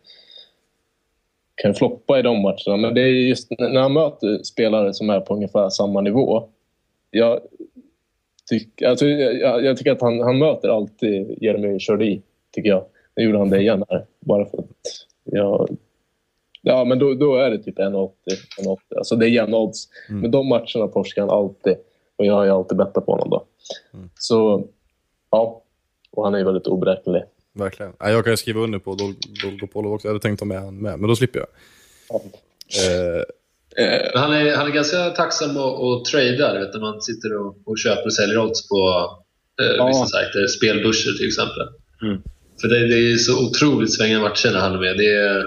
kan 1.55 1.75
floppa 1.75 2.19
i 2.19 2.21
de 2.21 2.41
matcherna. 2.41 2.77
Men 2.77 2.93
det 2.93 3.01
är 3.01 3.07
just 3.07 3.51
när 3.59 3.81
han 3.81 3.93
möter 3.93 4.43
spelare 4.43 4.93
som 4.93 5.09
är 5.09 5.19
på 5.19 5.33
ungefär 5.33 5.69
samma 5.69 6.01
nivå. 6.01 6.49
Jag, 7.11 7.39
tyck, 8.49 8.81
alltså, 8.81 9.05
jag, 9.05 9.63
jag 9.63 9.77
tycker 9.77 9.91
att 9.91 10.01
han, 10.01 10.19
han 10.19 10.37
möter 10.37 10.69
alltid 10.69 11.37
Jeremy 11.43 11.79
Chardy, 11.79 12.21
tycker 12.51 12.69
jag. 12.69 12.85
Nu 13.15 13.23
gjorde 13.23 13.37
han 13.37 13.49
det 13.49 13.59
igen 13.61 13.83
här, 13.89 14.05
bara 14.19 14.45
för 14.45 14.57
att 14.57 14.65
jag... 15.23 15.77
Ja, 16.65 16.83
men 16.85 16.99
då, 16.99 17.13
då 17.13 17.35
är 17.35 17.49
det 17.51 17.57
typ 17.63 17.77
1,80. 17.79 18.09
1,80. 18.61 18.77
Alltså 18.97 19.15
det 19.15 19.25
är 19.25 19.29
jämna 19.29 19.57
odds. 19.57 19.87
Men 20.09 20.31
de 20.31 20.47
matcherna 20.47 20.87
torskar 20.93 21.21
han 21.21 21.29
alltid. 21.29 21.75
Och 22.15 22.25
jag 22.25 22.33
har 22.33 22.43
ju 22.45 22.51
alltid 22.51 22.77
bettat 22.77 23.05
på 23.05 23.11
honom 23.11 23.29
då. 23.29 23.45
Så, 24.19 24.67
ja. 25.31 25.61
Och 26.11 26.23
han 26.23 26.33
är 26.33 26.37
ju 26.39 26.45
väldigt 26.45 26.67
oberäknelig. 26.67 27.23
Verkligen. 27.53 27.93
Ja, 27.99 28.09
jag 28.09 28.23
kan 28.23 28.33
ju 28.33 28.37
skriva 28.37 28.59
under 28.61 28.79
på 28.79 28.91
Dol- 28.95 29.43
Dolgopolov 29.43 29.93
också. 29.93 30.07
Jag 30.07 30.13
hade 30.13 30.21
tänkt 30.21 30.39
ta 30.39 30.45
med 30.45 30.61
han 30.61 30.77
med, 30.77 30.99
men 30.99 31.07
då 31.09 31.15
slipper 31.15 31.39
jag. 31.39 31.47
Eh, 32.15 32.21
Men 33.15 33.23
Han 34.15 34.33
är, 34.33 34.55
han 34.55 34.67
är 34.67 34.71
ganska 34.71 35.09
tacksam 35.09 35.49
att, 35.57 35.79
att 35.81 36.05
trada, 36.05 36.53
du 36.53 36.59
vet, 36.59 36.73
när 36.73 36.79
man 36.81 37.01
sitter 37.01 37.37
och, 37.39 37.57
och 37.65 37.77
köper 37.79 38.05
och 38.05 38.13
säljer 38.13 38.37
odds 38.39 38.67
på 38.69 38.75
eh, 39.61 39.67
Ja. 39.77 39.87
vissa 39.87 40.05
sajter. 40.05 40.47
Spelbörser 40.47 41.11
till 41.11 41.27
exempel. 41.27 41.67
Mm. 42.01 42.21
För 42.61 42.67
det, 42.67 42.87
det 42.87 43.11
är 43.13 43.17
så 43.17 43.45
otroligt 43.47 43.93
svängiga 43.93 44.19
matcher 44.19 44.51
när 44.51 44.59
han 44.59 44.73
är 44.75 44.79
med. 44.79 44.97
Det 44.97 45.13
är, 45.13 45.43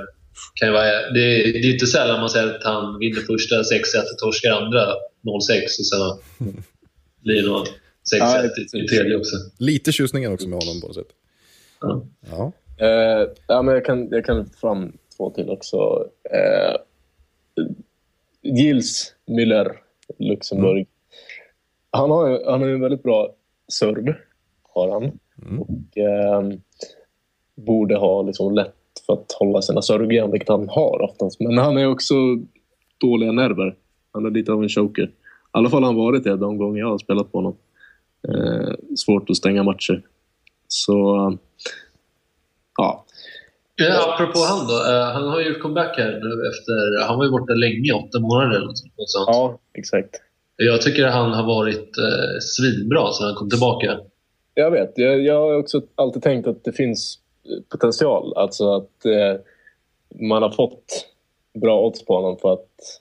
kan 0.54 0.68
ju 0.68 0.72
vara, 0.72 0.84
det, 0.84 1.20
är, 1.20 1.52
det 1.52 1.68
är 1.68 1.72
inte 1.72 1.86
sällan 1.86 2.20
man 2.20 2.30
säger 2.30 2.54
att 2.54 2.64
han 2.64 2.98
vinner 2.98 3.20
första 3.20 3.54
6-1 3.56 3.62
och 4.12 4.18
torskar 4.18 4.50
andra 4.50 4.86
0-6 4.86 4.90
och 5.80 5.86
sen 5.86 6.00
blir 7.22 7.42
det 7.42 7.48
någon 7.48 7.66
6-1 7.66 7.70
Ja, 8.12 8.44
i, 8.82 8.86
tredje 8.88 9.16
också. 9.16 9.36
lite 9.58 9.92
tjusningar 9.92 10.32
också 10.32 10.48
med 10.48 10.58
honom 10.62 10.80
på 10.80 10.86
något 10.86 10.96
sätt. 10.96 11.08
Ja. 11.80 12.06
Ja. 12.30 12.52
Eh, 12.86 13.28
ja, 13.46 13.62
men 13.62 13.74
jag 13.74 13.84
kan, 13.84 14.08
jag 14.10 14.24
kan 14.24 14.50
fram 14.60 14.92
två 15.16 15.30
till 15.30 15.50
också. 15.50 15.76
Eh, 16.32 16.76
Gilles 18.46 19.14
Müller, 19.26 19.72
Luxemburg. 20.18 20.86
Han 21.90 22.10
har 22.10 22.50
han 22.50 22.62
har 22.62 22.68
en 22.68 22.80
väldigt 22.80 23.02
bra 23.02 23.34
serv, 23.68 24.14
har 24.62 24.92
han. 24.92 25.18
Och 25.60 25.98
eh, 25.98 26.58
borde 27.54 27.96
ha 27.96 28.22
liksom 28.22 28.54
lätt 28.54 28.74
för 29.06 29.12
att 29.12 29.32
hålla 29.32 29.62
sina 29.62 29.82
servgrejer, 29.82 30.28
vilket 30.28 30.48
han 30.48 30.68
har 30.68 31.02
oftast. 31.02 31.40
Men 31.40 31.58
han 31.58 31.78
är 31.78 31.86
också 31.86 32.14
dåliga 32.98 33.32
nerver. 33.32 33.76
Han 34.12 34.26
är 34.26 34.30
lite 34.30 34.52
av 34.52 34.62
en 34.62 34.68
choker. 34.68 35.04
I 35.04 35.10
alla 35.50 35.70
fall 35.70 35.82
har 35.82 35.92
han 35.92 35.96
varit 35.96 36.24
det 36.24 36.36
de 36.36 36.58
gånger 36.58 36.80
jag 36.80 36.90
har 36.90 36.98
spelat 36.98 37.32
på 37.32 37.38
honom. 37.38 37.56
Eh, 38.28 38.74
svårt 38.96 39.30
att 39.30 39.36
stänga 39.36 39.62
matcher. 39.62 40.02
Så 40.68 41.38
ja, 42.76 43.05
Ja, 43.76 44.14
apropå 44.14 44.38
han 44.38 44.66
då. 44.66 44.74
eh, 44.74 45.12
han 45.14 45.28
har 45.28 45.40
ju 45.40 45.48
gjort 45.48 45.62
comeback 45.62 45.98
här 45.98 46.10
nu 46.10 46.48
efter... 46.48 47.06
Han 47.06 47.18
var 47.18 47.24
ju 47.24 47.30
borta 47.30 47.52
länge, 47.52 47.92
åtta 47.92 48.20
månader 48.20 48.56
eller 48.56 48.66
något 48.66 48.78
sånt. 48.78 49.26
Ja, 49.26 49.58
exakt. 49.74 50.22
Jag 50.56 50.82
tycker 50.82 51.06
att 51.06 51.12
han 51.14 51.32
har 51.32 51.46
varit 51.46 51.98
eh, 51.98 52.38
svinbra 52.40 53.12
sedan 53.12 53.26
han 53.26 53.34
kom 53.34 53.50
tillbaka. 53.50 53.98
Jag 54.54 54.70
vet. 54.70 54.92
Jag, 54.94 55.20
jag 55.20 55.40
har 55.40 55.54
också 55.54 55.82
alltid 55.94 56.22
tänkt 56.22 56.46
att 56.48 56.64
det 56.64 56.72
finns 56.72 57.18
potential. 57.68 58.32
Alltså 58.36 58.74
att 58.74 59.04
eh, 59.04 59.40
man 60.28 60.42
har 60.42 60.50
fått 60.50 61.06
bra 61.62 61.86
odds 61.86 62.04
på 62.04 62.14
honom 62.16 62.38
för 62.38 62.52
att 62.52 63.00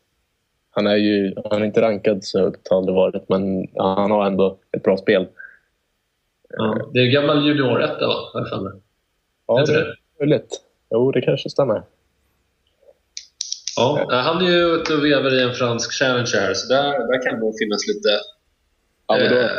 han 0.71 0.87
är 0.87 0.95
ju 0.95 1.33
han 1.49 1.61
är 1.61 1.65
inte 1.65 1.81
rankad 1.81 2.23
så 2.23 2.39
högt, 2.39 2.67
har 2.69 2.77
aldrig 2.77 2.95
varit, 2.95 3.29
men 3.29 3.67
han 3.75 4.11
har 4.11 4.25
ändå 4.25 4.57
ett 4.77 4.83
bra 4.83 4.97
spel. 4.97 5.27
Ja. 6.49 6.89
Det 6.93 6.99
är 6.99 7.05
gammal 7.05 7.47
junior-etta, 7.47 8.07
va? 8.07 8.15
Har 8.33 8.39
jag 8.39 8.49
för 8.49 8.61
mig. 8.61 8.73
Ja, 9.47 9.65
det 9.65 9.73
det? 9.73 9.95
Möjligt. 10.19 10.61
Jo, 10.89 11.11
det 11.11 11.21
kanske 11.21 11.49
stämmer. 11.49 11.83
Ja, 13.75 14.07
eh, 14.11 14.19
han 14.19 14.45
är 14.45 14.49
ju 14.49 14.75
ute 14.75 14.93
och 14.93 15.05
vevar 15.05 15.39
i 15.39 15.43
en 15.43 15.53
fransk 15.53 15.91
challenger 15.91 16.39
här, 16.39 16.53
så 16.53 16.73
där, 16.73 16.91
där 16.91 17.23
kan 17.23 17.33
det 17.33 17.39
nog 17.39 17.55
finnas 17.59 17.87
lite 17.87 18.09
Ja, 19.07 19.17
men 19.17 19.29
då, 19.29 19.39
eh, 19.39 19.49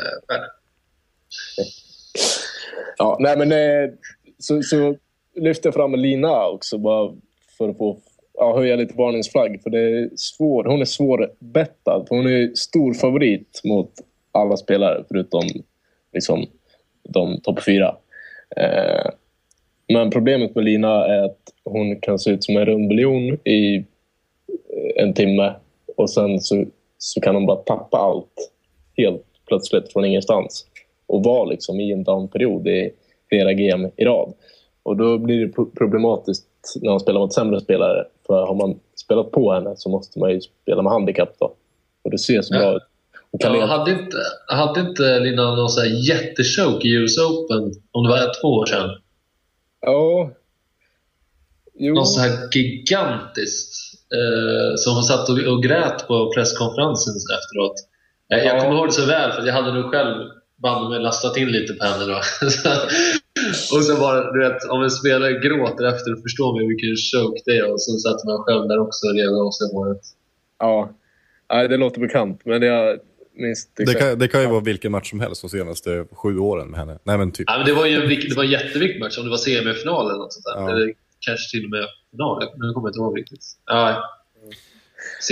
ja, 2.98 3.16
nej, 3.20 3.38
men, 3.38 3.52
eh, 3.52 3.90
så, 4.38 4.62
så 4.62 4.96
lyfter 5.34 5.66
jag 5.66 5.74
fram 5.74 5.94
Lina 5.94 6.46
också 6.46 6.78
bara 6.78 7.14
för 7.58 7.68
att 7.68 7.78
få 7.78 7.98
ja, 8.34 8.56
höja 8.56 8.76
lite 8.76 8.94
varningsflagg. 8.94 9.62
För 9.62 9.70
det 9.70 9.80
är 9.80 10.10
svår, 10.16 10.64
hon 10.64 10.80
är 10.80 10.84
svårbettad. 10.84 12.06
Hon 12.08 12.26
är 12.26 12.54
stor 12.54 12.94
favorit 12.94 13.60
mot 13.64 13.92
alla 14.32 14.56
spelare 14.56 15.04
förutom 15.08 15.42
liksom, 16.12 16.46
de 17.02 17.40
topp 17.40 17.64
fyra. 17.64 17.96
Eh, 18.56 19.10
men 19.92 20.10
problemet 20.10 20.54
med 20.54 20.64
Lina 20.64 21.06
är 21.06 21.24
att 21.24 21.38
hon 21.64 22.00
kan 22.00 22.18
se 22.18 22.30
ut 22.30 22.44
som 22.44 22.56
en 22.56 22.66
rund 22.66 22.88
biljon 22.88 23.38
i 23.44 23.76
eh, 23.76 25.02
en 25.02 25.14
timme 25.14 25.52
och 25.96 26.10
sen 26.10 26.40
så, 26.40 26.64
så 26.98 27.20
kan 27.20 27.34
hon 27.34 27.46
bara 27.46 27.56
tappa 27.56 27.98
allt 27.98 28.52
helt 28.96 29.24
plötsligt 29.48 29.92
från 29.92 30.04
ingenstans 30.04 30.66
och 31.06 31.24
vara 31.24 31.44
liksom 31.44 31.80
i 31.80 31.92
en 31.92 32.04
downperiod 32.04 32.68
i 32.68 32.90
flera 33.28 33.52
GM 33.52 33.90
i 33.96 34.04
rad. 34.04 34.32
Och 34.82 34.96
då 34.96 35.18
blir 35.18 35.46
det 35.46 35.52
pro- 35.52 35.70
problematiskt 35.70 36.46
när 36.82 36.90
man 36.90 37.00
spelar 37.00 37.20
mot 37.20 37.32
sämre 37.32 37.60
spelare. 37.60 38.04
För 38.26 38.46
har 38.46 38.54
man 38.54 38.78
spelat 38.94 39.30
på 39.30 39.52
henne 39.52 39.74
så 39.76 39.88
måste 39.88 40.18
man 40.18 40.30
ju 40.30 40.40
spela 40.40 40.82
med 40.82 40.92
handikapp 40.92 41.34
då. 41.38 41.52
Och 42.04 42.10
det 42.10 42.18
ser 42.18 42.42
så 42.42 42.54
bra 42.54 42.76
ut. 42.76 42.82
Ja, 43.30 43.66
hade, 43.66 43.90
inte, 43.90 44.16
hade 44.46 44.80
inte 44.80 45.20
Lina 45.20 45.54
någon 45.54 45.68
här 45.78 46.08
jättechoke 46.08 46.88
i 46.88 46.92
US 46.94 47.18
Open, 47.18 47.72
om 47.92 48.04
det 48.04 48.10
var 48.10 48.40
två 48.42 48.48
år 48.48 48.66
sedan? 48.66 48.90
Ja. 49.80 50.30
Jo. 51.74 51.94
Något 51.94 52.12
så 52.12 52.20
här 52.20 52.48
gigantiskt. 52.52 53.74
Eh, 54.18 54.74
som 54.76 54.94
hon 54.94 55.04
satt 55.04 55.28
och, 55.28 55.38
och 55.38 55.62
grät 55.62 56.06
på 56.08 56.32
presskonferensen 56.34 57.14
efteråt. 57.16 57.74
Jag, 58.28 58.44
jag 58.44 58.56
Ja. 58.56 58.60
kommer 58.60 58.76
ihåg 58.76 58.88
det 58.88 58.92
så 58.92 59.06
väl, 59.06 59.32
för 59.32 59.46
jag 59.46 59.54
hade 59.54 59.72
nog 59.72 59.90
själv 59.90 60.14
bandet 60.56 60.90
mig 60.90 61.00
lastat 61.00 61.36
in 61.36 61.48
lite 61.48 61.72
på 61.74 61.84
henne. 61.84 62.04
Då. 62.04 62.14
och 63.76 63.84
så 63.84 63.96
bara, 64.00 64.32
du 64.32 64.38
vet, 64.38 64.64
om 64.70 64.82
en 64.82 64.90
spelare 64.90 65.32
gråter 65.32 65.84
efter 65.84 66.12
och 66.14 66.22
förstår 66.22 66.58
mig 66.58 66.66
vilken 66.68 66.96
choke 67.12 67.42
det 67.44 67.56
är. 67.58 67.72
Och 67.72 67.80
så 67.82 67.98
satt 67.98 68.24
man 68.24 68.38
själv 68.38 68.68
där 68.68 68.78
också 68.78 69.06
redan 69.06 69.46
och 69.46 69.54
sen 69.54 69.68
var 69.72 69.88
det... 69.88 70.00
Ja. 70.58 70.90
Nej, 71.52 71.68
det 71.68 71.76
låter 71.76 72.00
bekant. 72.00 72.40
Men 72.44 72.62
jag 72.62 72.98
minns 73.36 73.68
Det 73.74 73.94
kan, 73.94 74.18
det 74.18 74.28
kan 74.28 74.40
ju 74.40 74.46
vara 74.46 74.60
vilken 74.60 74.92
match 74.92 75.10
som 75.10 75.20
helst 75.20 75.42
de 75.42 75.48
senaste 75.50 76.06
sju 76.12 76.38
åren 76.38 76.68
med 76.68 76.80
henne. 76.80 76.98
Nej 77.04 77.18
men 77.18 77.32
typ. 77.32 77.44
Ja, 77.50 77.56
men 77.58 77.66
det 77.66 77.72
var 77.74 77.86
ju 77.86 77.94
en, 78.02 78.08
det 78.08 78.36
var 78.36 78.44
en 78.44 78.50
jätteviktig 78.50 79.00
match, 79.00 79.18
om 79.18 79.24
det 79.24 79.30
var 79.30 79.36
semifinal 79.36 80.06
eller 80.10 80.18
något 80.18 80.32
sånt 80.32 80.44
där. 80.44 80.60
Ja. 80.62 80.70
Eller 80.70 80.94
kanske 81.20 81.50
till 81.56 81.64
och 81.64 81.70
med 81.70 81.84
final. 82.10 82.40
Nu 82.56 82.72
kommer 82.72 82.86
jag 82.86 82.90
inte 82.90 82.98
ihåg 82.98 83.18
riktigt. 83.18 83.44
Ja. 83.66 84.10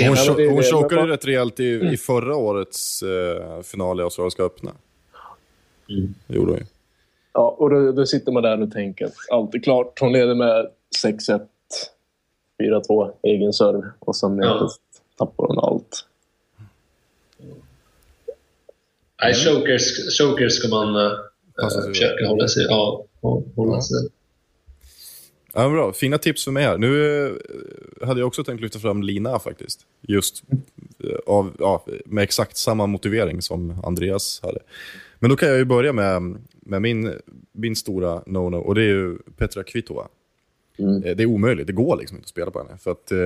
Hon, 0.07 0.14
cho- 0.14 0.36
det- 0.36 0.50
hon 0.50 0.62
chokade 0.62 1.00
men- 1.00 1.09
rätt 1.11 1.26
rejält 1.26 1.61
i, 1.61 1.64
i 1.92 1.96
förra 1.96 2.36
årets 2.36 3.02
eh, 3.02 3.62
final 3.62 4.00
i 4.00 4.02
Australiska 4.02 4.42
öppna. 4.42 4.70
Mm. 5.90 6.14
Det 6.26 6.34
gjorde 6.34 6.50
hon 6.50 6.59
ju. 6.61 6.66
Ja, 7.32 7.57
och 7.59 7.70
då, 7.70 7.92
då 7.92 8.07
sitter 8.07 8.32
man 8.32 8.42
där 8.42 8.62
och 8.62 8.72
tänker 8.72 9.05
att 9.05 9.14
allt 9.30 9.55
är 9.55 9.59
klart. 9.59 10.00
Hon 10.00 10.12
leder 10.12 10.34
med 10.34 10.66
6-1, 11.05 11.40
4-2, 12.62 13.12
egen 13.22 13.52
serv. 13.52 13.82
Och 13.98 14.16
sen 14.16 14.38
Ja. 14.38 14.70
tappar 15.18 15.46
hon 15.46 15.59
allt. 15.59 16.07
Nej, 19.24 19.34
chokers, 19.34 20.18
chokers 20.18 20.52
ska 20.52 20.68
man 20.68 20.96
uh, 20.96 21.12
försöka 21.88 22.26
hålla 22.28 22.48
sig... 22.48 22.64
Ja, 22.68 23.05
hålla 23.56 23.76
Ja. 23.76 23.82
sig. 23.82 24.09
Ja, 25.56 25.68
bra. 25.68 25.92
Fina 25.92 26.18
tips 26.18 26.44
för 26.44 26.51
mig 26.52 26.64
här. 26.64 26.78
Nu 26.78 27.24
eh, 27.26 27.32
hade 28.06 28.20
jag 28.20 28.26
också 28.26 28.44
tänkt 28.44 28.60
lyfta 28.60 28.78
fram 28.78 29.02
Lina 29.02 29.38
faktiskt. 29.38 29.80
Just 30.09 30.42
av, 31.26 31.56
ja, 31.59 31.84
med 32.06 32.24
exakt 32.24 32.56
samma 32.56 32.86
motivering 32.86 33.42
som 33.42 33.84
Andreas 33.84 34.40
hade. 34.42 34.59
Men 35.18 35.30
då 35.30 35.36
kan 35.36 35.48
jag 35.48 35.59
ju 35.59 35.64
börja 35.64 35.92
med, 35.92 36.36
med 36.60 36.82
min, 36.82 37.12
min 37.52 37.76
stora 37.76 38.20
no-no 38.26 38.56
och 38.56 38.74
det 38.74 38.80
är 38.82 38.86
ju 38.86 39.18
Petra 39.36 39.62
Kvitova. 39.64 40.09
Mm. 40.78 41.02
Eh, 41.02 41.16
Det 41.16 41.22
är 41.22 41.26
omöjligt, 41.26 41.66
det 41.66 41.72
går 41.72 41.96
liksom 41.96 42.16
inte 42.16 42.24
att 42.24 42.28
spela 42.28 42.51
på 42.51 42.59
henne. 42.59 42.78
För 42.78 42.90
att 42.90 43.12
eh, 43.12 43.18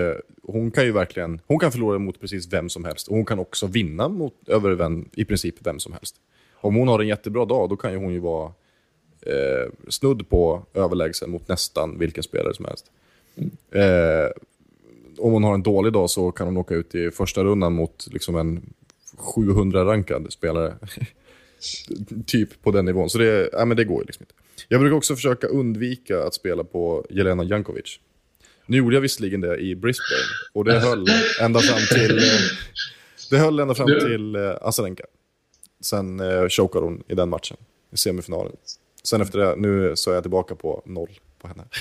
hon 0.42 0.70
kan 0.70 0.84
ju 0.84 0.92
verkligen, 0.92 1.40
hon 1.46 1.58
kan 1.58 1.72
förlora 1.72 1.98
mot 1.98 2.20
precis 2.20 2.52
vem 2.52 2.68
som 2.68 2.84
helst. 2.84 3.08
Och 3.08 3.16
hon 3.16 3.24
kan 3.24 3.38
också 3.38 3.66
vinna 3.66 4.08
mot, 4.08 4.34
över 4.46 4.70
vem, 4.70 5.08
i 5.12 5.24
princip 5.24 5.54
vem 5.60 5.78
som 5.78 5.92
helst. 5.92 6.16
Om 6.54 6.74
hon 6.74 6.88
har 6.88 7.00
en 7.00 7.08
jättebra 7.08 7.44
dag, 7.44 7.68
då 7.68 7.76
kan 7.76 7.92
ju 7.92 7.98
hon 7.98 8.12
ju 8.12 8.18
vara 8.18 8.52
eh, 9.22 9.72
snudd 9.88 10.28
på 10.28 10.62
överlägsen 10.74 11.30
mot 11.30 11.48
nästan 11.48 11.98
vilken 11.98 12.22
spelare 12.22 12.54
som 12.54 12.64
helst. 12.64 12.86
Eh, 13.70 14.30
om 15.18 15.32
hon 15.32 15.44
har 15.44 15.54
en 15.54 15.62
dålig 15.62 15.92
dag 15.92 16.10
så 16.10 16.32
kan 16.32 16.46
hon 16.46 16.56
åka 16.56 16.74
ut 16.74 16.94
i 16.94 17.10
första 17.10 17.44
rundan 17.44 17.72
mot 17.72 18.08
liksom 18.10 18.36
en 18.36 18.74
700-rankad 19.16 20.32
spelare. 20.32 20.74
typ 22.26 22.62
på 22.62 22.70
den 22.70 22.84
nivån. 22.84 23.10
Så 23.10 23.18
det, 23.18 23.50
ja, 23.52 23.64
men 23.64 23.76
det 23.76 23.84
går 23.84 24.00
ju 24.00 24.06
liksom 24.06 24.22
inte. 24.22 24.34
Jag 24.68 24.80
brukar 24.80 24.96
också 24.96 25.14
försöka 25.14 25.46
undvika 25.46 26.22
att 26.22 26.34
spela 26.34 26.64
på 26.64 27.06
Jelena 27.10 27.44
Jankovic. 27.44 27.98
Nu 28.66 28.76
gjorde 28.76 28.96
jag 28.96 29.00
visserligen 29.00 29.40
det 29.40 29.56
i 29.56 29.76
Brisbane 29.76 30.22
och 30.52 30.64
det 30.64 30.80
höll 30.80 31.06
ända 31.40 31.60
fram 31.60 31.98
till, 31.98 32.20
det 33.30 33.38
höll 33.38 33.60
ända 33.60 33.74
fram 33.74 33.86
till 33.86 34.34
eh, 34.34 34.56
Azarenka. 34.60 35.04
Sen 35.80 36.20
eh, 36.20 36.48
chokade 36.48 36.84
hon 36.84 37.02
i 37.08 37.14
den 37.14 37.28
matchen, 37.28 37.56
i 37.92 37.96
semifinalen. 37.96 38.52
Sen 39.04 39.20
efter 39.20 39.38
det, 39.38 39.56
nu 39.56 39.92
så 39.96 40.10
är 40.10 40.14
jag 40.14 40.24
tillbaka 40.24 40.54
på 40.54 40.82
noll 40.86 41.10
på 41.42 41.48
henne. 41.48 41.64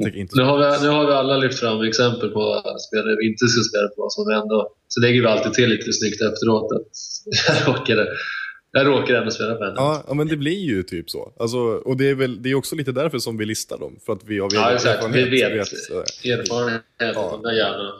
Nu 0.00 0.42
har, 0.42 0.58
vi, 0.58 0.86
nu 0.86 0.88
har 0.88 1.06
vi 1.06 1.12
alla 1.12 1.36
lyft 1.36 1.58
fram 1.58 1.80
exempel 1.82 2.30
på 2.30 2.62
spelare 2.88 3.16
vi 3.20 3.26
inte 3.30 3.46
ska 3.46 3.60
spela 3.70 3.88
på. 3.88 4.06
Som 4.10 4.30
ändå, 4.30 4.72
så 4.88 5.00
lägger 5.00 5.20
vi 5.20 5.26
alltid 5.26 5.52
till 5.52 5.68
lite 5.68 5.92
snyggt 5.92 6.20
efteråt 6.22 6.72
att 6.72 6.92
jag 7.66 7.68
råkade, 7.68 8.06
jag 8.72 8.86
råkade 8.86 9.18
ändå 9.18 9.30
spela 9.30 9.54
på 9.54 9.64
henne. 9.64 9.74
Ja, 9.76 10.04
ja, 10.08 10.14
men 10.14 10.28
det 10.28 10.36
blir 10.36 10.58
ju 10.60 10.82
typ 10.82 11.10
så. 11.10 11.32
Alltså, 11.38 11.58
och 11.58 11.96
det 11.96 12.10
är 12.10 12.14
väl 12.14 12.42
det 12.42 12.50
är 12.50 12.54
också 12.54 12.76
lite 12.76 12.92
därför 12.92 13.18
som 13.18 13.36
vi 13.36 13.44
listar 13.46 13.78
dem. 13.78 13.96
För 14.06 14.12
att 14.12 14.24
vi 14.24 14.40
av 14.40 14.48
Ja, 14.54 14.72
exakt. 14.74 15.06
Vi 15.14 15.24
vet 15.30 15.68
sådär. 15.68 16.00
erfarenhet 16.32 16.82
Ja. 16.98 17.18
av 17.20 17.30
de 17.30 17.42
där 17.48 17.54
jävlarna. 17.56 17.92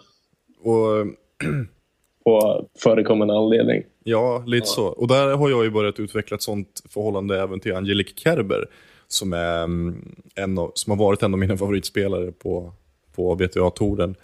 Och 0.63 1.07
På 2.25 2.67
förekommande 2.79 3.35
anledning. 3.35 3.83
Ja, 4.05 4.43
lite 4.47 4.67
Ja. 4.67 4.73
så. 4.75 4.87
Och 4.87 5.09
där 5.09 5.35
har 5.37 5.51
jag 5.51 5.65
ju 5.65 5.71
börjat 5.71 6.01
utveckla 6.01 6.35
ett 6.35 6.43
sånt 6.43 6.83
förhållande 6.89 7.41
även 7.41 7.61
till 7.61 7.75
Angelique 7.75 8.13
Kerber. 8.17 8.67
Som, 9.09 9.33
är, 9.33 9.65
mm, 9.65 10.15
en 10.35 10.59
av, 10.59 10.73
som 10.75 10.91
har 10.91 11.07
varit 11.07 11.23
en 11.23 11.33
av 11.35 11.39
mina 11.39 11.57
favoritspelare 11.57 12.33
på, 12.33 12.73
på 13.17 13.35
VTA-touren. 13.35 14.15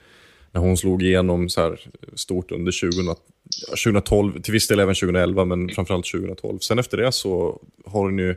När 0.54 0.60
hon 0.60 0.76
slog 0.76 1.02
igenom 1.02 1.48
så 1.48 1.60
här 1.60 1.80
stort 2.14 2.52
under 2.52 2.72
2000, 2.80 3.14
2012, 3.84 4.40
till 4.40 4.52
viss 4.52 4.68
del 4.68 4.80
även 4.80 4.94
2011, 4.94 5.44
men 5.44 5.68
framförallt 5.68 6.06
2012. 6.12 6.58
Sen 6.58 6.78
efter 6.78 6.96
det 6.96 7.12
så 7.12 7.60
har 7.86 8.00
hon 8.00 8.18
ju... 8.18 8.36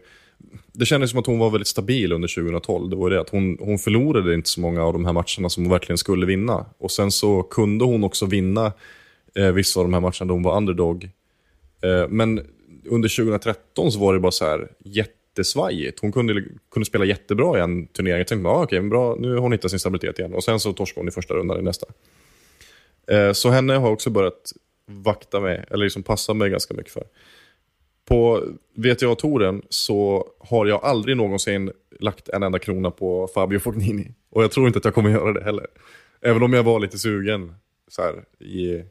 Det 0.74 0.86
kändes 0.86 1.10
som 1.10 1.20
att 1.20 1.26
hon 1.26 1.40
var 1.40 1.50
väldigt 1.50 1.68
stabil 1.68 2.12
under 2.12 2.28
2012. 2.28 2.90
Det 2.90 2.96
var 2.96 3.10
det 3.10 3.22
att 3.22 3.30
hon, 3.30 3.58
hon 3.60 3.80
förlorade 3.80 4.34
inte 4.34 4.50
så 4.50 4.62
många 4.62 4.84
av 4.84 4.94
de 4.94 5.06
här 5.06 5.14
matcherna 5.14 5.50
som 5.50 5.64
hon 5.64 5.72
verkligen 5.72 5.98
skulle 5.98 6.26
vinna. 6.26 6.66
Och 6.78 6.92
sen 6.92 7.12
så 7.12 7.44
kunde 7.44 7.86
hon 7.86 8.04
också 8.04 8.26
vinna 8.26 8.74
eh, 9.36 9.52
vissa 9.52 9.80
av 9.80 9.86
de 9.86 9.94
här 9.94 10.02
matcherna 10.02 10.26
då 10.26 10.34
hon 10.34 10.44
var 10.44 10.58
underdog. 10.58 11.04
Eh, 11.84 12.10
men 12.10 12.42
under 12.86 13.10
2013 13.10 13.92
så 13.92 14.00
var 14.00 14.14
det 14.14 14.20
bara 14.20 14.32
så 14.32 14.46
här 14.46 14.68
jättesvajigt. 15.38 16.00
Hon 16.00 16.12
kunde, 16.12 16.44
kunde 16.72 16.86
spela 16.86 17.06
jättebra 17.06 17.58
i 17.58 17.62
en 17.62 17.88
turnering. 17.88 18.18
Jag 18.18 18.28
tänkte, 18.28 18.50
ah, 18.50 18.64
okej, 18.64 18.80
men 18.80 18.90
bra, 18.90 19.16
nu 19.16 19.34
har 19.34 19.40
hon 19.40 19.52
hittat 19.52 19.72
sin 19.72 19.80
stabilitet 19.80 20.20
igen. 20.20 20.34
Och 20.34 20.44
sen 20.44 20.60
så 20.60 20.74
torskade 20.74 21.02
hon 21.02 21.08
i 21.08 21.12
första 21.12 21.34
rundan 21.34 21.60
i 21.60 21.62
nästa. 21.62 21.88
Eh, 23.08 23.32
så 23.32 23.50
henne 23.50 23.74
har 23.74 23.88
jag 23.88 23.94
också 23.94 24.10
börjat 24.10 24.52
vakta 24.86 25.40
mig, 25.40 25.66
eller 25.70 25.86
liksom 25.86 26.04
passa 26.04 26.34
mig 26.34 26.50
ganska 26.50 26.74
mycket 26.74 26.94
för. 26.94 27.04
På 28.06 28.44
VTA-touren 28.76 29.62
så 29.70 30.28
har 30.40 30.66
jag 30.66 30.84
aldrig 30.84 31.18
någonsin 31.18 31.72
lagt 32.00 32.30
en 32.30 32.44
enda 32.44 32.60
krona 32.60 32.92
på 32.92 33.28
Fabio 33.34 33.60
Fognini. 33.60 34.12
Och 34.30 34.44
jag 34.44 34.52
tror 34.52 34.68
inte 34.68 34.80
att 34.80 34.86
jag 34.86 34.94
kommer 34.94 35.10
göra 35.10 35.34
det 35.34 35.44
heller. 35.44 35.68
Även 36.22 36.44
om 36.44 36.54
jag 36.54 36.64
var 36.64 36.80
lite 36.80 36.98
sugen 36.98 37.56
så 37.88 38.02
här, 38.02 38.24
i, 38.40 38.84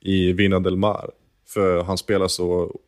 i 0.00 0.32
Vina 0.32 0.60
del 0.60 0.76
Mar. 0.76 1.10
För 1.46 1.82
han 1.82 1.98
spelar 1.98 2.28
så, 2.28 2.80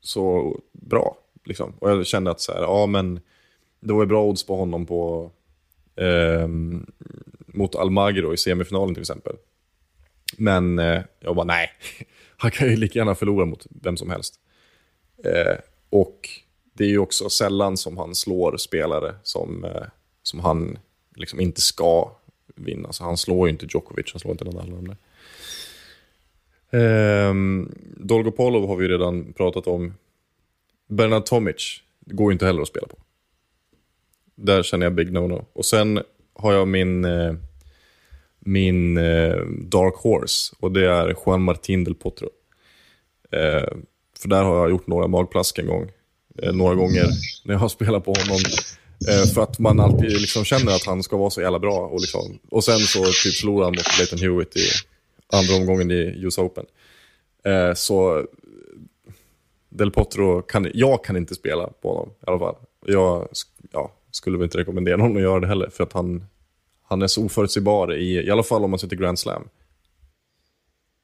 så 0.00 0.56
bra. 0.72 1.16
Liksom. 1.44 1.72
Och 1.78 1.90
jag 1.90 2.06
kände 2.06 2.30
att 2.30 2.40
så 2.40 2.52
här, 2.52 2.60
ja, 2.60 2.86
men 2.86 3.20
det 3.80 3.92
var 3.92 4.06
bra 4.06 4.24
odds 4.24 4.46
på 4.46 4.56
honom 4.56 4.86
på, 4.86 5.30
eh, 5.96 6.48
mot 7.46 7.74
Almagro 7.74 8.34
i 8.34 8.36
semifinalen 8.36 8.94
till 8.94 9.02
exempel. 9.02 9.36
Men 10.36 10.78
eh, 10.78 11.02
jag 11.20 11.36
bara, 11.36 11.46
nej, 11.46 11.70
han 12.36 12.50
kan 12.50 12.68
ju 12.68 12.76
lika 12.76 12.98
gärna 12.98 13.14
förlora 13.14 13.44
mot 13.44 13.66
vem 13.70 13.96
som 13.96 14.10
helst. 14.10 14.34
Eh, 15.24 15.56
och 15.90 16.28
det 16.72 16.84
är 16.84 16.88
ju 16.88 16.98
också 16.98 17.30
sällan 17.30 17.76
som 17.76 17.98
han 17.98 18.14
slår 18.14 18.56
spelare 18.56 19.14
som, 19.22 19.64
eh, 19.64 19.86
som 20.22 20.40
han 20.40 20.78
liksom 21.16 21.40
inte 21.40 21.60
ska 21.60 22.12
vinna. 22.54 22.92
Så 22.92 23.04
han 23.04 23.16
slår 23.16 23.48
ju 23.48 23.52
inte 23.52 23.66
Djokovic, 23.70 24.12
han 24.12 24.20
slår 24.20 24.32
inte 24.32 24.44
någon 24.44 24.58
annan 24.58 24.78
av 24.78 24.84
där. 24.84 24.96
Ehm, 26.72 27.74
Dolgopolov 27.96 28.66
har 28.66 28.76
vi 28.76 28.84
ju 28.84 28.92
redan 28.92 29.32
pratat 29.32 29.66
om. 29.66 29.94
Bernard 30.96 31.24
Tomic 31.26 31.80
går 32.06 32.30
ju 32.30 32.32
inte 32.32 32.46
heller 32.46 32.62
att 32.62 32.68
spela 32.68 32.86
på. 32.86 32.98
Där 34.34 34.62
känner 34.62 34.86
jag 34.86 34.94
big 34.94 35.08
no-no. 35.10 35.44
Och 35.52 35.66
sen 35.66 36.02
har 36.34 36.52
jag 36.52 36.68
min, 36.68 37.04
eh, 37.04 37.34
min 38.38 38.96
eh, 38.96 39.36
dark 39.46 39.94
horse 39.94 40.54
och 40.58 40.72
det 40.72 40.90
är 40.90 41.16
Juan 41.26 41.42
Martín 41.42 41.84
del 41.84 41.94
Potro. 41.94 42.30
Eh, 43.32 43.72
för 44.18 44.28
där 44.28 44.42
har 44.42 44.56
jag 44.56 44.70
gjort 44.70 44.86
några 44.86 45.06
magplask 45.06 45.58
en 45.58 45.66
gång. 45.66 45.90
Eh, 46.42 46.52
några 46.52 46.74
gånger 46.74 47.06
när 47.44 47.54
jag 47.54 47.58
har 47.58 47.68
spelat 47.68 48.04
på 48.04 48.14
honom. 48.14 48.40
Eh, 49.08 49.32
för 49.34 49.42
att 49.42 49.58
man 49.58 49.80
alltid 49.80 50.20
liksom 50.20 50.44
känner 50.44 50.72
att 50.72 50.86
han 50.86 51.02
ska 51.02 51.16
vara 51.16 51.30
så 51.30 51.40
jävla 51.40 51.58
bra. 51.58 51.78
Och, 51.78 52.00
liksom, 52.00 52.38
och 52.50 52.64
sen 52.64 52.78
så 52.78 53.04
typ 53.04 53.34
förlorar 53.34 53.64
han 53.64 53.72
mot 53.72 53.98
Leighton 53.98 54.18
Hewitt 54.18 54.56
i 54.56 54.66
andra 55.32 55.54
omgången 55.54 55.90
i 55.90 56.24
US 56.24 56.38
Open. 56.38 56.64
Eh, 57.44 57.74
så 57.74 58.26
Del 59.72 59.90
Potro, 59.90 60.42
kan, 60.42 60.70
jag 60.74 61.04
kan 61.04 61.16
inte 61.16 61.34
spela 61.34 61.66
på 61.82 61.88
honom 61.88 62.08
i 62.08 62.24
alla 62.26 62.38
fall. 62.38 62.54
Jag 62.86 63.28
ja, 63.72 63.92
skulle 64.10 64.38
väl 64.38 64.44
inte 64.44 64.58
rekommendera 64.58 64.96
någon 64.96 65.16
att 65.16 65.22
göra 65.22 65.40
det 65.40 65.46
heller, 65.46 65.68
för 65.68 65.84
att 65.84 65.92
han, 65.92 66.24
han 66.88 67.02
är 67.02 67.06
så 67.06 67.24
oförutsägbar, 67.24 67.94
i, 67.94 68.26
i 68.26 68.30
alla 68.30 68.42
fall 68.42 68.64
om 68.64 68.70
man 68.70 68.78
sitter 68.78 68.96
Grand 68.96 69.18
Slam. 69.18 69.48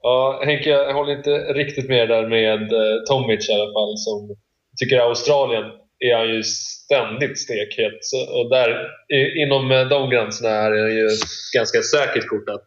Ja, 0.03 0.43
Henke, 0.45 0.71
jag 0.71 0.95
håller 0.95 1.17
inte 1.17 1.31
riktigt 1.31 1.89
med 1.89 2.09
där 2.09 2.29
med 2.29 2.73
eh, 2.73 3.03
Tomic 3.09 3.49
i 3.49 3.53
alla 3.53 3.73
fall. 3.73 3.97
Som 3.97 4.37
tycker 4.81 4.97
i 4.97 5.01
Australien 5.01 5.65
är 5.99 6.17
han 6.17 6.29
ju 6.29 6.43
ständigt 6.43 7.39
stekhet. 7.39 7.99
Så, 8.01 8.17
och 8.39 8.51
där, 8.51 8.71
i, 9.15 9.43
inom 9.43 9.71
eh, 9.71 9.89
de 9.89 10.11
gränserna 10.11 10.51
är 10.51 10.71
det 10.71 10.93
ju 10.93 11.09
ganska 11.57 11.83
säkert 11.83 12.27
kort 12.27 12.49
att 12.49 12.65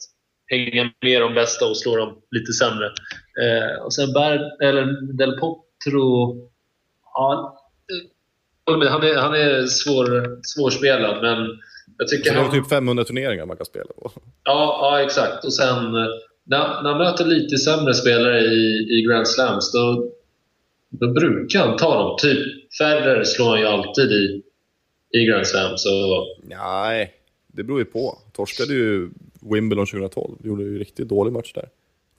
hänga 0.48 0.92
med 1.02 1.22
de 1.22 1.34
bästa 1.34 1.66
och 1.66 1.78
slå 1.78 1.96
dem 1.96 2.22
lite 2.32 2.54
sämre. 2.54 2.86
Eh, 3.44 3.84
och 3.86 3.94
sen 3.94 4.14
Bär, 4.14 4.64
eller 4.68 5.18
Del 5.18 5.40
Potro... 5.86 6.38
Ja, 7.14 7.58
han 8.66 8.82
är, 8.82 9.16
han 9.16 9.34
är 9.34 9.66
svår, 9.66 10.40
svårspelad, 10.44 11.22
men 11.22 11.60
jag 11.98 12.10
Så 12.10 12.16
tycker 12.16 12.32
det 12.34 12.40
är 12.40 12.44
han... 12.44 12.52
typ 12.52 12.70
500 12.70 13.04
turneringar 13.04 13.46
man 13.46 13.58
kan 13.58 13.66
spela 13.66 13.86
på. 13.86 14.12
Ja, 14.16 14.22
ja 14.44 15.02
exakt. 15.06 15.46
Och 15.46 15.54
sen 15.54 15.92
när, 16.44 16.84
när 16.84 16.90
han 16.90 16.98
möter 16.98 17.26
lite 17.26 17.58
sämre 17.58 17.94
spelare 17.94 18.40
i, 18.40 18.88
i 18.90 19.06
Grand 19.08 19.28
Slams 19.28 19.72
då, 19.72 20.12
då 20.90 21.08
brukar 21.08 21.60
han 21.60 21.78
ta 21.78 22.04
dem. 22.04 22.18
Typ 22.18 22.74
Federer 22.78 23.24
slår 23.24 23.50
han 23.50 23.60
ju 23.60 23.66
alltid 23.66 24.12
i, 24.12 24.42
i 25.12 25.26
Grand 25.26 25.48
Slams. 25.48 25.86
Och, 25.86 26.38
Nej, 26.44 27.14
det 27.48 27.64
beror 27.64 27.80
ju 27.80 27.86
på. 27.86 28.18
Torskade 28.34 28.74
ju 28.74 29.10
Wimbledon 29.42 29.86
2012, 29.86 30.36
gjorde 30.44 30.64
ju 30.64 30.80
riktigt 30.80 31.08
dålig 31.08 31.34
match 31.34 31.54
där. 31.54 31.70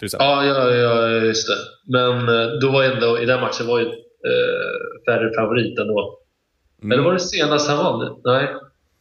Till 0.03 0.07
exempel. 0.07 0.27
ja, 0.27 0.45
ja, 0.45 0.71
ja, 0.71 1.09
just 1.11 1.47
det. 1.47 1.57
Men 1.93 2.29
eh, 2.29 2.47
då 2.61 2.71
var 2.71 2.85
ändå, 2.85 3.19
i 3.19 3.27
den 3.27 3.41
matchen 3.41 3.67
var 3.67 3.79
ju 3.79 3.87
eh, 3.87 5.05
Federer 5.05 5.35
favorit 5.35 5.79
ändå. 5.79 6.19
Mm. 6.83 6.93
Eller 6.93 7.03
var 7.03 7.13
det 7.13 7.21
senast 7.21 7.69
han 7.69 7.79
vann? 7.79 8.21
Nej, 8.25 8.49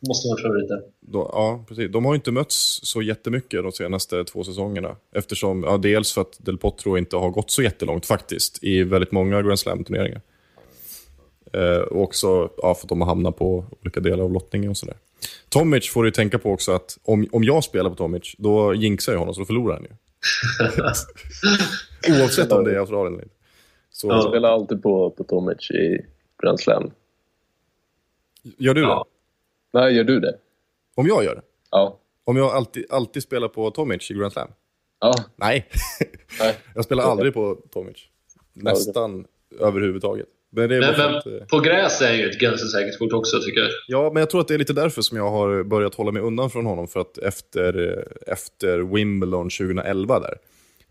måste 0.07 0.27
vara 0.27 0.41
favorit 0.41 0.67
där. 0.67 0.81
Då, 0.99 1.29
ja, 1.33 1.65
precis. 1.67 1.91
De 1.91 2.05
har 2.05 2.15
inte 2.15 2.31
mötts 2.31 2.79
så 2.83 3.01
jättemycket 3.01 3.63
de 3.63 3.71
senaste 3.71 4.23
två 4.23 4.43
säsongerna. 4.43 4.95
Eftersom, 5.15 5.63
ja, 5.63 5.77
dels 5.77 6.13
för 6.13 6.21
att 6.21 6.37
Del 6.39 6.57
Potro 6.57 6.97
inte 6.97 7.15
har 7.15 7.29
gått 7.29 7.51
så 7.51 7.61
jättelångt 7.61 8.05
faktiskt 8.05 8.63
i 8.63 8.83
väldigt 8.83 9.11
många 9.11 9.41
Grand 9.41 9.59
Slam-turneringar. 9.59 10.21
Eh, 11.53 11.81
och 11.81 12.01
också 12.01 12.49
ja, 12.57 12.75
för 12.75 12.85
att 12.85 12.89
de 12.89 13.01
har 13.01 13.07
hamnat 13.07 13.37
på 13.37 13.65
olika 13.81 13.99
delar 13.99 14.23
av 14.23 14.31
lottningen 14.31 14.69
och 14.69 14.77
sådär. 14.77 14.95
Tomic 15.49 15.89
får 15.89 16.03
du 16.03 16.11
tänka 16.11 16.39
på 16.39 16.51
också 16.51 16.71
att 16.71 16.97
om, 17.03 17.27
om 17.31 17.43
jag 17.43 17.63
spelar 17.63 17.89
på 17.89 17.95
Tomic, 17.95 18.35
då 18.37 18.73
jinxar 18.73 19.11
jag 19.11 19.19
honom 19.19 19.33
så 19.33 19.41
då 19.41 19.45
förlorar 19.45 19.73
han 19.73 19.83
ju. 19.83 19.89
Oavsett 22.21 22.51
om 22.51 22.63
det 22.63 22.71
är 22.75 22.79
Australien 22.79 23.13
eller 23.13 23.23
inte. 23.23 23.35
Så, 23.91 24.07
Ja. 24.07 24.13
Jag 24.15 24.23
spelar 24.29 24.49
alltid 24.49 24.83
på, 24.83 25.09
på 25.09 25.23
Tomic 25.23 25.71
i 25.71 26.05
Grand 26.43 26.59
Slam. 26.59 26.91
Gör 28.43 28.73
du 28.73 28.81
det? 28.81 28.87
Ja. 28.87 29.05
Nej, 29.73 29.93
gör 29.95 30.03
du 30.03 30.19
det? 30.19 30.37
Om 30.95 31.07
jag 31.07 31.23
gör 31.23 31.35
det? 31.35 31.41
Ja. 31.71 31.97
Om 32.23 32.37
jag 32.37 32.51
alltid, 32.51 32.85
alltid 32.89 33.23
spelar 33.23 33.47
på 33.47 33.71
Tomic 33.71 34.11
i 34.11 34.13
Grand 34.13 34.33
Slam? 34.33 34.47
Ja. 34.99 35.13
Nej. 35.35 35.69
Nej. 36.39 36.57
jag 36.75 36.83
spelar 36.85 37.03
aldrig 37.03 37.33
på 37.33 37.57
Tomic. 37.71 37.97
Nästan 38.53 39.25
överhuvudtaget. 39.59 40.27
Men 40.53 40.69
Men, 40.69 40.95
för 40.95 41.07
men 41.07 41.15
att, 41.15 41.25
eh, 41.25 41.47
på 41.47 41.59
gräs 41.59 42.01
är 42.01 42.13
ju 42.13 42.29
ett 42.29 42.39
ganska 42.39 42.67
säkert 42.67 42.99
kort 42.99 43.13
också 43.13 43.39
tycker 43.39 43.59
jag. 43.59 43.69
Ja, 43.87 44.11
men 44.13 44.19
jag 44.19 44.29
tror 44.29 44.41
att 44.41 44.47
det 44.47 44.53
är 44.53 44.57
lite 44.57 44.73
därför 44.73 45.01
som 45.01 45.17
jag 45.17 45.29
har 45.29 45.63
börjat 45.63 45.95
hålla 45.95 46.11
mig 46.11 46.21
undan 46.21 46.49
från 46.49 46.65
honom. 46.65 46.87
För 46.87 46.99
att 46.99 47.17
efter, 47.17 47.89
eh, 47.89 48.33
efter 48.33 48.79
Wimbledon 48.79 49.49
2011 49.49 50.19
där, 50.19 50.37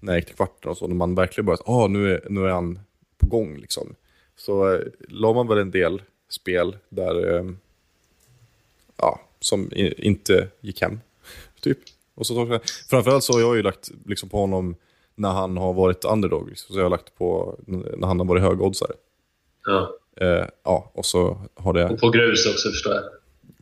när 0.00 0.12
jag 0.12 0.18
gick 0.18 0.26
till 0.26 0.36
kvarten 0.36 0.70
och 0.70 0.76
så, 0.76 0.86
när 0.86 0.94
man 0.94 1.14
verkligen 1.14 1.46
börjat, 1.46 1.62
ah, 1.68 1.86
nu, 1.86 2.14
är, 2.14 2.20
nu 2.28 2.44
är 2.44 2.50
han 2.50 2.78
på 3.18 3.26
gång 3.26 3.56
liksom. 3.56 3.94
Så 4.36 4.74
eh, 4.74 4.80
la 5.08 5.32
man 5.32 5.48
väl 5.48 5.58
en 5.58 5.70
del 5.70 6.02
spel 6.28 6.76
där, 6.88 7.36
eh, 7.36 7.44
ja, 8.96 9.20
som 9.40 9.72
i, 9.72 10.06
inte 10.06 10.48
gick 10.60 10.82
hem, 10.82 11.00
typ. 11.60 11.78
Och 12.14 12.26
så, 12.26 12.60
framförallt 12.90 13.24
så 13.24 13.32
har 13.32 13.40
jag 13.40 13.56
ju 13.56 13.62
lagt 13.62 13.90
liksom, 14.06 14.28
på 14.28 14.36
honom 14.36 14.74
när 15.14 15.30
han 15.30 15.56
har 15.56 15.72
varit 15.72 16.04
underdog. 16.04 16.52
Så 16.56 16.78
jag 16.78 16.82
har 16.82 16.90
lagt 16.90 17.18
på 17.18 17.58
när 17.66 18.06
han 18.06 18.18
har 18.18 18.26
varit 18.26 18.42
högoddsare. 18.42 18.92
Ja. 19.66 19.90
Eh, 20.20 20.46
ja, 20.64 20.90
och 20.94 21.06
så 21.06 21.38
har 21.56 21.72
det... 21.72 21.84
Och 21.88 22.00
på 22.00 22.10
grus 22.10 22.46
också 22.46 22.68
förstår 22.68 22.94
jag. 22.94 23.02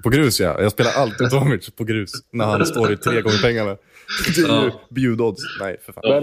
På 0.03 0.09
grus 0.11 0.41
ja, 0.41 0.62
jag 0.62 0.73
spelar 0.73 0.91
alltid 0.97 1.31
Tomic 1.31 1.70
på 1.70 1.85
grus 1.85 2.11
när 2.31 2.45
han 2.45 2.66
står 2.66 2.93
i 2.93 2.97
tre 2.97 3.20
gånger 3.23 3.43
pengarna. 3.43 3.77
Det 4.37 4.41
är 4.43 4.47
ju 4.62 4.66
Ja. 4.66 4.81
bjudodds. 4.91 5.43
Nej, 5.61 5.77
för 5.83 5.93
fan. 5.93 6.03
Men 6.07 6.23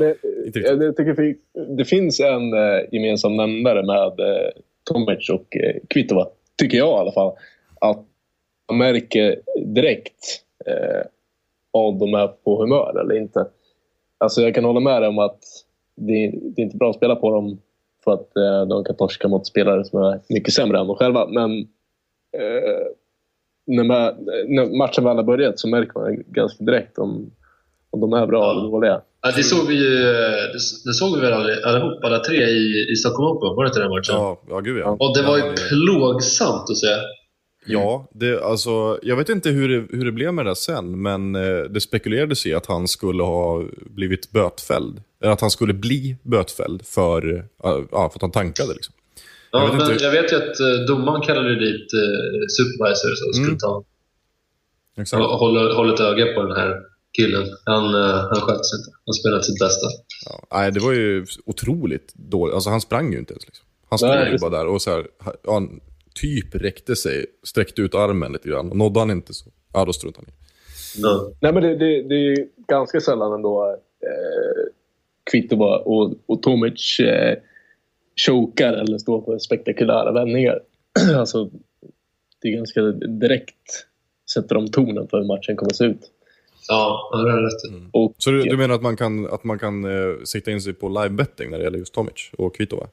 det, 0.54 0.60
jag, 0.60 0.96
tycker 0.98 1.36
det 1.78 1.86
finns 1.86 2.20
en 2.20 2.54
eh, 2.54 2.80
gemensam 2.92 3.36
nämnare 3.38 3.84
med 3.86 4.20
eh, 4.20 4.50
Tomic 4.84 5.30
och 5.30 5.56
eh, 5.56 5.76
Kvitova. 5.90 6.28
tycker 6.58 6.78
jag 6.78 6.88
i 6.88 7.00
alla 7.00 7.12
fall, 7.12 7.34
att 7.82 8.06
man 8.70 8.78
märker 8.78 9.40
direkt 9.66 10.42
eh, 10.66 11.02
om 11.72 12.00
de 12.00 12.14
är 12.14 12.28
på 12.28 12.62
humör 12.62 13.00
eller 13.00 13.16
inte. 13.18 13.48
Alltså 14.18 14.42
jag 14.42 14.56
kan 14.56 14.66
hålla 14.66 14.80
med 14.80 15.02
dig 15.02 15.10
om 15.10 15.20
att 15.20 15.40
det, 15.96 16.32
det 16.56 16.62
är 16.62 16.66
inte 16.66 16.78
bra 16.78 16.90
att 16.90 16.96
spela 16.96 17.16
på 17.16 17.32
dem 17.32 17.60
för 18.06 18.12
att 18.14 18.38
eh, 18.38 18.68
de 18.70 18.84
kan 18.84 18.96
torska 18.96 19.28
mot 19.28 19.48
spelare 19.48 19.84
som 19.86 20.00
är 20.04 20.20
mycket 20.30 20.54
sämre 20.54 20.80
än 20.80 20.88
de 20.88 20.96
själva. 20.96 21.28
Men 21.28 21.52
eh, 22.38 22.86
när, 23.68 23.84
man, 23.84 24.14
när 24.48 24.78
matchen 24.78 25.04
väl 25.04 25.16
har 25.16 25.24
börjat 25.24 25.60
så 25.60 25.68
märker 25.68 26.00
man 26.00 26.24
ganska 26.28 26.64
direkt 26.64 26.98
om, 26.98 27.32
om 27.90 28.00
de 28.02 28.14
är 28.14 28.28
bra 28.28 28.40
Ja. 28.46 28.52
eller 28.52 28.62
dåliga. 28.72 29.02
Ja, 29.22 29.32
det 29.36 29.44
såg 29.44 29.68
vi 29.68 29.74
ju 29.74 29.90
det, 30.00 30.54
det 30.86 30.94
såg 30.94 31.16
vi 31.16 31.22
väl 31.22 31.34
all- 31.34 31.64
allihop, 31.66 32.04
alla 32.04 32.20
tre 32.20 32.44
i, 32.44 32.92
i 32.92 32.96
Stockholm 32.96 33.38
Open. 33.38 33.56
Var 33.56 33.64
det 33.64 33.68
inte 33.68 33.80
den 33.80 33.90
matchen? 33.90 34.16
Ja, 34.16 34.42
ja 34.50 34.60
gud 34.60 34.78
ja. 34.80 34.98
Och 35.00 35.18
det 35.18 35.24
var 35.24 35.38
ju 35.38 35.44
Ja, 35.44 35.54
plågsamt 35.70 36.70
att 36.70 36.78
se. 36.78 36.88
Ja, 37.68 38.08
det, 38.12 38.44
alltså, 38.44 39.00
jag 39.02 39.16
vet 39.16 39.30
inte 39.30 39.50
hur 39.50 39.70
det, 39.70 39.98
hur 39.98 40.06
det 40.06 40.12
blev 40.12 40.34
med 40.34 40.46
det 40.46 40.56
sen, 40.56 41.02
men 41.02 41.36
eh, 41.36 41.58
det 41.70 41.82
spekulerades 41.82 42.46
i 42.46 42.54
att 42.54 42.66
han 42.66 42.88
skulle 42.88 43.24
ha 43.24 43.64
blivit 43.90 44.32
bötfälld. 44.32 45.02
Eller 45.26 45.34
att 45.34 45.42
han 45.42 45.52
skulle 45.52 45.74
bli 45.74 46.18
bötfälld 46.24 46.86
för, 46.86 47.46
ja, 47.64 47.88
för 47.92 48.18
att 48.18 48.22
han 48.22 48.32
tankade. 48.32 48.74
Liksom. 48.74 48.94
Ja, 49.52 49.60
Jag 49.64 49.70
vet 49.72 49.78
men 49.82 49.92
inte- 49.92 50.04
jag 50.04 50.12
vet 50.12 50.32
ju 50.32 50.36
att 50.36 50.60
eh, 50.60 50.86
domaren 50.88 51.22
kallade 51.22 51.56
dit 51.60 51.94
eh, 51.94 52.48
supervisor 52.58 53.16
som 53.16 53.34
skulle 53.34 53.48
Mm. 53.48 53.58
ta 53.58 53.84
Exakt. 54.98 55.22
och 55.24 55.30
hålla, 55.30 55.74
hålla 55.74 55.94
ett 55.94 56.00
öga 56.00 56.34
på 56.34 56.42
den 56.44 56.52
här 56.58 56.82
killen. 57.18 57.44
Han, 57.66 57.96
eh, 57.96 58.02
han 58.32 58.42
sköt 58.42 58.66
sig 58.66 58.80
inte. 58.80 58.92
Han 59.06 59.14
spelade 59.14 59.44
sitt 59.44 59.60
bästa. 59.60 59.88
Ja. 60.26 60.48
Nej, 60.58 60.72
det 60.72 60.80
var 60.80 60.94
ju 60.94 61.26
otroligt 61.46 62.14
dåligt. 62.16 62.56
Alltså, 62.56 62.70
han 62.70 62.82
sprang 62.82 63.12
ju 63.14 63.20
inte 63.20 63.34
ens. 63.34 63.46
Liksom. 63.46 63.66
Han 63.90 64.00
stod 64.00 64.10
Nej, 64.10 64.32
ju 64.32 64.38
bara 64.38 64.50
där 64.50 64.68
och 64.68 64.82
så 64.82 64.92
här, 64.92 65.08
han 65.48 65.80
typ 66.16 66.56
räckte 66.56 66.96
sig, 66.96 67.26
sträckte 67.44 67.82
ut 67.82 67.96
armen 67.96 68.32
lite 68.32 68.50
grann. 68.50 68.70
Och 68.72 68.78
nådde 68.78 69.00
han 69.00 69.12
inte 69.12 69.34
så, 69.34 69.46
ja 69.74 69.86
då 69.86 69.94
struntade 69.94 70.28
han 70.28 70.34
i. 70.36 70.38
Ja. 71.02 71.32
Nej, 71.42 71.54
men 71.54 71.64
det, 71.64 71.70
det, 71.70 72.04
det 72.10 72.16
är 72.16 72.30
ju 72.38 72.48
ganska 72.68 73.02
sällan 73.02 73.34
ändå 73.34 73.78
eh, 74.04 74.64
Kvitova 75.32 75.78
och, 75.78 76.14
och 76.26 76.42
Tomic 76.42 77.00
eh, 77.00 77.38
chokar 78.28 78.74
eller 78.74 78.98
står 78.98 79.22
på 79.22 79.40
spektakulära 79.40 80.12
vändningar. 80.12 80.60
alltså, 81.18 81.50
det 82.42 82.48
är 82.48 82.56
ganska 82.56 82.82
direkt 83.22 83.86
sätter 84.34 84.56
de 84.56 84.68
tonen 84.68 85.08
för 85.08 85.18
hur 85.18 85.26
matchen 85.26 85.56
kommer 85.56 85.72
att 85.72 85.76
se 85.76 85.86
ut. 85.86 86.12
Ja, 86.68 87.10
det 87.12 87.32
har 87.32 87.42
rätt 87.42 87.84
i. 87.84 87.90
Och, 87.92 88.16
Så 88.18 88.32
du, 88.32 88.44
du 88.44 88.58
menar 88.58 88.76
att 88.76 88.82
man 88.82 88.98
kan, 88.98 89.28
att 89.28 89.44
man 89.44 89.60
kan 89.60 89.86
eh, 89.86 90.16
sikta 90.24 90.52
in 90.52 90.62
sig 90.62 90.74
på 90.74 90.90
live-betting 90.90 91.50
när 91.50 91.58
det 91.58 91.64
gäller 91.64 91.78
just 91.78 91.94
Tomic 91.94 92.32
och 92.38 92.56
Kvitova? 92.56 92.88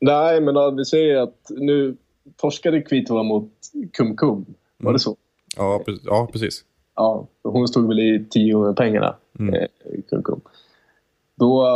Nej, 0.00 0.40
men 0.40 0.54
ja, 0.54 0.70
vi 0.70 0.84
säger 0.84 1.16
att 1.16 1.50
nu 1.50 1.96
torskade 2.36 2.82
Kvitova 2.82 3.22
mot 3.22 3.52
Kum 3.92 4.16
Kum. 4.16 4.46
Var 4.78 4.92
det 4.92 4.98
så? 4.98 5.16
Ja, 5.56 5.82
pre- 5.86 6.00
ja 6.04 6.28
precis. 6.32 6.64
Ja, 6.96 7.28
hon 7.42 7.68
stod 7.68 7.88
väl 7.88 7.98
i 7.98 8.24
tio 8.30 8.54
gånger 8.54 8.72
pengarna. 8.72 9.16
Mm. 9.38 9.54
Eh, 9.54 9.68
Kum 10.10 10.22
Kum. 10.22 10.40
Då 11.42 11.66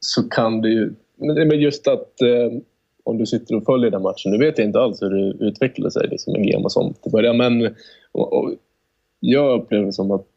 så 0.00 0.28
kan 0.28 0.60
det 0.60 0.68
ju... 0.68 0.92
Men 1.16 1.60
just 1.60 1.88
att 1.88 2.20
eh, 2.20 2.60
om 3.04 3.18
du 3.18 3.26
sitter 3.26 3.54
och 3.54 3.64
följer 3.64 3.90
den 3.90 4.02
matchen. 4.02 4.32
Nu 4.32 4.38
vet 4.38 4.58
jag 4.58 4.66
inte 4.66 4.80
alls 4.80 5.02
hur 5.02 5.10
det 5.10 5.44
utvecklade 5.44 5.90
sig 5.90 6.08
liksom, 6.08 6.32
med 6.32 6.60
och 6.64 6.72
sånt 6.72 7.06
i 7.06 7.10
början. 7.10 7.36
Men 7.36 7.74
och, 8.12 8.32
och, 8.32 8.52
jag 9.20 9.60
upplever 9.60 9.86
det 9.86 9.92
som 9.92 10.10
att 10.10 10.28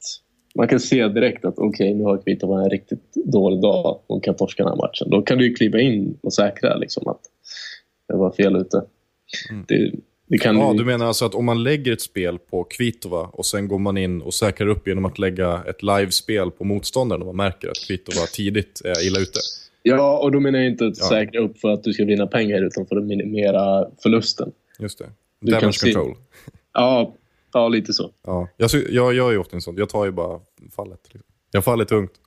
man 0.56 0.68
kan 0.68 0.80
se 0.80 1.08
direkt 1.08 1.46
att 1.46 1.60
okej, 1.60 1.94
nu 1.94 2.04
har 2.04 2.18
Kvitova 2.18 2.64
en 2.64 2.70
riktigt 2.70 3.14
dålig 3.14 3.62
dag. 3.62 4.00
Hon 4.08 4.22
kan 4.22 4.36
torska 4.36 4.64
den 4.64 4.72
här 4.72 4.78
matchen. 4.78 5.10
Då 5.10 5.22
kan 5.22 5.38
du 5.38 5.48
ju 5.48 5.54
kliva 5.54 5.80
in 5.80 6.18
och 6.22 6.34
säkra 6.34 6.76
liksom, 6.76 7.08
att 7.08 7.22
jag 8.08 8.18
var 8.18 8.32
fel 8.32 8.56
ute. 8.56 8.84
Det, 9.68 9.92
det 10.28 10.38
kan 10.38 10.58
Ja, 10.58 10.74
du 10.78 10.86
menar 10.86 11.06
alltså 11.06 11.26
att 11.26 11.36
om 11.36 11.46
man 11.46 11.64
lägger 11.64 11.94
ett 11.94 12.02
spel 12.02 12.38
på 12.40 12.64
Kvitova 12.64 13.22
och 13.34 13.46
sen 13.46 13.68
går 13.68 13.80
man 13.80 13.98
in 13.98 14.22
och 14.22 14.34
säkrar 14.34 14.68
upp 14.68 14.88
genom 14.88 15.06
att 15.06 15.20
lägga 15.20 15.64
ett 15.68 15.84
livespel 15.84 16.52
på 16.52 16.64
motståndaren 16.64 17.22
och 17.22 17.28
man 17.28 17.36
märker 17.36 17.68
att 17.70 17.88
Kvitova 17.88 18.26
tidigt 18.34 18.82
är 18.86 19.08
illa 19.08 19.20
ute. 19.20 19.40
Ja, 19.84 20.18
och 20.18 20.32
då 20.32 20.40
menar 20.40 20.60
jag 20.60 20.68
inte 20.68 20.86
att 20.88 20.98
Ja. 21.00 21.06
säkra 21.10 21.42
upp 21.42 21.60
för 21.60 21.70
att 21.70 21.84
du 21.84 21.94
ska 21.94 22.06
vinna 22.06 22.28
pengar 22.28 22.62
utan 22.68 22.86
för 22.86 22.96
att 22.98 23.04
minimera 23.04 23.88
förlusten. 24.04 24.52
Just 24.80 25.00
det. 25.00 25.06
Du 25.42 25.52
kan 25.52 25.60
Damage 25.62 25.80
se- 25.80 25.94
control. 25.94 26.16
Ja, 26.74 27.14
ja 27.54 27.68
lite 27.68 27.94
så. 27.94 28.12
Ja. 28.26 28.48
Jag, 28.58 28.70
jag 28.90 29.14
gör 29.14 29.32
ju 29.32 29.38
ofta 29.38 29.56
en 29.56 29.62
sån. 29.62 29.78
Jag 29.78 29.90
tar 29.90 30.06
ju 30.06 30.12
bara 30.12 30.40
fallet. 30.76 31.00
Liksom. 31.04 31.22
Jag 31.52 31.64
faller 31.64 31.86
tungt. 31.86 32.12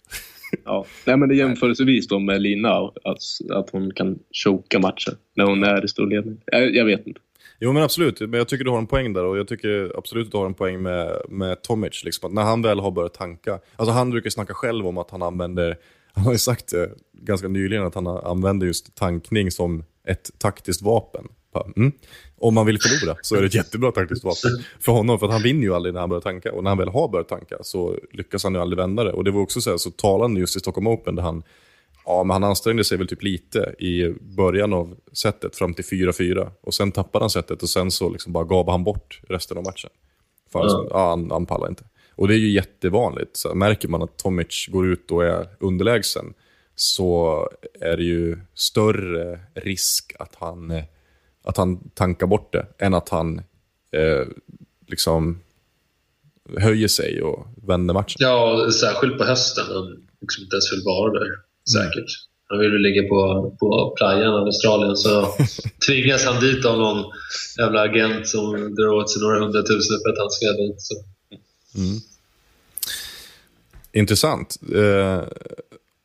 Ja. 0.64 0.86
Nej, 1.06 1.16
men 1.16 1.28
det 1.28 1.35
är 1.35 1.36
jämförelsevis 1.36 2.09
då 2.09 2.18
med 2.18 2.43
Lina, 2.43 2.70
att, 3.05 3.22
att 3.51 3.70
hon 3.70 3.93
kan 3.94 4.18
choka 4.44 4.78
matchen 4.78 5.14
när 5.36 5.44
hon 5.44 5.64
är 5.64 5.85
i 5.85 5.89
stor 5.89 6.06
ledning. 6.06 6.40
Jag, 6.47 6.74
jag 6.74 6.85
vet 6.85 7.06
inte. 7.06 7.20
Jo 7.62 7.73
men 7.73 7.82
absolut, 7.82 8.20
men 8.20 8.32
jag 8.32 8.49
tycker 8.49 8.65
du 8.65 8.70
har 8.70 8.78
en 8.78 8.87
poäng 8.87 9.12
där 9.12 9.24
och 9.24 9.39
jag 9.39 9.49
tycker 9.49 9.93
absolut 9.99 10.27
att 10.27 10.32
du 10.32 10.39
har 10.39 10.47
en 10.47 10.55
poäng 10.55 10.82
med, 10.82 11.23
med 11.28 11.62
Tomic. 11.62 12.05
Liksom, 12.05 12.35
när 12.35 12.43
han 12.43 12.62
väl 12.62 12.81
har 12.81 12.91
börjat 12.91 13.15
tanka, 13.15 13.61
alltså 13.77 13.93
han 13.93 14.11
brukar 14.11 14.31
snacka 14.31 14.55
själv 14.55 14.87
om 14.87 14.99
att 14.99 15.11
han 15.11 15.23
använder, 15.23 15.78
han 16.12 16.24
har 16.24 16.32
ju 16.32 16.39
sagt 16.39 16.70
det 16.70 16.91
ganska 17.12 17.49
nyligen 17.49 17.87
att 17.87 17.95
han 17.95 18.07
använder 18.07 18.66
just 18.66 18.95
tankning 18.95 19.51
som 19.51 19.85
ett 20.07 20.31
taktiskt 20.39 20.82
vapen. 20.82 21.28
Mm. 21.77 21.93
Om 22.39 22.55
man 22.55 22.66
vill 22.66 22.78
förlora 22.81 23.16
så 23.23 23.37
är 23.37 23.41
det 23.41 23.47
ett 23.47 23.55
jättebra 23.55 23.93
taktiskt 23.93 24.24
vapen 24.24 24.51
för 24.81 24.93
honom, 24.93 25.19
för 25.19 25.27
att 25.27 25.32
han 25.32 25.43
vinner 25.43 25.62
ju 25.62 25.74
aldrig 25.74 25.95
när 25.95 26.01
han 26.01 26.09
börjar 26.09 26.20
tanka. 26.20 26.53
Och 26.53 26.65
när 26.65 26.70
han 26.70 26.78
väl 26.78 26.89
har 26.89 27.09
börjat 27.09 27.28
tanka 27.28 27.57
så 27.62 27.97
lyckas 28.12 28.45
han 28.45 28.55
ju 28.55 28.61
aldrig 28.61 28.78
vända 28.78 29.05
det. 29.05 29.12
Och 29.12 29.24
det 29.24 29.31
var 29.31 29.41
också 29.41 29.61
så, 29.61 29.70
här, 29.70 29.77
så 29.77 29.91
talande 29.91 30.41
just 30.41 30.57
i 30.57 30.61
Stockholm 30.61 30.87
Open 30.87 31.15
där 31.15 31.23
han 31.23 31.43
Ja, 32.11 32.24
men 32.24 32.32
han 32.35 32.45
ansträngde 32.45 32.85
sig 32.85 32.99
väl 32.99 33.09
typ 33.09 33.23
lite 33.23 33.74
i 33.78 34.15
början 34.20 34.73
av 34.73 34.97
setet 35.12 35.57
fram 35.57 35.74
till 35.74 35.85
4-4. 35.85 36.51
Och 36.61 36.74
sen 36.74 36.93
tappade 36.93 37.23
han 37.23 37.31
setet 37.31 37.62
och 37.62 37.69
sen 37.69 37.91
så 37.91 38.11
liksom 38.11 38.32
bara 38.32 38.45
gav 38.45 38.70
han 38.70 38.85
bort 38.85 39.20
resten 39.28 39.59
av 39.59 39.65
matchen. 39.65 39.91
För 40.53 40.59
Ja. 40.59 40.87
ja. 40.91 41.09
han, 41.09 41.31
han 41.31 41.47
pallar 41.47 41.69
inte. 41.69 41.85
Och 42.15 42.28
det 42.28 42.35
är 42.35 42.39
ju 42.39 42.51
jättevanligt. 42.51 43.37
Så 43.37 43.55
märker 43.55 43.89
man 43.89 44.03
att 44.03 44.16
Tomic 44.16 44.66
går 44.69 44.87
ut 44.87 45.11
och 45.11 45.24
är 45.24 45.49
underlägsen 45.61 46.35
så 46.74 47.49
är 47.81 47.97
det 47.97 48.05
ju 48.05 48.39
större 48.55 49.41
risk 49.55 50.12
att 50.19 50.35
han, 50.35 50.82
att 51.45 51.57
han 51.57 51.91
tankar 51.91 52.27
bort 52.27 52.53
det 52.53 52.66
än 52.78 52.95
att 52.95 53.09
han 53.09 53.39
eh, 53.93 54.27
liksom 54.87 55.41
höjer 56.59 56.89
sig 56.89 57.23
och 57.23 57.47
vänder 57.57 57.95
matchen. 57.95 58.16
Ja, 58.19 58.70
särskilt 58.70 59.19
på 59.19 59.24
hösten. 59.24 59.65
Han 59.69 60.09
liksom 60.20 60.45
inte 60.45 60.55
ens 60.55 60.73
vill 60.73 60.82
vara 60.85 61.12
där. 61.12 61.49
Säkert. 61.72 62.10
Han 62.48 62.59
vill 62.59 62.70
väl 62.70 62.80
ligga 62.80 63.09
på, 63.09 63.51
på 63.60 63.94
playan 63.97 64.34
av 64.34 64.47
Australien 64.47 64.97
så 64.97 65.34
tvingas 65.86 66.24
han 66.24 66.40
dit 66.40 66.64
av 66.64 66.78
någon 66.78 67.05
jävla 67.59 67.80
agent 67.80 68.28
som 68.28 68.74
drar 68.74 68.88
åt 68.88 69.10
sig 69.10 69.22
några 69.22 69.40
hundratusen 69.40 69.98
för 70.02 70.10
att 70.10 70.18
han 70.18 70.30
ska 70.30 70.47
dit. 70.47 70.80
Så. 70.82 70.94
Intressant. 73.92 74.56
Eh, 74.74 75.22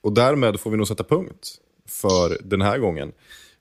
och 0.01 0.13
därmed 0.13 0.59
får 0.59 0.71
vi 0.71 0.77
nog 0.77 0.87
sätta 0.87 1.03
punkt 1.03 1.57
för 1.89 2.37
den 2.43 2.61
här 2.61 2.77
gången. 2.77 3.11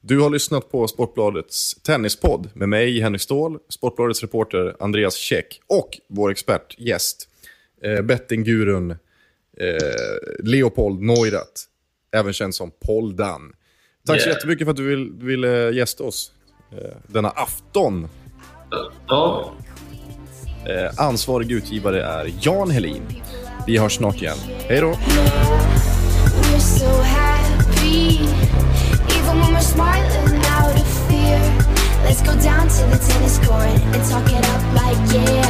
Du 0.01 0.20
har 0.20 0.31
lyssnat 0.31 0.70
på 0.70 0.89
Sportbladets 0.89 1.74
tennispodd 1.74 2.51
med 2.55 2.68
mig, 2.68 3.01
Henrik 3.01 3.22
Ståhl, 3.22 3.59
Sportbladets 3.68 4.22
reporter 4.22 4.76
Andreas 4.81 5.14
Käck 5.16 5.60
och 5.66 5.98
vår 6.09 6.31
expert, 6.31 6.74
gäst, 6.78 7.28
eh, 7.82 8.02
bettinggurun 8.02 8.90
eh, 8.90 8.97
Leopold 10.39 11.01
Neurath, 11.01 11.62
även 12.15 12.32
känd 12.32 12.55
som 12.55 12.70
Poldan. 12.86 13.53
Tack 14.07 14.20
så 14.20 14.27
Yeah. 14.28 14.36
jättemycket 14.36 14.65
för 14.66 14.70
att 14.70 14.77
du 14.77 14.85
vill, 14.86 15.12
ville 15.12 15.70
gästa 15.70 16.05
oss 16.05 16.32
eh, 16.73 16.97
denna 17.07 17.31
afton. 17.31 18.09
Ja, 19.09 19.53
Eh, 20.66 20.91
ansvarig 20.97 21.53
utgivare 21.53 22.03
är 22.05 22.32
Jan 22.41 22.70
Helin. 22.70 23.23
Vi 23.66 23.78
hörs 23.78 23.97
snart 23.97 24.15
igen. 24.23 24.36
Hej 24.69 24.81
då! 24.81 24.95
Let's 32.05 32.20
go 32.23 32.32
down 32.43 32.69
to 32.69 32.82
the 32.91 32.99
tennis 32.99 33.39
court 33.39 33.66
and 33.95 34.05
talk 34.05 34.27
it 34.28 34.45
up 34.53 34.62
like 34.74 34.99
yeah. 35.15 35.43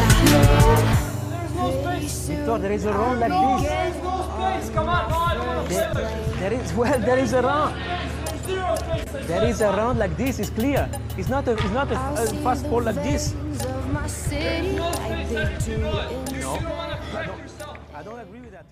There's 1.30 1.54
no 1.56 1.70
space. 1.82 2.28
Victor, 2.28 2.58
there 2.58 2.72
is 2.72 2.84
a 2.84 2.92
round 2.92 3.20
like 3.20 3.30
this. 3.30 3.68
There's 3.70 4.02
no 4.02 4.22
space. 4.22 4.70
Come 4.70 4.88
on. 4.88 5.10
No, 5.10 5.16
I 5.16 5.34
don't 5.34 5.46
want 5.46 5.68
to 5.68 6.23
There, 6.44 6.50
sit 6.50 6.58
there. 6.60 6.60
there 6.60 6.62
is 6.62 6.72
well, 6.76 7.00
there 7.00 7.18
is 7.18 7.32
a 7.32 7.42
round. 7.42 7.74
There's 7.74 8.44
zero 8.44 8.76
space. 8.76 9.14
I 9.14 9.26
There 9.26 9.44
is 9.48 9.60
a 9.62 9.72
round 9.72 9.98
like 9.98 10.16
this. 10.18 10.38
It's 10.38 10.50
clear. 10.50 10.90
It's 11.16 11.28
not 11.30 11.48
a, 11.48 11.52
it's 11.52 11.70
not 11.70 11.90
a, 11.90 12.22
a 12.22 12.26
fast 12.42 12.68
ball 12.68 12.82
like 12.82 12.96
this. 12.96 13.32
Of 13.32 13.92
my 13.92 14.06
city, 14.06 14.78
like 14.78 15.28
they 15.28 15.56
do 15.64 15.72
in 15.72 16.34
You 16.34 16.40
don't 16.42 16.64
want 16.64 16.92
to 16.92 16.98
protect 17.08 17.38
yourself. 17.40 17.78
I 17.94 18.02
don't 18.02 18.18
agree 18.18 18.40
with 18.40 18.52
that. 18.52 18.66